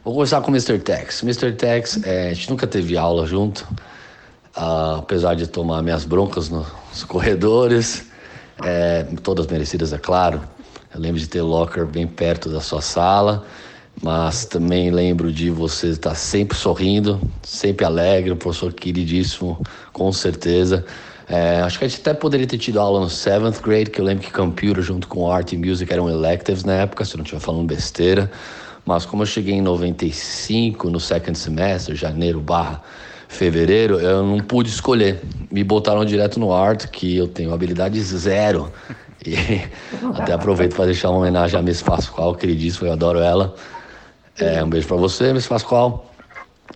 Vou 0.05 0.15
começar 0.15 0.41
com 0.43 0.53
o 0.53 0.55
Mr. 0.55 0.79
Tex. 0.79 1.25
Mr. 1.25 1.51
Tex, 1.55 2.01
é, 2.05 2.31
a 2.31 2.35
gente 2.35 2.49
nunca 2.49 2.69
teve 2.69 2.97
aula 2.97 3.27
junto, 3.27 3.67
ah, 4.55 4.99
apesar 5.01 5.35
de 5.35 5.49
tomar 5.49 5.83
minhas 5.83 6.05
broncas 6.05 6.49
nos 6.49 7.03
corredores, 7.09 8.07
é, 8.63 9.03
todas 9.25 9.49
merecidas, 9.49 9.93
é 9.93 9.99
claro. 9.99 10.41
Eu 10.95 11.01
lembro 11.01 11.19
de 11.19 11.27
ter 11.27 11.43
locker 11.43 11.85
bem 11.85 12.07
perto 12.07 12.49
da 12.49 12.61
sua 12.61 12.81
sala, 12.81 13.45
mas 14.01 14.45
também 14.45 14.91
lembro 14.91 15.33
de 15.33 15.51
você 15.51 15.89
estar 15.89 16.15
sempre 16.15 16.57
sorrindo, 16.57 17.21
sempre 17.43 17.85
alegre, 17.85 18.35
professor 18.35 18.73
queridíssimo, 18.73 19.61
com 19.93 20.13
certeza. 20.13 20.85
É, 21.29 21.61
acho 21.61 21.79
que 21.79 21.85
a 21.85 21.89
gente 21.89 22.01
até 22.01 22.13
poderia 22.13 22.47
ter 22.47 22.59
tido 22.59 22.81
aula 22.81 23.01
no 23.01 23.07
7th 23.07 23.63
grade, 23.63 23.91
que 23.91 24.01
eu 24.01 24.05
lembro 24.05 24.25
que 24.25 24.33
computer 24.33 24.83
junto 24.83 25.09
com 25.09 25.31
art 25.31 25.53
e 25.53 25.57
music 25.57 25.93
eram 25.93 26.09
electives 26.09 26.65
na 26.65 26.75
época, 26.75 27.05
se 27.05 27.15
eu 27.15 27.19
não 27.19 27.25
estiver 27.25 27.41
falando 27.41 27.67
besteira. 27.67 28.31
Mas 28.85 29.07
como 29.07 29.23
eu 29.23 29.27
cheguei 29.27 29.55
em 29.55 29.63
95, 29.63 30.91
no 30.91 30.99
second 30.99 31.39
semester, 31.39 31.95
janeiro 31.95 32.41
barra 32.41 32.83
fevereiro, 33.29 33.99
eu 33.99 34.25
não 34.25 34.41
pude 34.41 34.69
escolher. 34.69 35.23
Me 35.51 35.63
botaram 35.65 36.05
direto 36.05 36.39
no 36.39 36.53
art, 36.53 36.87
que 36.89 37.17
eu 37.17 37.29
tenho 37.29 37.55
habilidade 37.55 38.01
zero. 38.03 38.71
E 39.25 39.37
até 40.19 40.33
aproveito 40.33 40.75
para 40.75 40.87
deixar 40.87 41.11
uma 41.11 41.21
homenagem 41.21 41.59
à 41.59 41.63
Miss 41.63 41.81
Pascoal, 41.81 42.35
queridíssima, 42.35 42.89
eu 42.89 42.93
adoro 42.93 43.21
ela. 43.21 43.55
É, 44.39 44.63
um 44.63 44.69
beijo 44.69 44.89
para 44.89 44.97
você, 44.97 45.33
Miss 45.33 45.47
Pascoal. 45.47 46.11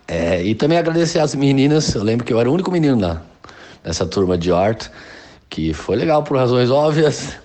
É, 0.07 0.41
e 0.43 0.55
também 0.55 0.77
agradecer 0.77 1.19
às 1.19 1.35
meninas, 1.35 1.93
eu 1.95 2.03
lembro 2.03 2.25
que 2.25 2.31
eu 2.31 2.39
era 2.39 2.49
o 2.49 2.53
único 2.53 2.71
menino 2.71 2.95
na, 2.95 3.21
nessa 3.83 4.05
turma 4.05 4.37
de 4.37 4.51
art, 4.51 4.87
que 5.49 5.73
foi 5.73 5.95
legal 5.95 6.23
por 6.23 6.37
razões 6.37 6.69
óbvias. 6.69 7.37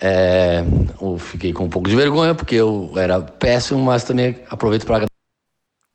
É, 0.00 0.62
eu 1.00 1.18
fiquei 1.18 1.52
com 1.52 1.64
um 1.64 1.68
pouco 1.68 1.88
de 1.88 1.96
vergonha, 1.96 2.34
porque 2.34 2.54
eu 2.54 2.92
era 2.96 3.20
péssimo, 3.20 3.80
mas 3.80 4.04
também 4.04 4.38
aproveito 4.48 4.86
para 4.86 5.06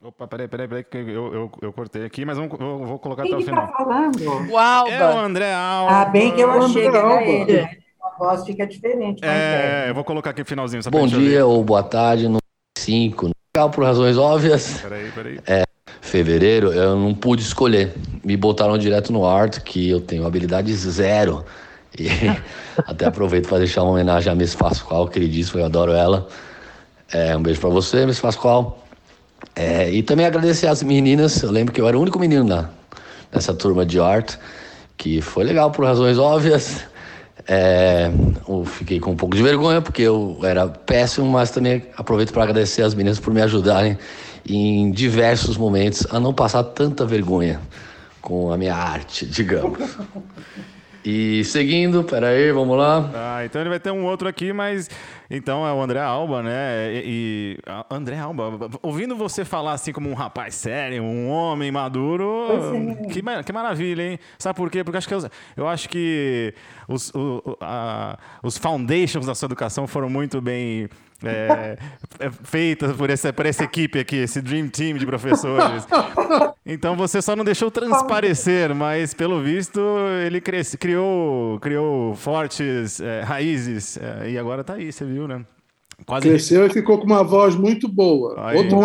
Opa, 0.04 0.28
peraí, 0.28 0.50
peraí, 0.50 0.68
peraí, 0.68 0.84
que 0.84 0.98
eu, 0.98 1.34
eu, 1.34 1.52
eu 1.62 1.72
cortei 1.72 2.04
aqui, 2.04 2.26
mas 2.26 2.38
vamos, 2.38 2.60
eu 2.60 2.86
vou 2.86 3.00
colocar 3.00 3.24
Quem 3.24 3.32
até 3.34 3.42
o 3.42 3.46
que 3.46 3.50
tá 3.50 3.68
final. 3.68 3.74
falando? 3.78 4.52
O 4.52 4.58
Alba. 4.58 4.92
É 4.92 5.16
o 5.16 5.18
André 5.18 5.54
Alba. 5.54 5.92
Ah, 5.94 6.06
bem 6.06 6.36
que 6.36 6.42
eu 6.42 6.52
achei 6.52 6.82
que 6.92 6.98
era 6.98 7.24
ele. 7.24 7.62
A 8.04 8.18
voz 8.20 8.44
fica 8.44 8.68
diferente. 8.68 9.22
mas 9.22 9.32
É, 9.32 9.86
eu 9.90 9.96
vou 9.96 10.04
colocar 10.04 10.32
aqui 10.32 10.42
no 10.42 10.46
finalzinho. 10.46 10.84
Bom 10.92 11.08
dia 11.08 11.46
ou 11.46 11.64
boa 11.64 11.82
tarde, 11.82 12.28
no 12.28 12.38
5, 12.78 13.28
legal 13.28 13.43
por 13.72 13.84
razões 13.84 14.18
óbvias. 14.18 14.80
Peraí, 14.82 15.12
peraí. 15.12 15.40
fevereiro, 16.02 16.74
eu 16.74 16.96
não 16.96 17.14
pude 17.14 17.44
escolher. 17.44 17.94
Me 18.24 18.36
botaram 18.36 18.76
direto 18.80 19.14
no 19.14 19.28
art, 19.28 19.60
que 19.60 19.92
eu 19.92 20.02
tenho 20.02 20.26
habilidade 20.26 20.74
zero. 20.74 21.46
E 21.96 22.08
até 22.88 23.06
aproveito 23.06 23.48
para 23.48 23.60
deixar 23.60 23.84
uma 23.84 23.92
homenagem 23.92 24.32
à 24.32 24.36
Miss 24.36 24.56
Pascoal, 24.56 25.08
queridíssima, 25.08 25.62
eu 25.62 25.66
adoro 25.68 25.92
ela. 25.92 26.28
É, 27.12 27.38
um 27.38 27.44
beijo 27.44 27.62
para 27.62 27.70
você, 27.70 28.08
Miss 28.08 28.20
Pascoal. 28.20 28.84
É, 29.56 29.88
e 29.88 30.02
também 30.02 30.26
agradecer 30.26 30.66
às 30.66 30.82
meninas, 30.82 31.44
eu 31.44 31.52
lembro 31.52 31.72
que 31.72 31.80
eu 31.80 31.88
era 31.88 31.96
o 31.96 32.02
único 32.02 32.18
menino 32.18 32.44
na, 32.44 32.72
nessa 33.32 33.54
turma 33.54 33.86
de 33.86 34.00
art, 34.00 34.36
que 34.98 35.22
foi 35.22 35.44
legal 35.44 35.70
por 35.70 35.86
razões 35.86 36.18
óbvias. 36.18 36.86
É, 37.48 38.10
eu 38.48 38.64
fiquei 38.66 39.00
com 39.00 39.12
um 39.12 39.16
pouco 39.16 39.36
de 39.36 39.44
vergonha, 39.44 39.82
porque 39.82 40.02
eu 40.02 40.40
era 40.44 40.68
péssimo, 40.68 41.26
mas 41.30 41.52
também 41.52 41.84
aproveito 41.98 42.32
para 42.32 42.44
agradecer 42.44 42.82
às 42.84 42.94
meninas 42.94 43.20
por 43.20 43.34
me 43.34 43.42
ajudarem 43.42 43.98
em 44.48 44.92
diversos 44.92 45.58
momentos 45.58 46.08
a 46.10 46.20
não 46.20 46.34
passar 46.34 46.64
tanta 46.64 47.06
vergonha 47.06 47.60
com 48.22 48.52
a 48.52 48.58
minha 48.58 48.76
arte, 48.76 49.26
digamos. 49.26 49.80
E 51.06 51.44
seguindo, 51.44 52.02
peraí, 52.04 52.50
vamos 52.54 52.78
lá. 52.78 53.12
Ah, 53.14 53.46
então 53.46 53.60
ele 53.60 53.70
vai 53.70 53.80
ter 53.80 53.92
um 53.92 54.06
outro 54.06 54.26
aqui, 54.26 54.54
mas 54.54 54.90
então 55.30 55.66
é 55.68 55.74
o 55.74 55.82
André 55.82 56.00
Alba, 56.00 56.42
né? 56.44 56.92
E, 56.94 57.58
e- 57.58 57.58
André 57.90 58.18
Alba, 58.20 58.70
ouvindo 58.82 59.16
você 59.16 59.44
falar 59.46 59.74
assim 59.74 59.92
como 59.92 60.10
um 60.10 60.14
rapaz 60.14 60.56
sério, 60.56 61.04
um 61.04 61.30
homem 61.30 61.72
maduro, 61.72 62.48
que, 63.12 63.22
ma- 63.22 63.44
que 63.44 63.52
maravilha, 63.54 64.04
hein? 64.04 64.20
Sabe 64.38 64.56
por 64.58 64.70
quê? 64.70 64.84
Porque 64.84 64.98
acho 64.98 65.08
que 65.08 65.14
eu, 65.14 65.30
eu 65.58 65.68
acho 65.68 65.90
que 65.90 66.54
os, 66.88 67.10
o- 67.14 67.42
o- 67.46 67.58
a- 67.62 68.18
os 68.44 68.58
foundations 68.58 69.26
da 69.26 69.34
sua 69.36 69.48
educação 69.48 69.88
foram 69.88 70.10
muito 70.10 70.42
bem 70.42 70.90
é, 71.26 71.78
é, 72.20 72.30
feitas 72.44 72.94
por 72.98 73.10
essa, 73.10 73.32
por 73.32 73.46
essa 73.46 73.64
equipe 73.64 73.98
aqui, 73.98 74.18
esse 74.18 74.42
dream 74.42 74.68
team 74.68 74.98
de 74.98 75.06
professores. 75.06 75.88
Então 76.66 76.98
você 76.98 77.22
só 77.22 77.34
não 77.34 77.46
deixou 77.46 77.72
transparecer, 77.72 78.76
mas 78.76 79.14
pelo 79.14 79.42
visto 79.42 79.80
ele 80.26 80.42
cresce, 80.42 80.78
criou, 80.78 81.60
criou 81.62 82.14
fortes 82.16 83.00
é, 83.00 83.22
raízes 83.22 83.98
é, 83.98 84.32
e 84.32 84.38
agora 84.38 84.66
tá 84.66 84.74
aí, 84.74 84.92
você 84.92 85.06
viu, 85.06 85.23
né? 85.28 85.46
Quase 86.06 86.28
Cresceu 86.28 86.66
e 86.66 86.70
ficou 86.70 86.98
com 86.98 87.06
uma 87.06 87.24
voz 87.24 87.56
muito 87.56 87.88
boa. 87.88 88.50
Aí. 88.50 88.58
Outro 88.58 88.80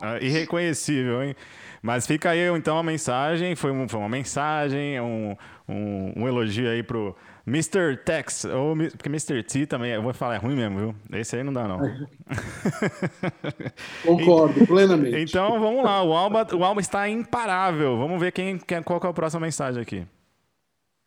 ah, 0.00 0.18
irreconhecível, 0.20 1.22
hein? 1.22 1.34
Mas 1.82 2.06
fica 2.06 2.30
aí 2.30 2.40
então 2.54 2.78
a 2.78 2.82
mensagem, 2.82 3.56
foi, 3.56 3.70
um, 3.70 3.88
foi 3.88 3.98
uma 3.98 4.08
mensagem, 4.08 5.00
um, 5.00 5.34
um, 5.66 6.12
um 6.14 6.28
elogio 6.28 6.68
aí 6.68 6.82
pro 6.82 7.16
Mr. 7.46 7.96
Tex, 8.04 8.44
ou 8.44 8.76
porque 8.76 9.08
Mr. 9.08 9.42
T 9.42 9.66
também, 9.66 9.92
eu 9.92 10.02
vou 10.02 10.12
falar, 10.12 10.34
é 10.34 10.38
ruim 10.38 10.54
mesmo, 10.54 10.78
viu? 10.78 10.94
Esse 11.18 11.36
aí 11.36 11.42
não 11.42 11.54
dá, 11.54 11.66
não. 11.66 11.80
Concordo, 14.04 14.66
plenamente. 14.66 15.16
Então 15.16 15.58
vamos 15.58 15.82
lá, 15.82 16.02
o 16.02 16.12
Alba, 16.12 16.46
o 16.54 16.62
Alba 16.62 16.82
está 16.82 17.08
imparável. 17.08 17.96
Vamos 17.96 18.20
ver 18.20 18.30
quem, 18.30 18.58
qual 18.84 19.00
é 19.02 19.06
a 19.06 19.12
próxima 19.12 19.40
mensagem 19.40 19.80
aqui. 19.80 20.06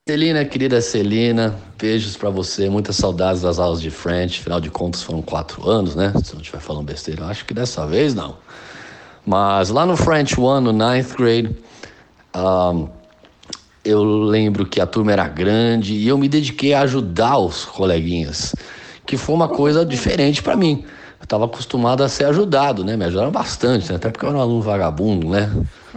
Celina, 0.05 0.43
querida 0.43 0.81
Celina, 0.81 1.55
beijos 1.79 2.17
para 2.17 2.29
você, 2.29 2.69
muitas 2.69 2.97
saudades 2.97 3.41
das 3.41 3.57
aulas 3.57 3.79
de 3.79 3.89
French, 3.89 4.41
afinal 4.41 4.59
de 4.59 4.69
contas 4.69 5.01
foram 5.01 5.21
quatro 5.21 5.69
anos, 5.69 5.95
né? 5.95 6.11
Se 6.25 6.33
não 6.33 6.41
estiver 6.41 6.59
falando 6.59 6.83
besteira, 6.83 7.25
acho 7.27 7.45
que 7.45 7.53
dessa 7.53 7.87
vez 7.87 8.13
não. 8.13 8.35
Mas 9.25 9.69
lá 9.69 9.85
no 9.85 9.95
French 9.95 10.37
One, 10.37 10.65
no 10.65 10.73
ninth 10.73 11.15
grade, 11.15 11.55
um, 12.35 12.89
eu 13.85 14.03
lembro 14.03 14.65
que 14.65 14.81
a 14.81 14.85
turma 14.85 15.13
era 15.13 15.25
grande 15.25 15.93
e 15.93 16.05
eu 16.05 16.17
me 16.17 16.27
dediquei 16.27 16.73
a 16.73 16.81
ajudar 16.81 17.37
os 17.37 17.63
coleguinhas, 17.63 18.53
que 19.05 19.15
foi 19.15 19.33
uma 19.33 19.47
coisa 19.47 19.85
diferente 19.85 20.43
para 20.43 20.57
mim. 20.57 20.83
Eu 21.17 21.23
estava 21.23 21.45
acostumado 21.45 22.03
a 22.03 22.09
ser 22.09 22.25
ajudado, 22.25 22.83
né? 22.83 22.97
Me 22.97 23.05
ajudaram 23.05 23.31
bastante, 23.31 23.89
né? 23.89 23.95
até 23.95 24.09
porque 24.09 24.25
eu 24.25 24.29
era 24.31 24.37
um 24.37 24.41
aluno 24.41 24.61
vagabundo, 24.61 25.29
né? 25.29 25.49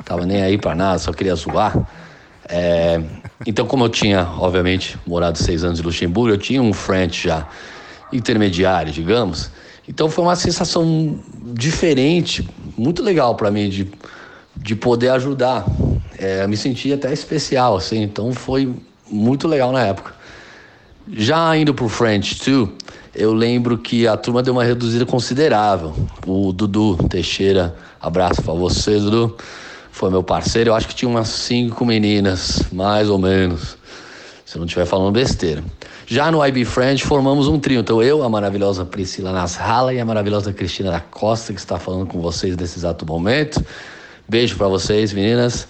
Tava 0.05 0.25
nem 0.25 0.43
aí 0.43 0.57
para 0.57 0.77
nada, 0.77 0.97
só 1.01 1.13
queria 1.13 1.35
zoar. 1.35 1.77
É, 2.49 3.03
então, 3.45 3.67
como 3.67 3.85
eu 3.85 3.89
tinha, 3.89 4.27
obviamente, 4.39 4.97
morado 5.07 5.37
seis 5.37 5.63
anos 5.63 5.81
em 5.81 5.83
Luxemburgo, 5.83 6.35
eu 6.35 6.39
tinha 6.39 6.63
um 6.63 6.73
French 6.73 7.25
já 7.25 7.47
intermediário, 8.13 8.93
digamos. 8.93 9.51
Então, 9.87 10.09
foi 10.09 10.25
uma 10.25 10.37
sensação 10.37 11.19
diferente, 11.53 12.49
muito 12.79 13.03
legal 13.03 13.35
para 13.35 13.51
mim 13.51 13.69
de, 13.69 13.91
de 14.57 14.75
poder 14.75 15.11
ajudar. 15.11 15.67
É, 16.19 16.47
me 16.47 16.57
senti 16.57 16.93
até 16.93 17.13
especial, 17.13 17.77
assim. 17.77 18.03
Então, 18.03 18.33
foi 18.33 18.73
muito 19.11 19.47
legal 19.47 19.71
na 19.71 19.83
época. 19.83 20.15
Já 21.13 21.57
indo 21.57 21.75
pro 21.75 21.89
French 21.89 22.41
2, 22.43 22.69
eu 23.15 23.35
lembro 23.35 23.79
que 23.79 24.09
a 24.09 24.17
turma 24.17 24.43
deu 24.43 24.55
uma 24.55 24.65
reduzida 24.65 25.05
considerável. 25.05 25.95
O 26.27 26.53
Dudu 26.53 26.97
Teixeira, 27.09 27.77
abraço 28.01 28.43
para 28.43 28.55
você, 28.55 28.99
Dudu 28.99 29.37
foi 29.97 30.11
meu 30.11 30.23
parceiro. 30.23 30.71
Eu 30.71 30.75
acho 30.75 30.87
que 30.87 30.95
tinha 30.95 31.09
umas 31.09 31.29
cinco 31.29 31.87
meninas, 31.87 32.65
mais 32.71 33.09
ou 33.09 33.19
menos, 33.19 33.79
se 34.45 34.55
eu 34.55 34.59
não 34.59 34.67
estiver 34.67 34.85
falando 34.85 35.11
besteira. 35.11 35.65
Já 36.07 36.31
no 36.31 36.47
IB 36.47 36.67
French 36.67 37.03
formamos 37.03 37.49
um 37.49 37.59
trio. 37.59 37.81
Então 37.81 38.03
eu, 38.03 38.23
a 38.23 38.29
maravilhosa 38.29 38.85
Priscila 38.85 39.33
Nasralla 39.33 39.95
e 39.95 39.99
a 39.99 40.05
maravilhosa 40.05 40.53
Cristina 40.53 40.91
da 40.91 41.01
Costa, 41.01 41.55
que 41.55 41.59
está 41.59 41.79
falando 41.79 42.07
com 42.07 42.21
vocês 42.21 42.55
nesse 42.59 42.79
exato 42.79 43.07
momento. 43.07 43.65
Beijo 44.29 44.55
para 44.57 44.69
vocês, 44.69 45.15
meninas. 45.15 45.67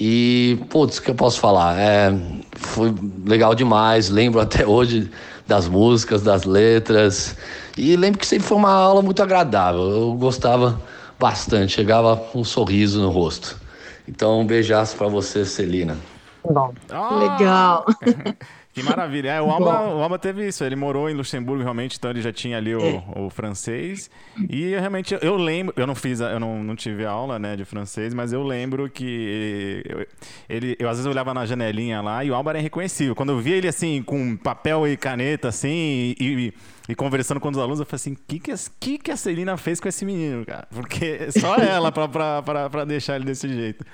E, 0.00 0.58
putz, 0.70 0.96
o 0.96 1.02
que 1.02 1.10
eu 1.10 1.14
posso 1.14 1.38
falar? 1.38 1.78
É, 1.78 2.18
foi 2.56 2.94
legal 3.26 3.54
demais. 3.54 4.08
Lembro 4.08 4.40
até 4.40 4.66
hoje 4.66 5.10
das 5.46 5.68
músicas, 5.68 6.22
das 6.22 6.44
letras. 6.44 7.36
E 7.76 7.94
lembro 7.94 8.20
que 8.20 8.26
sempre 8.26 8.46
foi 8.46 8.56
uma 8.56 8.72
aula 8.72 9.02
muito 9.02 9.22
agradável. 9.22 9.82
Eu 9.82 10.14
gostava 10.14 10.80
bastante, 11.20 11.72
chegava 11.72 12.16
com 12.16 12.40
um 12.40 12.44
sorriso 12.44 13.00
no 13.00 13.10
rosto. 13.10 13.60
Então, 14.08 14.40
um 14.40 14.46
beijaço 14.46 14.96
para 14.96 15.06
você, 15.06 15.44
Celina. 15.44 15.96
Bom. 16.42 16.72
Oh, 16.90 17.14
Legal. 17.16 17.84
Que 18.72 18.84
maravilha. 18.84 19.30
É, 19.30 19.42
o, 19.42 19.50
Alba, 19.50 19.80
o 19.94 20.00
Alba 20.00 20.16
teve 20.16 20.46
isso. 20.46 20.62
Ele 20.62 20.76
morou 20.76 21.10
em 21.10 21.14
Luxemburgo, 21.14 21.62
realmente, 21.62 21.96
então 21.98 22.10
ele 22.10 22.22
já 22.22 22.32
tinha 22.32 22.56
ali 22.56 22.74
o, 22.74 22.80
é. 22.80 23.02
o 23.16 23.28
francês. 23.28 24.08
E 24.48 24.70
realmente, 24.70 25.18
eu 25.20 25.36
lembro, 25.36 25.74
eu 25.76 25.86
não 25.88 25.94
fiz, 25.94 26.20
eu 26.20 26.38
não, 26.38 26.62
não 26.62 26.76
tive 26.76 27.04
aula 27.04 27.36
né, 27.36 27.56
de 27.56 27.64
francês, 27.64 28.14
mas 28.14 28.32
eu 28.32 28.44
lembro 28.44 28.88
que 28.88 29.82
eu, 29.84 30.06
ele, 30.48 30.76
eu 30.78 30.88
às 30.88 30.98
vezes 30.98 31.06
olhava 31.10 31.34
na 31.34 31.44
janelinha 31.44 32.00
lá 32.00 32.24
e 32.24 32.30
o 32.30 32.34
Alba 32.34 32.52
era 32.52 32.60
irreconhecível. 32.60 33.16
Quando 33.16 33.32
eu 33.32 33.40
via 33.40 33.56
ele 33.56 33.66
assim, 33.66 34.04
com 34.04 34.36
papel 34.36 34.86
e 34.86 34.96
caneta, 34.96 35.48
assim, 35.48 36.14
e, 36.16 36.16
e 36.20 36.54
conversando 36.94 37.40
com 37.40 37.48
os 37.48 37.58
alunos, 37.58 37.80
eu 37.80 37.86
falei 37.86 37.96
assim: 37.96 38.12
o 38.12 38.18
que, 38.26 38.38
que, 38.38 38.52
que, 38.78 38.98
que 38.98 39.10
a 39.10 39.16
Celina 39.16 39.56
fez 39.56 39.80
com 39.80 39.88
esse 39.88 40.04
menino, 40.04 40.44
cara? 40.44 40.66
Porque 40.70 41.30
só 41.32 41.56
ela 41.60 41.90
para 41.92 42.84
deixar 42.84 43.16
ele 43.16 43.24
desse 43.24 43.48
jeito. 43.48 43.84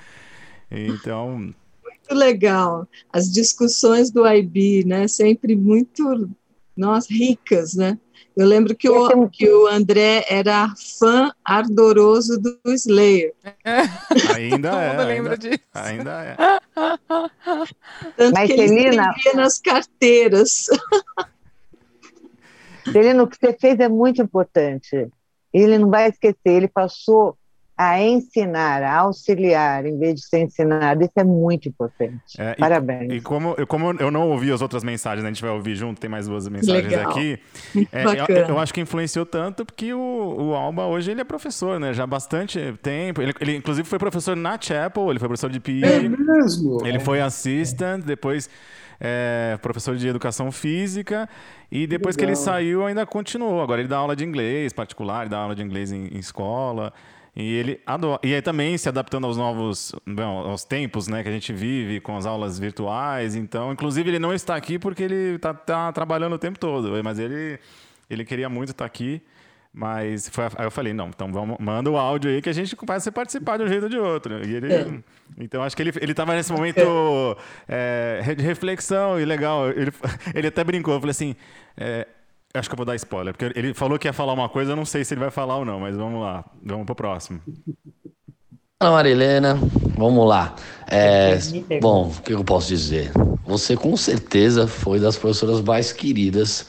Então 0.69 1.53
muito 2.07 2.15
legal. 2.15 2.87
As 3.11 3.31
discussões 3.31 4.09
do 4.09 4.25
IB, 4.25 4.85
né? 4.85 5.07
Sempre 5.07 5.55
muito, 5.55 6.29
nós 6.75 7.09
ricas, 7.09 7.75
né? 7.75 7.97
Eu 8.35 8.45
lembro 8.45 8.75
que 8.75 8.87
o, 8.87 9.27
que 9.29 9.49
o 9.49 9.67
André 9.67 10.23
era 10.29 10.71
fã 10.99 11.31
ardoroso 11.43 12.39
do 12.39 12.59
Slayer. 12.67 13.33
Ainda 14.35 14.69
é. 14.79 14.95
Todo 14.95 15.07
lembra 15.07 15.33
ainda, 15.33 15.37
disso. 15.37 15.63
Ainda 15.73 16.23
é. 16.23 16.35
Tanto 18.15 18.33
Mas, 18.33 18.47
que 18.47 18.53
ele 18.53 18.67
Celina... 18.67 19.13
nas 19.33 19.59
carteiras. 19.59 20.67
Celina, 22.91 23.23
o 23.23 23.27
que 23.27 23.37
você 23.39 23.53
fez 23.53 23.79
é 23.79 23.87
muito 23.87 24.21
importante. 24.21 25.07
Ele 25.53 25.77
não 25.77 25.89
vai 25.89 26.09
esquecer, 26.09 26.37
ele 26.45 26.67
passou 26.67 27.37
a 27.77 28.01
ensinar, 28.01 28.81
a 28.81 29.01
auxiliar, 29.01 29.85
em 29.85 29.99
vez 29.99 30.15
de 30.15 30.27
ser 30.27 30.39
ensinado. 30.39 31.03
Isso 31.03 31.13
é 31.15 31.23
muito 31.23 31.69
importante. 31.69 32.19
É, 32.39 32.55
Parabéns. 32.55 33.13
E, 33.13 33.15
e, 33.17 33.21
como, 33.21 33.53
eu, 33.55 33.67
como 33.67 33.91
eu 33.99 34.09
não 34.09 34.31
ouvi 34.31 34.51
as 34.51 34.63
outras 34.63 34.83
mensagens, 34.83 35.21
né, 35.21 35.29
a 35.29 35.31
gente 35.31 35.43
vai 35.43 35.51
ouvir 35.51 35.75
junto, 35.75 36.01
tem 36.01 36.09
mais 36.09 36.27
duas 36.27 36.47
mensagens 36.49 36.91
Legal. 36.91 37.11
aqui. 37.11 37.39
É, 37.91 38.03
eu, 38.03 38.45
eu, 38.47 38.59
acho 38.59 38.73
que 38.73 38.81
influenciou 38.81 39.27
tanto 39.27 39.63
porque 39.63 39.93
o, 39.93 39.99
o 39.99 40.55
Alba 40.55 40.85
hoje 40.85 41.11
ele 41.11 41.21
é 41.21 41.23
professor, 41.23 41.79
né? 41.79 41.93
Já 41.93 42.05
há 42.05 42.07
bastante 42.07 42.73
tempo. 42.81 43.21
Ele, 43.21 43.33
ele 43.39 43.55
inclusive 43.57 43.87
foi 43.87 43.99
professor 43.99 44.35
na 44.35 44.59
Chapel, 44.59 45.11
ele 45.11 45.19
foi 45.19 45.27
professor 45.27 45.49
de 45.49 45.59
PI. 45.59 45.83
É 45.83 45.99
mesmo? 46.09 46.85
Ele 46.85 46.99
foi 46.99 47.21
assistant, 47.21 48.03
depois 48.03 48.49
é, 48.99 49.57
professor 49.61 49.95
de 49.95 50.07
educação 50.07 50.51
física, 50.51 51.29
e 51.71 51.85
depois 51.85 52.15
Legal. 52.15 52.27
que 52.27 52.31
ele 52.31 52.35
saiu, 52.35 52.85
ainda 52.85 53.05
continuou. 53.05 53.61
Agora 53.61 53.81
ele 53.81 53.87
dá 53.87 53.97
aula 53.97 54.15
de 54.15 54.23
inglês 54.25 54.73
particular, 54.73 55.27
dá 55.27 55.39
aula 55.39 55.55
de 55.55 55.63
inglês 55.63 55.91
em, 55.91 56.07
em 56.07 56.19
escola. 56.19 56.93
E 57.39 57.53
ele 57.53 57.79
adora. 57.85 58.19
E 58.23 58.33
aí 58.33 58.41
também 58.41 58.75
se 58.79 58.89
adaptando 58.89 59.27
aos 59.27 59.37
novos, 59.37 59.93
bom, 60.07 60.23
aos 60.23 60.63
tempos, 60.63 61.07
né, 61.07 61.21
que 61.21 61.29
a 61.29 61.31
gente 61.31 61.53
vive 61.53 61.99
com 61.99 62.17
as 62.17 62.25
aulas 62.25 62.57
virtuais. 62.57 63.35
Então, 63.35 63.71
inclusive 63.71 64.09
ele 64.09 64.17
não 64.17 64.33
está 64.33 64.55
aqui 64.55 64.79
porque 64.79 65.03
ele 65.03 65.35
está 65.35 65.53
tá 65.53 65.91
trabalhando 65.91 66.33
o 66.33 66.39
tempo 66.39 66.57
todo, 66.57 66.91
mas 67.03 67.19
ele 67.19 67.59
ele 68.09 68.25
queria 68.25 68.49
muito 68.49 68.69
estar 68.69 68.85
aqui. 68.85 69.21
Mas 69.77 70.27
foi, 70.29 70.45
aí 70.45 70.65
eu 70.65 70.71
falei, 70.71 70.91
não, 70.91 71.09
então 71.09 71.31
vamos, 71.31 71.55
manda 71.59 71.91
o 71.91 71.97
áudio 71.97 72.31
aí 72.31 72.41
que 72.41 72.49
a 72.49 72.53
gente 72.53 72.75
vai 72.83 72.99
se 72.99 73.11
participar 73.11 73.57
de 73.57 73.63
um 73.63 73.67
jeito 73.67 73.83
ou 73.83 73.89
de 73.89 73.99
outro. 73.99 74.43
E 74.43 74.55
ele, 74.55 74.73
é. 74.73 74.87
Então 75.37 75.61
acho 75.61 75.75
que 75.75 75.83
ele 75.83 75.91
ele 76.01 76.13
estava 76.13 76.33
nesse 76.33 76.51
momento 76.51 77.37
é, 77.67 78.33
de 78.35 78.43
reflexão 78.43 79.19
e 79.19 79.25
legal. 79.25 79.69
Ele, 79.69 79.93
ele 80.33 80.47
até 80.47 80.63
brincou, 80.63 80.95
eu 80.95 80.99
falei 80.99 81.11
assim, 81.11 81.35
é, 81.77 82.07
Acho 82.55 82.69
que 82.69 82.73
eu 82.73 82.77
vou 82.77 82.85
dar 82.85 82.95
spoiler, 82.95 83.35
porque 83.35 83.59
ele 83.59 83.71
falou 83.73 83.99
que 83.99 84.07
ia 84.07 84.13
falar 84.13 84.33
uma 84.33 84.49
coisa, 84.49 84.71
eu 84.71 84.75
não 84.75 84.85
sei 84.85 85.05
se 85.05 85.13
ele 85.13 85.21
vai 85.21 85.29
falar 85.29 85.57
ou 85.57 85.65
não, 85.65 85.79
mas 85.79 85.95
vamos 85.95 86.19
lá, 86.19 86.43
vamos 86.63 86.87
pro 86.87 86.95
próximo. 86.95 87.39
Fala 88.81 88.95
Marilena, 88.95 89.59
vamos 89.95 90.27
lá. 90.27 90.55
É, 90.87 91.37
bom, 91.79 92.07
o 92.09 92.21
que 92.21 92.33
eu 92.33 92.43
posso 92.43 92.69
dizer? 92.69 93.11
Você 93.45 93.75
com 93.75 93.95
certeza 93.95 94.65
foi 94.65 94.99
das 94.99 95.17
professoras 95.17 95.61
mais 95.61 95.91
queridas 95.91 96.67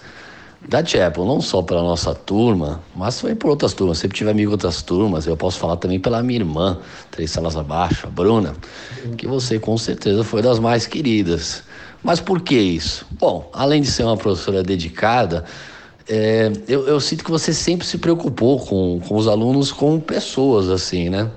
da 0.66 0.84
Chapel, 0.84 1.24
não 1.24 1.40
só 1.40 1.62
pela 1.62 1.82
nossa 1.82 2.14
turma, 2.14 2.80
mas 2.94 3.20
também 3.20 3.36
por 3.36 3.50
outras 3.50 3.72
turmas. 3.72 3.98
Sempre 3.98 4.16
tive 4.18 4.30
amigo 4.30 4.52
outras 4.52 4.82
turmas, 4.82 5.26
eu 5.26 5.36
posso 5.36 5.58
falar 5.58 5.76
também 5.76 6.00
pela 6.00 6.22
minha 6.22 6.40
irmã, 6.40 6.78
três 7.10 7.30
salas 7.30 7.56
abaixo, 7.56 8.06
a 8.06 8.10
Bruna, 8.10 8.54
que 9.16 9.26
você 9.26 9.58
com 9.58 9.76
certeza 9.78 10.24
foi 10.24 10.42
das 10.42 10.58
mais 10.58 10.86
queridas. 10.86 11.62
Mas 12.02 12.20
por 12.20 12.40
que 12.40 12.56
isso? 12.56 13.06
Bom, 13.12 13.50
além 13.52 13.82
de 13.82 13.90
ser 13.90 14.04
uma 14.04 14.16
professora 14.16 14.62
dedicada, 14.62 15.44
é, 16.08 16.50
eu, 16.66 16.86
eu, 16.86 17.00
sinto 17.00 17.24
que 17.24 17.30
você 17.30 17.52
sempre 17.52 17.86
se 17.86 17.98
preocupou 17.98 18.58
com, 18.58 19.00
com 19.06 19.16
os 19.16 19.28
alunos 19.28 19.70
como 19.70 20.00
pessoas, 20.00 20.70
assim, 20.70 21.08
né? 21.10 21.30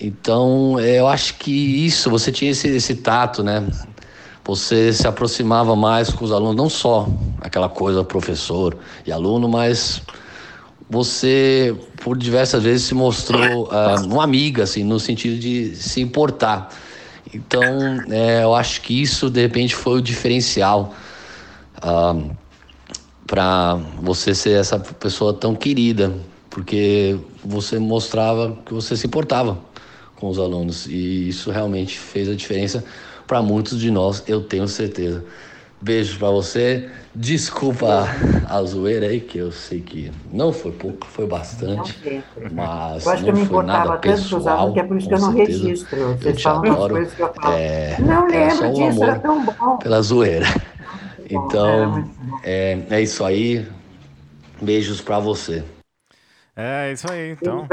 Então, 0.00 0.78
é, 0.78 0.98
eu 0.98 1.06
acho 1.06 1.34
que 1.34 1.86
isso, 1.86 2.10
você 2.10 2.32
tinha 2.32 2.50
esse, 2.50 2.68
esse 2.68 2.96
tato, 2.96 3.42
né? 3.42 3.64
Você 4.46 4.92
se 4.92 5.08
aproximava 5.08 5.74
mais 5.74 6.10
com 6.10 6.24
os 6.24 6.30
alunos, 6.30 6.54
não 6.54 6.70
só 6.70 7.08
aquela 7.40 7.68
coisa 7.68 8.04
professor 8.04 8.76
e 9.04 9.10
aluno, 9.10 9.48
mas 9.48 10.00
você, 10.88 11.74
por 12.02 12.16
diversas 12.16 12.62
vezes, 12.62 12.86
se 12.86 12.94
mostrou 12.94 13.64
uh, 13.64 14.06
uma 14.06 14.22
amiga, 14.22 14.62
assim, 14.62 14.84
no 14.84 15.00
sentido 15.00 15.36
de 15.36 15.74
se 15.74 16.00
importar. 16.00 16.70
Então, 17.34 17.60
é, 18.08 18.44
eu 18.44 18.54
acho 18.54 18.82
que 18.82 19.02
isso, 19.02 19.28
de 19.28 19.42
repente, 19.42 19.74
foi 19.74 19.98
o 19.98 20.00
diferencial. 20.00 20.94
Uh, 21.78 22.30
para 23.26 23.74
você 24.00 24.32
ser 24.32 24.60
essa 24.60 24.78
pessoa 24.78 25.34
tão 25.34 25.54
querida, 25.54 26.14
porque 26.48 27.18
você 27.44 27.78
mostrava 27.78 28.56
que 28.64 28.72
você 28.72 28.96
se 28.96 29.06
importava 29.06 29.58
com 30.14 30.28
os 30.28 30.38
alunos 30.38 30.86
e 30.86 31.28
isso 31.28 31.50
realmente 31.50 31.98
fez 31.98 32.28
a 32.28 32.34
diferença 32.34 32.84
para 33.26 33.42
muitos 33.42 33.80
de 33.80 33.90
nós, 33.90 34.22
eu 34.26 34.42
tenho 34.42 34.66
certeza. 34.68 35.24
Beijo 35.80 36.18
pra 36.18 36.30
você. 36.30 36.88
Desculpa 37.14 38.06
a 38.48 38.62
zoeira 38.62 39.06
aí, 39.06 39.20
que 39.20 39.38
eu 39.38 39.50
sei 39.52 39.80
que 39.80 40.10
não 40.32 40.52
foi 40.52 40.72
pouco, 40.72 41.06
foi 41.06 41.26
bastante. 41.26 41.98
Mas 42.52 43.04
eu 43.06 43.12
acho 43.12 43.24
que 43.24 43.30
eu 43.30 43.34
me 43.34 43.42
importava 43.42 43.98
tanto 43.98 44.48
alunos, 44.48 44.74
que 44.74 44.80
é 44.80 44.82
por 44.84 44.96
isso 44.96 45.08
que 45.08 45.14
eu 45.14 45.18
não 45.18 45.32
certeza. 45.32 45.64
registro. 45.64 45.98
Vocês 45.98 46.24
Eu 46.26 46.32
te 46.36 46.42
falam 46.42 46.72
adoro. 46.72 46.94
coisas 46.94 47.14
que 47.14 47.22
eu 47.22 47.32
falo. 47.34 47.54
É, 47.54 47.96
não 48.00 48.20
só 48.20 48.26
lembro 48.26 48.72
disso, 48.74 49.04
era 49.04 49.18
tão 49.18 49.44
bom. 49.44 49.76
pela 49.78 50.02
zoeira. 50.02 50.46
Então, 51.28 52.08
é, 52.42 52.78
é 52.90 53.02
isso 53.02 53.24
aí. 53.24 53.66
Beijos 54.60 55.00
pra 55.00 55.18
você. 55.18 55.62
É, 56.58 56.90
isso 56.90 57.10
aí, 57.12 57.32
então. 57.32 57.68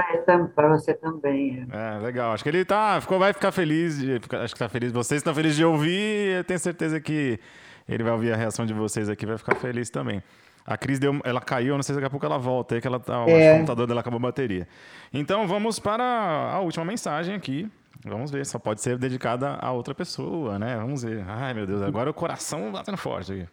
Para 0.53 0.68
você 0.68 0.93
também. 0.93 1.65
É, 1.72 1.97
legal. 1.99 2.34
Acho 2.34 2.43
que 2.43 2.49
ele 2.49 2.65
tá, 2.65 2.99
ficou, 2.99 3.18
vai 3.18 3.31
ficar 3.31 3.51
feliz. 3.53 3.97
de- 3.99 4.19
acho 4.43 4.53
que 4.53 4.60
tá 4.60 4.68
feliz. 4.68 4.91
Vocês 4.91 5.19
estão 5.19 5.34
felizes 5.34 5.55
de 5.55 5.64
ouvir. 5.64 6.38
Eu 6.39 6.43
tenho 6.43 6.60
certeza 6.60 6.99
que 6.99 7.39
ele 7.88 8.03
vai 8.03 8.11
ouvir 8.11 8.34
a 8.34 8.35
reação 8.35 8.65
de 8.65 8.73
vocês 8.73 9.07
aqui, 9.07 9.26
vai 9.26 9.38
ficar 9.38 9.55
feliz 9.55 9.89
também. 9.89 10.22
A 10.65 10.77
Cris 10.77 10.97
deu, 10.99 11.19
ela 11.26 11.41
caiu, 11.41 11.76
não 11.76 11.84
sei 11.84 11.93
se 11.93 11.99
daqui 11.99 12.07
a 12.07 12.10
pouco 12.10 12.26
ela 12.26 12.38
volta, 12.38 12.76
aí 12.76 12.80
que 12.81 12.88
ela 12.88 12.99
tá, 12.99 13.26
É. 13.27 13.51
o 13.51 13.55
computador 13.55 13.85
dela 13.88 13.99
acabou 13.99 14.18
a 14.18 14.22
bateria. 14.22 14.65
Então 15.14 15.45
vamos 15.47 15.77
para 15.80 16.03
a 16.03 16.60
última 16.61 16.85
mensagem 16.85 17.35
aqui. 17.35 17.69
Vamos 18.05 18.31
ver, 18.31 18.45
só 18.45 18.57
pode 18.60 18.81
ser 18.81 18.97
dedicada 18.97 19.57
a 19.61 19.72
outra 19.72 19.93
pessoa, 19.95 20.57
né? 20.60 20.76
Vamos 20.77 21.03
ver. 21.03 21.23
Ai, 21.27 21.53
meu 21.53 21.65
Deus, 21.68 21.81
agora 21.81 22.10
o 22.10 22.14
coração 22.14 22.72
batendo 22.72 22.97
forte 22.97 23.31
aqui. 23.34 23.47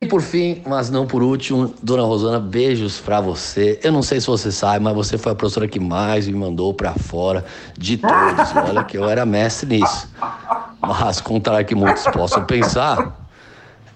E 0.00 0.06
por 0.06 0.22
fim, 0.22 0.62
mas 0.64 0.90
não 0.90 1.08
por 1.08 1.24
último, 1.24 1.74
Dona 1.82 2.04
Rosana, 2.04 2.38
beijos 2.38 3.00
pra 3.00 3.20
você. 3.20 3.80
Eu 3.82 3.90
não 3.90 4.00
sei 4.00 4.20
se 4.20 4.28
você 4.28 4.52
sabe, 4.52 4.78
mas 4.84 4.94
você 4.94 5.18
foi 5.18 5.32
a 5.32 5.34
professora 5.34 5.66
que 5.66 5.80
mais 5.80 6.28
me 6.28 6.34
mandou 6.34 6.72
pra 6.72 6.94
fora 6.94 7.44
de 7.76 7.96
todos. 7.96 8.54
Olha 8.68 8.84
que 8.84 8.96
eu 8.96 9.08
era 9.08 9.26
mestre 9.26 9.68
nisso. 9.68 10.08
Mas, 10.80 11.20
contrário 11.20 11.66
que 11.66 11.74
muitos 11.74 12.04
possam 12.04 12.44
pensar, 12.44 13.28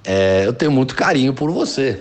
é, 0.02 0.44
eu 0.44 0.52
tenho 0.52 0.72
muito 0.72 0.96
carinho 0.96 1.32
por 1.34 1.52
você. 1.52 2.00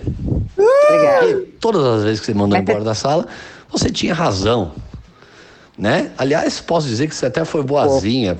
Porque 0.56 1.52
todas 1.60 1.84
as 1.84 2.02
vezes 2.02 2.18
que 2.18 2.26
você 2.26 2.34
mandou 2.34 2.58
embora 2.58 2.82
da 2.82 2.96
sala, 2.96 3.28
você 3.70 3.88
tinha 3.88 4.12
razão. 4.12 4.72
Né? 5.78 6.10
Aliás, 6.18 6.60
posso 6.60 6.88
dizer 6.88 7.06
que 7.06 7.14
você 7.14 7.26
até 7.26 7.44
foi 7.44 7.62
boazinha. 7.62 8.36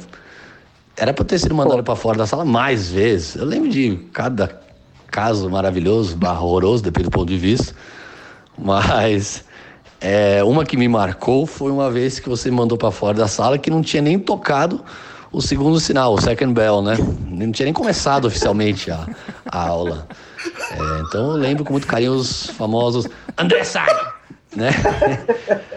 Era 0.97 1.15
pra 1.15 1.23
eu 1.23 1.27
ter 1.27 1.39
sido 1.39 1.55
mandado 1.55 1.85
pra 1.85 1.95
fora 1.95 2.19
da 2.19 2.27
sala 2.27 2.45
mais 2.45 2.91
vezes. 2.91 3.37
Eu 3.37 3.45
lembro 3.45 3.71
de 3.71 3.97
cada 4.13 4.62
caso 5.13 5.49
maravilhoso, 5.51 6.17
barra 6.17 6.41
horroroso, 6.41 6.83
depende 6.83 7.09
do 7.09 7.13
ponto 7.13 7.29
de 7.29 7.37
vista. 7.39 7.75
Mas 8.59 9.45
é, 10.01 10.43
uma 10.43 10.65
que 10.65 10.77
me 10.77 10.89
marcou 10.89 11.47
foi 11.47 11.71
uma 11.71 11.91
vez 11.91 12.19
que 12.19 12.29
você 12.29 12.51
me 12.51 12.57
mandou 12.57 12.77
pra 12.79 12.91
fora 12.91 13.17
da 13.19 13.29
sala 13.29 13.59
que 13.59 13.71
não 13.71 13.83
tinha 13.83 14.03
nem 14.03 14.19
tocado 14.19 14.83
o 15.31 15.41
segundo 15.41 15.79
sinal, 15.79 16.15
o 16.15 16.21
second 16.21 16.53
bell, 16.53 16.83
né? 16.83 16.97
Não 17.29 17.53
tinha 17.53 17.65
nem 17.65 17.73
começado 17.73 18.25
oficialmente 18.27 18.91
a, 18.91 19.07
a 19.47 19.69
aula. 19.69 20.07
É, 20.71 21.01
então 21.07 21.31
eu 21.33 21.37
lembro 21.37 21.65
com 21.65 21.73
muito 21.73 21.87
carinho 21.87 22.13
os 22.13 22.47
famosos 22.49 23.07
André 23.39 23.63
sai! 23.65 23.87
Né? 24.57 24.71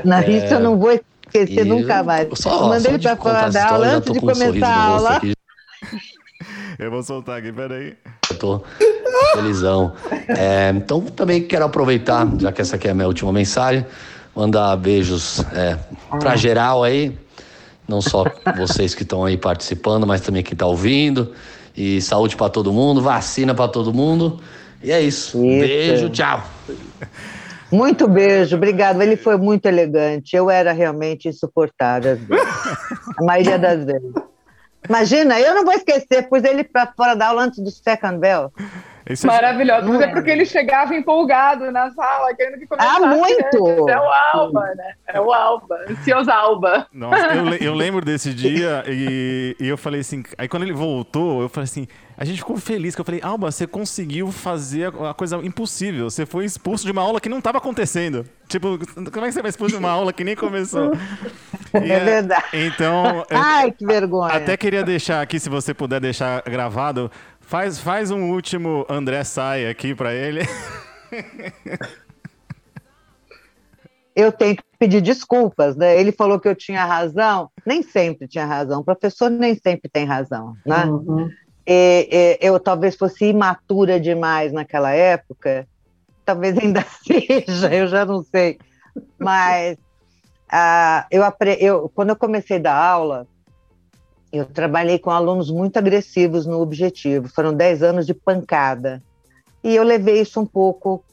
Não, 0.03 0.17
É, 0.17 0.29
isso 0.29 0.53
eu 0.53 0.59
não 0.59 0.77
vou 0.77 0.91
esquecer 0.91 1.65
nunca 1.65 2.03
mais. 2.03 2.27
só- 2.33 2.67
mandei 2.67 2.97
contar 2.97 3.15
fora 3.17 3.49
da 3.51 3.69
aula 3.69 3.87
antes 3.87 4.11
de 4.11 4.19
começar 4.19 4.67
a 4.67 4.83
aula. 4.87 5.21
Eu 6.77 6.91
vou 6.91 7.01
soltar 7.03 7.39
aqui, 7.39 7.51
peraí. 7.51 7.95
Eu 8.29 8.37
tô 8.37 8.63
felizão. 9.33 9.93
É, 10.27 10.71
então 10.75 11.01
também 11.01 11.41
quero 11.41 11.65
aproveitar, 11.65 12.27
já 12.39 12.51
que 12.51 12.61
essa 12.61 12.75
aqui 12.75 12.87
é 12.87 12.91
a 12.91 12.93
minha 12.93 13.07
última 13.07 13.31
mensagem, 13.31 13.85
mandar 14.35 14.75
beijos 14.77 15.39
é, 15.53 15.77
pra 16.19 16.35
geral 16.35 16.83
aí. 16.83 17.17
Não 17.87 18.01
só 18.01 18.25
vocês 18.57 18.95
que 18.95 19.03
estão 19.03 19.23
aí 19.23 19.37
participando, 19.37 20.07
mas 20.07 20.21
também 20.21 20.43
quem 20.43 20.57
tá 20.57 20.65
ouvindo. 20.65 21.33
E 21.77 22.01
saúde 22.01 22.35
pra 22.35 22.49
todo 22.49 22.71
mundo, 22.71 23.01
vacina 23.01 23.53
pra 23.53 23.67
todo 23.67 23.93
mundo. 23.93 24.39
E 24.81 24.91
é 24.91 25.01
isso. 25.01 25.39
Beijo, 25.39 26.09
tchau. 26.09 26.43
Muito 27.71 28.07
beijo, 28.07 28.55
obrigado. 28.55 29.01
Ele 29.01 29.17
foi 29.17 29.37
muito 29.37 29.65
elegante. 29.65 30.35
Eu 30.35 30.49
era 30.49 30.71
realmente 30.71 31.27
insuportável 31.27 32.13
às 32.13 32.19
vezes. 32.19 32.45
A 33.17 33.23
maioria 33.23 33.59
das 33.59 33.83
vezes. 33.83 34.11
Imagina, 34.87 35.39
eu 35.39 35.55
não 35.55 35.63
vou 35.65 35.73
esquecer, 35.73 36.27
pus 36.29 36.43
ele 36.43 36.63
para 36.63 36.91
fora 36.93 37.15
da 37.15 37.27
aula 37.27 37.43
antes 37.43 37.59
do 37.59 37.71
second 37.71 38.19
bell. 38.19 38.51
Maravilhoso. 39.25 39.87
Mas 39.87 40.01
é 40.01 40.05
Não 40.07 40.13
porque 40.13 40.31
ele 40.31 40.45
chegava 40.45 40.95
empolgado 40.95 41.71
na 41.71 41.91
sala, 41.91 42.33
querendo 42.35 42.57
que 42.59 42.65
começasse. 42.67 43.03
Ah, 43.03 43.07
muito! 43.07 43.67
antes. 43.67 43.87
É 43.87 43.99
o 43.99 44.11
Alba, 44.33 44.61
né? 44.75 44.93
É 45.07 45.21
o 45.21 45.31
Alba. 45.31 45.77
Ansioso 45.89 46.31
Alba. 46.31 46.87
Nossa, 46.91 47.27
eu, 47.35 47.53
eu 47.61 47.73
lembro 47.73 48.03
desse 48.03 48.33
dia 48.33 48.83
e, 48.87 49.55
e 49.59 49.67
eu 49.67 49.77
falei 49.77 50.01
assim. 50.01 50.23
Aí 50.37 50.47
quando 50.47 50.63
ele 50.63 50.73
voltou, 50.73 51.41
eu 51.41 51.49
falei 51.49 51.65
assim. 51.65 51.87
A 52.17 52.23
gente 52.23 52.37
ficou 52.37 52.55
feliz, 52.55 52.95
que 52.95 53.01
eu 53.01 53.05
falei, 53.05 53.19
Alba, 53.21 53.51
você 53.51 53.67
conseguiu 53.67 54.31
fazer 54.31 54.87
a 54.87 55.13
coisa 55.13 55.35
impossível. 55.37 56.09
Você 56.09 56.25
foi 56.25 56.45
expulso 56.45 56.85
de 56.85 56.91
uma 56.91 57.01
aula 57.01 57.19
que 57.19 57.27
não 57.27 57.39
estava 57.39 57.57
acontecendo. 57.57 58.25
Tipo, 58.47 58.79
como 59.11 59.25
é 59.25 59.27
que 59.27 59.33
você 59.33 59.41
vai 59.41 59.49
expulso 59.49 59.73
de 59.73 59.79
uma 59.79 59.89
aula 59.91 60.13
que 60.13 60.23
nem 60.23 60.35
começou? 60.35 60.91
E, 61.73 61.91
É 61.91 61.99
verdade. 61.99 62.45
Então. 62.53 63.25
eu- 63.29 63.37
Ai, 63.37 63.69
que 63.69 63.85
vergonha. 63.85 64.33
Até 64.33 64.55
queria 64.55 64.81
deixar 64.81 65.21
aqui, 65.21 65.37
se 65.41 65.49
você 65.49 65.73
puder 65.73 65.99
deixar 65.99 66.41
gravado, 66.43 67.11
faz, 67.45 67.79
faz 67.79 68.11
um 68.11 68.31
último 68.31 68.85
André 68.89 69.23
Sai 69.23 69.67
aqui 69.67 69.95
pra 69.95 70.13
ele. 70.13 70.41
Eu 74.15 74.31
tenho 74.31 74.55
que 74.55 74.63
pedir 74.79 75.01
desculpas, 75.01 75.75
né? 75.75 75.99
Ele 75.99 76.11
falou 76.11 76.39
que 76.39 76.47
eu 76.47 76.55
tinha 76.55 76.85
razão. 76.85 77.49
Nem 77.65 77.83
sempre 77.83 78.27
tinha 78.27 78.45
razão. 78.45 78.79
O 78.81 78.83
professor 78.83 79.29
nem 79.29 79.55
sempre 79.55 79.89
tem 79.89 80.05
razão, 80.05 80.55
né? 80.65 80.85
E- 81.67 82.07
e 82.11 82.37
eu 82.47 82.59
talvez 82.59 82.95
fosse 82.95 83.25
imatura 83.25 83.99
demais 83.99 84.53
naquela 84.53 84.91
época, 84.91 85.67
talvez 86.23 86.57
ainda 86.57 86.85
seja, 87.03 87.73
eu 87.73 87.87
já 87.87 88.05
não 88.05 88.23
sei. 88.23 88.57
Mas 89.19 89.77
ah, 90.49 91.05
eu, 91.11 91.23
eu, 91.59 91.91
quando 91.93 92.09
eu 92.09 92.15
comecei 92.15 92.57
a 92.57 92.61
dar 92.61 92.75
aula, 92.75 93.27
eu 94.37 94.45
trabalhei 94.45 94.97
com 94.99 95.09
alunos 95.11 95.49
muito 95.51 95.77
agressivos 95.77 96.45
no 96.45 96.59
objetivo. 96.61 97.27
Foram 97.29 97.53
10 97.53 97.83
anos 97.83 98.05
de 98.05 98.13
pancada. 98.13 99.01
E 99.63 99.75
eu 99.75 99.83
levei 99.83 100.21
isso 100.21 100.39
um 100.39 100.45
pouco 100.45 101.03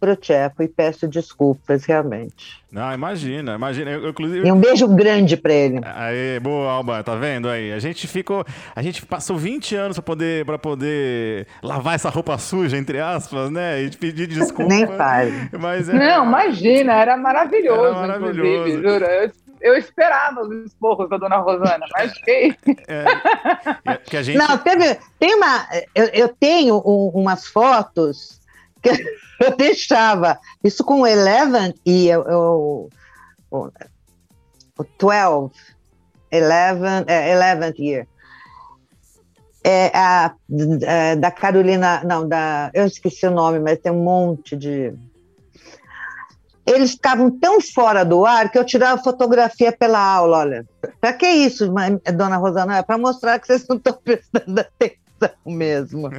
para 0.00 0.14
o 0.14 0.16
Tcheco 0.16 0.64
e 0.64 0.66
peço 0.68 1.06
desculpas, 1.06 1.84
realmente. 1.84 2.60
Não, 2.72 2.92
imagina, 2.92 3.54
imagina. 3.54 3.88
Eu, 3.92 4.02
eu, 4.02 4.10
inclusive, 4.10 4.48
E 4.48 4.50
um 4.50 4.58
beijo 4.58 4.88
grande 4.88 5.36
para 5.36 5.52
ele. 5.52 5.78
Aí, 5.84 6.40
boa, 6.40 6.72
Alba, 6.72 7.04
tá 7.04 7.14
vendo 7.14 7.48
aí? 7.48 7.72
A 7.72 7.78
gente 7.78 8.08
ficou. 8.08 8.44
A 8.74 8.82
gente 8.82 9.06
passou 9.06 9.36
20 9.36 9.76
anos 9.76 9.96
pra 9.96 10.02
poder, 10.02 10.44
pra 10.44 10.58
poder 10.58 11.46
lavar 11.62 11.94
essa 11.94 12.08
roupa 12.10 12.36
suja, 12.38 12.76
entre 12.76 12.98
aspas, 12.98 13.48
né? 13.50 13.80
E 13.82 13.90
pedir 13.96 14.26
desculpa. 14.26 14.74
Nem 14.74 14.86
fale. 14.88 15.32
Mas 15.60 15.88
é, 15.88 15.92
Não, 15.92 16.26
imagina, 16.26 16.94
era 16.94 17.16
maravilhoso, 17.16 17.84
Era 17.84 17.94
maravilhoso. 18.18 18.40
inclusive, 18.40 18.82
juro. 18.82 19.04
Eu, 19.04 19.30
eu 19.62 19.76
esperava 19.76 20.42
os 20.42 20.66
esporros 20.66 21.08
da 21.08 21.16
dona 21.16 21.36
Rosana, 21.36 21.86
mas 21.92 22.12
fiquei. 22.12 22.56
é 23.84 23.96
que 23.96 24.16
a 24.16 24.22
gente. 24.22 24.36
Não, 24.36 24.58
teve, 24.58 24.98
tem 25.18 25.34
uma. 25.34 25.66
Eu, 25.94 26.06
eu 26.06 26.28
tenho 26.28 26.76
um- 26.84 27.10
umas 27.14 27.46
fotos 27.46 28.40
que 28.82 28.90
eu 29.40 29.56
deixava. 29.56 30.38
Isso 30.62 30.84
com 30.84 31.02
o 31.02 31.06
Eleven 31.06 31.74
e 31.86 32.14
o, 32.16 32.88
o, 33.50 33.58
o, 33.58 33.70
o 34.78 34.86
12, 34.98 35.52
Eleven, 36.30 37.04
é, 37.06 37.30
Eleventh 37.32 37.78
year. 37.78 38.06
É, 39.64 39.96
a, 39.96 40.34
é, 40.82 41.14
da 41.14 41.30
Carolina, 41.30 42.02
não, 42.04 42.26
da, 42.26 42.70
eu 42.74 42.84
esqueci 42.84 43.26
o 43.26 43.30
nome, 43.30 43.60
mas 43.60 43.78
tem 43.78 43.92
um 43.92 44.02
monte 44.02 44.56
de. 44.56 44.92
Eles 46.66 46.92
ficavam 46.92 47.30
tão 47.30 47.60
fora 47.60 48.04
do 48.04 48.24
ar 48.24 48.50
que 48.50 48.58
eu 48.58 48.64
tirava 48.64 49.02
fotografia 49.02 49.72
pela 49.72 49.98
aula. 49.98 50.38
Olha, 50.38 50.66
para 51.00 51.12
que 51.12 51.26
isso, 51.26 51.72
dona 52.14 52.36
Rosana? 52.36 52.78
É 52.78 52.82
para 52.82 52.98
mostrar 52.98 53.38
que 53.38 53.46
vocês 53.46 53.66
não 53.68 53.76
estão 53.76 53.98
prestando 54.04 54.60
atenção 54.60 55.36
mesmo. 55.44 56.10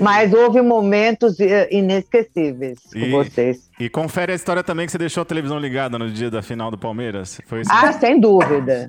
Mas 0.00 0.32
houve 0.32 0.60
momentos 0.60 1.38
eh, 1.38 1.68
inesquecíveis 1.70 2.78
com 2.92 2.98
E, 2.98 3.10
vocês. 3.10 3.70
e 3.78 3.88
confere 3.88 4.32
a 4.32 4.34
história 4.34 4.64
também 4.64 4.84
que 4.86 4.92
você 4.92 4.98
deixou 4.98 5.22
a 5.22 5.24
televisão 5.24 5.58
ligada 5.58 5.98
no 5.98 6.10
dia 6.10 6.30
da 6.30 6.42
final 6.42 6.70
do 6.70 6.76
Palmeiras. 6.78 7.40
Foi 7.46 7.60
isso? 7.60 7.70
Ah, 7.72 7.92
sem 7.92 8.18
dúvida. 8.18 8.86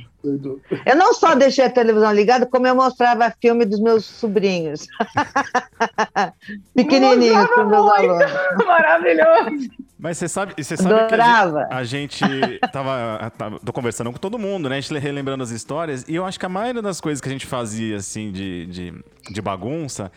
Eu 0.86 0.96
não 0.96 1.14
só 1.14 1.34
deixei 1.36 1.66
a 1.66 1.70
televisão 1.70 2.12
ligada, 2.14 2.46
como 2.46 2.66
eu 2.68 2.76
mostrava 2.76 3.32
filme 3.42 3.66
dos 3.66 3.80
meus 3.80 4.06
sobrinhos. 4.06 4.88
Pequenininhos 6.76 7.48
para 7.48 7.66
meus 7.66 7.92
alunos. 7.92 8.32
Maravilhoso. 8.66 9.70
Mas 10.00 10.18
você 10.18 10.28
sabe, 10.28 10.54
você 10.58 10.76
sabe 10.76 11.08
que 11.08 11.14
a 11.14 11.84
gente, 11.84 12.24
a 12.24 12.26
gente 12.26 12.60
tava, 12.72 13.32
tava- 13.38 13.60
tô 13.64 13.72
conversando 13.72 14.12
com 14.12 14.18
todo 14.18 14.40
mundo, 14.40 14.68
né? 14.68 14.78
A 14.78 14.82
gente 14.82 14.98
relembrando 14.98 15.44
as 15.44 15.52
histórias, 15.52 16.04
e 16.08 16.16
eu 16.16 16.26
acho 16.26 16.40
que 16.40 16.46
a 16.46 16.50
maioria 16.50 16.82
das 16.82 17.00
coisas 17.00 17.22
que 17.22 17.30
a 17.30 17.32
gente 17.32 17.46
fazia, 17.46 17.98
assim, 17.98 18.32
de, 18.32 18.66
de, 18.66 18.94
de 19.32 19.42
bagunça, 19.42 20.12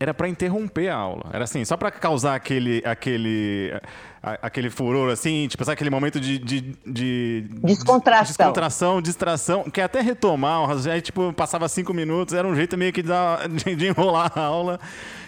era 0.00 0.14
para 0.14 0.26
interromper 0.26 0.88
a 0.88 0.96
aula. 0.96 1.26
Era 1.30 1.44
assim, 1.44 1.62
só 1.62 1.76
para 1.76 1.90
causar 1.90 2.34
aquele, 2.34 2.82
aquele, 2.86 3.70
aquele 4.22 4.70
furor, 4.70 5.12
assim, 5.12 5.46
tipo, 5.46 5.62
sabe, 5.62 5.74
aquele 5.74 5.90
momento 5.90 6.18
de, 6.18 6.38
de, 6.38 6.74
de 6.86 7.44
descontração. 7.62 8.46
descontração, 8.46 9.02
distração, 9.02 9.64
que 9.64 9.78
até 9.78 10.00
retomar, 10.00 10.70
aí, 10.90 11.02
tipo, 11.02 11.34
passava 11.34 11.68
cinco 11.68 11.92
minutos, 11.92 12.32
era 12.32 12.48
um 12.48 12.56
jeito 12.56 12.78
meio 12.78 12.94
que 12.94 13.02
de, 13.64 13.76
de 13.76 13.86
enrolar 13.88 14.32
a 14.34 14.40
aula. 14.40 14.80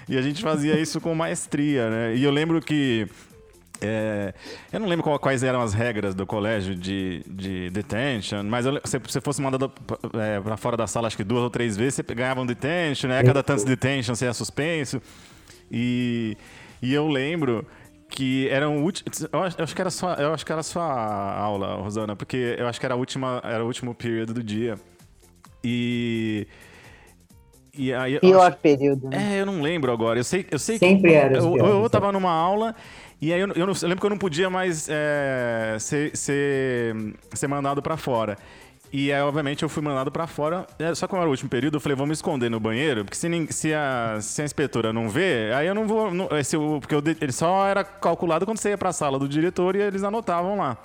E 0.08 0.16
a 0.16 0.22
gente 0.22 0.42
fazia 0.42 0.80
isso 0.80 1.00
com 1.02 1.14
maestria, 1.14 1.90
né? 1.90 2.16
E 2.16 2.24
eu 2.24 2.30
lembro 2.30 2.60
que 2.60 3.06
é, 3.82 4.32
eu 4.72 4.80
não 4.80 4.86
lembro 4.86 5.18
quais 5.18 5.42
eram 5.42 5.60
as 5.60 5.74
regras 5.74 6.14
do 6.14 6.24
colégio 6.24 6.74
de, 6.74 7.24
de 7.26 7.70
detention, 7.70 8.44
mas 8.44 8.64
eu, 8.64 8.80
se 8.84 8.98
você 8.98 9.20
fosse 9.20 9.42
mandado 9.42 9.72
é, 10.14 10.40
para 10.40 10.56
fora 10.56 10.76
da 10.76 10.86
sala, 10.86 11.08
acho 11.08 11.16
que 11.16 11.24
duas 11.24 11.42
ou 11.42 11.50
três 11.50 11.76
vezes, 11.76 11.94
você 11.94 12.14
ganhava 12.14 12.40
um 12.40 12.46
detention, 12.46 13.08
né? 13.08 13.18
A 13.18 13.24
cada 13.24 13.42
tantos 13.42 13.64
detention 13.64 14.14
você 14.14 14.26
ia 14.26 14.32
suspenso. 14.32 15.02
E, 15.70 16.36
e 16.80 16.94
eu 16.94 17.08
lembro 17.08 17.66
que 18.08 18.48
era 18.48 18.68
um 18.68 18.82
último. 18.82 19.10
Eu 19.32 19.40
acho 19.64 19.74
que 19.74 19.80
era 19.80 19.90
só, 19.90 20.14
eu 20.14 20.32
acho 20.32 20.46
que 20.46 20.52
era 20.52 20.62
só 20.62 20.80
a 20.80 21.38
aula, 21.38 21.76
Rosana, 21.76 22.14
porque 22.14 22.56
eu 22.58 22.68
acho 22.68 22.78
que 22.78 22.86
era 22.86 22.94
a 22.94 22.98
última, 22.98 23.40
era 23.44 23.64
o 23.64 23.66
último 23.66 23.94
período 23.94 24.34
do 24.34 24.42
dia. 24.42 24.76
E 25.64 26.46
e 27.74 27.92
aí, 27.92 28.20
Pior 28.20 28.48
acho, 28.48 28.58
período. 28.58 29.08
Né? 29.08 29.36
É, 29.36 29.40
eu 29.40 29.46
não 29.46 29.62
lembro 29.62 29.90
agora. 29.90 30.18
Eu 30.18 30.24
sei, 30.24 30.46
eu 30.50 30.58
sei 30.58 30.76
Sempre 30.76 31.10
que 31.10 31.16
era. 31.16 31.38
Eu, 31.38 31.56
eu, 31.56 31.82
eu 31.82 31.90
tava 31.90 32.12
numa 32.12 32.30
aula 32.30 32.74
e 33.22 33.32
aí 33.32 33.40
eu, 33.40 33.46
eu, 33.54 33.66
não, 33.66 33.72
eu 33.72 33.88
lembro 33.88 34.00
que 34.00 34.06
eu 34.06 34.10
não 34.10 34.18
podia 34.18 34.50
mais 34.50 34.88
é, 34.90 35.76
ser, 35.78 36.16
ser, 36.16 36.96
ser 37.32 37.46
mandado 37.46 37.80
para 37.80 37.96
fora. 37.96 38.36
E 38.92 39.12
aí, 39.12 39.22
obviamente, 39.22 39.62
eu 39.62 39.68
fui 39.68 39.80
mandado 39.80 40.10
para 40.10 40.26
fora. 40.26 40.66
É, 40.76 40.92
só 40.92 41.06
que 41.06 41.14
era 41.14 41.24
o 41.24 41.30
último 41.30 41.48
período, 41.48 41.76
eu 41.76 41.80
falei, 41.80 41.96
me 42.04 42.12
esconder 42.12 42.50
no 42.50 42.58
banheiro, 42.58 43.04
porque 43.04 43.16
se, 43.16 43.28
se, 43.52 43.72
a, 43.72 44.18
se 44.20 44.42
a 44.42 44.44
inspetora 44.44 44.92
não 44.92 45.08
vê, 45.08 45.52
aí 45.54 45.68
eu 45.68 45.74
não 45.74 45.86
vou. 45.86 46.12
Não, 46.12 46.28
esse, 46.36 46.58
porque 46.58 46.96
eu, 46.96 47.02
ele 47.20 47.30
só 47.30 47.64
era 47.64 47.84
calculado 47.84 48.44
quando 48.44 48.58
você 48.58 48.70
ia 48.70 48.76
para 48.76 48.88
a 48.88 48.92
sala 48.92 49.20
do 49.20 49.28
diretor 49.28 49.76
e 49.76 49.80
eles 49.80 50.02
anotavam 50.02 50.58
lá. 50.58 50.76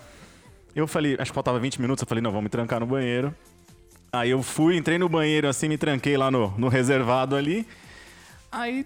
Eu 0.75 0.85
falei, 0.85 1.17
acho 1.19 1.31
que 1.31 1.35
faltava 1.35 1.57
20 1.57 1.81
minutos, 1.81 2.03
eu 2.03 2.07
falei, 2.07 2.21
não, 2.21 2.31
vou 2.31 2.41
me 2.41 2.49
trancar 2.49 2.79
no 2.79 2.85
banheiro. 2.85 3.33
Aí 4.13 4.29
eu 4.29 4.43
fui, 4.43 4.77
entrei 4.77 4.99
no 4.99 5.09
banheiro 5.09 5.49
assim, 5.49 5.67
me 5.67 5.77
tranquei 5.77 6.15
lá 6.15 6.29
no, 6.29 6.53
no 6.55 6.67
reservado 6.67 7.35
ali. 7.35 7.65
Aí, 8.51 8.85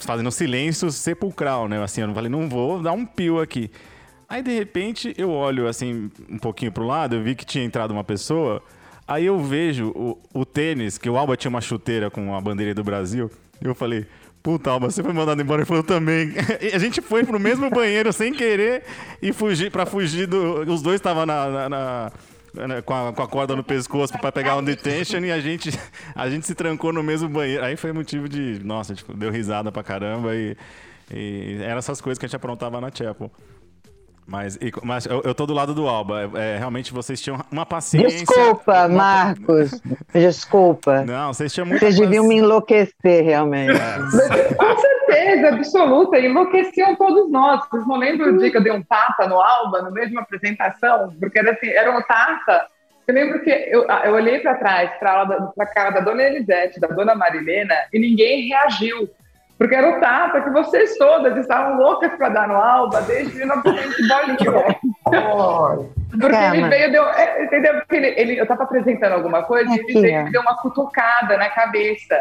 fazendo 0.00 0.30
silêncio 0.30 0.90
sepulcral, 0.90 1.68
né? 1.68 1.82
Assim, 1.82 2.00
eu 2.00 2.14
falei, 2.14 2.30
não 2.30 2.48
vou 2.48 2.80
dar 2.82 2.92
um 2.92 3.04
pio 3.04 3.40
aqui. 3.40 3.70
Aí, 4.28 4.42
de 4.42 4.52
repente, 4.56 5.14
eu 5.18 5.30
olho 5.30 5.68
assim 5.68 6.10
um 6.28 6.38
pouquinho 6.38 6.72
pro 6.72 6.86
lado, 6.86 7.16
eu 7.16 7.22
vi 7.22 7.34
que 7.34 7.44
tinha 7.44 7.64
entrado 7.64 7.90
uma 7.90 8.04
pessoa. 8.04 8.62
Aí 9.06 9.26
eu 9.26 9.38
vejo 9.38 9.88
o, 9.88 10.18
o 10.32 10.44
tênis, 10.44 10.96
que 10.96 11.10
o 11.10 11.16
Alba 11.16 11.36
tinha 11.36 11.50
uma 11.50 11.60
chuteira 11.60 12.10
com 12.10 12.34
a 12.34 12.40
bandeira 12.40 12.74
do 12.74 12.82
Brasil. 12.82 13.30
Eu 13.60 13.74
falei, 13.74 14.06
puta, 14.42 14.70
Alba, 14.70 14.90
você 14.90 15.02
foi 15.02 15.12
mandado 15.12 15.40
embora? 15.42 15.60
Ele 15.60 15.66
falou, 15.66 15.82
também. 15.82 16.32
A 16.72 16.78
gente 16.78 17.00
foi 17.00 17.24
pro 17.24 17.38
mesmo 17.38 17.68
banheiro 17.68 18.12
sem 18.12 18.32
querer 18.32 18.84
e 19.20 19.32
fugir, 19.32 19.70
pra 19.70 19.84
fugir 19.84 20.26
do. 20.26 20.60
Os 20.72 20.80
dois 20.80 20.96
estavam 20.96 21.26
na, 21.26 21.48
na, 21.48 21.68
na 21.68 22.12
com, 22.84 22.94
a, 22.94 23.12
com 23.12 23.22
a 23.22 23.28
corda 23.28 23.56
no 23.56 23.64
pescoço 23.64 24.12
para 24.18 24.30
pegar 24.32 24.56
um 24.56 24.62
detention 24.62 25.18
e 25.18 25.32
a 25.32 25.40
gente, 25.40 25.70
a 26.14 26.28
gente 26.28 26.46
se 26.46 26.54
trancou 26.54 26.92
no 26.92 27.02
mesmo 27.02 27.28
banheiro. 27.28 27.64
Aí 27.64 27.76
foi 27.76 27.92
motivo 27.92 28.28
de, 28.28 28.60
nossa, 28.64 28.94
tipo, 28.94 29.14
deu 29.14 29.30
risada 29.30 29.72
pra 29.72 29.82
caramba 29.82 30.34
e, 30.34 30.56
e 31.12 31.58
eram 31.62 31.78
essas 31.78 32.00
coisas 32.00 32.18
que 32.18 32.24
a 32.24 32.28
gente 32.28 32.36
aprontava 32.36 32.80
na 32.80 32.90
Chapel. 32.92 33.30
Mas, 34.26 34.56
e, 34.56 34.72
mas 34.82 35.04
eu, 35.04 35.20
eu 35.22 35.34
tô 35.34 35.44
do 35.44 35.52
lado 35.52 35.74
do 35.74 35.86
Alba. 35.86 36.30
É, 36.34 36.54
é 36.54 36.58
realmente 36.58 36.92
vocês 36.92 37.20
tinham 37.20 37.38
uma 37.50 37.66
paciência. 37.66 38.24
Desculpa, 38.24 38.86
uma... 38.86 38.88
Marcos. 38.88 39.80
Desculpa. 40.12 41.04
Não, 41.04 41.32
vocês 41.32 41.52
tinham 41.52 41.66
muito. 41.66 41.80
Vocês 41.80 41.96
deviam 41.96 42.26
me 42.26 42.36
enlouquecer, 42.36 43.22
realmente. 43.22 43.72
É. 43.72 44.93
Certeza, 45.14 45.48
absoluta. 45.48 46.18
Enlouqueciam 46.18 46.94
todos 46.96 47.30
nós. 47.30 47.60
Vocês 47.70 47.86
não 47.86 47.96
lembram 47.96 48.34
o 48.34 48.38
dia 48.38 48.50
que 48.50 48.56
eu 48.56 48.62
dei 48.62 48.72
um 48.72 48.82
tapa 48.82 49.26
no 49.26 49.40
Alba, 49.40 49.82
no 49.82 49.90
meio 49.90 50.08
de 50.08 50.12
uma 50.12 50.22
apresentação? 50.22 51.14
Porque 51.18 51.38
era 51.38 51.52
assim, 51.52 51.68
era 51.68 51.96
um 51.96 52.02
tapa. 52.02 52.66
Eu 53.06 53.14
lembro 53.14 53.40
que 53.42 53.50
eu, 53.50 53.86
eu 53.86 54.14
olhei 54.14 54.40
para 54.40 54.54
trás, 54.54 54.90
para 54.98 55.52
a 55.58 55.66
cara 55.66 55.90
da 55.90 56.00
dona 56.00 56.22
Elisete, 56.22 56.80
da 56.80 56.88
dona 56.88 57.14
Marilena, 57.14 57.74
e 57.92 57.98
ninguém 57.98 58.48
reagiu. 58.48 59.08
Porque 59.58 59.74
era 59.74 59.96
o 59.96 60.00
tapa 60.00 60.40
que 60.40 60.50
vocês 60.50 60.96
todas 60.96 61.36
estavam 61.36 61.76
loucas 61.76 62.12
para 62.14 62.28
dar 62.28 62.48
no 62.48 62.56
Alba 62.56 63.02
desde 63.02 63.36
1900 63.38 64.08
bolinha. 64.08 64.36
Porque 66.10 66.36
ele 66.36 66.68
veio, 66.68 66.92
deu, 66.92 67.08
é, 67.08 67.44
entendeu? 67.44 67.74
Porque 67.74 67.96
ele, 67.96 68.08
ele, 68.16 68.38
eu 68.38 68.42
estava 68.42 68.64
apresentando 68.64 69.12
alguma 69.12 69.42
coisa 69.42 69.70
e 69.70 69.78
ele 69.78 70.00
veio, 70.00 70.30
deu 70.30 70.40
uma 70.40 70.56
cutucada 70.56 71.36
na 71.36 71.48
cabeça. 71.50 72.20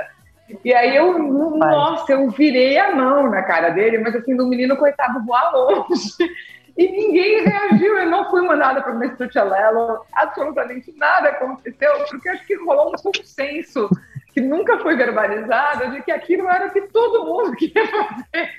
E 0.64 0.74
aí 0.74 0.96
eu, 0.96 1.18
nossa, 1.20 2.14
eu 2.14 2.30
virei 2.30 2.78
a 2.78 2.96
mão 2.96 3.30
na 3.30 3.44
cara 3.44 3.70
dele, 3.70 4.00
mas 4.00 4.16
assim, 4.16 4.36
do 4.36 4.48
menino 4.48 4.76
coitado 4.78 5.26
voar 5.26 5.52
longe. 5.52 6.14
E 6.76 6.88
ninguém 6.90 7.44
reagiu, 7.44 8.00
eu 8.00 8.10
não 8.10 8.32
fui 8.32 8.42
mandada 8.42 8.82
para 8.82 8.94
o 8.94 8.96
Mr. 8.96 9.32
Chalelo, 9.32 10.04
absolutamente 10.12 10.92
nada 10.98 11.30
aconteceu, 11.30 11.92
porque 12.10 12.28
acho 12.28 12.48
que 12.48 12.56
rolou 12.56 12.90
um 12.90 12.94
consenso 12.94 13.88
que 14.34 14.42
nunca 14.42 14.80
foi 14.80 14.96
verbalizada 14.96 15.92
de 15.92 16.02
que 16.02 16.12
aquilo 16.12 16.50
era 16.50 16.66
o 16.66 16.72
que 16.72 16.82
todo 16.88 17.26
mundo 17.26 17.54
queria 17.58 17.86
fazer. 17.88 18.50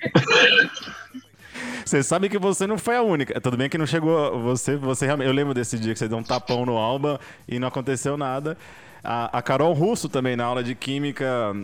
Você 1.84 2.02
sabe 2.04 2.28
que 2.28 2.38
você 2.38 2.66
não 2.66 2.78
foi 2.78 2.94
a 2.96 3.02
única. 3.02 3.40
Tudo 3.40 3.56
bem 3.56 3.68
que 3.68 3.76
não 3.76 3.86
chegou. 3.86 4.40
Você, 4.42 4.76
você 4.76 5.06
realmente. 5.06 5.26
Eu 5.26 5.34
lembro 5.34 5.52
desse 5.52 5.78
dia 5.78 5.92
que 5.92 5.98
você 5.98 6.08
deu 6.08 6.18
um 6.18 6.22
tapão 6.22 6.64
no 6.64 6.76
Alba 6.76 7.18
e 7.48 7.58
não 7.58 7.68
aconteceu 7.68 8.16
nada. 8.16 8.56
A, 9.04 9.38
a 9.38 9.42
Carol 9.42 9.72
Russo 9.72 10.08
também, 10.08 10.34
na 10.34 10.44
aula 10.44 10.64
de 10.64 10.74
química, 10.74 11.54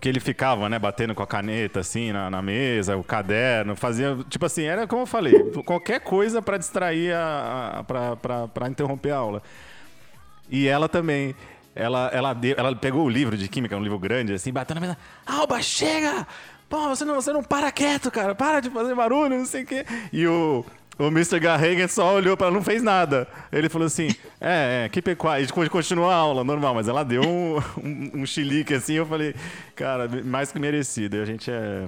que 0.00 0.08
ele 0.08 0.20
ficava, 0.20 0.68
né, 0.68 0.78
batendo 0.78 1.14
com 1.14 1.22
a 1.22 1.26
caneta 1.26 1.80
assim 1.80 2.12
na, 2.12 2.30
na 2.30 2.40
mesa, 2.40 2.96
o 2.96 3.04
caderno, 3.04 3.74
fazia. 3.74 4.16
Tipo 4.28 4.46
assim, 4.46 4.62
era 4.64 4.86
como 4.86 5.02
eu 5.02 5.06
falei, 5.06 5.50
qualquer 5.64 6.00
coisa 6.00 6.40
para 6.40 6.56
distrair, 6.56 7.12
a, 7.12 7.80
a, 7.80 8.48
para 8.48 8.68
interromper 8.68 9.10
a 9.10 9.16
aula. 9.16 9.42
E 10.50 10.66
ela 10.66 10.88
também 10.88 11.34
ela, 11.74 12.10
ela, 12.12 12.36
ela 12.56 12.74
pegou 12.74 13.04
o 13.04 13.08
livro 13.08 13.36
de 13.36 13.48
química, 13.48 13.76
um 13.76 13.82
livro 13.82 13.98
grande, 13.98 14.32
assim, 14.32 14.52
bateu 14.52 14.74
na 14.74 14.80
mesa. 14.80 14.98
Alba, 15.24 15.62
chega! 15.62 16.26
Pô, 16.68 16.88
você 16.88 17.04
não, 17.04 17.14
você 17.14 17.32
não 17.32 17.42
para 17.42 17.70
quieto, 17.70 18.10
cara. 18.10 18.34
Para 18.34 18.60
de 18.60 18.68
fazer 18.68 18.94
barulho, 18.94 19.38
não 19.38 19.46
sei 19.46 19.62
o 19.62 19.66
quê. 19.66 19.86
E 20.12 20.26
o, 20.26 20.66
o 20.98 21.06
Mr. 21.06 21.38
Garregan 21.38 21.86
só 21.86 22.14
olhou 22.14 22.36
para 22.36 22.48
ela, 22.48 22.56
não 22.56 22.62
fez 22.62 22.82
nada. 22.82 23.28
Ele 23.52 23.68
falou 23.68 23.86
assim: 23.86 24.08
é, 24.40 24.84
é, 24.84 24.88
que 24.88 25.00
pecuária. 25.00 25.44
E 25.44 25.68
continuou 25.68 26.10
a 26.10 26.14
aula, 26.14 26.42
normal, 26.42 26.74
mas 26.74 26.88
ela 26.88 27.04
deu 27.04 27.22
um, 27.22 27.56
um, 27.82 28.22
um 28.22 28.26
chilique 28.26 28.74
assim. 28.74 28.94
Eu 28.94 29.06
falei, 29.06 29.34
cara, 29.76 30.08
mais 30.24 30.50
que 30.50 30.58
merecido. 30.58 31.16
E 31.16 31.22
a 31.22 31.24
gente 31.24 31.50
é. 31.50 31.86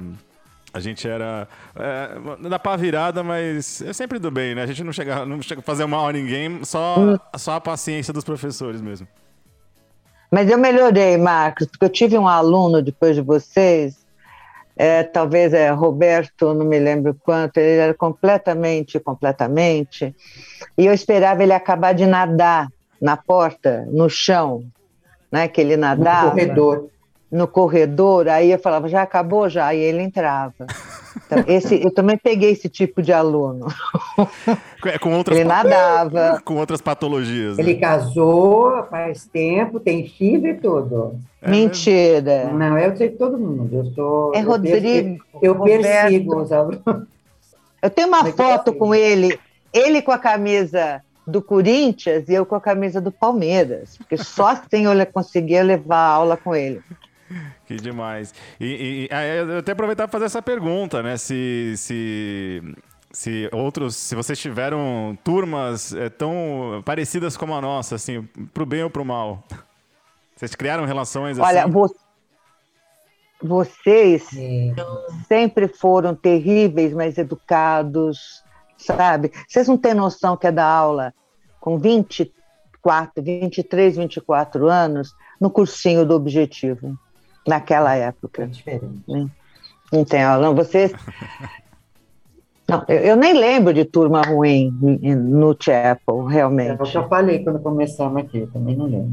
A 0.72 0.78
gente 0.78 1.08
era. 1.08 1.48
É, 1.74 2.48
dá 2.48 2.58
pra 2.58 2.76
virada, 2.76 3.24
mas 3.24 3.82
é 3.82 3.92
sempre 3.92 4.20
do 4.20 4.30
bem, 4.30 4.54
né? 4.54 4.62
A 4.62 4.66
gente 4.66 4.84
não 4.84 4.92
chega, 4.92 5.26
não 5.26 5.42
chega 5.42 5.60
a 5.60 5.64
fazer 5.64 5.84
mal 5.86 6.06
a 6.06 6.12
ninguém, 6.12 6.64
só, 6.64 7.18
só 7.36 7.54
a 7.54 7.60
paciência 7.60 8.12
dos 8.12 8.22
professores 8.22 8.80
mesmo. 8.80 9.08
Mas 10.30 10.48
eu 10.48 10.56
melhorei, 10.56 11.16
Marcos, 11.16 11.66
porque 11.66 11.84
eu 11.84 11.88
tive 11.88 12.16
um 12.16 12.28
aluno 12.28 12.80
depois 12.80 13.16
de 13.16 13.20
vocês, 13.20 13.99
é, 14.82 15.02
talvez 15.02 15.52
é 15.52 15.68
Roberto, 15.68 16.54
não 16.54 16.64
me 16.64 16.78
lembro 16.78 17.14
quanto, 17.22 17.58
ele 17.58 17.80
era 17.80 17.92
completamente, 17.92 18.98
completamente, 18.98 20.16
e 20.78 20.86
eu 20.86 20.94
esperava 20.94 21.42
ele 21.42 21.52
acabar 21.52 21.92
de 21.92 22.06
nadar 22.06 22.66
na 22.98 23.14
porta, 23.14 23.86
no 23.90 24.08
chão, 24.08 24.64
né, 25.30 25.48
que 25.48 25.60
ele 25.60 25.76
nadava. 25.76 26.28
No 26.28 26.30
corredor 26.30 26.90
no 27.30 27.46
corredor, 27.46 28.28
aí 28.28 28.50
eu 28.50 28.58
falava, 28.58 28.88
já 28.88 29.02
acabou 29.02 29.48
já, 29.48 29.66
aí 29.66 29.78
ele 29.78 30.02
entrava. 30.02 30.66
Então, 31.26 31.44
esse, 31.46 31.80
eu 31.82 31.92
também 31.92 32.16
peguei 32.16 32.50
esse 32.50 32.68
tipo 32.68 33.00
de 33.02 33.12
aluno. 33.12 33.66
É, 34.82 34.98
com 34.98 35.14
outras 35.14 35.36
ele 35.36 35.46
nadava. 35.46 36.40
Com 36.44 36.56
outras 36.56 36.80
patologias. 36.80 37.58
Né? 37.58 37.62
Ele 37.62 37.74
casou 37.74 38.82
faz 38.88 39.26
tempo, 39.26 39.78
tem 39.78 40.08
filho 40.08 40.46
e 40.48 40.54
tudo. 40.54 41.18
É 41.42 41.50
Mentira. 41.50 42.50
Não, 42.50 42.78
eu 42.78 42.96
sei 42.96 43.10
todo 43.10 43.38
mundo. 43.38 43.76
Eu 43.76 43.84
sou. 43.92 44.34
É 44.34 44.40
Rodrigo. 44.40 45.22
Eu, 45.34 45.54
eu 45.54 45.60
persigo 45.60 46.34
os 46.34 46.50
alunos. 46.50 46.80
Eu 47.82 47.90
tenho 47.90 48.08
uma 48.08 48.24
foto 48.24 48.72
com 48.72 48.94
ele, 48.94 49.38
ele 49.70 50.00
com 50.00 50.12
a 50.12 50.18
camisa 50.18 51.02
do 51.26 51.42
Corinthians 51.42 52.28
e 52.28 52.34
eu 52.34 52.46
com 52.46 52.54
a 52.54 52.60
camisa 52.60 53.00
do 53.00 53.12
Palmeiras, 53.12 53.96
porque 53.98 54.16
só 54.16 54.48
assim 54.48 54.84
eu 54.86 55.06
conseguia 55.06 55.62
levar 55.62 55.98
a 55.98 56.08
aula 56.08 56.36
com 56.38 56.54
ele. 56.54 56.80
Que 57.70 57.76
demais. 57.76 58.34
E, 58.58 59.08
e, 59.08 59.14
eu 59.48 59.58
até 59.58 59.70
aproveitar 59.70 60.08
para 60.08 60.10
fazer 60.10 60.24
essa 60.24 60.42
pergunta, 60.42 61.04
né? 61.04 61.16
Se, 61.16 61.74
se, 61.76 62.60
se 63.12 63.48
outros, 63.52 63.94
se 63.94 64.16
vocês 64.16 64.36
tiveram 64.36 65.16
turmas 65.22 65.94
é, 65.94 66.08
tão 66.08 66.82
parecidas 66.84 67.36
como 67.36 67.54
a 67.54 67.60
nossa, 67.60 67.94
assim, 67.94 68.22
pro 68.52 68.66
bem 68.66 68.82
ou 68.82 68.90
pro 68.90 69.04
mal. 69.04 69.44
Vocês 70.34 70.52
criaram 70.56 70.84
relações 70.84 71.38
assim? 71.38 71.48
Olha, 71.48 71.68
vo 71.68 71.94
vocês 73.40 74.24
Sim. 74.24 74.74
sempre 75.28 75.68
foram 75.68 76.12
terríveis, 76.12 76.92
mas 76.92 77.18
educados, 77.18 78.42
sabe? 78.76 79.30
Vocês 79.46 79.68
não 79.68 79.78
têm 79.78 79.94
noção 79.94 80.36
que 80.36 80.48
é 80.48 80.52
da 80.52 80.66
aula 80.66 81.14
com 81.60 81.78
24, 81.78 83.22
23, 83.22 83.96
24 83.96 84.68
anos 84.68 85.14
no 85.40 85.48
cursinho 85.48 86.04
do 86.04 86.16
Objetivo. 86.16 86.98
Naquela 87.46 87.94
época. 87.94 88.44
É 88.44 88.46
diferente. 88.46 89.02
Né? 89.08 89.28
Aula, 90.24 90.46
não. 90.46 90.54
Vocês. 90.54 90.92
Não, 92.70 92.84
eu, 92.88 92.96
eu, 92.98 93.16
nem 93.16 93.34
lembro 93.34 93.74
de 93.74 93.84
turma 93.84 94.22
ruim 94.22 94.70
no 94.80 95.56
Chapel, 95.58 96.24
realmente. 96.24 96.78
Eu 96.78 96.86
já 96.86 97.02
falei 97.08 97.42
quando 97.42 97.60
começamos 97.60 98.22
aqui, 98.22 98.48
também 98.52 98.76
não 98.76 98.86
lembro. 98.86 99.10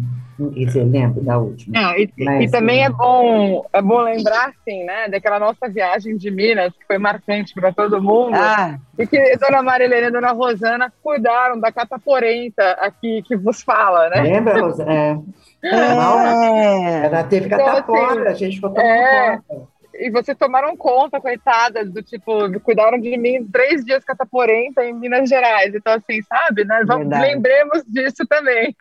E 0.56 0.70
você 0.70 0.84
lembra 0.84 1.24
da 1.24 1.40
última? 1.40 1.82
Não, 1.82 1.98
e, 1.98 2.08
Mas, 2.20 2.44
e, 2.44 2.52
também 2.52 2.84
é 2.84 2.90
bom, 2.92 3.66
é 3.74 3.82
bom 3.82 4.02
lembrar, 4.02 4.50
assim, 4.50 4.84
né, 4.84 5.10
daquela 5.10 5.40
nossa 5.40 5.68
viagem 5.68 6.16
de 6.16 6.30
Minas, 6.30 6.72
que 6.74 6.86
foi 6.86 7.00
marcante 7.00 7.56
para 7.56 7.74
todo 7.74 8.02
mundo. 8.02 8.36
Ah. 8.36 8.78
E 9.00 9.08
que 9.08 9.36
Dona 9.38 9.64
Marilene 9.64 10.08
e 10.08 10.12
Dona 10.12 10.34
Rosana 10.34 10.94
cuidaram 11.02 11.60
da 11.60 11.72
cataporenta 11.72 12.72
aqui 12.74 13.24
que 13.24 13.36
vos 13.36 13.64
fala, 13.64 14.10
né? 14.10 14.22
Lembra, 14.22 14.62
Rosana? 14.62 14.94
É. 14.94 15.20
É. 15.64 17.06
Ela 17.06 17.24
teve 17.24 17.48
então, 17.48 17.58
catapora, 17.58 18.30
assim, 18.30 18.30
a 18.30 18.34
gente 18.34 18.56
ficou 18.58 18.80
é, 18.80 19.40
conta. 19.48 19.68
E 19.99 20.11
vocês 20.11 20.38
tomaram 20.38 20.78
conta, 20.78 21.19
coitadas, 21.19 21.91
do 21.91 22.03
tipo, 22.03 22.60
cuidaram 22.61 22.99
de 22.99 23.18
mim 23.18 23.45
três 23.52 23.84
dias 23.84 24.03
cataporenta 24.03 24.86
em 24.86 24.94
Minas 24.94 25.28
Gerais. 25.28 25.74
Então, 25.74 25.94
assim, 25.94 26.22
sabe, 26.22 26.64
né? 26.65 26.84
Vamos, 26.86 27.07
lembremos 27.07 27.84
disso 27.88 28.26
também. 28.28 28.76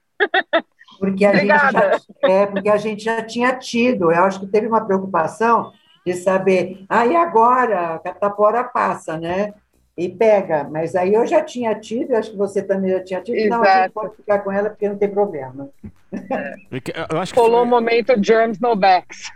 Porque 0.99 1.25
a, 1.25 1.35
gente 1.35 1.49
já, 1.49 2.01
é, 2.23 2.47
porque 2.47 2.69
a 2.69 2.77
gente 2.77 3.05
já 3.05 3.23
tinha 3.23 3.55
tido, 3.55 4.11
eu 4.13 4.25
acho 4.25 4.41
que 4.41 4.47
teve 4.47 4.67
uma 4.67 4.85
preocupação 4.85 5.73
de 6.07 6.15
saber, 6.15 6.85
ah, 6.89 7.07
e 7.07 7.17
agora? 7.17 7.95
A 7.95 7.99
catapora 7.99 8.65
passa, 8.65 9.19
né? 9.19 9.53
E 9.97 10.09
pega, 10.09 10.65
mas 10.65 10.95
aí 10.95 11.15
eu 11.15 11.27
já 11.27 11.43
tinha 11.43 11.75
tido, 11.75 12.13
eu 12.13 12.19
acho 12.19 12.31
que 12.31 12.37
você 12.37 12.63
também 12.63 12.91
já 12.91 13.03
tinha 13.03 13.21
tido, 13.23 13.37
Exato. 13.37 13.63
não, 13.63 13.71
a 13.71 13.83
gente 13.83 13.93
pode 13.93 14.17
ficar 14.17 14.39
com 14.41 14.53
ela 14.53 14.69
porque 14.69 14.89
não 14.89 14.99
tem 14.99 15.09
problema. 15.09 15.71
É. 16.13 16.57
Eu 17.11 17.19
acho 17.19 17.33
que 17.33 17.41
Rolou 17.41 17.57
o 17.57 17.59
foi... 17.61 17.67
um 17.67 17.71
momento 17.71 18.23
Germs 18.23 18.61
No 18.61 18.77
Backs. 18.77 19.31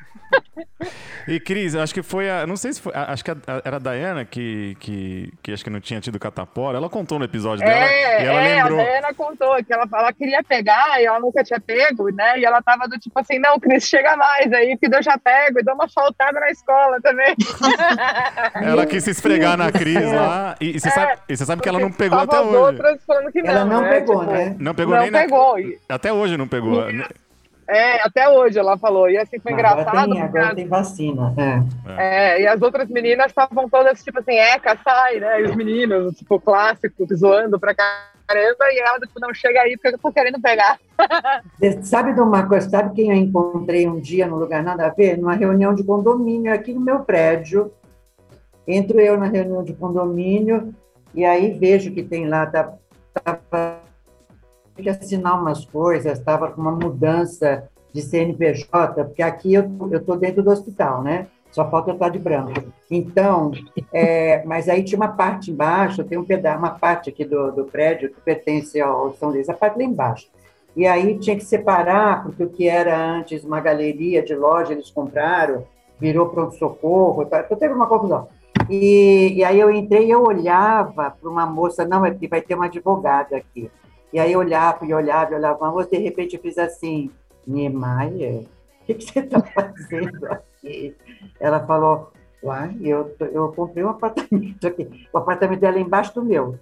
E 1.28 1.38
Cris, 1.38 1.74
acho 1.74 1.92
que 1.92 2.02
foi 2.02 2.30
a. 2.30 2.46
Não 2.46 2.56
sei 2.56 2.72
se 2.72 2.80
foi. 2.80 2.92
Acho 2.94 3.24
que 3.24 3.30
era 3.30 3.76
a 3.76 3.78
Diana 3.78 4.24
que, 4.24 4.76
que, 4.80 5.32
que 5.42 5.52
acho 5.52 5.62
que 5.62 5.70
não 5.70 5.80
tinha 5.80 6.00
tido 6.00 6.18
catapora. 6.18 6.78
Ela 6.78 6.88
contou 6.88 7.18
no 7.18 7.24
episódio 7.24 7.64
dela. 7.64 7.84
É, 7.84 8.22
e 8.22 8.26
ela 8.26 8.40
é, 8.40 8.54
lembrou. 8.56 8.80
a 8.80 8.84
Diana 8.84 9.14
contou 9.14 9.64
que 9.64 9.72
ela, 9.72 9.86
ela 9.92 10.12
queria 10.12 10.42
pegar 10.42 11.00
e 11.00 11.04
ela 11.04 11.20
nunca 11.20 11.44
tinha 11.44 11.60
pego, 11.60 12.08
né? 12.10 12.38
E 12.38 12.44
ela 12.44 12.62
tava 12.62 12.88
do 12.88 12.98
tipo 12.98 13.18
assim: 13.20 13.38
não, 13.38 13.60
Cris, 13.60 13.84
chega 13.84 14.16
mais 14.16 14.52
aí, 14.52 14.76
que 14.76 14.86
eu 14.86 15.02
já 15.02 15.18
pego 15.18 15.60
e 15.60 15.62
dou 15.62 15.74
uma 15.74 15.88
faltada 15.88 16.40
na 16.40 16.50
escola 16.50 17.00
também. 17.00 17.34
ela 18.62 18.86
quis 18.86 19.04
se 19.04 19.10
esfregar 19.10 19.56
na 19.56 19.70
Cris 19.70 20.10
lá. 20.12 20.56
E, 20.60 20.76
e, 20.76 20.80
você, 20.80 20.88
é, 20.88 20.90
sabe, 20.90 21.20
e 21.28 21.36
você 21.36 21.44
sabe 21.46 21.62
que 21.62 21.68
ela 21.68 21.78
não 21.78 21.92
pegou 21.92 22.18
até 22.18 22.40
hoje. 22.40 22.56
outras 22.56 23.04
falando 23.04 23.30
que 23.30 23.42
não. 23.42 23.50
Ela 23.50 23.64
não 23.64 23.82
né? 23.82 23.90
pegou, 23.90 24.20
tipo, 24.20 24.32
né? 24.32 24.56
Não 24.58 24.74
pegou 24.74 24.94
não 24.94 25.02
nem 25.02 25.12
pegou. 25.12 25.58
Na... 25.58 25.94
Até 25.94 26.12
hoje 26.12 26.36
não 26.36 26.48
pegou. 26.48 26.84
É, 27.70 28.02
até 28.02 28.28
hoje 28.28 28.58
ela 28.58 28.76
falou. 28.76 29.08
E 29.08 29.16
assim 29.16 29.38
foi 29.38 29.52
agora 29.52 29.70
engraçado. 29.70 30.12
Tem, 30.12 30.22
agora 30.22 30.54
tem 30.56 30.66
vacina. 30.66 31.32
É. 31.38 32.34
é. 32.36 32.42
e 32.42 32.46
as 32.48 32.60
outras 32.60 32.88
meninas 32.88 33.28
estavam 33.28 33.68
todas 33.68 34.02
tipo 34.02 34.18
assim, 34.18 34.34
Eca, 34.34 34.76
sai, 34.82 35.20
né? 35.20 35.40
E 35.40 35.44
os 35.44 35.54
meninos, 35.54 36.16
tipo, 36.16 36.40
clássico, 36.40 37.06
zoando 37.14 37.60
pra 37.60 37.72
caramba. 37.72 38.64
E 38.72 38.78
ela, 38.80 38.98
tipo, 38.98 39.20
não 39.20 39.32
chega 39.32 39.60
aí 39.60 39.76
porque 39.76 39.94
eu 39.94 39.98
tô 40.00 40.12
querendo 40.12 40.40
pegar. 40.40 40.80
sabe 41.82 42.12
de 42.12 42.20
uma 42.20 42.44
coisa? 42.48 42.68
Sabe 42.68 42.92
quem 42.92 43.10
eu 43.10 43.16
encontrei 43.16 43.86
um 43.86 44.00
dia 44.00 44.26
no 44.26 44.36
lugar 44.36 44.64
nada 44.64 44.86
a 44.86 44.90
ver? 44.90 45.16
Numa 45.16 45.34
reunião 45.34 45.72
de 45.72 45.84
condomínio 45.84 46.52
aqui 46.52 46.72
no 46.72 46.80
meu 46.80 47.00
prédio. 47.04 47.72
Entro 48.66 49.00
eu 49.00 49.16
na 49.16 49.26
reunião 49.26 49.62
de 49.62 49.74
condomínio 49.74 50.74
e 51.14 51.24
aí 51.24 51.52
vejo 51.52 51.92
que 51.92 52.02
tem 52.02 52.28
lá, 52.28 52.46
tá, 52.46 52.72
tava 53.14 53.79
que 54.80 54.88
assinar 54.88 55.40
umas 55.40 55.64
coisas, 55.64 56.18
estava 56.18 56.50
com 56.50 56.60
uma 56.60 56.72
mudança 56.72 57.68
de 57.92 58.02
CNPJ, 58.02 59.04
porque 59.04 59.22
aqui 59.22 59.54
eu 59.54 59.70
estou 59.92 60.16
dentro 60.16 60.42
do 60.42 60.50
hospital, 60.50 61.02
né? 61.02 61.26
Só 61.50 61.68
falta 61.68 61.90
eu 61.90 61.94
estar 61.94 62.08
de 62.08 62.18
branco. 62.18 62.62
Então, 62.88 63.50
é, 63.92 64.44
mas 64.44 64.68
aí 64.68 64.84
tinha 64.84 64.98
uma 64.98 65.08
parte 65.08 65.50
embaixo, 65.50 66.04
tem 66.04 66.16
um 66.16 66.24
pedaço, 66.24 66.58
uma 66.58 66.70
parte 66.70 67.10
aqui 67.10 67.24
do, 67.24 67.50
do 67.50 67.64
prédio 67.64 68.10
que 68.10 68.20
pertence 68.20 68.80
ao 68.80 69.12
São 69.14 69.30
Luís, 69.30 69.48
a 69.48 69.54
parte 69.54 69.76
lá 69.76 69.84
embaixo. 69.84 70.28
E 70.76 70.86
aí 70.86 71.18
tinha 71.18 71.36
que 71.36 71.44
separar, 71.44 72.22
porque 72.22 72.44
o 72.44 72.48
que 72.48 72.68
era 72.68 72.96
antes 72.96 73.42
uma 73.42 73.60
galeria 73.60 74.22
de 74.22 74.34
loja, 74.34 74.72
eles 74.72 74.90
compraram, 74.90 75.64
virou 75.98 76.28
pronto-socorro, 76.28 77.26
tá? 77.26 77.40
então 77.40 77.58
teve 77.58 77.74
uma 77.74 77.88
confusão. 77.88 78.28
E, 78.68 79.34
e 79.34 79.44
aí 79.44 79.58
eu 79.58 79.70
entrei 79.70 80.06
e 80.06 80.10
eu 80.10 80.22
olhava 80.22 81.10
para 81.10 81.28
uma 81.28 81.44
moça, 81.44 81.84
não, 81.84 82.06
é 82.06 82.14
que 82.14 82.28
vai 82.28 82.40
ter 82.40 82.54
uma 82.54 82.66
advogada 82.66 83.36
aqui. 83.36 83.68
E 84.12 84.18
aí 84.18 84.32
eu 84.32 84.40
olhava 84.40 84.84
e 84.84 84.92
olhava 84.92 85.32
e 85.32 85.36
olhava, 85.36 85.72
mas 85.72 85.86
de 85.86 85.98
repente 85.98 86.36
eu 86.36 86.42
fiz 86.42 86.58
assim, 86.58 87.10
Niemeyer, 87.46 88.44
o 88.82 88.84
que, 88.84 88.94
que 88.94 89.04
você 89.04 89.20
está 89.20 89.40
fazendo 89.40 90.26
aqui? 90.26 90.96
Ela 91.38 91.60
falou, 91.66 92.10
uai, 92.42 92.76
eu, 92.82 93.14
eu 93.32 93.52
comprei 93.52 93.84
um 93.84 93.90
apartamento 93.90 94.66
aqui. 94.66 95.06
O 95.12 95.18
apartamento 95.18 95.60
dela 95.60 95.78
é 95.78 95.80
embaixo 95.80 96.14
do 96.14 96.24
meu. 96.24 96.58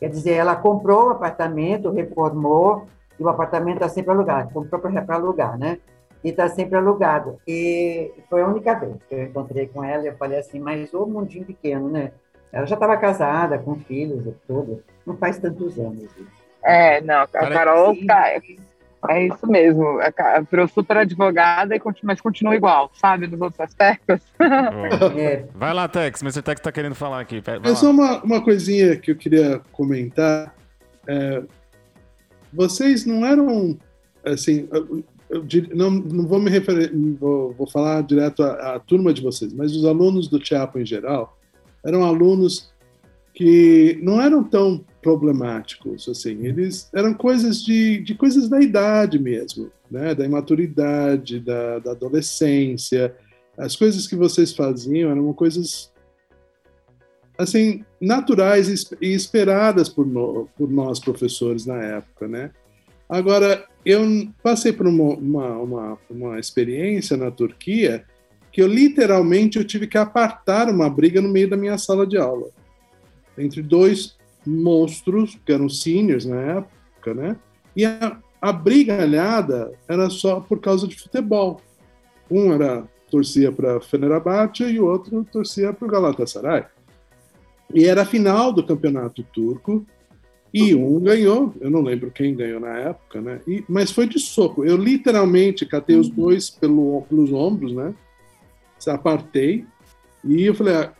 Quer 0.00 0.08
dizer, 0.10 0.32
ela 0.32 0.56
comprou 0.56 1.08
o 1.08 1.10
apartamento, 1.10 1.90
reformou, 1.90 2.86
e 3.18 3.22
o 3.22 3.28
apartamento 3.28 3.76
está 3.76 3.88
sempre 3.88 4.12
alugado. 4.12 4.52
Comprou 4.52 4.80
para 4.80 5.14
alugar, 5.14 5.58
né? 5.58 5.78
E 6.22 6.30
está 6.30 6.48
sempre 6.48 6.76
alugado. 6.76 7.38
E 7.46 8.12
foi 8.30 8.42
a 8.42 8.48
única 8.48 8.74
vez 8.74 8.96
que 9.08 9.14
eu 9.14 9.24
encontrei 9.24 9.66
com 9.66 9.82
ela 9.82 10.04
e 10.04 10.06
eu 10.08 10.16
falei 10.16 10.38
assim, 10.38 10.60
mas 10.60 10.92
o 10.94 11.06
mundinho 11.06 11.44
pequeno, 11.44 11.88
né? 11.88 12.12
Ela 12.52 12.66
já 12.66 12.74
estava 12.74 12.96
casada, 12.96 13.58
com 13.58 13.74
filhos 13.76 14.26
e 14.26 14.32
tudo. 14.46 14.82
Não 15.04 15.16
faz 15.16 15.38
tantos 15.38 15.78
anos 15.78 16.04
isso. 16.04 16.37
É, 16.64 17.00
não, 17.00 17.22
a 17.22 17.26
Carol 17.26 17.96
tá, 18.06 18.40
é 19.08 19.26
isso 19.26 19.46
mesmo. 19.46 19.98
Virou 20.50 20.66
super 20.66 20.96
advogada, 20.98 21.74
mas 22.02 22.20
continua 22.20 22.56
igual, 22.56 22.90
sabe, 22.94 23.26
nos 23.26 23.40
outros 23.40 23.60
aspectos. 23.60 24.20
É. 25.16 25.44
Vai 25.54 25.72
lá, 25.72 25.86
Tex, 25.88 26.22
Mr. 26.22 26.42
Tex 26.42 26.60
tá 26.60 26.72
querendo 26.72 26.94
falar 26.94 27.20
aqui. 27.20 27.42
é 27.62 27.74
só 27.74 27.90
uma, 27.90 28.22
uma 28.22 28.42
coisinha 28.42 28.96
que 28.96 29.12
eu 29.12 29.16
queria 29.16 29.60
comentar. 29.72 30.54
É, 31.06 31.42
vocês 32.52 33.06
não 33.06 33.24
eram, 33.24 33.78
assim, 34.24 34.68
eu, 34.70 35.04
eu, 35.30 35.44
não, 35.74 35.90
não 35.90 36.26
vou 36.26 36.38
me 36.38 36.50
referir, 36.50 36.90
vou, 37.18 37.52
vou 37.52 37.68
falar 37.68 38.02
direto 38.02 38.42
à, 38.42 38.74
à 38.74 38.80
turma 38.80 39.12
de 39.12 39.22
vocês, 39.22 39.52
mas 39.52 39.74
os 39.74 39.84
alunos 39.84 40.28
do 40.28 40.38
Teatro 40.38 40.80
em 40.80 40.86
geral 40.86 41.38
eram 41.84 42.04
alunos 42.04 42.72
que 43.38 43.96
não 44.02 44.20
eram 44.20 44.42
tão 44.42 44.84
problemáticos, 45.00 46.08
assim, 46.08 46.44
eles 46.44 46.90
eram 46.92 47.14
coisas 47.14 47.62
de, 47.62 48.02
de 48.02 48.12
coisas 48.16 48.48
da 48.48 48.60
idade 48.60 49.16
mesmo, 49.16 49.70
né, 49.88 50.12
da 50.12 50.24
imaturidade, 50.24 51.38
da, 51.38 51.78
da 51.78 51.92
adolescência, 51.92 53.14
as 53.56 53.76
coisas 53.76 54.08
que 54.08 54.16
vocês 54.16 54.52
faziam 54.52 55.12
eram 55.12 55.32
coisas 55.32 55.92
assim 57.38 57.84
naturais 58.00 58.84
e 59.00 59.14
esperadas 59.14 59.88
por, 59.88 60.04
no, 60.04 60.48
por 60.56 60.68
nós 60.68 60.98
professores 60.98 61.64
na 61.64 61.76
época, 61.76 62.26
né? 62.26 62.50
Agora 63.08 63.64
eu 63.86 64.02
passei 64.42 64.72
por 64.72 64.88
uma, 64.88 65.14
uma, 65.14 65.58
uma, 65.58 65.98
uma 66.10 66.40
experiência 66.40 67.16
na 67.16 67.30
Turquia 67.30 68.04
que 68.50 68.60
eu 68.60 68.66
literalmente 68.66 69.58
eu 69.58 69.64
tive 69.64 69.86
que 69.86 69.96
apartar 69.96 70.68
uma 70.68 70.90
briga 70.90 71.20
no 71.20 71.28
meio 71.28 71.48
da 71.48 71.56
minha 71.56 71.78
sala 71.78 72.04
de 72.04 72.18
aula 72.18 72.57
entre 73.38 73.62
dois 73.62 74.16
monstros, 74.46 75.38
que 75.44 75.52
eram 75.52 75.68
seniors 75.68 76.24
na 76.24 76.40
época, 76.40 77.14
né? 77.14 77.36
E 77.76 77.84
a, 77.84 78.18
a 78.40 78.52
brigalhada 78.52 79.72
era 79.86 80.08
só 80.10 80.40
por 80.40 80.60
causa 80.60 80.86
de 80.86 80.96
futebol. 80.96 81.60
Um 82.30 82.52
era 82.52 82.86
torcia 83.10 83.50
para 83.50 83.80
Fenerbahçe 83.80 84.64
e 84.64 84.80
o 84.80 84.86
outro 84.86 85.24
torcia 85.30 85.72
para 85.72 85.86
o 85.86 85.90
Galatasaray. 85.90 86.64
E 87.74 87.84
era 87.84 88.02
a 88.02 88.06
final 88.06 88.52
do 88.52 88.64
campeonato 88.64 89.22
turco 89.22 89.84
e 90.52 90.74
um 90.74 90.98
ganhou, 91.00 91.54
eu 91.60 91.70
não 91.70 91.82
lembro 91.82 92.10
quem 92.10 92.34
ganhou 92.34 92.58
na 92.58 92.78
época, 92.78 93.20
né? 93.20 93.40
E, 93.46 93.62
mas 93.68 93.90
foi 93.90 94.06
de 94.06 94.18
soco. 94.18 94.64
Eu 94.64 94.76
literalmente 94.76 95.66
catei 95.66 95.96
os 95.96 96.08
dois 96.08 96.48
pelo, 96.48 97.02
pelos 97.02 97.32
ombros, 97.32 97.72
né? 97.72 97.94
Apartei 98.86 99.66
e 100.24 100.44
eu 100.44 100.54
falei, 100.54 100.74
ah, 100.74 100.92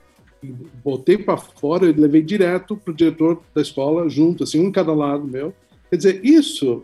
botei 0.84 1.18
para 1.18 1.36
fora 1.36 1.86
e 1.86 1.92
levei 1.92 2.22
direto 2.22 2.76
para 2.76 2.92
o 2.92 2.96
diretor 2.96 3.42
da 3.54 3.60
escola, 3.60 4.08
junto, 4.08 4.44
assim, 4.44 4.60
um 4.60 4.68
em 4.68 4.72
cada 4.72 4.92
lado 4.92 5.24
meu. 5.24 5.52
Quer 5.90 5.96
dizer, 5.96 6.24
isso 6.24 6.82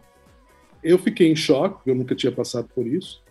eu 0.82 0.98
fiquei 0.98 1.30
em 1.30 1.36
choque, 1.36 1.88
eu 1.88 1.94
nunca 1.94 2.14
tinha 2.14 2.32
passado 2.32 2.68
por 2.74 2.86
isso. 2.86 3.22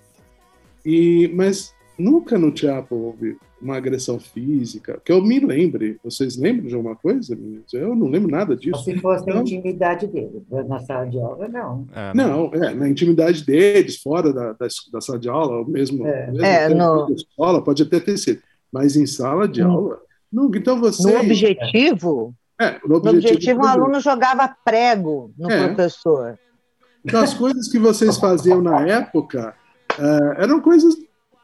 E, 0.86 1.32
mas 1.34 1.74
nunca 1.98 2.38
no 2.38 2.52
teatro 2.52 2.96
houve 2.96 3.38
uma 3.62 3.78
agressão 3.78 4.20
física, 4.20 5.00
que 5.06 5.12
eu 5.12 5.22
me 5.22 5.40
lembre. 5.40 5.98
Vocês 6.04 6.36
lembram 6.36 6.68
de 6.68 6.76
alguma 6.76 6.96
coisa? 6.96 7.38
Eu 7.72 7.96
não 7.96 8.10
lembro 8.10 8.30
nada 8.30 8.58
disso. 8.58 8.84
Se 8.84 9.00
fosse 9.00 9.24
então, 9.24 9.36
na 9.36 9.42
intimidade 9.42 10.06
deles, 10.08 10.44
na 10.68 10.80
sala 10.80 11.06
de 11.06 11.18
aula, 11.18 11.48
não. 11.48 11.88
É, 11.96 12.14
não, 12.14 12.52
é, 12.54 12.74
na 12.74 12.90
intimidade 12.90 13.46
deles, 13.46 14.02
fora 14.02 14.34
da, 14.34 14.52
da, 14.52 14.68
da 14.92 15.02
sala 15.02 15.18
de 15.18 15.30
aula, 15.30 15.60
ou 15.60 15.68
mesmo, 15.68 16.06
é. 16.06 16.28
mesmo 16.30 16.46
é, 16.46 16.70
no... 16.70 17.14
escola, 17.14 17.64
pode 17.64 17.84
até 17.84 18.00
ter 18.02 18.18
sido. 18.18 18.42
Mas 18.72 18.98
em 18.98 19.06
sala 19.06 19.48
de 19.48 19.64
hum. 19.64 19.72
aula, 19.72 20.02
Nunca. 20.34 20.58
Então 20.58 20.80
você. 20.80 21.12
No 21.12 21.20
objetivo? 21.20 22.34
É, 22.60 22.80
no 22.86 22.96
objetivo, 22.96 23.04
no 23.04 23.20
objetivo 23.20 23.62
um 23.62 23.66
aluno 23.66 24.00
jogava 24.00 24.54
prego 24.66 25.32
no 25.38 25.52
é. 25.52 25.68
professor. 25.68 26.40
Então, 27.06 27.22
as 27.22 27.34
coisas 27.34 27.68
que 27.68 27.78
vocês 27.78 28.18
faziam 28.18 28.62
na 28.62 28.82
época 28.88 29.54
uh, 30.00 30.42
eram 30.42 30.62
coisas 30.62 30.96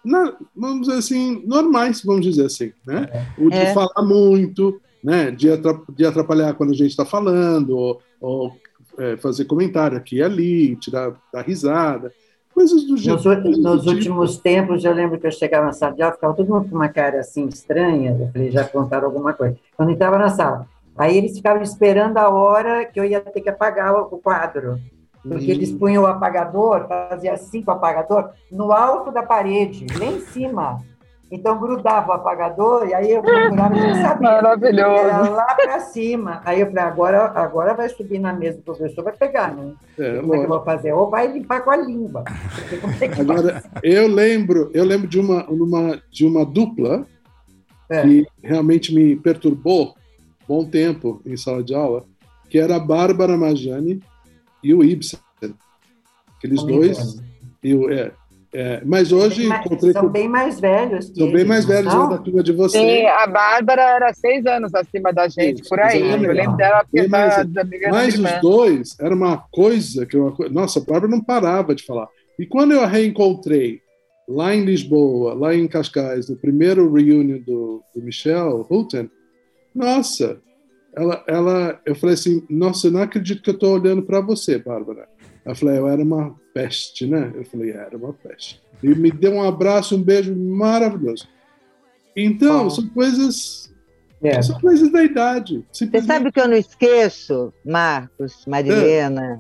na, 0.04 0.34
vamos 0.56 0.88
dizer 0.88 1.00
assim, 1.00 1.44
normais, 1.46 2.02
vamos 2.04 2.26
dizer 2.26 2.46
assim, 2.46 2.72
né? 2.88 3.10
É. 3.12 3.26
O 3.38 3.50
de 3.50 3.58
É. 3.58 3.74
falar 3.74 4.02
muito, 4.02 4.82
né? 5.04 5.30
De 5.32 6.06
atrapalhar 6.06 6.54
quando 6.54 6.72
a 6.72 6.76
gente 6.76 6.92
está 6.92 7.06
falando, 7.06 7.72
ou, 7.78 8.02
ou, 8.22 8.56
é, 8.98 9.18
fazer 9.18 9.46
comentário 9.46 9.98
aqui 9.98 10.18
e 10.18 10.24
ali, 10.24 10.76
tirar 10.78 11.14
dar 11.34 11.42
risada, 11.42 12.14
coisas 12.60 12.84
do 12.84 12.92
Nos, 12.92 13.02
jeito. 13.02 13.28
u- 13.30 13.62
nos 13.62 13.80
tipo. 13.82 13.90
últimos 13.96 14.38
tempos, 14.38 14.84
eu 14.84 14.94
lembro 14.94 15.18
que 15.18 15.26
eu 15.28 15.32
chegava 15.32 15.66
na 15.68 15.72
sala 15.72 15.94
de 15.94 16.02
aula, 16.02 16.14
ficava 16.16 16.34
todo 16.34 16.54
mundo 16.54 16.70
com 16.70 16.76
uma 16.76 16.90
cara 16.90 17.20
assim 17.22 17.48
estranha. 17.48 18.18
Eu 18.20 18.30
falei, 18.32 18.52
já 18.52 18.64
contaram 18.66 19.06
alguma 19.08 19.32
coisa. 19.34 19.56
Quando 19.78 19.92
entrava 19.92 20.18
na 20.18 20.30
sala, 20.30 20.68
aí 20.98 21.18
eles 21.18 21.38
ficavam 21.38 21.64
esperando 21.64 22.18
a 22.18 22.30
hora 22.30 22.84
que 22.86 23.00
eu 23.00 23.06
ia 23.06 23.22
ter 23.22 23.40
que 23.42 23.50
apagar 23.50 23.94
o 23.96 24.18
quadro. 24.18 24.78
Porque 25.22 25.52
eles 25.52 25.72
punham 25.72 26.04
o 26.04 26.08
apagador, 26.08 26.88
fazia 26.88 27.34
assim 27.34 27.62
com 27.62 27.72
o 27.72 27.74
apagador, 27.74 28.30
no 28.52 28.72
alto 28.72 29.12
da 29.12 29.22
parede, 29.22 29.86
lá 29.98 30.06
em 30.06 30.20
cima. 30.22 30.80
Então 31.32 31.60
grudava 31.60 32.10
o 32.10 32.14
apagador 32.14 32.88
e 32.88 32.94
aí 32.94 33.12
eu 33.12 33.22
procurava 33.22 33.78
e 33.78 33.82
não 33.82 33.96
sabia. 34.02 34.32
Maravilhoso. 34.32 35.06
Era 35.08 35.30
lá 35.30 35.56
para 35.56 35.80
cima. 35.80 36.42
Aí 36.44 36.60
eu 36.60 36.68
falei, 36.68 36.84
agora, 36.84 37.26
agora 37.36 37.74
vai 37.76 37.88
subir 37.90 38.18
na 38.20 38.34
mesa 38.34 38.58
do 38.58 38.64
professor, 38.64 39.04
vai 39.04 39.16
pegar, 39.16 39.56
né? 39.56 39.74
É, 40.00 40.20
Como 40.20 40.34
é 40.34 40.38
que 40.40 40.44
eu 40.46 40.50
vou 40.50 40.64
fazer? 40.64 40.92
Ou 40.94 41.10
vai 41.10 41.28
limpar 41.32 41.62
com 41.64 41.70
a 41.70 41.78
língua. 41.78 42.24
É 43.02 43.22
Agora, 43.22 43.64
eu 43.84 44.08
lembro, 44.08 44.72
eu 44.74 44.84
lembro 44.84 45.08
de 45.08 45.20
uma, 45.20 45.46
uma, 45.50 46.02
de 46.12 46.26
uma 46.26 46.44
dupla 46.46 47.06
É. 47.92 48.02
que 48.02 48.28
realmente 48.44 48.94
me 48.94 49.16
perturbou 49.16 49.96
bom 50.48 50.66
tempo 50.66 51.22
em 51.26 51.38
sala 51.38 51.64
de 51.64 51.76
aula, 51.76 52.06
que 52.50 52.58
era 52.58 52.76
a 52.76 52.80
Bárbara 52.80 53.38
Majani 53.38 54.02
e 54.64 54.74
o 54.74 54.84
Ibsen. 54.84 55.20
Aqueles 56.38 56.64
dois. 56.64 57.22
E 57.62 57.76
o, 57.76 57.92
é, 57.92 58.12
é, 58.54 58.82
mas 58.84 59.12
hoje 59.12 59.42
Bem 59.42 59.48
mais- 59.50 59.66
encontrei 59.66 59.92
são 59.94 60.02
com, 60.04 60.10
bem 60.10 60.28
mais 60.28 60.60
velhos. 60.60 61.10
que 61.10 61.16
são 61.18 61.28
bem 61.28 61.36
eles, 61.36 61.48
mais 61.48 61.66
não 61.66 61.72
velhos 61.76 61.94
né, 61.94 62.10
da 62.10 62.18
turma 62.18 62.44
de 62.44 62.52
Sim, 62.52 62.58
vocês. 62.58 63.06
a 63.08 63.28
Bárbara 63.28 63.82
era 63.82 64.14
seis 64.14 64.46
anos 64.46 64.74
acima 64.74 65.14
da 65.14 65.28
gente, 65.28 65.62
Isso, 65.62 65.70
por 65.70 65.80
aí. 65.80 65.98
exatamente. 66.02 66.26
Eu 66.26 66.34
lembro 66.34 66.58
dela 66.58 66.80
porque 66.84 67.02
Bem 67.02 67.10
mais- 67.10 67.36
tá 67.36 67.44
das 67.44 67.66
amigas 67.66 67.92
da 67.92 67.98
Mas 67.98 68.18
minha 68.18 68.36
os 68.36 68.42
dois 68.42 68.96
era 69.00 69.14
uma 69.14 69.38
coisa 69.52 70.06
que 70.06 70.18
uma 70.18 70.36
nossa, 70.50 70.80
a 70.80 70.84
Bárbara 70.84 71.12
não 71.12 71.22
parava 71.24 71.76
de 71.76 71.84
falar. 71.86 72.08
E 72.40 72.46
quando 72.46 72.72
eu 72.72 72.82
a 72.82 72.88
reencontrei 72.88 73.82
lá 74.28 74.54
em 74.56 74.64
Lisboa, 74.64 75.34
lá 75.34 75.54
em 75.56 75.68
Cascais, 75.68 76.30
no 76.30 76.36
primeiro 76.36 76.92
reunion 76.94 77.40
do, 77.46 77.82
do 77.96 78.02
Michel 78.02 78.66
Houghton, 78.70 79.08
nossa, 79.74 80.40
ela, 80.96 81.24
ela, 81.28 81.80
eu 81.86 81.96
falei 81.96 82.16
assim, 82.16 82.44
nossa, 82.50 82.88
eu 82.88 82.92
não 82.92 83.02
acredito 83.02 83.42
que 83.42 83.50
eu 83.50 83.54
estou 83.54 83.74
olhando 83.76 84.02
para 84.04 84.22
você, 84.22 84.58
Bárbara. 84.58 85.08
Ela 85.46 85.56
falou, 85.56 85.74
eu 85.76 85.88
era 85.88 86.02
uma 86.02 86.36
peste, 86.60 87.06
né? 87.06 87.32
Eu 87.34 87.46
falei, 87.46 87.72
era 87.72 87.96
uma 87.96 88.14
peste. 88.14 88.62
E 88.84 88.90
me 88.90 89.12
deu 89.12 89.34
um 89.34 89.44
abraço, 89.44 89.96
um 89.96 90.02
beijo 90.02 90.36
maravilhoso. 90.36 91.28
Então, 92.16 92.64
Bom. 92.64 92.70
são 92.70 92.88
coisas, 92.90 93.74
É. 94.22 94.42
são 94.42 94.60
coisas 94.60 94.92
da 94.92 95.04
idade. 95.04 95.64
Você 95.72 96.02
sabe 96.02 96.30
o 96.30 96.32
que 96.32 96.40
eu 96.40 96.48
não 96.48 96.58
esqueço, 96.58 97.54
Marcos, 97.66 98.46
Marilena? 98.46 99.40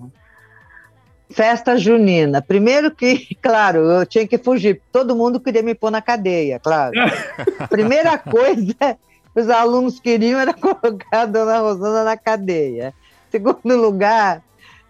Festa 1.29 1.77
junina. 1.77 2.41
Primeiro 2.41 2.89
que, 2.89 3.35
claro, 3.41 3.79
eu 3.79 4.05
tinha 4.05 4.27
que 4.27 4.37
fugir. 4.37 4.81
Todo 4.91 5.15
mundo 5.15 5.39
queria 5.39 5.61
me 5.61 5.75
pôr 5.75 5.91
na 5.91 6.01
cadeia, 6.01 6.59
claro. 6.59 6.93
Primeira 7.69 8.17
coisa 8.17 8.73
que 9.33 9.39
os 9.39 9.49
alunos 9.49 9.99
queriam 9.99 10.39
era 10.39 10.53
colocar 10.53 11.21
a 11.21 11.25
dona 11.25 11.59
Rosana 11.59 12.03
na 12.03 12.17
cadeia. 12.17 12.93
Segundo 13.29 13.75
lugar, 13.75 14.41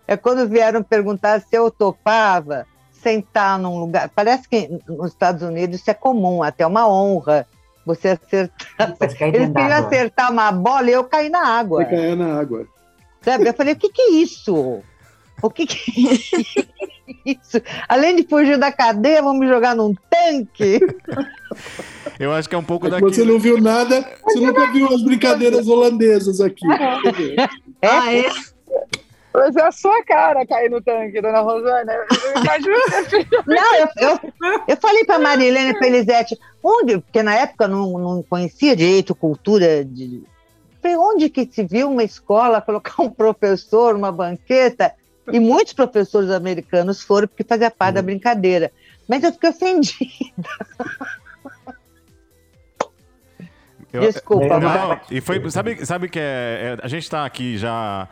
é 0.10 0.18
quando 0.18 0.50
vieram 0.50 0.82
perguntar 0.82 1.40
se 1.40 1.56
eu 1.56 1.70
topava 1.70 2.66
sentar 2.92 3.60
num 3.60 3.80
lugar. 3.80 4.10
Parece 4.10 4.50
que 4.50 4.68
nos 4.88 5.12
Estados 5.12 5.44
Unidos 5.44 5.80
isso 5.80 5.92
é 5.92 5.94
comum, 5.94 6.42
até 6.42 6.66
uma 6.66 6.90
honra. 6.90 7.46
Você 7.86 8.10
acertar. 8.10 8.96
Eles 9.02 9.14
queriam 9.14 9.72
acertar 9.72 10.32
uma 10.32 10.52
bola 10.52 10.90
e 10.90 10.94
eu 10.94 11.04
caí 11.04 11.30
na 11.30 11.46
água. 11.46 11.84
Você 11.84 11.96
cair 11.96 12.16
na 12.16 12.40
água. 12.40 12.66
Sabe? 13.22 13.48
Eu 13.48 13.54
falei, 13.54 13.76
o 13.76 13.78
que, 13.78 13.90
que 13.90 14.02
é 14.02 14.12
isso? 14.14 14.82
O 15.44 15.50
que, 15.52 15.68
que 15.68 16.10
é 16.10 17.32
isso? 17.32 17.62
Além 17.88 18.16
de 18.16 18.24
fugir 18.28 18.58
da 18.58 18.72
cadeia, 18.72 19.22
vão 19.22 19.36
me 19.36 19.48
jogar 19.48 19.76
num 19.76 19.94
tanque? 20.10 20.80
Eu 22.20 22.34
acho 22.34 22.50
que 22.50 22.56
é 22.56 22.58
um 22.58 22.64
pouco 22.64 22.88
É 22.88 22.90
daquilo. 22.90 23.14
Você 23.14 23.24
não 23.24 23.40
viu 23.40 23.62
nada, 23.62 24.06
você 24.24 24.40
nunca 24.40 24.72
viu 24.72 24.88
as 24.94 25.02
brincadeiras 25.04 25.68
holandesas 25.68 26.42
aqui. 26.42 26.66
Ah, 27.82 28.14
é? 28.14 28.26
Mas 29.34 29.56
é 29.56 29.62
a 29.62 29.72
sua 29.72 30.04
cara 30.04 30.46
cair 30.46 30.70
no 30.72 30.82
tanque, 30.82 31.22
dona 31.22 31.42
Rosana. 31.42 31.92
Eu 31.94 32.08
Não, 33.46 33.76
eu, 33.78 33.88
eu, 33.98 34.34
eu 34.68 34.78
falei 34.78 35.06
para 35.06 35.20
Marilene 35.20 35.78
Felizete, 35.78 36.38
onde, 36.64 36.98
porque 37.00 37.22
na 37.22 37.36
época 37.36 37.66
eu 37.66 37.70
não, 37.70 37.92
não 38.00 38.24
conhecia 38.24 38.76
direito 38.76 39.14
cultura 39.14 39.86
de. 39.86 40.24
Falei, 40.82 40.98
onde 40.98 41.30
que 41.30 41.48
se 41.52 41.64
viu 41.64 41.92
uma 41.92 42.04
escola 42.04 42.62
colocar 42.62 43.02
um 43.04 43.10
professor, 43.10 43.96
uma 43.96 44.12
banqueta? 44.12 44.94
E 45.32 45.40
muitos 45.40 45.74
professores 45.74 46.32
americanos 46.32 47.04
foram 47.04 47.28
porque 47.28 47.44
fazia 47.44 47.70
parte 47.70 47.96
da 47.96 48.02
brincadeira. 48.02 48.72
Mas 49.08 49.24
eu 49.24 49.32
fiquei 49.32 49.50
ofendida. 49.52 50.50
Eu- 53.92 54.02
Desculpa, 54.02 54.60
Não, 54.60 54.70
Marcos. 54.70 55.08
e 55.12 55.20
foi, 55.22 55.50
sabe, 55.50 55.86
sabe 55.86 56.10
que 56.10 56.20
é, 56.20 56.78
é- 56.78 56.86
a 56.86 56.88
gente 56.88 57.04
está 57.04 57.26
aqui 57.26 57.58
já 57.58 58.08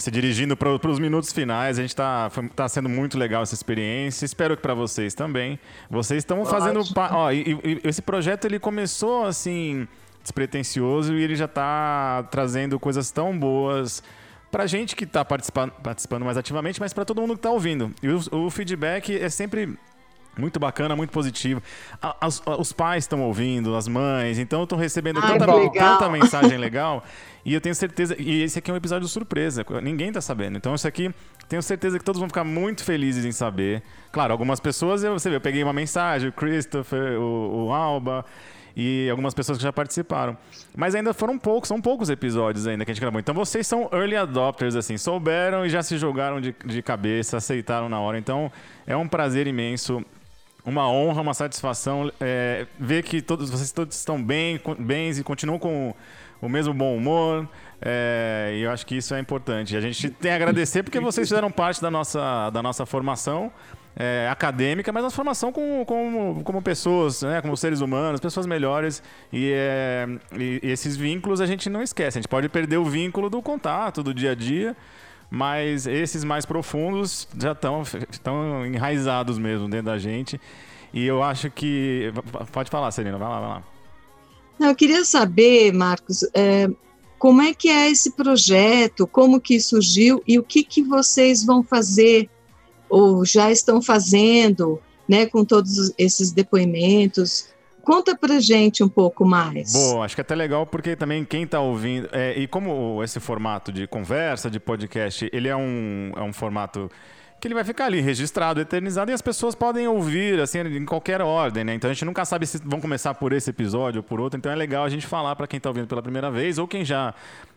se 0.00 0.10
dirigindo 0.10 0.56
para 0.56 0.70
os 0.90 0.98
minutos 0.98 1.32
finais. 1.32 1.78
A 1.78 1.82
gente 1.82 1.90
está 1.90 2.30
tá 2.56 2.68
sendo 2.68 2.88
muito 2.88 3.16
legal 3.18 3.42
essa 3.42 3.54
experiência. 3.54 4.24
Espero 4.24 4.56
que 4.56 4.62
para 4.62 4.74
vocês 4.74 5.14
também. 5.14 5.58
Vocês 5.90 6.18
estão 6.18 6.44
fazendo, 6.44 6.80
ó, 6.96 7.30
e- 7.30 7.58
e 7.62 7.80
esse 7.84 8.00
projeto 8.02 8.46
ele 8.46 8.58
começou 8.58 9.26
assim 9.26 9.86
despretensioso 10.22 11.14
e 11.14 11.22
ele 11.22 11.34
já 11.36 11.44
está 11.46 12.26
trazendo 12.30 12.78
coisas 12.78 13.10
tão 13.10 13.38
boas 13.38 14.02
para 14.50 14.66
gente 14.66 14.96
que 14.96 15.04
está 15.04 15.24
participando, 15.24 15.70
participando 15.82 16.24
mais 16.24 16.36
ativamente, 16.36 16.80
mas 16.80 16.92
para 16.92 17.04
todo 17.04 17.20
mundo 17.20 17.34
que 17.34 17.38
está 17.38 17.50
ouvindo. 17.50 17.92
E 18.02 18.08
o, 18.08 18.46
o 18.46 18.50
feedback 18.50 19.16
é 19.16 19.28
sempre 19.28 19.76
muito 20.36 20.58
bacana, 20.60 20.94
muito 20.96 21.10
positivo. 21.10 21.62
As- 22.20 22.42
os 22.58 22.72
pais 22.72 23.04
estão 23.04 23.20
ouvindo, 23.22 23.74
as 23.76 23.86
mães, 23.88 24.38
então 24.38 24.62
estão 24.62 24.78
recebendo 24.78 25.20
Ai, 25.22 25.38
tanta, 25.38 25.70
tanta 25.70 26.08
mensagem 26.08 26.56
legal. 26.58 27.04
E 27.44 27.54
eu 27.54 27.60
tenho 27.60 27.74
certeza. 27.74 28.14
E 28.18 28.42
esse 28.42 28.58
aqui 28.58 28.70
é 28.70 28.74
um 28.74 28.76
episódio 28.76 29.08
surpresa, 29.08 29.64
ninguém 29.82 30.12
tá 30.12 30.20
sabendo. 30.20 30.56
Então, 30.58 30.74
isso 30.74 30.86
aqui, 30.86 31.10
tenho 31.48 31.62
certeza 31.62 31.98
que 31.98 32.04
todos 32.04 32.18
vão 32.18 32.28
ficar 32.28 32.44
muito 32.44 32.84
felizes 32.84 33.24
em 33.24 33.32
saber. 33.32 33.82
Claro, 34.12 34.32
algumas 34.32 34.60
pessoas, 34.60 35.02
eu, 35.02 35.12
você 35.18 35.30
vê, 35.30 35.36
eu 35.36 35.40
peguei 35.40 35.62
uma 35.62 35.72
mensagem, 35.72 36.28
o 36.28 36.32
Christopher, 36.32 37.18
o, 37.18 37.66
o 37.66 37.72
Alba. 37.72 38.24
E 38.76 39.08
algumas 39.10 39.34
pessoas 39.34 39.58
que 39.58 39.64
já 39.64 39.72
participaram. 39.72 40.38
Mas 40.76 40.94
ainda 40.94 41.12
foram 41.12 41.36
poucos, 41.36 41.66
são 41.66 41.80
poucos 41.80 42.08
episódios 42.08 42.68
ainda 42.68 42.84
que 42.84 42.90
a 42.92 42.94
gente 42.94 43.00
gravou. 43.00 43.18
Então 43.18 43.34
vocês 43.34 43.66
são 43.66 43.88
early 43.92 44.16
adopters, 44.16 44.76
assim, 44.76 44.96
souberam 44.96 45.66
e 45.66 45.68
já 45.68 45.82
se 45.82 45.98
jogaram 45.98 46.40
de, 46.40 46.54
de 46.64 46.80
cabeça, 46.80 47.36
aceitaram 47.38 47.88
na 47.88 47.98
hora. 47.98 48.16
Então 48.16 48.50
é 48.86 48.96
um 48.96 49.08
prazer 49.08 49.48
imenso 49.48 50.04
uma 50.64 50.90
honra, 50.90 51.22
uma 51.22 51.34
satisfação 51.34 52.10
é, 52.20 52.66
ver 52.78 53.02
que 53.02 53.22
todos 53.22 53.48
vocês 53.50 53.72
todos 53.72 53.96
estão 53.96 54.22
bem, 54.22 54.58
com- 54.58 54.74
bens 54.74 55.18
e 55.18 55.24
continuam 55.24 55.58
com 55.58 55.94
o 56.40 56.48
mesmo 56.48 56.72
bom 56.74 56.96
humor. 56.96 57.48
é, 57.82 58.52
e 58.56 58.62
eu 58.62 58.70
acho 58.70 58.84
que 58.86 58.96
isso 58.96 59.14
é 59.14 59.18
importante. 59.20 59.76
A 59.76 59.80
gente 59.80 60.10
tem 60.10 60.32
a 60.32 60.36
agradecer 60.36 60.82
porque 60.82 61.00
vocês 61.00 61.28
fizeram 61.28 61.50
parte 61.50 61.80
da 61.80 61.90
nossa, 61.90 62.50
da 62.50 62.62
nossa 62.62 62.84
formação 62.84 63.50
é, 63.96 64.28
acadêmica, 64.30 64.92
mas 64.92 65.02
nossa 65.02 65.16
formação 65.16 65.50
como, 65.50 65.84
como, 65.84 66.42
como 66.44 66.62
pessoas, 66.62 67.22
né, 67.22 67.40
como 67.42 67.56
seres 67.56 67.80
humanos, 67.80 68.20
pessoas 68.20 68.46
melhores. 68.46 69.02
E, 69.32 69.50
é, 69.54 70.06
e- 70.38 70.60
e 70.62 70.70
esses 70.70 70.96
vínculos 70.96 71.40
a 71.40 71.46
gente 71.46 71.68
não 71.70 71.82
esquece. 71.82 72.18
A 72.18 72.20
gente 72.20 72.28
pode 72.28 72.48
perder 72.48 72.76
o 72.76 72.84
vínculo 72.84 73.28
do 73.30 73.40
contato, 73.42 74.02
do 74.02 74.12
dia 74.14 74.32
a 74.32 74.34
dia. 74.34 74.76
Mas 75.30 75.86
esses 75.86 76.24
mais 76.24 76.44
profundos 76.44 77.28
já 77.40 77.52
estão 77.52 78.66
enraizados 78.66 79.38
mesmo 79.38 79.68
dentro 79.68 79.86
da 79.86 79.98
gente. 79.98 80.40
E 80.92 81.06
eu 81.06 81.22
acho 81.22 81.50
que. 81.50 82.12
Pode 82.52 82.68
falar, 82.68 82.90
Celina, 82.90 83.16
vai 83.16 83.28
lá, 83.28 83.40
vai 83.40 83.48
lá. 83.48 83.64
Não, 84.58 84.68
eu 84.68 84.74
queria 84.74 85.04
saber, 85.04 85.72
Marcos, 85.72 86.22
é, 86.34 86.68
como 87.18 87.40
é 87.40 87.54
que 87.54 87.68
é 87.68 87.90
esse 87.90 88.10
projeto, 88.10 89.06
como 89.06 89.40
que 89.40 89.60
surgiu 89.60 90.22
e 90.26 90.38
o 90.38 90.42
que, 90.42 90.64
que 90.64 90.82
vocês 90.82 91.44
vão 91.44 91.62
fazer 91.62 92.28
ou 92.88 93.24
já 93.24 93.52
estão 93.52 93.80
fazendo, 93.80 94.80
né, 95.08 95.26
com 95.26 95.44
todos 95.44 95.92
esses 95.96 96.32
depoimentos. 96.32 97.49
Conta 97.82 98.16
pra 98.16 98.40
gente 98.40 98.82
um 98.82 98.88
pouco 98.88 99.24
mais. 99.26 99.72
Boa, 99.72 100.04
acho 100.04 100.14
que 100.14 100.20
é 100.20 100.22
até 100.22 100.34
legal 100.34 100.66
porque 100.66 100.96
também 100.96 101.24
quem 101.24 101.44
está 101.44 101.60
ouvindo. 101.60 102.08
é, 102.12 102.38
e 102.38 102.46
como 102.46 103.02
esse 103.02 103.20
formato 103.20 103.72
de 103.72 103.86
conversa, 103.86 104.50
de 104.50 104.60
podcast, 104.60 105.28
ele 105.32 105.48
é 105.48 105.56
um, 105.56 106.12
é 106.16 106.22
um 106.22 106.32
formato 106.32 106.90
que 107.40 107.48
ele 107.48 107.54
vai 107.54 107.64
ficar 107.64 107.86
ali 107.86 108.00
registrado, 108.00 108.60
eternizado, 108.60 109.10
e 109.10 109.14
as 109.14 109.22
pessoas 109.22 109.54
podem 109.54 109.88
ouvir 109.88 110.38
assim 110.40 110.58
em 110.60 110.84
qualquer 110.84 111.22
ordem, 111.22 111.64
né? 111.64 111.74
Então 111.74 111.90
a 111.90 111.94
gente 111.94 112.04
nunca 112.04 112.24
sabe 112.24 112.46
se 112.46 112.58
vão 112.58 112.80
começar 112.80 113.14
por 113.14 113.32
esse 113.32 113.48
episódio 113.48 114.00
ou 114.00 114.02
por 114.02 114.20
outro, 114.20 114.36
então 114.38 114.52
é 114.52 114.54
legal 114.54 114.84
a 114.84 114.90
gente 114.90 115.06
falar 115.06 115.34
para 115.34 115.46
quem 115.46 115.56
está 115.56 115.70
ouvindo 115.70 115.86
pela 115.86 116.02
primeira 116.02 116.30
vez 116.30 116.58
ou 116.58 116.68
quem 116.68 116.84
já, 116.84 117.14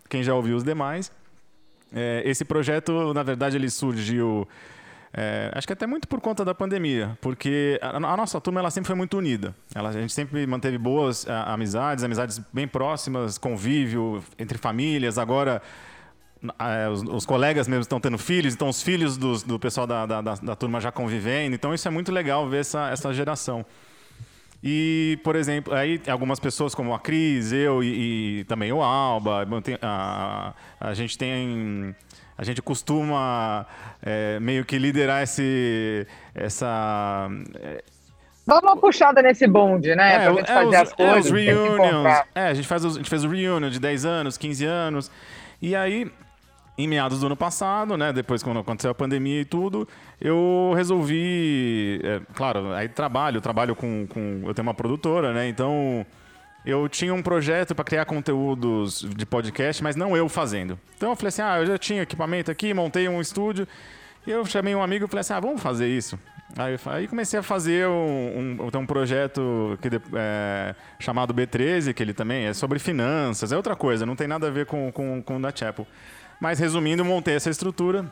quem 0.09 0.23
já 0.23 0.33
ouviu 0.33 0.55
os 0.55 0.63
demais. 0.63 1.11
É, 1.93 2.23
esse 2.25 2.45
projeto, 2.45 3.13
na 3.13 3.23
verdade, 3.23 3.57
ele 3.57 3.69
surgiu 3.69 4.47
É, 5.15 5.51
acho 5.53 5.67
que 5.67 5.73
até 5.73 5.85
muito 5.85 6.07
por 6.07 6.19
conta 6.19 6.43
da 6.43 6.55
pandemia, 6.55 7.15
porque 7.21 7.79
a, 7.83 7.97
a, 7.97 8.17
nossa 8.17 8.41
turma 8.41 8.59
ela 8.59 8.71
sempre 8.71 8.87
foi 8.87 8.95
muito 8.95 9.15
unida. 9.15 9.53
Ela, 9.75 9.89
a 9.89 9.91
gente 9.91 10.11
sempre 10.11 10.47
manteve 10.47 10.77
boas 10.77 11.27
a, 11.29 11.53
amizades, 11.53 12.03
amizades 12.03 12.41
bem 12.51 12.67
próximas, 12.67 13.37
convívio 13.37 14.23
entre 14.39 14.57
famílias. 14.57 15.19
Agora, 15.19 15.61
a, 16.57 16.89
os, 16.89 17.03
os, 17.03 17.25
colegas 17.27 17.67
mesmo 17.67 17.83
estão 17.83 17.99
tendo 17.99 18.17
filhos, 18.17 18.55
então 18.55 18.67
os 18.67 18.81
filhos 18.81 19.15
dos, 19.15 19.43
do 19.43 19.59
pessoal 19.59 19.85
da, 19.85 20.07
da, 20.07 20.19
da, 20.21 20.33
da, 20.33 20.55
turma 20.55 20.81
já 20.81 20.91
convivendo. 20.91 21.53
Então, 21.53 21.75
isso 21.75 21.87
é 21.87 21.91
muito 21.91 22.11
legal 22.11 22.49
ver 22.49 22.61
essa, 22.61 22.89
essa 22.89 23.13
geração. 23.13 23.63
E, 24.63 25.19
por 25.23 25.35
exemplo, 25.35 25.75
aí 25.75 26.01
algumas 26.07 26.39
pessoas 26.39 26.73
como 26.73 26.91
a 26.91 26.99
Cris, 26.99 27.51
eu 27.51 27.83
e, 27.83 28.39
e 28.39 28.43
também 28.45 28.71
o 28.71 28.81
Alba, 28.81 29.45
a, 29.79 30.53
a 30.79 30.93
gente 30.95 31.17
tem 31.17 31.93
a 32.37 32.43
gente 32.43 32.61
costuma 32.61 33.65
é, 34.01 34.39
meio 34.39 34.65
que 34.65 34.77
liderar 34.77 35.23
esse, 35.23 36.07
essa. 36.33 37.29
É, 37.55 37.83
Dá 38.45 38.59
uma 38.59 38.75
puxada 38.75 39.21
nesse 39.21 39.47
bonde, 39.47 39.95
né? 39.95 40.15
É, 40.15 40.19
pra 40.19 40.33
gente 40.33 40.51
é, 40.51 40.53
fazer 40.53 40.67
os, 40.67 40.75
as 40.75 40.93
coisas. 40.93 41.15
É, 41.15 41.19
os 41.19 41.31
reunions. 41.31 42.23
É, 42.35 42.47
a 42.47 42.53
gente, 42.53 42.67
faz 42.67 42.83
os, 42.83 42.95
a 42.95 42.97
gente 42.97 43.09
fez 43.09 43.23
o 43.23 43.29
reunion 43.29 43.69
de 43.69 43.79
10 43.79 44.05
anos, 44.05 44.37
15 44.37 44.65
anos. 44.65 45.11
E 45.61 45.75
aí, 45.75 46.11
em 46.77 46.87
meados 46.87 47.21
do 47.21 47.27
ano 47.27 47.37
passado, 47.37 47.95
né? 47.95 48.11
Depois, 48.11 48.43
quando 48.43 48.59
aconteceu 48.59 48.91
a 48.91 48.95
pandemia 48.95 49.41
e 49.41 49.45
tudo, 49.45 49.87
eu 50.19 50.73
resolvi. 50.75 52.01
É, 52.03 52.21
claro, 52.33 52.73
aí 52.73 52.89
trabalho, 52.89 53.39
trabalho 53.39 53.75
com, 53.75 54.05
com. 54.07 54.43
Eu 54.45 54.53
tenho 54.53 54.67
uma 54.67 54.73
produtora, 54.73 55.31
né? 55.31 55.47
Então 55.47 56.05
eu 56.65 56.87
tinha 56.87 57.13
um 57.13 57.21
projeto 57.21 57.75
para 57.75 57.83
criar 57.83 58.05
conteúdos 58.05 59.01
de 59.01 59.25
podcast, 59.25 59.83
mas 59.83 59.95
não 59.95 60.15
eu 60.15 60.29
fazendo. 60.29 60.79
Então 60.95 61.09
eu 61.09 61.15
falei 61.15 61.29
assim: 61.29 61.41
ah, 61.41 61.59
eu 61.59 61.65
já 61.65 61.77
tinha 61.77 62.01
equipamento 62.01 62.49
aqui, 62.49 62.73
montei 62.73 63.07
um 63.09 63.19
estúdio. 63.19 63.67
E 64.25 64.31
eu 64.31 64.45
chamei 64.45 64.73
um 64.73 64.81
amigo 64.81 65.05
e 65.05 65.07
falei 65.07 65.21
assim: 65.21 65.33
ah, 65.33 65.39
vamos 65.39 65.61
fazer 65.61 65.87
isso. 65.87 66.17
Aí, 66.55 66.77
aí 66.85 67.07
comecei 67.07 67.39
a 67.39 67.43
fazer 67.43 67.87
um, 67.87 68.59
um, 68.61 68.79
um 68.79 68.85
projeto 68.85 69.77
que, 69.81 69.89
é, 70.15 70.75
chamado 70.99 71.33
B13, 71.33 71.93
que 71.93 72.03
ele 72.03 72.13
também 72.13 72.45
é 72.45 72.53
sobre 72.53 72.77
finanças, 72.77 73.51
é 73.51 73.57
outra 73.57 73.75
coisa, 73.75 74.05
não 74.05 74.15
tem 74.15 74.27
nada 74.27 74.47
a 74.47 74.51
ver 74.51 74.67
com, 74.67 74.91
com, 74.91 75.21
com 75.21 75.37
o 75.37 75.41
da 75.41 75.53
Chapel. 75.53 75.87
Mas 76.39 76.59
resumindo, 76.59 77.03
montei 77.03 77.35
essa 77.35 77.49
estrutura. 77.49 78.11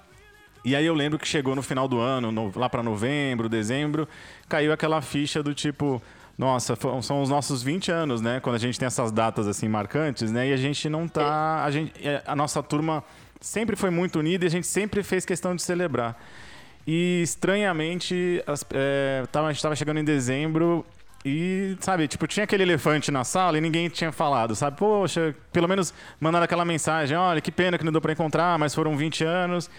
E 0.64 0.76
aí 0.76 0.86
eu 0.86 0.94
lembro 0.94 1.18
que 1.18 1.28
chegou 1.28 1.56
no 1.56 1.62
final 1.62 1.88
do 1.88 2.00
ano, 2.00 2.32
no, 2.32 2.52
lá 2.56 2.70
para 2.70 2.84
novembro, 2.84 3.50
dezembro, 3.50 4.08
caiu 4.48 4.72
aquela 4.72 5.02
ficha 5.02 5.42
do 5.42 5.54
tipo 5.54 6.02
nossa, 6.42 6.76
são 7.04 7.22
os 7.22 7.30
nossos 7.30 7.62
20 7.62 7.92
anos, 7.92 8.20
né? 8.20 8.40
Quando 8.40 8.56
a 8.56 8.60
gente 8.60 8.80
tem 8.80 8.88
essas 8.88 9.12
datas 9.12 9.48
assim 9.48 9.70
marcantes, 9.70 10.32
né? 10.32 10.50
E 10.50 10.54
a 10.54 10.58
gente 10.58 10.90
não 10.90 11.08
tá. 11.08 11.64
A, 11.64 11.70
gente, 11.70 11.94
é, 12.04 12.24
a 12.26 12.36
nossa 12.36 12.64
turma 12.64 13.04
sempre 13.40 13.76
foi 13.76 13.92
muito 13.92 14.18
unida 14.18 14.44
e 14.44 14.48
a 14.48 14.50
gente 14.50 14.66
sempre 14.66 15.04
fez 15.04 15.24
questão 15.24 15.56
de 15.56 15.62
celebrar. 15.62 16.20
E 16.88 17.22
estranhamente, 17.22 18.44
as, 18.48 18.66
é, 18.74 19.24
tava, 19.32 19.50
a 19.50 19.52
gente 19.52 19.60
estava 19.60 19.76
chegando 19.76 20.00
em 20.00 20.04
dezembro 20.04 20.84
e, 21.24 21.78
sabe, 21.80 22.08
tipo, 22.08 22.26
tinha 22.26 22.46
aquele 22.46 22.64
elefante 22.64 23.12
na 23.12 23.24
sala 23.24 23.60
e 23.60 23.62
ninguém 23.62 23.88
tinha 23.88 24.12
falado, 24.12 24.56
sabe? 24.56 24.78
Poxa, 24.78 25.36
pelo 25.54 25.68
menos 25.68 25.94
mandaram 26.20 26.46
aquela 26.46 26.66
mensagem: 26.66 27.16
olha, 27.16 27.40
que 27.40 27.52
pena 27.52 27.78
que 27.78 27.86
não 27.86 27.92
deu 27.92 28.02
para 28.02 28.14
encontrar, 28.14 28.58
mas 28.58 28.74
foram 28.74 28.98
20 28.98 29.24
anos. 29.24 29.70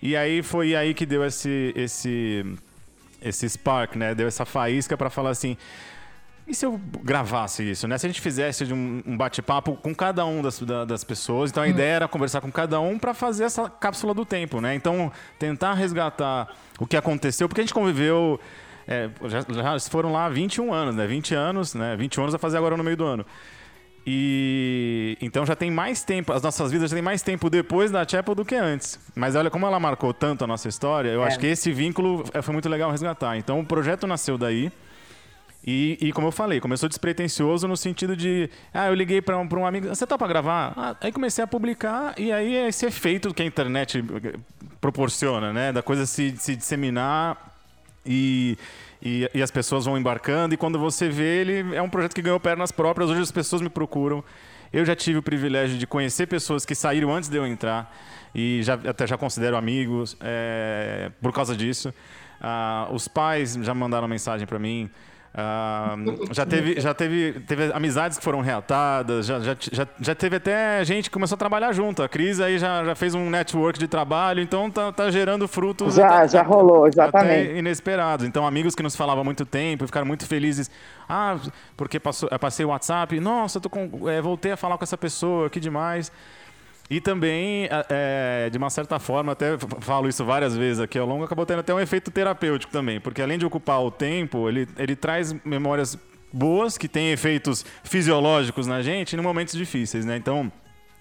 E 0.00 0.16
aí 0.16 0.44
foi 0.44 0.76
aí 0.76 0.94
que 0.94 1.04
deu 1.04 1.24
esse, 1.24 1.72
esse, 1.74 2.46
esse 3.20 3.48
spark, 3.48 3.96
né? 3.96 4.14
Deu 4.14 4.28
essa 4.28 4.44
faísca 4.44 4.96
para 4.96 5.10
falar 5.10 5.30
assim: 5.30 5.56
e 6.46 6.54
se 6.54 6.66
eu 6.66 6.78
gravasse 7.02 7.68
isso, 7.70 7.88
né? 7.88 7.96
Se 7.96 8.06
a 8.06 8.08
gente 8.08 8.20
fizesse 8.20 8.64
um, 8.72 9.02
um 9.06 9.16
bate-papo 9.16 9.76
com 9.76 9.94
cada 9.94 10.26
um 10.26 10.42
das, 10.42 10.60
das 10.86 11.02
pessoas, 11.02 11.50
então 11.50 11.62
a 11.62 11.66
hum. 11.66 11.70
ideia 11.70 11.94
era 11.94 12.08
conversar 12.08 12.40
com 12.40 12.52
cada 12.52 12.78
um 12.80 12.98
para 12.98 13.14
fazer 13.14 13.44
essa 13.44 13.68
cápsula 13.68 14.12
do 14.12 14.26
tempo, 14.26 14.60
né? 14.60 14.74
Então, 14.74 15.10
tentar 15.38 15.72
resgatar 15.74 16.48
o 16.78 16.86
que 16.86 16.96
aconteceu, 16.96 17.48
porque 17.48 17.60
a 17.60 17.64
gente 17.64 17.74
conviveu. 17.74 18.38
É, 18.86 19.08
já, 19.24 19.40
já 19.40 19.80
foram 19.90 20.12
lá 20.12 20.28
21 20.28 20.70
anos, 20.70 20.94
né? 20.94 21.06
20 21.06 21.34
anos, 21.34 21.74
né? 21.74 21.96
21 21.96 22.24
anos 22.24 22.34
a 22.34 22.38
fazer 22.38 22.58
agora 22.58 22.76
no 22.76 22.84
meio 22.84 22.98
do 22.98 23.04
ano. 23.04 23.24
E 24.06 25.16
então 25.22 25.46
já 25.46 25.56
tem 25.56 25.70
mais 25.70 26.04
tempo, 26.04 26.30
as 26.30 26.42
nossas 26.42 26.70
vidas 26.70 26.90
já 26.90 26.96
tem 26.96 27.02
mais 27.02 27.22
tempo 27.22 27.48
depois 27.48 27.90
da 27.90 28.06
Chapel 28.06 28.34
do 28.34 28.44
que 28.44 28.54
antes. 28.54 29.00
Mas 29.14 29.34
olha 29.34 29.48
como 29.50 29.66
ela 29.66 29.80
marcou 29.80 30.12
tanto 30.12 30.44
a 30.44 30.46
nossa 30.46 30.68
história, 30.68 31.08
eu 31.08 31.24
é. 31.24 31.26
acho 31.26 31.38
que 31.38 31.46
esse 31.46 31.72
vínculo 31.72 32.22
é, 32.34 32.42
foi 32.42 32.52
muito 32.52 32.68
legal 32.68 32.90
resgatar. 32.90 33.38
Então 33.38 33.60
o 33.60 33.64
projeto 33.64 34.06
nasceu 34.06 34.36
daí. 34.36 34.70
E, 35.66 35.96
e, 35.98 36.12
como 36.12 36.26
eu 36.26 36.32
falei, 36.32 36.60
começou 36.60 36.88
despretensioso 36.88 37.66
no 37.66 37.76
sentido 37.76 38.14
de, 38.14 38.50
ah, 38.72 38.88
eu 38.88 38.94
liguei 38.94 39.22
para 39.22 39.38
um, 39.38 39.48
um 39.50 39.66
amigo, 39.66 39.88
você 39.88 40.06
tá 40.06 40.18
para 40.18 40.28
gravar? 40.28 40.74
Ah, 40.76 40.96
aí 41.00 41.10
comecei 41.10 41.42
a 41.42 41.46
publicar 41.46 42.14
e 42.18 42.30
aí 42.30 42.54
é 42.54 42.68
esse 42.68 42.84
efeito 42.84 43.32
que 43.32 43.42
a 43.42 43.46
internet 43.46 44.04
proporciona, 44.78 45.54
né? 45.54 45.72
Da 45.72 45.82
coisa 45.82 46.04
se, 46.04 46.34
se 46.36 46.54
disseminar 46.54 47.54
e, 48.04 48.58
e, 49.02 49.30
e, 49.32 49.42
as 49.42 49.50
pessoas 49.50 49.86
vão 49.86 49.96
embarcando 49.96 50.52
e 50.52 50.58
quando 50.58 50.78
você 50.78 51.08
vê 51.08 51.40
ele 51.40 51.74
é 51.74 51.80
um 51.80 51.88
projeto 51.88 52.14
que 52.14 52.20
ganhou 52.20 52.38
pernas 52.38 52.70
próprias. 52.70 53.08
Hoje 53.08 53.22
as 53.22 53.32
pessoas 53.32 53.62
me 53.62 53.70
procuram. 53.70 54.22
Eu 54.70 54.84
já 54.84 54.94
tive 54.94 55.18
o 55.18 55.22
privilégio 55.22 55.78
de 55.78 55.86
conhecer 55.86 56.26
pessoas 56.26 56.66
que 56.66 56.74
saíram 56.74 57.14
antes 57.14 57.30
de 57.30 57.38
eu 57.38 57.46
entrar 57.46 57.96
e 58.34 58.60
já, 58.62 58.74
até 58.74 59.06
já 59.06 59.16
considero 59.16 59.56
amigos 59.56 60.14
é, 60.20 61.10
por 61.22 61.32
causa 61.32 61.56
disso. 61.56 61.94
Ah, 62.38 62.88
os 62.92 63.08
pais 63.08 63.54
já 63.62 63.72
mandaram 63.72 64.06
mensagem 64.06 64.46
para 64.46 64.58
mim. 64.58 64.90
Uh, 65.34 66.32
já 66.32 66.46
teve, 66.46 66.80
já 66.80 66.94
teve, 66.94 67.40
teve 67.40 67.72
amizades 67.72 68.16
que 68.16 68.22
foram 68.22 68.40
reatadas, 68.40 69.26
já, 69.26 69.40
já, 69.40 69.56
já, 69.58 69.88
já 70.00 70.14
teve 70.14 70.36
até 70.36 70.84
gente 70.84 71.10
que 71.10 71.14
começou 71.14 71.34
a 71.34 71.38
trabalhar 71.38 71.72
junto. 71.72 72.04
A 72.04 72.08
Cris 72.08 72.38
aí 72.38 72.56
já, 72.56 72.84
já 72.84 72.94
fez 72.94 73.16
um 73.16 73.28
network 73.28 73.76
de 73.76 73.88
trabalho, 73.88 74.40
então 74.40 74.70
tá, 74.70 74.92
tá 74.92 75.10
gerando 75.10 75.48
frutos. 75.48 75.96
Já, 75.96 76.20
até, 76.20 76.28
já 76.28 76.42
rolou, 76.42 76.86
exatamente. 76.86 77.58
inesperados. 77.58 78.24
Então, 78.24 78.46
amigos 78.46 78.76
que 78.76 78.82
nos 78.82 78.94
falavam 78.94 79.22
há 79.22 79.24
muito 79.24 79.44
tempo 79.44 79.84
ficaram 79.86 80.06
muito 80.06 80.24
felizes. 80.24 80.70
Ah, 81.08 81.36
porque 81.76 81.98
passou, 81.98 82.28
passei 82.38 82.64
o 82.64 82.68
WhatsApp, 82.68 83.18
nossa, 83.18 83.60
tô 83.60 83.68
com, 83.68 84.08
é, 84.08 84.22
voltei 84.22 84.52
a 84.52 84.56
falar 84.56 84.78
com 84.78 84.84
essa 84.84 84.96
pessoa, 84.96 85.50
que 85.50 85.58
demais. 85.58 86.12
E 86.90 87.00
também, 87.00 87.68
é, 87.88 88.50
de 88.50 88.58
uma 88.58 88.68
certa 88.68 88.98
forma, 88.98 89.32
até 89.32 89.56
falo 89.80 90.08
isso 90.08 90.24
várias 90.24 90.54
vezes 90.54 90.80
aqui 90.80 90.98
ao 90.98 91.06
longo, 91.06 91.24
acabou 91.24 91.46
tendo 91.46 91.60
até 91.60 91.72
um 91.72 91.80
efeito 91.80 92.10
terapêutico 92.10 92.70
também, 92.70 93.00
porque 93.00 93.22
além 93.22 93.38
de 93.38 93.46
ocupar 93.46 93.82
o 93.82 93.90
tempo, 93.90 94.48
ele, 94.48 94.68
ele 94.76 94.94
traz 94.94 95.34
memórias 95.44 95.98
boas, 96.30 96.76
que 96.76 96.88
têm 96.88 97.12
efeitos 97.12 97.64
fisiológicos 97.84 98.66
na 98.66 98.82
gente, 98.82 99.16
em 99.16 99.20
momentos 99.20 99.54
difíceis, 99.54 100.04
né? 100.04 100.16
Então, 100.16 100.52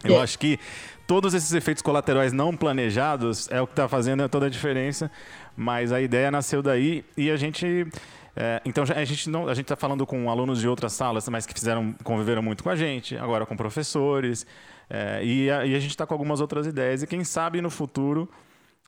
eu 0.04 0.16
é. 0.16 0.22
acho 0.22 0.38
que 0.38 0.60
todos 1.08 1.34
esses 1.34 1.52
efeitos 1.54 1.82
colaterais 1.82 2.32
não 2.32 2.56
planejados 2.56 3.50
é 3.52 3.60
o 3.60 3.66
que 3.66 3.74
está 3.74 3.88
fazendo 3.90 4.28
toda 4.30 4.46
a 4.46 4.50
diferença, 4.50 5.12
mas 5.58 5.92
a 5.92 6.00
ideia 6.00 6.32
nasceu 6.32 6.62
daí 6.62 7.04
e 7.18 7.30
a 7.30 7.36
gente... 7.36 7.88
É, 8.36 8.60
então 8.66 8.84
a 8.84 9.06
gente 9.06 9.30
não, 9.30 9.48
a 9.48 9.54
gente 9.54 9.66
está 9.66 9.76
falando 9.76 10.08
com 10.08 10.28
alunos 10.28 10.60
de 10.60 10.68
outras 10.68 10.94
salas, 10.94 11.30
mas 11.30 11.46
que 11.46 11.54
fizeram 11.54 11.94
conviveram 12.04 12.42
muito 12.42 12.64
com 12.64 12.70
a 12.70 12.76
gente, 12.76 13.16
agora 13.16 13.46
com 13.46 13.56
professores, 13.56 14.44
é, 14.90 15.24
e, 15.24 15.50
a, 15.50 15.66
e, 15.66 15.76
a, 15.76 15.80
gente 15.80 15.92
está 15.92 16.06
com 16.06 16.14
algumas 16.14 16.42
outras 16.42 16.68
ideias. 16.68 17.04
E 17.04 17.08
quem 17.08 17.24
sabe 17.24 17.62
no 17.62 17.70
futuro 17.70 18.30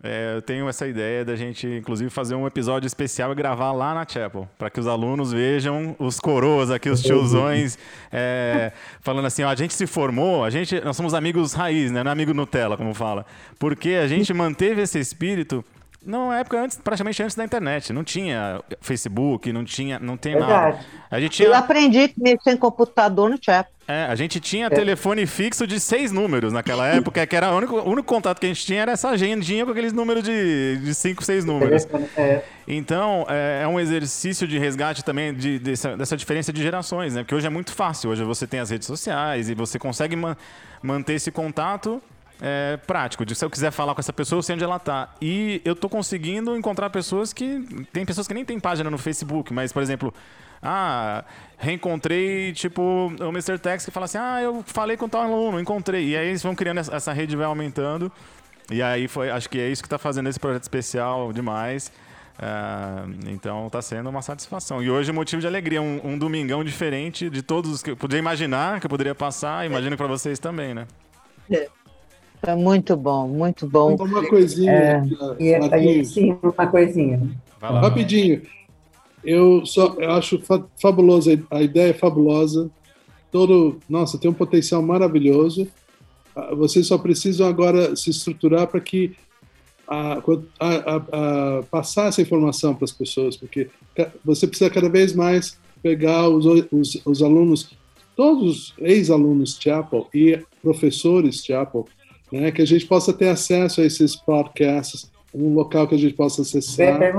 é, 0.03 0.35
eu 0.35 0.41
tenho 0.41 0.67
essa 0.67 0.85
ideia 0.85 1.23
da 1.23 1.35
gente, 1.35 1.65
inclusive, 1.65 2.09
fazer 2.09 2.35
um 2.35 2.45
episódio 2.45 2.85
especial 2.85 3.31
e 3.31 3.35
gravar 3.35 3.71
lá 3.71 3.93
na 3.93 4.05
Chapel, 4.07 4.47
para 4.57 4.69
que 4.69 4.79
os 4.79 4.87
alunos 4.87 5.31
vejam 5.31 5.95
os 5.97 6.19
coroas 6.19 6.69
aqui, 6.69 6.89
os 6.89 7.01
tiozões, 7.01 7.77
é, 8.11 8.73
falando 8.99 9.25
assim: 9.25 9.43
ó, 9.43 9.49
a 9.49 9.55
gente 9.55 9.73
se 9.73 9.87
formou, 9.87 10.43
a 10.43 10.49
gente, 10.49 10.79
nós 10.81 10.97
somos 10.97 11.13
amigos 11.13 11.53
raiz, 11.53 11.91
né? 11.91 12.03
Não 12.03 12.11
é 12.11 12.13
amigo 12.13 12.33
Nutella, 12.33 12.75
como 12.75 12.93
fala. 12.93 13.25
Porque 13.57 13.91
a 13.91 14.07
gente 14.07 14.33
manteve 14.33 14.81
esse 14.81 14.99
espírito 14.99 15.63
na 16.05 16.39
época 16.39 16.61
antes, 16.61 16.77
praticamente 16.77 17.21
antes 17.23 17.35
da 17.35 17.43
internet. 17.43 17.91
Não 17.91 18.03
tinha 18.03 18.61
Facebook, 18.79 19.51
não 19.51 19.65
tinha, 19.65 19.97
não 19.97 20.15
tem 20.15 20.33
Verdade. 20.33 20.77
nada. 20.77 20.85
A 21.09 21.19
gente 21.19 21.37
tinha... 21.37 21.49
Eu 21.49 21.55
aprendi 21.55 22.07
que 22.09 22.21
mexer 22.21 22.51
em 22.51 22.57
computador 22.57 23.29
no 23.29 23.37
chat. 23.41 23.67
É, 23.87 24.05
a 24.05 24.15
gente 24.15 24.39
tinha 24.39 24.65
é. 24.65 24.69
telefone 24.69 25.25
fixo 25.27 25.67
de 25.67 25.79
seis 25.79 26.11
números 26.11 26.51
naquela 26.51 26.87
época, 26.87 27.25
que 27.25 27.35
era 27.35 27.51
o 27.51 27.57
único, 27.57 27.75
o 27.75 27.89
único 27.89 28.07
contato 28.07 28.39
que 28.39 28.45
a 28.45 28.49
gente 28.49 28.65
tinha 28.65 28.81
era 28.81 28.91
essa 28.91 29.09
agendinha 29.09 29.63
com 29.63 29.71
aqueles 29.71 29.93
números 29.93 30.23
de, 30.23 30.77
de 30.77 30.93
cinco, 30.95 31.23
seis 31.23 31.45
números. 31.45 31.87
É. 32.17 32.43
Então, 32.67 33.25
é, 33.29 33.61
é, 33.63 33.67
um 33.67 33.79
exercício 33.79 34.47
de 34.47 34.57
resgate 34.57 35.03
também 35.03 35.33
de, 35.33 35.59
dessa, 35.59 35.95
dessa 35.95 36.17
diferença 36.17 36.51
de 36.51 36.63
gerações, 36.63 37.13
né? 37.13 37.21
Porque 37.21 37.35
hoje 37.35 37.45
é 37.45 37.49
muito 37.49 37.73
fácil. 37.73 38.09
Hoje 38.09 38.23
você 38.23 38.47
tem 38.47 38.59
as 38.59 38.71
redes 38.71 38.87
sociais 38.87 39.49
e 39.49 39.53
você 39.53 39.77
consegue 39.77 40.15
ma 40.15 40.35
manter 40.81 41.13
esse 41.13 41.31
contato 41.31 42.01
é, 42.41 42.77
prático, 42.77 43.25
de 43.25 43.33
se 43.35 43.43
eu 43.43 43.49
quiser 43.49 43.71
falar 43.71 43.93
com 43.95 44.01
essa 44.01 44.13
pessoa, 44.13 44.39
eu 44.39 44.43
sei 44.43 44.55
onde 44.55 44.63
ela 44.63 44.79
tá. 44.79 45.13
E 45.21 45.61
eu 45.63 45.75
tô 45.75 45.87
conseguindo 45.87 46.55
encontrar 46.55 46.89
pessoas 46.89 47.31
que. 47.31 47.85
Tem 47.93 48.05
pessoas 48.05 48.27
que 48.27 48.33
nem 48.33 48.43
tem 48.43 48.59
página 48.59 48.89
no 48.89 48.97
Facebook, 48.97 49.53
mas, 49.53 49.71
por 49.71 49.81
exemplo, 49.81 50.13
ah, 50.61 51.23
reencontrei, 51.57 52.51
tipo, 52.53 52.81
o 53.19 53.29
Mr. 53.29 53.57
Tex 53.59 53.85
que 53.85 53.91
fala 53.91 54.05
assim: 54.05 54.17
ah, 54.17 54.41
eu 54.41 54.63
falei 54.65 54.97
com 54.97 55.07
tal 55.07 55.21
aluno, 55.21 55.59
encontrei. 55.59 56.09
E 56.09 56.17
aí 56.17 56.27
eles 56.27 56.43
vão 56.43 56.55
criando 56.55 56.79
essa 56.79 57.13
rede, 57.13 57.35
vai 57.35 57.45
aumentando. 57.45 58.11
E 58.71 58.81
aí 58.81 59.07
foi, 59.07 59.29
acho 59.29 59.49
que 59.49 59.59
é 59.59 59.69
isso 59.69 59.81
que 59.81 59.87
está 59.87 59.97
fazendo 59.97 60.27
esse 60.27 60.39
projeto 60.39 60.63
especial 60.63 61.31
demais. 61.31 61.91
Uh, 62.37 63.29
então 63.29 63.67
está 63.67 63.81
sendo 63.81 64.09
uma 64.09 64.21
satisfação. 64.21 64.83
E 64.83 64.89
hoje 64.89 65.11
motivo 65.11 65.39
de 65.39 65.47
alegria, 65.47 65.81
um, 65.81 66.01
um 66.03 66.17
domingão 66.17 66.63
diferente 66.63 67.29
de 67.29 67.41
todos 67.41 67.71
os 67.71 67.83
que 67.83 67.91
eu 67.91 67.95
podia 67.95 68.19
imaginar 68.19 68.79
que 68.79 68.87
eu 68.87 68.89
poderia 68.89 69.15
passar, 69.15 69.65
imagino 69.65 69.95
para 69.95 70.07
vocês 70.07 70.37
também, 70.37 70.73
né? 70.73 70.85
É. 71.49 71.69
Foi 72.45 72.55
muito 72.55 72.95
bom, 72.95 73.27
muito 73.27 73.67
bom. 73.67 73.95
Uma 73.95 74.27
coisinha, 74.27 74.71
É, 74.71 75.43
e 75.43 75.55
aí, 75.55 76.05
sim, 76.05 76.37
uma 76.43 76.67
coisinha. 76.67 77.19
Rapidinho. 77.59 78.41
Eu 79.23 79.65
só 79.65 79.95
eu 79.97 80.11
acho 80.11 80.37
fa 80.39 80.63
fabulosa, 80.79 81.41
a 81.49 81.63
ideia 81.63 81.89
é 81.89 81.93
fabulosa. 81.93 82.69
Todo, 83.31 83.79
nossa, 83.89 84.19
tem 84.19 84.29
um 84.29 84.33
potencial 84.33 84.81
maravilhoso. 84.83 85.67
Ah, 86.35 86.53
Vocês 86.53 86.85
só 86.85 86.97
precisam 86.99 87.47
agora 87.47 87.95
se 87.95 88.11
estruturar 88.11 88.67
para 88.67 88.79
que 88.79 89.15
a, 89.87 90.13
a, 90.13 90.19
a, 90.59 90.95
a- 90.95 91.63
passar 91.63 92.09
essa 92.09 92.21
informação 92.21 92.75
para 92.75 92.85
as 92.85 92.91
pessoas, 92.91 93.35
porque 93.35 93.69
você 94.23 94.45
precisa 94.45 94.69
cada 94.69 94.89
vez 94.89 95.13
mais 95.13 95.57
pegar 95.81 96.29
os, 96.29 96.45
os, 96.71 97.01
os 97.05 97.23
alunos, 97.23 97.71
todos 98.15 98.69
os 98.69 98.73
ex-alunos 98.79 99.57
Chapel 99.59 100.07
e 100.13 100.39
professores 100.61 101.43
Chapel, 101.43 101.87
né, 102.31 102.51
que 102.51 102.61
a 102.61 102.65
gente 102.67 102.85
possa 102.85 103.13
ter 103.13 103.29
acesso 103.29 103.81
a 103.81 103.85
esses 103.85 104.15
podcasts, 104.15 105.09
um 105.33 105.53
local 105.53 105.87
que 105.87 105.95
a 105.95 105.97
gente 105.97 106.13
possa 106.15 106.41
acessar 106.43 106.97
para 106.97 107.09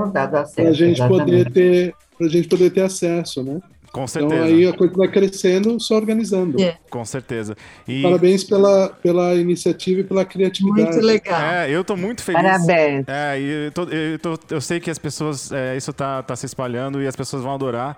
a 0.69 0.71
gente 0.73 0.95
exatamente. 1.01 1.07
poder 1.07 1.51
ter 1.51 1.95
para 2.17 2.27
gente 2.29 2.47
poder 2.47 2.71
ter 2.71 2.81
acesso, 2.81 3.43
né? 3.43 3.59
Com 3.91 4.03
Então 4.03 4.07
certeza. 4.07 4.43
aí 4.43 4.67
a 4.67 4.73
coisa 4.73 4.93
vai 4.95 5.07
crescendo, 5.07 5.79
só 5.79 5.95
organizando. 5.95 6.57
Com 6.89 7.05
certeza. 7.05 7.55
E... 7.87 8.01
Parabéns 8.01 8.43
pela, 8.43 8.89
pela 8.89 9.33
iniciativa 9.35 10.01
e 10.01 10.03
pela 10.03 10.25
criatividade. 10.25 10.99
É, 11.29 11.69
eu 11.69 11.83
tô 11.83 11.95
muito 11.95 12.21
feliz. 12.23 12.41
Parabéns. 12.41 13.05
É, 13.07 13.39
e 13.39 13.65
eu, 13.67 13.71
tô- 13.71 13.83
eu 13.83 14.19
tô- 14.19 14.37
eu 14.55 14.61
sei 14.61 14.79
que 14.79 14.89
as 14.91 14.97
pessoas, 14.99 15.51
é, 15.51 15.77
isso 15.77 15.93
tá, 15.93 16.21
tá 16.21 16.35
se 16.35 16.45
espalhando 16.45 17.01
e 17.01 17.07
as 17.07 17.15
pessoas 17.15 17.41
vão 17.43 17.53
adorar. 17.53 17.97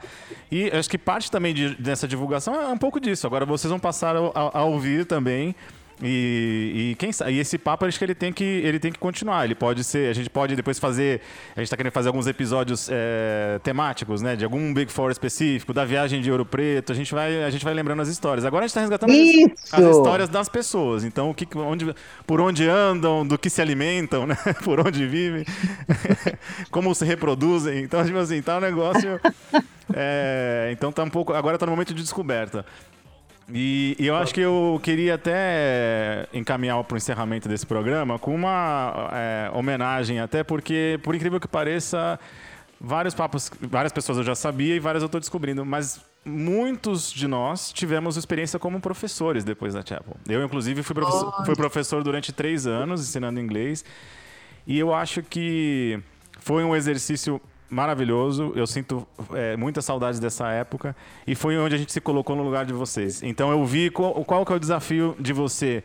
E 0.51 0.69
acho 0.69 0.89
que 0.89 0.97
parte 0.97 1.31
também 1.31 1.53
de- 1.53 1.75
dessa 1.75 2.07
divulgação 2.07 2.53
é 2.55 2.67
um 2.67 2.77
pouco 2.77 2.99
disso. 2.99 3.25
Agora 3.25 3.45
vocês 3.45 3.69
vão 3.69 3.79
passar 3.79 4.15
a, 4.15 4.19
a- 4.19 4.59
a 4.59 4.63
ouvir 4.65 5.05
também. 5.05 5.55
E, 6.01 6.91
e 6.91 6.95
quem 6.95 7.11
sabe, 7.11 7.33
e 7.33 7.39
esse 7.39 7.57
papo 7.57 7.85
acho 7.85 7.97
que 7.99 8.05
ele 8.05 8.15
tem 8.15 8.31
que 8.31 8.43
ele 8.43 8.79
tem 8.79 8.91
que 8.91 8.97
continuar. 8.99 9.43
Ele 9.43 9.55
pode 9.55 9.83
ser, 9.83 10.09
a 10.09 10.13
gente 10.13 10.29
pode 10.29 10.55
depois 10.55 10.79
fazer, 10.79 11.19
a 11.55 11.59
gente 11.59 11.69
tá 11.69 11.75
querendo 11.75 11.91
fazer 11.91 12.07
alguns 12.07 12.25
episódios 12.25 12.87
é, 12.89 13.59
temáticos, 13.63 14.21
né, 14.21 14.35
de 14.35 14.45
algum 14.45 14.73
Big 14.73 14.91
Four 14.91 15.11
específico, 15.11 15.73
da 15.73 15.83
viagem 15.83 16.21
de 16.21 16.31
Ouro 16.31 16.45
Preto. 16.45 16.91
A 16.93 16.95
gente 16.95 17.13
vai 17.13 17.43
a 17.43 17.49
gente 17.49 17.65
vai 17.65 17.73
lembrando 17.73 18.01
as 18.01 18.07
histórias. 18.07 18.45
Agora 18.45 18.63
a 18.63 18.67
gente 18.67 18.75
tá 18.75 18.81
resgatando 18.81 19.11
as- 19.11 19.73
as 19.73 19.95
histórias 19.97 20.29
das 20.29 20.47
pessoas. 20.47 21.03
Então, 21.03 21.29
o 21.29 21.33
que, 21.33 21.45
onde, 21.57 21.93
por 22.25 22.39
onde 22.39 22.67
andam, 22.67 23.27
do 23.27 23.37
que 23.37 23.49
se 23.49 23.61
alimentam, 23.61 24.25
né? 24.25 24.37
Por 24.63 24.79
onde 24.85 25.05
vivem, 25.07 25.45
como 26.71 26.93
se 26.95 27.05
reproduzem. 27.05 27.83
Então, 27.83 28.03
tipo 28.05 28.17
assim, 28.17 28.41
tá 28.41 28.57
um 28.57 28.61
negócio. 28.61 29.19
é, 29.93 30.69
então 30.73 30.91
tá 30.91 31.03
um 31.03 31.09
pouco. 31.09 31.33
Agora 31.33 31.57
tá 31.57 31.65
no 31.65 31.71
momento 31.71 31.93
de 31.93 32.01
descoberta. 32.01 32.65
E, 33.51 33.95
e 33.99 34.05
eu 34.07 34.15
acho 34.15 34.33
que 34.33 34.41
eu 34.41 34.79
queria 34.83 35.15
até 35.15 36.27
encaminhar 36.33 36.83
para 36.83 36.95
o 36.95 36.97
encerramento 36.97 37.49
desse 37.49 37.65
programa 37.65 38.19
com 38.19 38.33
uma 38.33 39.09
é, 39.11 39.51
homenagem, 39.53 40.19
até 40.19 40.43
porque, 40.43 40.99
por 41.03 41.15
incrível 41.15 41.39
que 41.39 41.47
pareça, 41.47 42.19
vários 42.79 43.13
papos, 43.13 43.51
várias 43.61 43.91
pessoas 43.91 44.19
eu 44.19 44.23
já 44.23 44.35
sabia 44.35 44.75
e 44.75 44.79
várias 44.79 45.01
eu 45.01 45.07
estou 45.07 45.19
descobrindo, 45.19 45.65
mas 45.65 45.99
muitos 46.23 47.11
de 47.11 47.27
nós 47.27 47.71
tivemos 47.71 48.17
experiência 48.17 48.59
como 48.59 48.79
professores 48.79 49.43
depois 49.43 49.73
da 49.73 49.83
Chapel. 49.85 50.15
Eu, 50.27 50.43
inclusive, 50.43 50.83
fui 50.83 50.93
professor, 50.93 51.33
Olha. 51.35 51.45
fui 51.45 51.55
professor 51.55 52.03
durante 52.03 52.31
três 52.31 52.67
anos 52.67 53.01
ensinando 53.01 53.39
inglês 53.39 53.83
e 54.67 54.77
eu 54.77 54.93
acho 54.93 55.23
que 55.23 55.99
foi 56.39 56.63
um 56.63 56.75
exercício 56.75 57.41
maravilhoso. 57.69 58.51
Eu 58.55 58.65
sinto 58.67 59.07
é, 59.33 59.55
muitas 59.57 59.85
saudades 59.85 60.19
dessa 60.19 60.49
época 60.49 60.95
e 61.27 61.35
foi 61.35 61.57
onde 61.57 61.75
a 61.75 61.77
gente 61.77 61.91
se 61.91 62.01
colocou 62.01 62.35
no 62.35 62.43
lugar 62.43 62.65
de 62.65 62.73
vocês. 62.73 63.21
Então 63.23 63.51
eu 63.51 63.63
vi 63.65 63.89
qual, 63.89 64.13
qual 64.25 64.45
que 64.45 64.51
é 64.53 64.55
o 64.55 64.59
desafio 64.59 65.15
de 65.19 65.33
você 65.33 65.83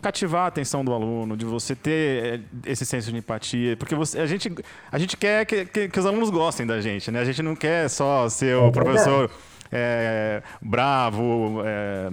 cativar 0.00 0.44
a 0.44 0.46
atenção 0.46 0.84
do 0.84 0.92
aluno, 0.92 1.36
de 1.36 1.44
você 1.44 1.74
ter 1.74 2.40
é, 2.64 2.70
esse 2.70 2.86
senso 2.86 3.10
de 3.10 3.18
empatia, 3.18 3.76
porque 3.76 3.94
você, 3.96 4.20
a, 4.20 4.26
gente, 4.26 4.52
a 4.92 4.98
gente 4.98 5.16
quer 5.16 5.44
que, 5.44 5.64
que- 5.64 5.88
que 5.88 5.98
os 5.98 6.06
alunos 6.06 6.30
gostem 6.30 6.64
da 6.64 6.80
gente, 6.80 7.10
né? 7.10 7.20
A 7.20 7.24
gente 7.24 7.42
não 7.42 7.56
quer 7.56 7.88
só 7.90 8.28
ser 8.28 8.56
o 8.56 8.70
professor 8.70 9.28
é, 9.72 10.40
bravo, 10.62 11.62
é, 11.64 12.10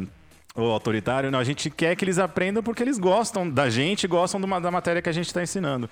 ou 0.55 0.71
autoritário, 0.71 1.29
não. 1.29 1.37
A 1.37 1.43
gente 1.43 1.69
quer 1.69 1.95
que 1.95 2.03
eles 2.03 2.17
aprendam 2.17 2.63
porque 2.63 2.81
eles 2.81 2.97
gostam 2.97 3.47
da 3.47 3.69
gente 3.69 4.07
gostam 4.07 4.41
da 4.41 4.71
matéria 4.71 4.99
que 5.01 5.09
a 5.09 5.11
gente 5.13 5.27
está 5.27 5.43
ensinando. 5.43 5.87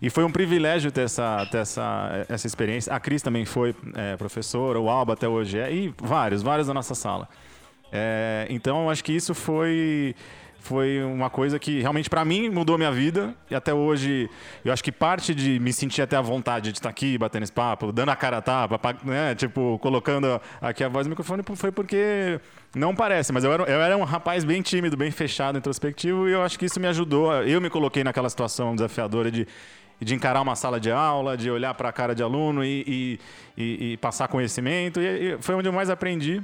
E 0.00 0.08
foi 0.10 0.22
um 0.24 0.30
privilégio 0.30 0.92
ter 0.92 1.02
essa, 1.02 1.46
ter 1.50 1.58
essa, 1.58 2.24
essa 2.28 2.46
experiência. 2.46 2.92
A 2.92 3.00
Cris 3.00 3.20
também 3.22 3.44
foi 3.44 3.74
é, 3.94 4.16
professora, 4.16 4.78
o 4.78 4.88
Alba 4.88 5.14
até 5.14 5.26
hoje 5.28 5.58
é, 5.58 5.72
e 5.72 5.92
vários, 6.00 6.42
vários 6.42 6.68
da 6.68 6.74
nossa 6.74 6.94
sala. 6.94 7.28
É, 7.90 8.46
então, 8.48 8.88
acho 8.90 9.02
que 9.02 9.12
isso 9.12 9.34
foi, 9.34 10.14
foi 10.60 11.02
uma 11.02 11.28
coisa 11.30 11.58
que 11.58 11.80
realmente 11.80 12.08
para 12.08 12.24
mim 12.24 12.48
mudou 12.48 12.78
minha 12.78 12.92
vida. 12.92 13.34
E 13.50 13.56
até 13.56 13.74
hoje, 13.74 14.30
eu 14.64 14.72
acho 14.72 14.84
que 14.84 14.92
parte 14.92 15.34
de 15.34 15.58
me 15.58 15.72
sentir 15.72 16.02
até 16.02 16.14
à 16.16 16.20
vontade 16.20 16.70
de 16.70 16.78
estar 16.78 16.90
aqui 16.90 17.18
batendo 17.18 17.42
esse 17.42 17.52
papo, 17.52 17.90
dando 17.90 18.10
a 18.10 18.16
cara 18.16 18.36
a 18.36 18.42
tapa, 18.42 18.78
pa- 18.78 18.94
né, 19.02 19.34
tipo, 19.34 19.80
colocando 19.80 20.40
aqui 20.60 20.84
a 20.84 20.88
voz 20.88 21.06
no 21.06 21.10
microfone, 21.10 21.42
foi 21.56 21.72
porque 21.72 22.38
não 22.76 22.94
parece, 22.94 23.32
mas 23.32 23.42
eu 23.42 23.52
era, 23.52 23.62
eu 23.64 23.80
era 23.80 23.96
um 23.96 24.04
rapaz 24.04 24.44
bem 24.44 24.62
tímido, 24.62 24.96
bem 24.96 25.10
fechado, 25.10 25.58
introspectivo, 25.58 26.28
e 26.28 26.32
eu 26.32 26.42
acho 26.42 26.56
que 26.56 26.66
isso 26.66 26.78
me 26.78 26.86
ajudou. 26.86 27.32
Eu 27.42 27.60
me 27.60 27.68
coloquei 27.70 28.04
naquela 28.04 28.28
situação 28.30 28.76
desafiadora 28.76 29.30
de 29.30 29.44
de 30.00 30.14
encarar 30.14 30.40
uma 30.40 30.54
sala 30.56 30.78
de 30.78 30.90
aula, 30.90 31.36
de 31.36 31.50
olhar 31.50 31.74
para 31.74 31.88
a 31.88 31.92
cara 31.92 32.14
de 32.14 32.22
aluno 32.22 32.64
e, 32.64 32.84
e- 32.86 33.20
e- 33.56 33.92
e 33.92 33.96
passar 33.96 34.28
conhecimento. 34.28 35.00
E, 35.00 35.36
foi 35.40 35.54
onde 35.54 35.68
eu 35.68 35.72
mais 35.72 35.90
aprendi. 35.90 36.42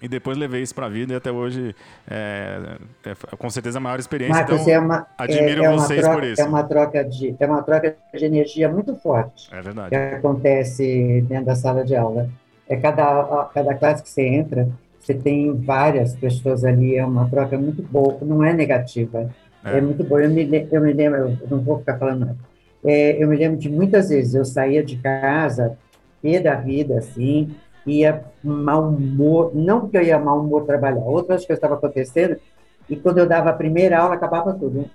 E 0.00 0.06
depois 0.06 0.38
levei 0.38 0.62
isso 0.62 0.72
para 0.76 0.86
a 0.86 0.88
vida 0.88 1.12
e 1.12 1.16
até 1.16 1.32
hoje 1.32 1.74
é, 2.08 2.76
é, 3.04 3.36
com 3.36 3.50
certeza 3.50 3.78
a 3.78 3.80
maior 3.80 3.98
experiência. 3.98 4.36
Marcos, 4.36 4.60
então, 4.60 4.72
é 4.72 4.78
uma, 4.78 5.06
admiro 5.18 5.64
é, 5.64 5.66
é 5.66 5.72
vocês 5.72 6.00
troca, 6.00 6.14
por 6.16 6.24
isso. 6.24 6.40
É 6.40 6.44
uma, 6.44 6.62
troca 6.62 7.04
de, 7.04 7.34
é 7.38 7.46
uma 7.46 7.62
troca 7.64 7.96
de 8.14 8.24
energia 8.24 8.68
muito 8.68 8.94
forte 8.94 9.48
É 9.52 9.60
verdade. 9.60 9.90
que 9.90 9.96
acontece 9.96 11.24
dentro 11.28 11.46
da 11.46 11.56
sala 11.56 11.84
de 11.84 11.96
aula. 11.96 12.28
É 12.68 12.76
cada, 12.76 13.50
cada 13.52 13.74
classe 13.74 14.02
que 14.04 14.08
você 14.08 14.22
entra, 14.22 14.68
você 15.00 15.14
tem 15.14 15.52
várias 15.56 16.14
pessoas 16.14 16.64
ali, 16.64 16.96
é 16.96 17.04
uma 17.04 17.28
troca 17.28 17.58
muito 17.58 17.82
boa, 17.82 18.18
não 18.22 18.44
é 18.44 18.52
negativa. 18.52 19.28
É, 19.64 19.78
É. 19.78 19.80
muito 19.80 20.04
boa. 20.04 20.22
Eu 20.22 20.30
me, 20.30 20.68
eu 20.70 20.80
me 20.80 20.92
lembro, 20.92 21.36
eu 21.40 21.48
não 21.50 21.58
vou 21.60 21.78
ficar 21.80 21.98
falando 21.98 22.20
nada. 22.20 22.36
É, 22.84 23.22
eu 23.22 23.28
me 23.28 23.36
lembro 23.36 23.58
de 23.58 23.68
muitas 23.70 24.08
vezes 24.10 24.34
eu 24.34 24.44
saía 24.44 24.84
de 24.84 24.98
casa, 25.00 25.78
pé 26.22 26.40
da 26.40 26.54
vida, 26.54 26.98
assim, 26.98 27.56
ia 27.86 28.24
mau 28.42 28.88
humor, 28.88 29.52
não 29.54 29.80
porque 29.82 29.96
eu 29.98 30.02
ia 30.02 30.18
mau 30.18 30.40
humor 30.40 30.64
trabalhar, 30.64 31.04
outras 31.04 31.42
coisas 31.46 31.58
estavam 31.58 31.76
acontecendo, 31.78 32.38
e 32.88 32.96
quando 32.96 33.18
eu 33.18 33.28
dava 33.28 33.50
a 33.50 33.54
primeira 33.54 33.98
aula, 33.98 34.14
acabava 34.14 34.54
tudo. 34.54 34.90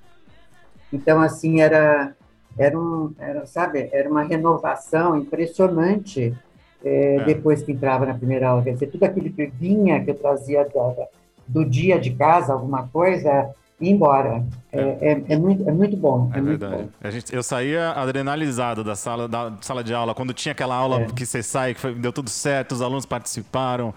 Então, 0.92 1.22
assim, 1.22 1.60
era, 1.62 2.16
era, 2.58 2.78
um, 2.80 3.14
era 3.20 3.46
sabe, 3.46 3.90
era 3.92 4.10
uma 4.10 4.24
renovação 4.24 5.18
impressionante 5.18 6.36
é, 6.84 7.20
É. 7.20 7.20
depois 7.20 7.64
que 7.64 7.72
entrava 7.72 8.06
na 8.06 8.14
primeira 8.18 8.50
aula. 8.50 8.64
Quer 8.64 8.74
dizer, 8.74 8.88
tudo 8.88 9.04
aquilo 9.04 9.32
que 9.34 9.48
vinha, 9.48 10.04
que 10.04 10.12
eu 10.12 10.16
trazia 10.16 10.64
da- 10.66 11.08
do 11.48 11.66
dia 11.66 12.00
de 12.00 12.16
casa, 12.16 12.54
alguma 12.54 12.88
coisa, 12.90 13.54
ia 13.84 13.92
embora. 13.92 14.44
É, 14.72 14.82
é, 14.82 15.24
é 15.34 15.38
muito, 15.38 15.68
é 15.68 15.72
muito 15.72 15.96
bom. 15.98 16.30
É, 16.34 16.38
É 16.38 16.42
muito 16.42 16.60
verdade. 16.60 16.84
bom. 16.84 16.90
A 17.02 17.10
gente, 17.12 17.34
eu 17.36 17.44
saía 17.44 17.92
adrenalizado 17.92 18.84
da 18.84 18.96
sala, 18.96 19.28
da 19.28 19.54
sala 19.62 19.84
de 19.84 19.94
aula. 19.94 20.14
Quando 20.16 20.34
tinha 20.34 20.52
aquela 20.54 20.76
aula 20.76 21.02
É. 21.02 21.06
que 21.06 21.26
você 21.26 21.44
sai, 21.44 21.74
que 21.74 21.80
foi- 21.80 21.94
deu 21.96 22.12
tudo 22.14 22.30
certo, 22.30 22.72
os 22.74 22.82
alunos 22.82 23.06
participaram. 23.06 23.94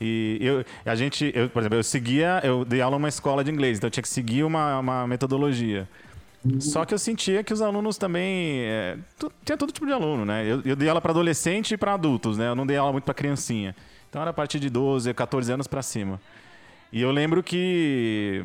E 0.00 0.38
eu, 0.40 0.64
a 0.86 0.94
gente, 0.94 1.32
eu, 1.34 1.50
por 1.50 1.60
exemplo, 1.60 1.76
eu 1.78 1.82
seguia, 1.82 2.40
eu 2.44 2.64
dei 2.64 2.80
aula 2.80 2.96
numa 2.98 3.08
escola 3.08 3.42
de 3.42 3.50
inglês, 3.50 3.78
então 3.78 3.88
eu 3.88 3.90
tinha 3.90 4.02
que 4.02 4.08
seguir 4.08 4.44
uma, 4.44 4.78
uma 4.78 5.06
metodologia. 5.08 5.88
Só 6.60 6.84
que 6.84 6.94
eu 6.94 6.98
sentia 6.98 7.42
que 7.42 7.52
os 7.52 7.60
alunos 7.60 7.98
também. 7.98 8.60
é, 8.60 8.96
tinha 9.44 9.58
todo 9.58 9.72
tipo 9.72 9.84
de 9.84 9.92
aluno, 9.92 10.24
né? 10.24 10.44
Eu, 10.46 10.62
eu 10.64 10.76
dei 10.76 10.88
aula 10.88 11.00
para 11.00 11.10
adolescente 11.10 11.74
e 11.74 11.76
para 11.76 11.94
adultos, 11.94 12.38
né? 12.38 12.48
Eu 12.48 12.54
não 12.54 12.64
dei 12.64 12.76
aula 12.76 12.92
muito 12.92 13.04
para 13.04 13.12
criancinha. 13.12 13.74
Então 14.08 14.22
era 14.22 14.30
a 14.30 14.32
partir 14.34 14.60
de 14.60 14.70
12, 14.70 15.12
14 15.12 15.52
anos 15.52 15.66
para 15.66 15.82
cima. 15.82 16.20
E 16.90 17.02
eu 17.02 17.10
lembro 17.10 17.42
que 17.42 18.42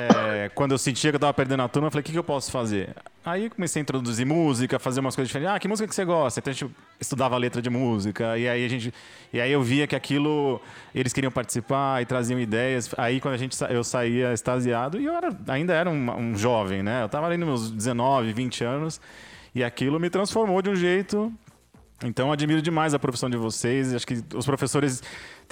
é, 0.00 0.48
quando 0.54 0.70
eu 0.70 0.78
sentia 0.78 1.10
que 1.10 1.16
eu 1.16 1.20
tava 1.20 1.34
perdendo 1.34 1.62
a 1.62 1.68
turma, 1.68 1.88
eu 1.88 1.90
falei, 1.90 2.02
o 2.02 2.04
que, 2.04 2.12
que 2.12 2.18
eu 2.18 2.22
posso 2.22 2.50
fazer? 2.52 2.94
Aí 3.24 3.50
comecei 3.50 3.80
a 3.80 3.82
introduzir 3.82 4.24
música, 4.24 4.78
fazer 4.78 5.00
umas 5.00 5.16
coisas 5.16 5.28
diferentes. 5.28 5.52
Ah, 5.52 5.58
que 5.58 5.66
música 5.66 5.88
que 5.88 5.94
você 5.94 6.04
gosta? 6.04 6.38
Então 6.38 6.50
a 6.50 6.54
gente 6.54 6.70
estudava 7.00 7.34
a 7.34 7.38
letra 7.38 7.60
de 7.60 7.70
música, 7.70 8.38
e 8.38 8.48
aí 8.48 8.64
a 8.64 8.68
gente. 8.68 8.94
E 9.32 9.40
aí 9.40 9.50
eu 9.50 9.62
via 9.62 9.86
que 9.86 9.96
aquilo. 9.96 10.60
Eles 10.94 11.12
queriam 11.12 11.30
participar 11.32 12.02
e 12.02 12.06
traziam 12.06 12.38
ideias. 12.38 12.92
Aí 12.96 13.20
quando 13.20 13.34
a 13.34 13.38
gente 13.38 13.56
eu 13.68 13.82
saía 13.82 14.32
extasiado, 14.32 15.00
e 15.00 15.04
eu 15.04 15.14
era, 15.14 15.36
ainda 15.48 15.72
era 15.72 15.90
um, 15.90 16.10
um 16.18 16.36
jovem, 16.36 16.82
né? 16.82 17.02
Eu 17.02 17.08
tava 17.08 17.26
ali 17.26 17.36
nos 17.36 17.48
meus 17.48 17.70
19, 17.70 18.32
20 18.32 18.64
anos, 18.64 19.00
e 19.54 19.62
aquilo 19.62 19.98
me 19.98 20.10
transformou 20.10 20.62
de 20.62 20.70
um 20.70 20.76
jeito 20.76 21.32
então, 22.04 22.32
admiro 22.32 22.60
demais 22.60 22.94
a 22.94 22.98
profissão 22.98 23.30
de 23.30 23.36
vocês. 23.36 23.94
Acho 23.94 24.06
que 24.06 24.22
os 24.34 24.44
professores 24.44 25.02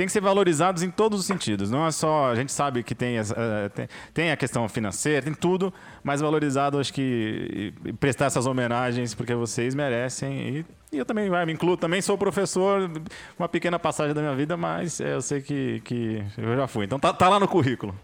têm 0.00 0.06
que 0.06 0.12
ser 0.12 0.22
valorizados 0.22 0.82
em 0.82 0.90
todos 0.90 1.20
os 1.20 1.26
sentidos. 1.26 1.70
Não 1.70 1.86
é 1.86 1.90
só. 1.90 2.30
A 2.30 2.34
gente 2.34 2.50
sabe 2.52 2.82
que 2.82 2.94
tem, 2.94 3.18
eh, 3.18 3.68
tem, 3.74 3.88
tem 4.14 4.32
a 4.32 4.36
questão 4.36 4.66
financeira, 4.66 5.20
tem 5.20 5.34
tudo, 5.34 5.72
mas 6.02 6.22
valorizado, 6.22 6.78
acho 6.78 6.90
que. 6.90 7.74
e 7.84 7.92
prestar 7.92 8.26
essas 8.26 8.46
homenagens, 8.46 9.14
porque 9.14 9.34
vocês 9.34 9.74
merecem. 9.74 10.32
E, 10.32 10.66
e 10.90 10.98
eu 10.98 11.04
também 11.04 11.28
vai, 11.28 11.44
me 11.44 11.52
incluo. 11.52 11.76
Também 11.76 12.00
sou 12.00 12.16
professor, 12.16 12.90
uma 13.38 13.46
pequena 13.46 13.78
passagem 13.78 14.14
da 14.14 14.22
minha 14.22 14.34
vida, 14.34 14.56
mas 14.56 15.02
eh, 15.02 15.14
eu 15.14 15.20
sei 15.20 15.42
que, 15.42 15.80
que 15.80 16.24
eu 16.38 16.56
já 16.56 16.66
fui. 16.66 16.86
Então, 16.86 16.98
tá, 16.98 17.12
tá 17.12 17.28
lá 17.28 17.38
no 17.38 17.46
currículo. 17.46 17.94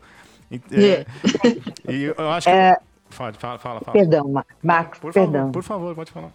É, 0.71 1.07
e 1.91 2.15
eu 2.15 2.31
acho 2.31 2.47
que. 2.47 2.55
É, 2.55 2.77
fala, 3.09 3.33
fala, 3.33 3.59
fala. 3.59 3.81
Perdão, 3.93 4.45
Marcos, 4.63 4.99
por 4.99 5.15
perdão. 5.15 5.47
Favor, 5.47 5.53
por 5.53 5.63
favor, 5.63 5.95
pode 5.95 6.11
falar. 6.13 6.31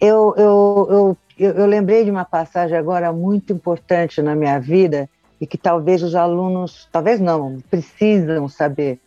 Eu, 0.00 0.34
eu, 0.36 0.88
eu, 0.90 1.18
eu, 1.38 1.66
lembrei 1.66 2.04
de 2.04 2.10
uma 2.10 2.24
passagem 2.24 2.76
agora 2.76 3.12
muito 3.12 3.52
importante 3.52 4.22
na 4.22 4.34
minha 4.34 4.58
vida 4.58 5.08
e 5.40 5.46
que 5.46 5.58
talvez 5.58 6.02
os 6.02 6.14
alunos, 6.14 6.88
talvez 6.90 7.20
não, 7.20 7.60
precisam 7.70 8.48
saber. 8.48 8.98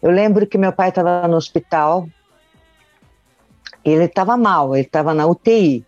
Eu 0.00 0.10
lembro 0.10 0.46
que 0.46 0.56
meu 0.56 0.72
pai 0.72 0.90
estava 0.90 1.26
no 1.26 1.36
hospital, 1.36 2.06
ele 3.84 4.04
estava 4.04 4.36
mal, 4.36 4.76
ele 4.76 4.86
estava 4.86 5.12
na 5.12 5.26
UTI. 5.26 5.84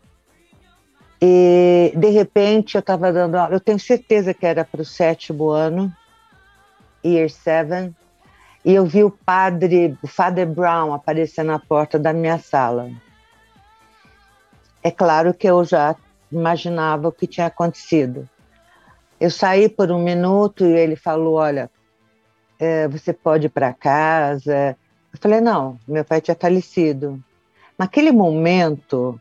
E, 1.22 1.92
de 1.96 2.10
repente, 2.10 2.74
eu 2.74 2.80
estava 2.80 3.12
dando 3.12 3.36
aula, 3.36 3.54
eu 3.54 3.60
tenho 3.60 3.78
certeza 3.78 4.34
que 4.34 4.44
era 4.44 4.64
para 4.64 4.82
o 4.82 4.84
sétimo 4.84 5.48
ano, 5.50 5.92
Year 7.04 7.30
7, 7.30 7.94
e 8.64 8.74
eu 8.74 8.84
vi 8.84 9.04
o 9.04 9.10
padre, 9.10 9.96
o 10.02 10.08
Father 10.08 10.46
Brown, 10.46 10.92
aparecer 10.92 11.44
na 11.44 11.58
porta 11.58 11.98
da 11.98 12.12
minha 12.12 12.38
sala. 12.38 12.90
É 14.84 14.90
claro 14.90 15.32
que 15.32 15.48
eu 15.48 15.64
já 15.64 15.96
imaginava 16.30 17.08
o 17.08 17.12
que 17.12 17.26
tinha 17.26 17.46
acontecido. 17.46 18.28
Eu 19.18 19.30
saí 19.30 19.66
por 19.66 19.90
um 19.90 20.02
minuto 20.02 20.66
e 20.66 20.72
ele 20.72 20.94
falou: 20.94 21.36
Olha, 21.36 21.70
é, 22.58 22.86
você 22.86 23.10
pode 23.10 23.46
ir 23.46 23.48
para 23.48 23.72
casa. 23.72 24.76
Eu 25.10 25.18
falei: 25.18 25.40
Não, 25.40 25.78
meu 25.88 26.04
pai 26.04 26.20
tinha 26.20 26.36
falecido. 26.38 27.18
Naquele 27.78 28.12
momento, 28.12 29.18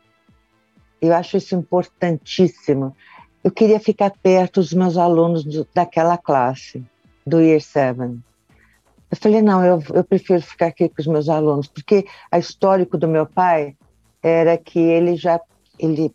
eu 1.01 1.13
acho 1.15 1.37
isso 1.37 1.55
importantíssimo. 1.55 2.93
Eu 3.41 3.49
queria 3.49 3.79
ficar 3.79 4.11
perto 4.21 4.59
dos 4.59 4.73
meus 4.73 4.97
alunos 4.97 5.45
do, 5.45 5.65
daquela 5.73 6.17
classe, 6.17 6.83
do 7.25 7.39
Year 7.39 7.61
7. 7.61 7.99
Eu 7.99 9.17
falei: 9.17 9.41
Não, 9.41 9.63
eu, 9.63 9.81
eu 9.93 10.03
prefiro 10.03 10.41
ficar 10.41 10.67
aqui 10.67 10.89
com 10.89 10.99
os 10.99 11.07
meus 11.07 11.29
alunos, 11.29 11.67
porque 11.69 12.05
a 12.29 12.37
histórico 12.37 12.97
do 12.97 13.07
meu 13.07 13.25
pai 13.25 13.77
era 14.21 14.57
que 14.57 14.79
ele 14.79 15.15
já 15.15 15.39
ele, 15.85 16.13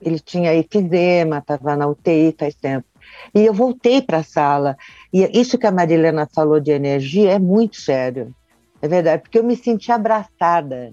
ele 0.00 0.18
tinha 0.18 0.54
efizema, 0.54 1.38
estava 1.38 1.76
na 1.76 1.86
UTI 1.86 2.34
faz 2.38 2.54
tempo. 2.54 2.86
E 3.34 3.44
eu 3.44 3.52
voltei 3.52 4.00
para 4.00 4.18
a 4.18 4.22
sala. 4.22 4.76
E 5.12 5.28
isso 5.38 5.58
que 5.58 5.66
a 5.66 5.72
Marilena 5.72 6.28
falou 6.32 6.60
de 6.60 6.70
energia 6.70 7.32
é 7.32 7.38
muito 7.38 7.76
sério. 7.76 8.34
É 8.80 8.86
verdade, 8.86 9.22
porque 9.22 9.38
eu 9.38 9.44
me 9.44 9.56
senti 9.56 9.90
abraçada. 9.90 10.92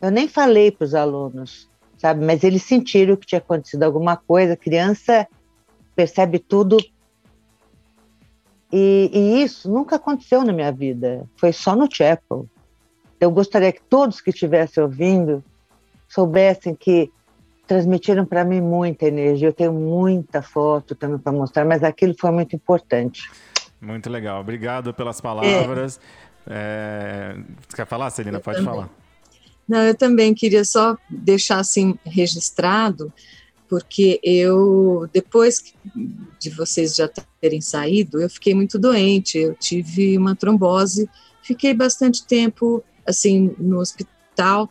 Eu 0.00 0.10
nem 0.10 0.26
falei 0.26 0.70
para 0.70 0.84
os 0.84 0.94
alunos, 0.94 1.70
sabe? 1.96 2.24
Mas 2.24 2.42
eles 2.42 2.62
sentiram 2.62 3.16
que 3.16 3.26
tinha 3.26 3.38
acontecido 3.38 3.84
alguma 3.84 4.16
coisa. 4.16 4.54
A 4.54 4.56
criança 4.56 5.26
percebe 5.94 6.38
tudo. 6.38 6.78
E, 8.72 9.10
e 9.12 9.42
isso 9.42 9.70
nunca 9.70 9.96
aconteceu 9.96 10.42
na 10.44 10.52
minha 10.52 10.72
vida. 10.72 11.24
Foi 11.36 11.52
só 11.52 11.76
no 11.76 11.88
Chapel. 11.90 12.46
Eu 13.20 13.30
gostaria 13.30 13.72
que 13.72 13.82
todos 13.82 14.20
que 14.20 14.30
estivessem 14.30 14.82
ouvindo 14.82 15.42
soubessem 16.08 16.74
que 16.74 17.10
transmitiram 17.66 18.24
para 18.24 18.44
mim 18.44 18.60
muita 18.60 19.06
energia. 19.06 19.48
Eu 19.48 19.52
tenho 19.52 19.72
muita 19.72 20.42
foto 20.42 20.94
também 20.94 21.18
para 21.18 21.32
mostrar, 21.32 21.64
mas 21.64 21.82
aquilo 21.82 22.14
foi 22.18 22.30
muito 22.30 22.54
importante. 22.54 23.30
Muito 23.80 24.08
legal. 24.08 24.40
Obrigado 24.40 24.92
pelas 24.94 25.20
palavras. 25.20 26.00
É. 26.46 27.34
É... 27.34 27.36
Você 27.68 27.76
quer 27.76 27.86
falar, 27.86 28.10
Celina? 28.10 28.38
Eu 28.38 28.42
Pode 28.42 28.58
também. 28.58 28.72
falar. 28.72 28.90
Não, 29.68 29.78
eu 29.82 29.94
também 29.94 30.34
queria 30.34 30.64
só 30.64 30.96
deixar 31.08 31.58
assim 31.58 31.98
registrado, 32.04 33.12
porque 33.68 34.20
eu, 34.22 35.08
depois 35.12 35.74
de 36.38 36.50
vocês 36.50 36.94
já 36.94 37.08
terem 37.40 37.62
saído, 37.62 38.20
eu 38.20 38.28
fiquei 38.28 38.54
muito 38.54 38.78
doente. 38.78 39.38
Eu 39.38 39.54
tive 39.54 40.18
uma 40.18 40.36
trombose, 40.36 41.08
fiquei 41.42 41.72
bastante 41.72 42.26
tempo 42.26 42.84
assim 43.06 43.54
no 43.58 43.78
hospital 43.78 44.70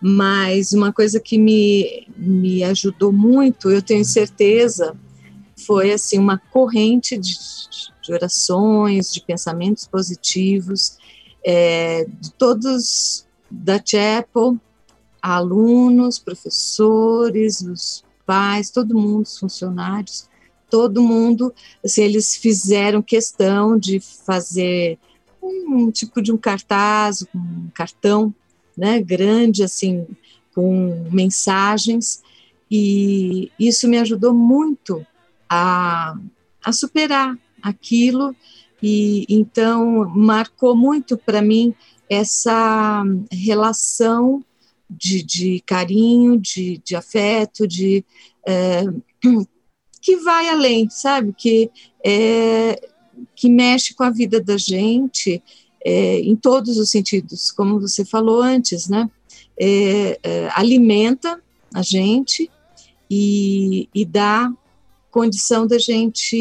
mas 0.00 0.72
uma 0.72 0.92
coisa 0.92 1.20
que 1.20 1.38
me, 1.38 2.06
me 2.16 2.64
ajudou 2.64 3.12
muito, 3.12 3.70
eu 3.70 3.82
tenho 3.82 4.04
certeza, 4.04 4.96
foi 5.66 5.92
assim 5.92 6.18
uma 6.18 6.38
corrente 6.38 7.18
de, 7.18 7.36
de 8.02 8.12
orações, 8.12 9.12
de 9.12 9.20
pensamentos 9.20 9.86
positivos, 9.86 10.98
é, 11.44 12.06
de 12.20 12.32
todos 12.32 13.26
da 13.50 13.80
Chapel, 13.84 14.58
alunos, 15.20 16.18
professores, 16.18 17.60
os 17.60 18.04
pais, 18.24 18.70
todo 18.70 18.98
mundo, 18.98 19.24
os 19.24 19.38
funcionários, 19.38 20.28
todo 20.70 21.02
mundo, 21.02 21.52
assim, 21.84 22.02
eles 22.02 22.36
fizeram 22.36 23.02
questão 23.02 23.76
de 23.76 24.00
fazer 24.00 24.98
um 25.42 25.90
tipo 25.90 26.22
de 26.22 26.32
um 26.32 26.36
cartaz, 26.36 27.26
um 27.34 27.68
cartão 27.74 28.34
né, 28.80 29.00
grande, 29.02 29.62
assim, 29.62 30.06
com 30.54 31.06
mensagens, 31.12 32.22
e 32.70 33.52
isso 33.58 33.86
me 33.86 33.98
ajudou 33.98 34.32
muito 34.32 35.06
a, 35.48 36.16
a 36.64 36.72
superar 36.72 37.38
aquilo, 37.62 38.34
e 38.82 39.26
então 39.28 40.08
marcou 40.08 40.74
muito 40.74 41.18
para 41.18 41.42
mim 41.42 41.74
essa 42.08 43.04
relação 43.30 44.42
de, 44.88 45.22
de 45.22 45.60
carinho, 45.66 46.38
de, 46.38 46.80
de 46.82 46.96
afeto, 46.96 47.68
de 47.68 48.02
é, 48.46 48.82
que 50.00 50.16
vai 50.16 50.48
além, 50.48 50.88
sabe? 50.88 51.34
Que, 51.36 51.70
é, 52.04 52.80
que 53.36 53.48
mexe 53.48 53.94
com 53.94 54.02
a 54.02 54.10
vida 54.10 54.40
da 54.40 54.56
gente 54.56 55.42
é, 55.84 56.20
em 56.20 56.36
todos 56.36 56.78
os 56.78 56.90
sentidos, 56.90 57.50
como 57.50 57.80
você 57.80 58.04
falou 58.04 58.42
antes, 58.42 58.88
né? 58.88 59.10
É, 59.58 60.18
é, 60.22 60.48
alimenta 60.54 61.40
a 61.74 61.82
gente 61.82 62.50
e, 63.10 63.88
e 63.94 64.04
dá 64.04 64.50
condição 65.10 65.66
da 65.66 65.78
gente 65.78 66.36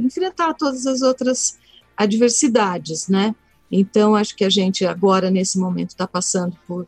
enfrentar 0.00 0.54
todas 0.54 0.86
as 0.86 1.02
outras 1.02 1.58
adversidades, 1.96 3.08
né? 3.08 3.34
Então, 3.70 4.14
acho 4.14 4.34
que 4.34 4.44
a 4.44 4.50
gente 4.50 4.84
agora, 4.84 5.30
nesse 5.30 5.58
momento, 5.58 5.90
está 5.90 6.06
passando 6.06 6.56
por 6.66 6.86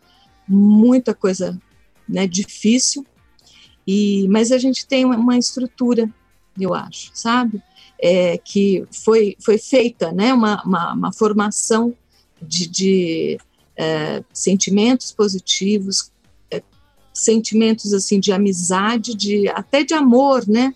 muita 0.49 1.15
coisa 1.15 1.61
né, 2.09 2.27
difícil, 2.27 3.07
e, 3.86 4.27
mas 4.28 4.53
a 4.53 4.59
gente 4.59 4.86
tem 4.86 5.05
uma 5.05 5.39
estrutura, 5.39 6.12
eu 6.59 6.74
acho, 6.74 7.11
sabe? 7.15 7.62
É, 8.03 8.37
que 8.37 8.85
foi, 8.91 9.37
foi 9.39 9.57
feita 9.57 10.11
né, 10.11 10.35
uma, 10.35 10.61
uma, 10.65 10.93
uma 10.93 11.12
formação 11.12 11.95
de, 12.43 12.69
de 12.69 13.39
é, 13.77 14.24
sentimentos 14.33 15.12
positivos, 15.12 16.11
é, 16.51 16.61
sentimentos 17.15 17.93
assim 17.93 18.19
de 18.19 18.33
amizade, 18.33 19.15
de 19.15 19.49
até 19.51 19.85
de 19.85 19.95
amor, 19.95 20.49
né, 20.49 20.74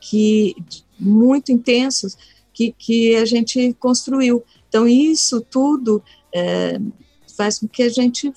que 0.00 0.56
muito 0.98 1.52
intensos 1.52 2.16
que, 2.54 2.72
que 2.72 3.14
a 3.16 3.26
gente 3.26 3.74
construiu. 3.74 4.42
Então 4.66 4.88
isso 4.88 5.42
tudo 5.42 6.02
é, 6.34 6.80
faz 7.36 7.58
com 7.58 7.68
que 7.68 7.82
a 7.82 7.90
gente 7.90 8.32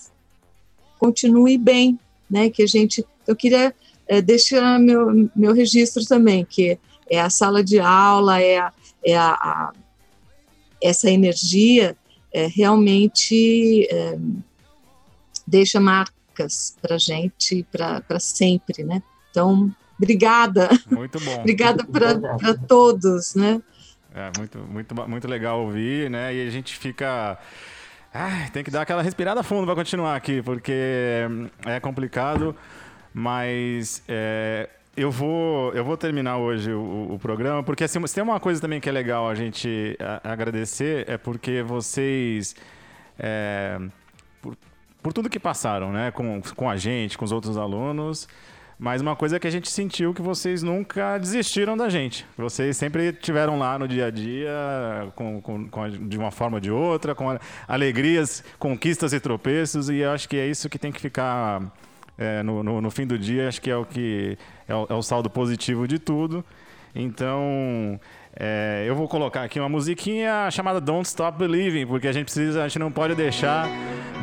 continue 1.00 1.58
bem, 1.58 1.98
né, 2.30 2.50
que 2.50 2.62
a 2.62 2.68
gente. 2.68 3.06
Eu 3.26 3.38
queria 3.38 3.74
é, 4.06 4.22
deixar 4.22 4.78
meu 4.80 5.30
meu 5.34 5.54
registro 5.54 6.06
também 6.06 6.44
que 6.44 6.78
é 7.10 7.20
a 7.20 7.30
sala 7.30 7.64
de 7.64 7.80
aula, 7.80 8.42
é, 8.42 8.60
a, 8.60 8.74
é 9.04 9.18
a, 9.18 9.32
a 9.32 9.74
essa 10.82 11.10
energia 11.10 11.96
é, 12.34 12.48
realmente 12.48 13.88
é, 13.92 14.18
deixa 15.46 15.80
marcas 15.80 16.78
para 16.82 16.98
gente 16.98 17.66
para 17.72 18.20
sempre, 18.20 18.84
né? 18.84 19.02
Então, 19.32 19.74
obrigada. 19.98 20.70
Muito 20.90 21.20
bom. 21.20 21.40
obrigada 21.40 21.84
para 21.88 22.54
todos, 22.68 23.34
né? 23.36 23.62
É 24.14 24.32
muito, 24.38 24.58
muito, 24.60 24.96
muito 25.10 25.28
legal 25.28 25.62
ouvir, 25.62 26.10
né? 26.10 26.34
E 26.34 26.48
a 26.48 26.50
gente 26.50 26.78
fica. 26.78 27.38
Ai, 28.14 28.50
tem 28.52 28.64
que 28.64 28.72
dar 28.72 28.82
aquela 28.82 29.02
respirada 29.02 29.44
fundo 29.44 29.66
para 29.66 29.76
continuar 29.76 30.16
aqui, 30.16 30.42
porque 30.42 31.28
é 31.66 31.80
complicado, 31.80 32.56
mas 33.14 34.02
é, 34.08 34.70
eu 34.98 35.12
vou, 35.12 35.72
eu 35.74 35.86
vou 35.86 35.96
terminar 35.96 36.38
hoje 36.38 36.74
o, 36.74 37.14
o, 37.14 37.20
programa, 37.20 37.62
porque 37.62 37.84
assim, 37.84 38.06
se 38.08 38.16
tem 38.16 38.24
uma 38.24 38.40
coisa 38.40 38.60
também 38.60 38.82
que 38.82 38.90
é 38.90 38.92
legal 38.92 39.30
a 39.30 39.36
gente 39.36 39.96
a, 40.00 40.32
agradecer, 40.32 41.08
é 41.08 41.18
porque 41.20 41.62
vocês, 41.62 42.56
é, 43.20 43.80
por, 44.42 44.58
por 45.04 45.14
tudo 45.14 45.30
que 45.30 45.40
passaram, 45.40 45.92
né, 45.92 46.10
com, 46.10 46.42
com 46.56 46.68
a 46.68 46.76
gente, 46.76 47.16
com 47.16 47.24
os 47.24 47.32
outros 47.32 47.58
alunos, 47.58 48.28
mas 48.80 49.00
uma 49.00 49.16
coisa 49.16 49.36
é 49.38 49.40
que 49.40 49.46
a 49.48 49.52
gente 49.52 49.70
sentiu 49.70 50.16
que 50.16 50.22
vocês 50.22 50.64
nunca 50.64 51.20
desistiram 51.20 51.78
da 51.78 51.90
gente. 51.90 52.26
Vocês 52.36 52.78
sempre 52.78 53.12
tiveram 53.14 53.58
lá 53.58 53.78
no 53.78 53.88
dia 53.88 54.08
a 54.08 54.12
dia, 54.12 54.52
com, 55.16 55.40
com, 55.42 55.70
com 55.70 55.84
a, 55.84 55.90
de 55.90 56.18
uma 56.18 56.32
forma 56.32 56.58
ou 56.58 56.62
de 56.62 56.72
outra, 56.72 57.14
com 57.14 57.38
alegrias, 57.68 58.44
conquistas 58.58 59.14
e 59.14 59.20
tropeços, 59.20 59.90
e 59.90 59.98
eu 59.98 60.12
acho 60.12 60.28
que 60.28 60.38
é 60.38 60.48
isso 60.48 60.70
que 60.70 60.80
tem 60.80 60.92
que 60.92 61.02
ficar 61.02 61.62
é, 62.18 62.42
no, 62.44 62.64
no, 62.64 62.82
no, 62.82 62.92
fim 62.92 63.06
do 63.06 63.18
dia, 63.18 63.48
acho 63.48 63.62
que 63.62 63.70
é 63.70 63.76
o 63.76 63.86
que 63.86 64.38
é 64.68 64.76
o, 64.76 64.88
é 64.90 64.94
o 64.94 65.02
saldo 65.02 65.30
positivo 65.30 65.88
de 65.88 66.00
tudo. 66.00 66.44
Então, 66.96 68.00
É, 68.40 68.86
eu 68.88 68.96
vou 68.96 69.08
colocar 69.08 69.44
aqui 69.44 69.60
uma 69.60 69.68
musiquinha 69.68 70.50
chamada 70.52 70.80
Don't 70.80 71.08
Stop 71.08 71.40
Believing, 71.40 71.88
porque 71.88 72.08
a 72.08 72.12
gente 72.12 72.26
precisa, 72.26 72.64
a 72.64 72.68
gente 72.68 72.78
não 72.78 72.92
pode 72.92 73.16
deixar 73.16 73.68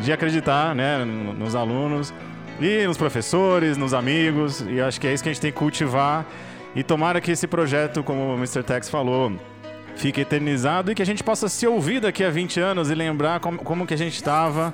de 0.03 0.13
acreditar, 0.13 0.73
né, 0.73 1.05
nos 1.05 1.57
alunos 1.57 2.15
e 2.61 2.87
nos 2.87 2.97
professores, 2.97 3.77
nos 3.77 3.93
amigos, 3.93 4.61
e 4.61 4.81
acho 4.81 5.01
que 5.01 5.09
é 5.09 5.13
isso 5.13 5.21
que 5.21 5.29
a 5.29 5.33
gente 5.33 5.43
tem 5.43 5.51
que 5.51 5.59
cultivar. 5.59 6.25
E 6.77 6.85
tomara 6.85 7.21
que 7.21 7.33
esse 7.33 7.49
projeto, 7.49 8.05
como 8.05 8.35
o 8.35 8.37
Mr. 8.37 8.63
Tex 8.63 8.89
falou, 8.89 9.33
fique 9.97 10.21
eternizado 10.21 10.93
e 10.93 10.95
que 10.95 11.03
a 11.03 11.07
gente 11.07 11.25
possa 11.25 11.49
se 11.49 11.67
ouvir 11.67 12.01
daqui 12.01 12.23
a 12.23 12.31
20 12.31 12.61
anos 12.61 12.91
e 12.91 12.95
lembrar 12.95 13.41
como, 13.41 13.59
como 13.59 13.85
que 13.85 13.95
a 13.95 13.99
gente 13.99 14.15
estava, 14.15 14.73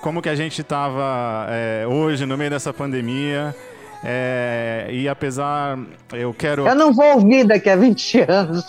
como 0.00 0.22
que 0.22 0.28
a 0.28 0.34
gente 0.34 0.60
estava 0.60 1.46
é, 1.50 1.86
hoje 1.86 2.26
no 2.26 2.36
meio 2.36 2.50
dessa 2.50 2.72
pandemia. 2.72 3.54
É, 4.06 4.86
e 4.90 5.08
apesar, 5.08 5.78
eu 6.12 6.34
quero. 6.34 6.68
Eu 6.68 6.74
não 6.74 6.92
vou 6.92 7.14
ouvir 7.14 7.46
daqui 7.46 7.70
a 7.70 7.76
20 7.76 8.20
anos. 8.28 8.62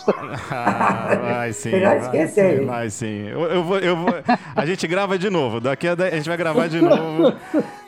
ah, 0.50 1.18
vai 1.20 1.52
sim. 1.52 1.78
Vai, 1.78 2.26
sim, 2.28 2.64
vai 2.64 2.90
sim. 2.90 3.28
Eu, 3.28 3.42
eu, 3.42 3.62
vou, 3.62 3.78
eu 3.78 3.96
vou, 3.96 4.14
a 4.54 4.64
gente 4.64 4.86
grava 4.86 5.18
de 5.18 5.28
novo. 5.28 5.60
Daqui 5.60 5.86
a, 5.88 5.92
a 5.92 6.10
gente 6.10 6.26
vai 6.26 6.38
gravar 6.38 6.68
de 6.68 6.80
novo. 6.80 7.34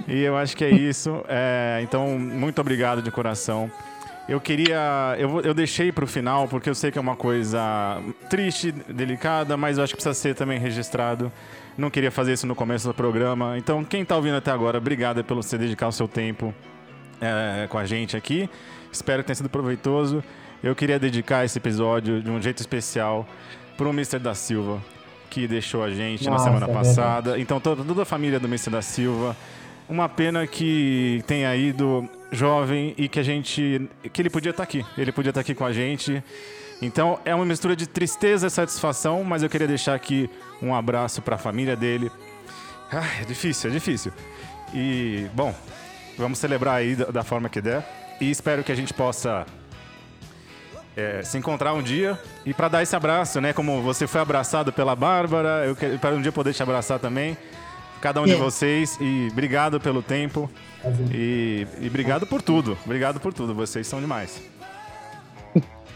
E 0.06 0.22
eu 0.22 0.36
acho 0.36 0.54
que 0.54 0.64
é 0.64 0.70
isso. 0.70 1.24
É, 1.26 1.80
então, 1.82 2.18
muito 2.18 2.60
obrigado 2.60 3.00
de 3.00 3.10
coração. 3.10 3.70
Eu 4.28 4.38
queria. 4.38 5.16
Eu, 5.18 5.40
eu 5.40 5.54
deixei 5.54 5.90
para 5.90 6.04
o 6.04 6.06
final, 6.06 6.46
porque 6.48 6.68
eu 6.68 6.74
sei 6.74 6.90
que 6.90 6.98
é 6.98 7.00
uma 7.00 7.16
coisa 7.16 7.98
triste, 8.28 8.72
delicada, 8.72 9.56
mas 9.56 9.78
eu 9.78 9.84
acho 9.84 9.94
que 9.94 10.02
precisa 10.02 10.12
ser 10.12 10.34
também 10.34 10.58
registrado. 10.58 11.32
Não 11.78 11.90
queria 11.90 12.10
fazer 12.10 12.32
isso 12.32 12.44
no 12.44 12.56
começo 12.56 12.88
do 12.88 12.92
programa. 12.92 13.56
Então, 13.56 13.84
quem 13.84 14.02
está 14.02 14.16
ouvindo 14.16 14.34
até 14.34 14.50
agora, 14.50 14.78
obrigado 14.78 15.22
pelo 15.22 15.40
você 15.40 15.56
dedicar 15.56 15.86
o 15.86 15.92
seu 15.92 16.08
tempo 16.08 16.52
é, 17.20 17.68
com 17.68 17.78
a 17.78 17.86
gente 17.86 18.16
aqui. 18.16 18.50
Espero 18.90 19.22
que 19.22 19.28
tenha 19.28 19.36
sido 19.36 19.48
proveitoso. 19.48 20.22
Eu 20.60 20.74
queria 20.74 20.98
dedicar 20.98 21.44
esse 21.44 21.56
episódio 21.56 22.20
de 22.20 22.28
um 22.28 22.42
jeito 22.42 22.58
especial 22.58 23.24
para 23.76 23.86
o 23.86 23.90
Mr. 23.90 24.18
da 24.18 24.34
Silva, 24.34 24.82
que 25.30 25.46
deixou 25.46 25.84
a 25.84 25.90
gente 25.90 26.28
Nossa, 26.28 26.50
na 26.50 26.58
semana 26.58 26.72
é 26.72 26.74
passada. 26.74 27.38
Então, 27.38 27.60
toda, 27.60 27.84
toda 27.84 28.02
a 28.02 28.04
família 28.04 28.40
do 28.40 28.48
Mr. 28.48 28.70
da 28.70 28.82
Silva. 28.82 29.36
Uma 29.88 30.08
pena 30.08 30.48
que 30.48 31.22
tenha 31.28 31.54
ido 31.54 32.08
jovem 32.32 32.92
e 32.98 33.08
que 33.08 33.20
a 33.20 33.22
gente. 33.22 33.88
que 34.12 34.20
ele 34.20 34.30
podia 34.30 34.50
estar 34.50 34.64
aqui. 34.64 34.84
Ele 34.98 35.12
podia 35.12 35.30
estar 35.30 35.42
aqui 35.42 35.54
com 35.54 35.64
a 35.64 35.72
gente. 35.72 36.24
Então 36.80 37.18
é 37.24 37.34
uma 37.34 37.44
mistura 37.44 37.74
de 37.74 37.86
tristeza 37.86 38.46
e 38.46 38.50
satisfação, 38.50 39.24
mas 39.24 39.42
eu 39.42 39.48
queria 39.48 39.66
deixar 39.66 39.94
aqui 39.94 40.30
um 40.62 40.74
abraço 40.74 41.20
para 41.20 41.34
a 41.34 41.38
família 41.38 41.74
dele. 41.74 42.10
Ah, 42.90 43.20
é 43.20 43.24
difícil, 43.24 43.70
é 43.70 43.72
difícil. 43.72 44.12
E, 44.72 45.26
bom, 45.34 45.54
vamos 46.16 46.38
celebrar 46.38 46.76
aí 46.76 46.94
da, 46.94 47.06
da 47.06 47.22
forma 47.24 47.48
que 47.48 47.60
der. 47.60 47.86
E 48.20 48.30
espero 48.30 48.64
que 48.64 48.72
a 48.72 48.74
gente 48.74 48.94
possa 48.94 49.46
é, 50.96 51.22
se 51.22 51.36
encontrar 51.36 51.74
um 51.74 51.82
dia 51.82 52.18
e 52.44 52.54
para 52.54 52.68
dar 52.68 52.82
esse 52.82 52.94
abraço, 52.94 53.40
né? 53.40 53.52
Como 53.52 53.82
você 53.82 54.06
foi 54.06 54.20
abraçado 54.20 54.72
pela 54.72 54.96
Bárbara, 54.96 55.64
eu 55.66 55.76
quero 55.76 56.16
um 56.16 56.22
dia 56.22 56.32
poder 56.32 56.52
te 56.54 56.62
abraçar 56.62 56.98
também 56.98 57.36
cada 58.00 58.20
um 58.20 58.24
de 58.24 58.34
vocês 58.34 58.96
e 59.00 59.28
obrigado 59.30 59.80
pelo 59.80 60.02
tempo 60.02 60.50
e, 61.12 61.66
e 61.80 61.86
obrigado 61.88 62.26
por 62.26 62.42
tudo. 62.42 62.78
Obrigado 62.84 63.20
por 63.20 63.32
tudo, 63.32 63.54
vocês 63.54 63.86
são 63.86 64.00
demais. 64.00 64.40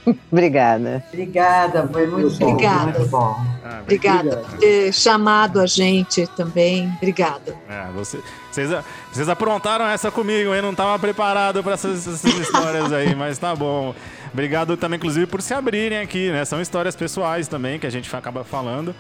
Obrigada. 0.31 1.03
Obrigada, 1.13 1.89
foi 1.91 2.07
muito 2.07 2.37
bom. 2.39 2.51
Obrigada. 2.51 2.99
Muito 2.99 3.09
bom. 3.09 3.37
Ah, 3.65 3.81
obrigada 3.83 4.37
por 4.39 4.59
ter 4.59 4.93
chamado 4.93 5.61
a 5.61 5.67
gente 5.67 6.27
também. 6.29 6.93
Obrigada. 6.97 7.55
É, 7.69 7.87
você, 7.95 8.19
vocês, 8.51 8.71
vocês 9.13 9.29
aprontaram 9.29 9.87
essa 9.87 10.11
comigo, 10.11 10.53
eu 10.53 10.63
não 10.63 10.73
estava 10.73 10.99
preparado 10.99 11.63
para 11.63 11.75
essas, 11.75 12.07
essas 12.07 12.35
histórias 12.39 12.93
aí, 12.93 13.15
mas 13.17 13.39
tá 13.39 13.55
bom. 13.55 13.95
Obrigado 14.33 14.77
também, 14.77 14.97
inclusive, 14.97 15.27
por 15.27 15.43
se 15.43 15.53
abrirem 15.53 15.99
aqui, 15.99 16.31
né? 16.31 16.45
São 16.45 16.61
histórias 16.61 16.97
pessoais 16.97 17.49
também 17.49 17.79
que 17.79 17.87
a 17.87 17.91
gente 17.91 18.15
acaba 18.15 18.43
falando. 18.45 18.95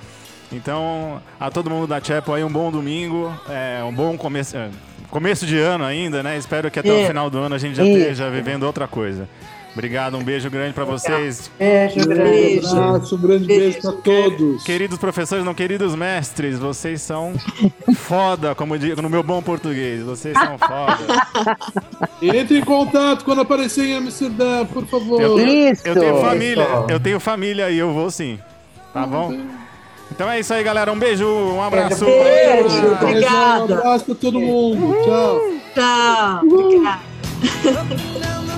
Então, 0.52 1.20
a 1.40 1.50
todo 1.50 1.70
mundo 1.70 1.86
da 1.86 2.00
Chapel 2.00 2.34
aí, 2.34 2.44
um 2.44 2.52
bom 2.52 2.70
domingo, 2.70 3.32
é, 3.48 3.82
um 3.82 3.92
bom 3.92 4.16
começo, 4.18 4.54
é, 4.54 4.68
começo 5.10 5.46
de 5.46 5.58
ano 5.58 5.84
ainda, 5.84 6.22
né? 6.22 6.36
Espero 6.36 6.70
que 6.70 6.78
até 6.78 6.88
é. 6.90 7.04
o 7.04 7.06
final 7.06 7.30
do 7.30 7.38
ano 7.38 7.54
a 7.54 7.58
gente 7.58 7.74
já 7.74 7.84
esteja 7.84 8.30
vivendo 8.30 8.64
outra 8.64 8.86
coisa. 8.86 9.26
Obrigado, 9.72 10.18
um 10.18 10.22
beijo 10.22 10.50
grande 10.50 10.74
para 10.74 10.84
vocês. 10.84 11.50
Beijo 11.58 12.06
grande. 12.06 12.30
Beijo. 12.30 12.76
Um 12.76 13.18
grande 13.18 13.46
beijo, 13.46 13.46
beijo 13.46 13.80
para 13.80 13.92
todos. 13.92 14.62
Queridos 14.64 14.98
professores, 14.98 15.44
não 15.44 15.54
queridos 15.54 15.94
mestres, 15.94 16.58
vocês 16.58 17.00
são 17.00 17.32
foda, 17.96 18.54
como 18.54 18.74
eu 18.74 18.78
digo 18.78 19.00
no 19.00 19.08
meu 19.08 19.22
bom 19.22 19.40
português. 19.40 20.02
Vocês 20.02 20.36
são 20.36 20.58
foda. 20.58 20.98
Entre 22.20 22.58
em 22.58 22.64
contato 22.64 23.24
quando 23.24 23.40
aparecer 23.40 23.86
em 23.86 23.96
Amsterdã, 23.96 24.66
por 24.66 24.86
favor. 24.86 25.20
Eu, 25.20 25.38
eu, 25.38 25.74
eu 25.84 25.94
tenho 25.94 26.20
família, 26.20 26.68
eu 26.88 27.00
tenho 27.00 27.18
família 27.20 27.70
e 27.70 27.78
eu 27.78 27.92
vou 27.94 28.10
sim. 28.10 28.38
Tá 28.92 29.06
bom? 29.06 29.34
Então 30.10 30.30
é 30.30 30.38
isso 30.38 30.52
aí, 30.52 30.62
galera. 30.62 30.92
Um 30.92 30.98
beijo, 30.98 31.26
um 31.26 31.62
abraço. 31.62 32.04
Beijo, 32.04 32.92
obrigada. 32.92 33.74
Um 33.74 33.78
abraço 33.78 34.04
pra 34.04 34.14
todo 34.14 34.38
mundo. 34.38 34.94
Tchau. 35.02 35.40
Tchau. 35.74 36.40
Obrigada. 36.44 37.00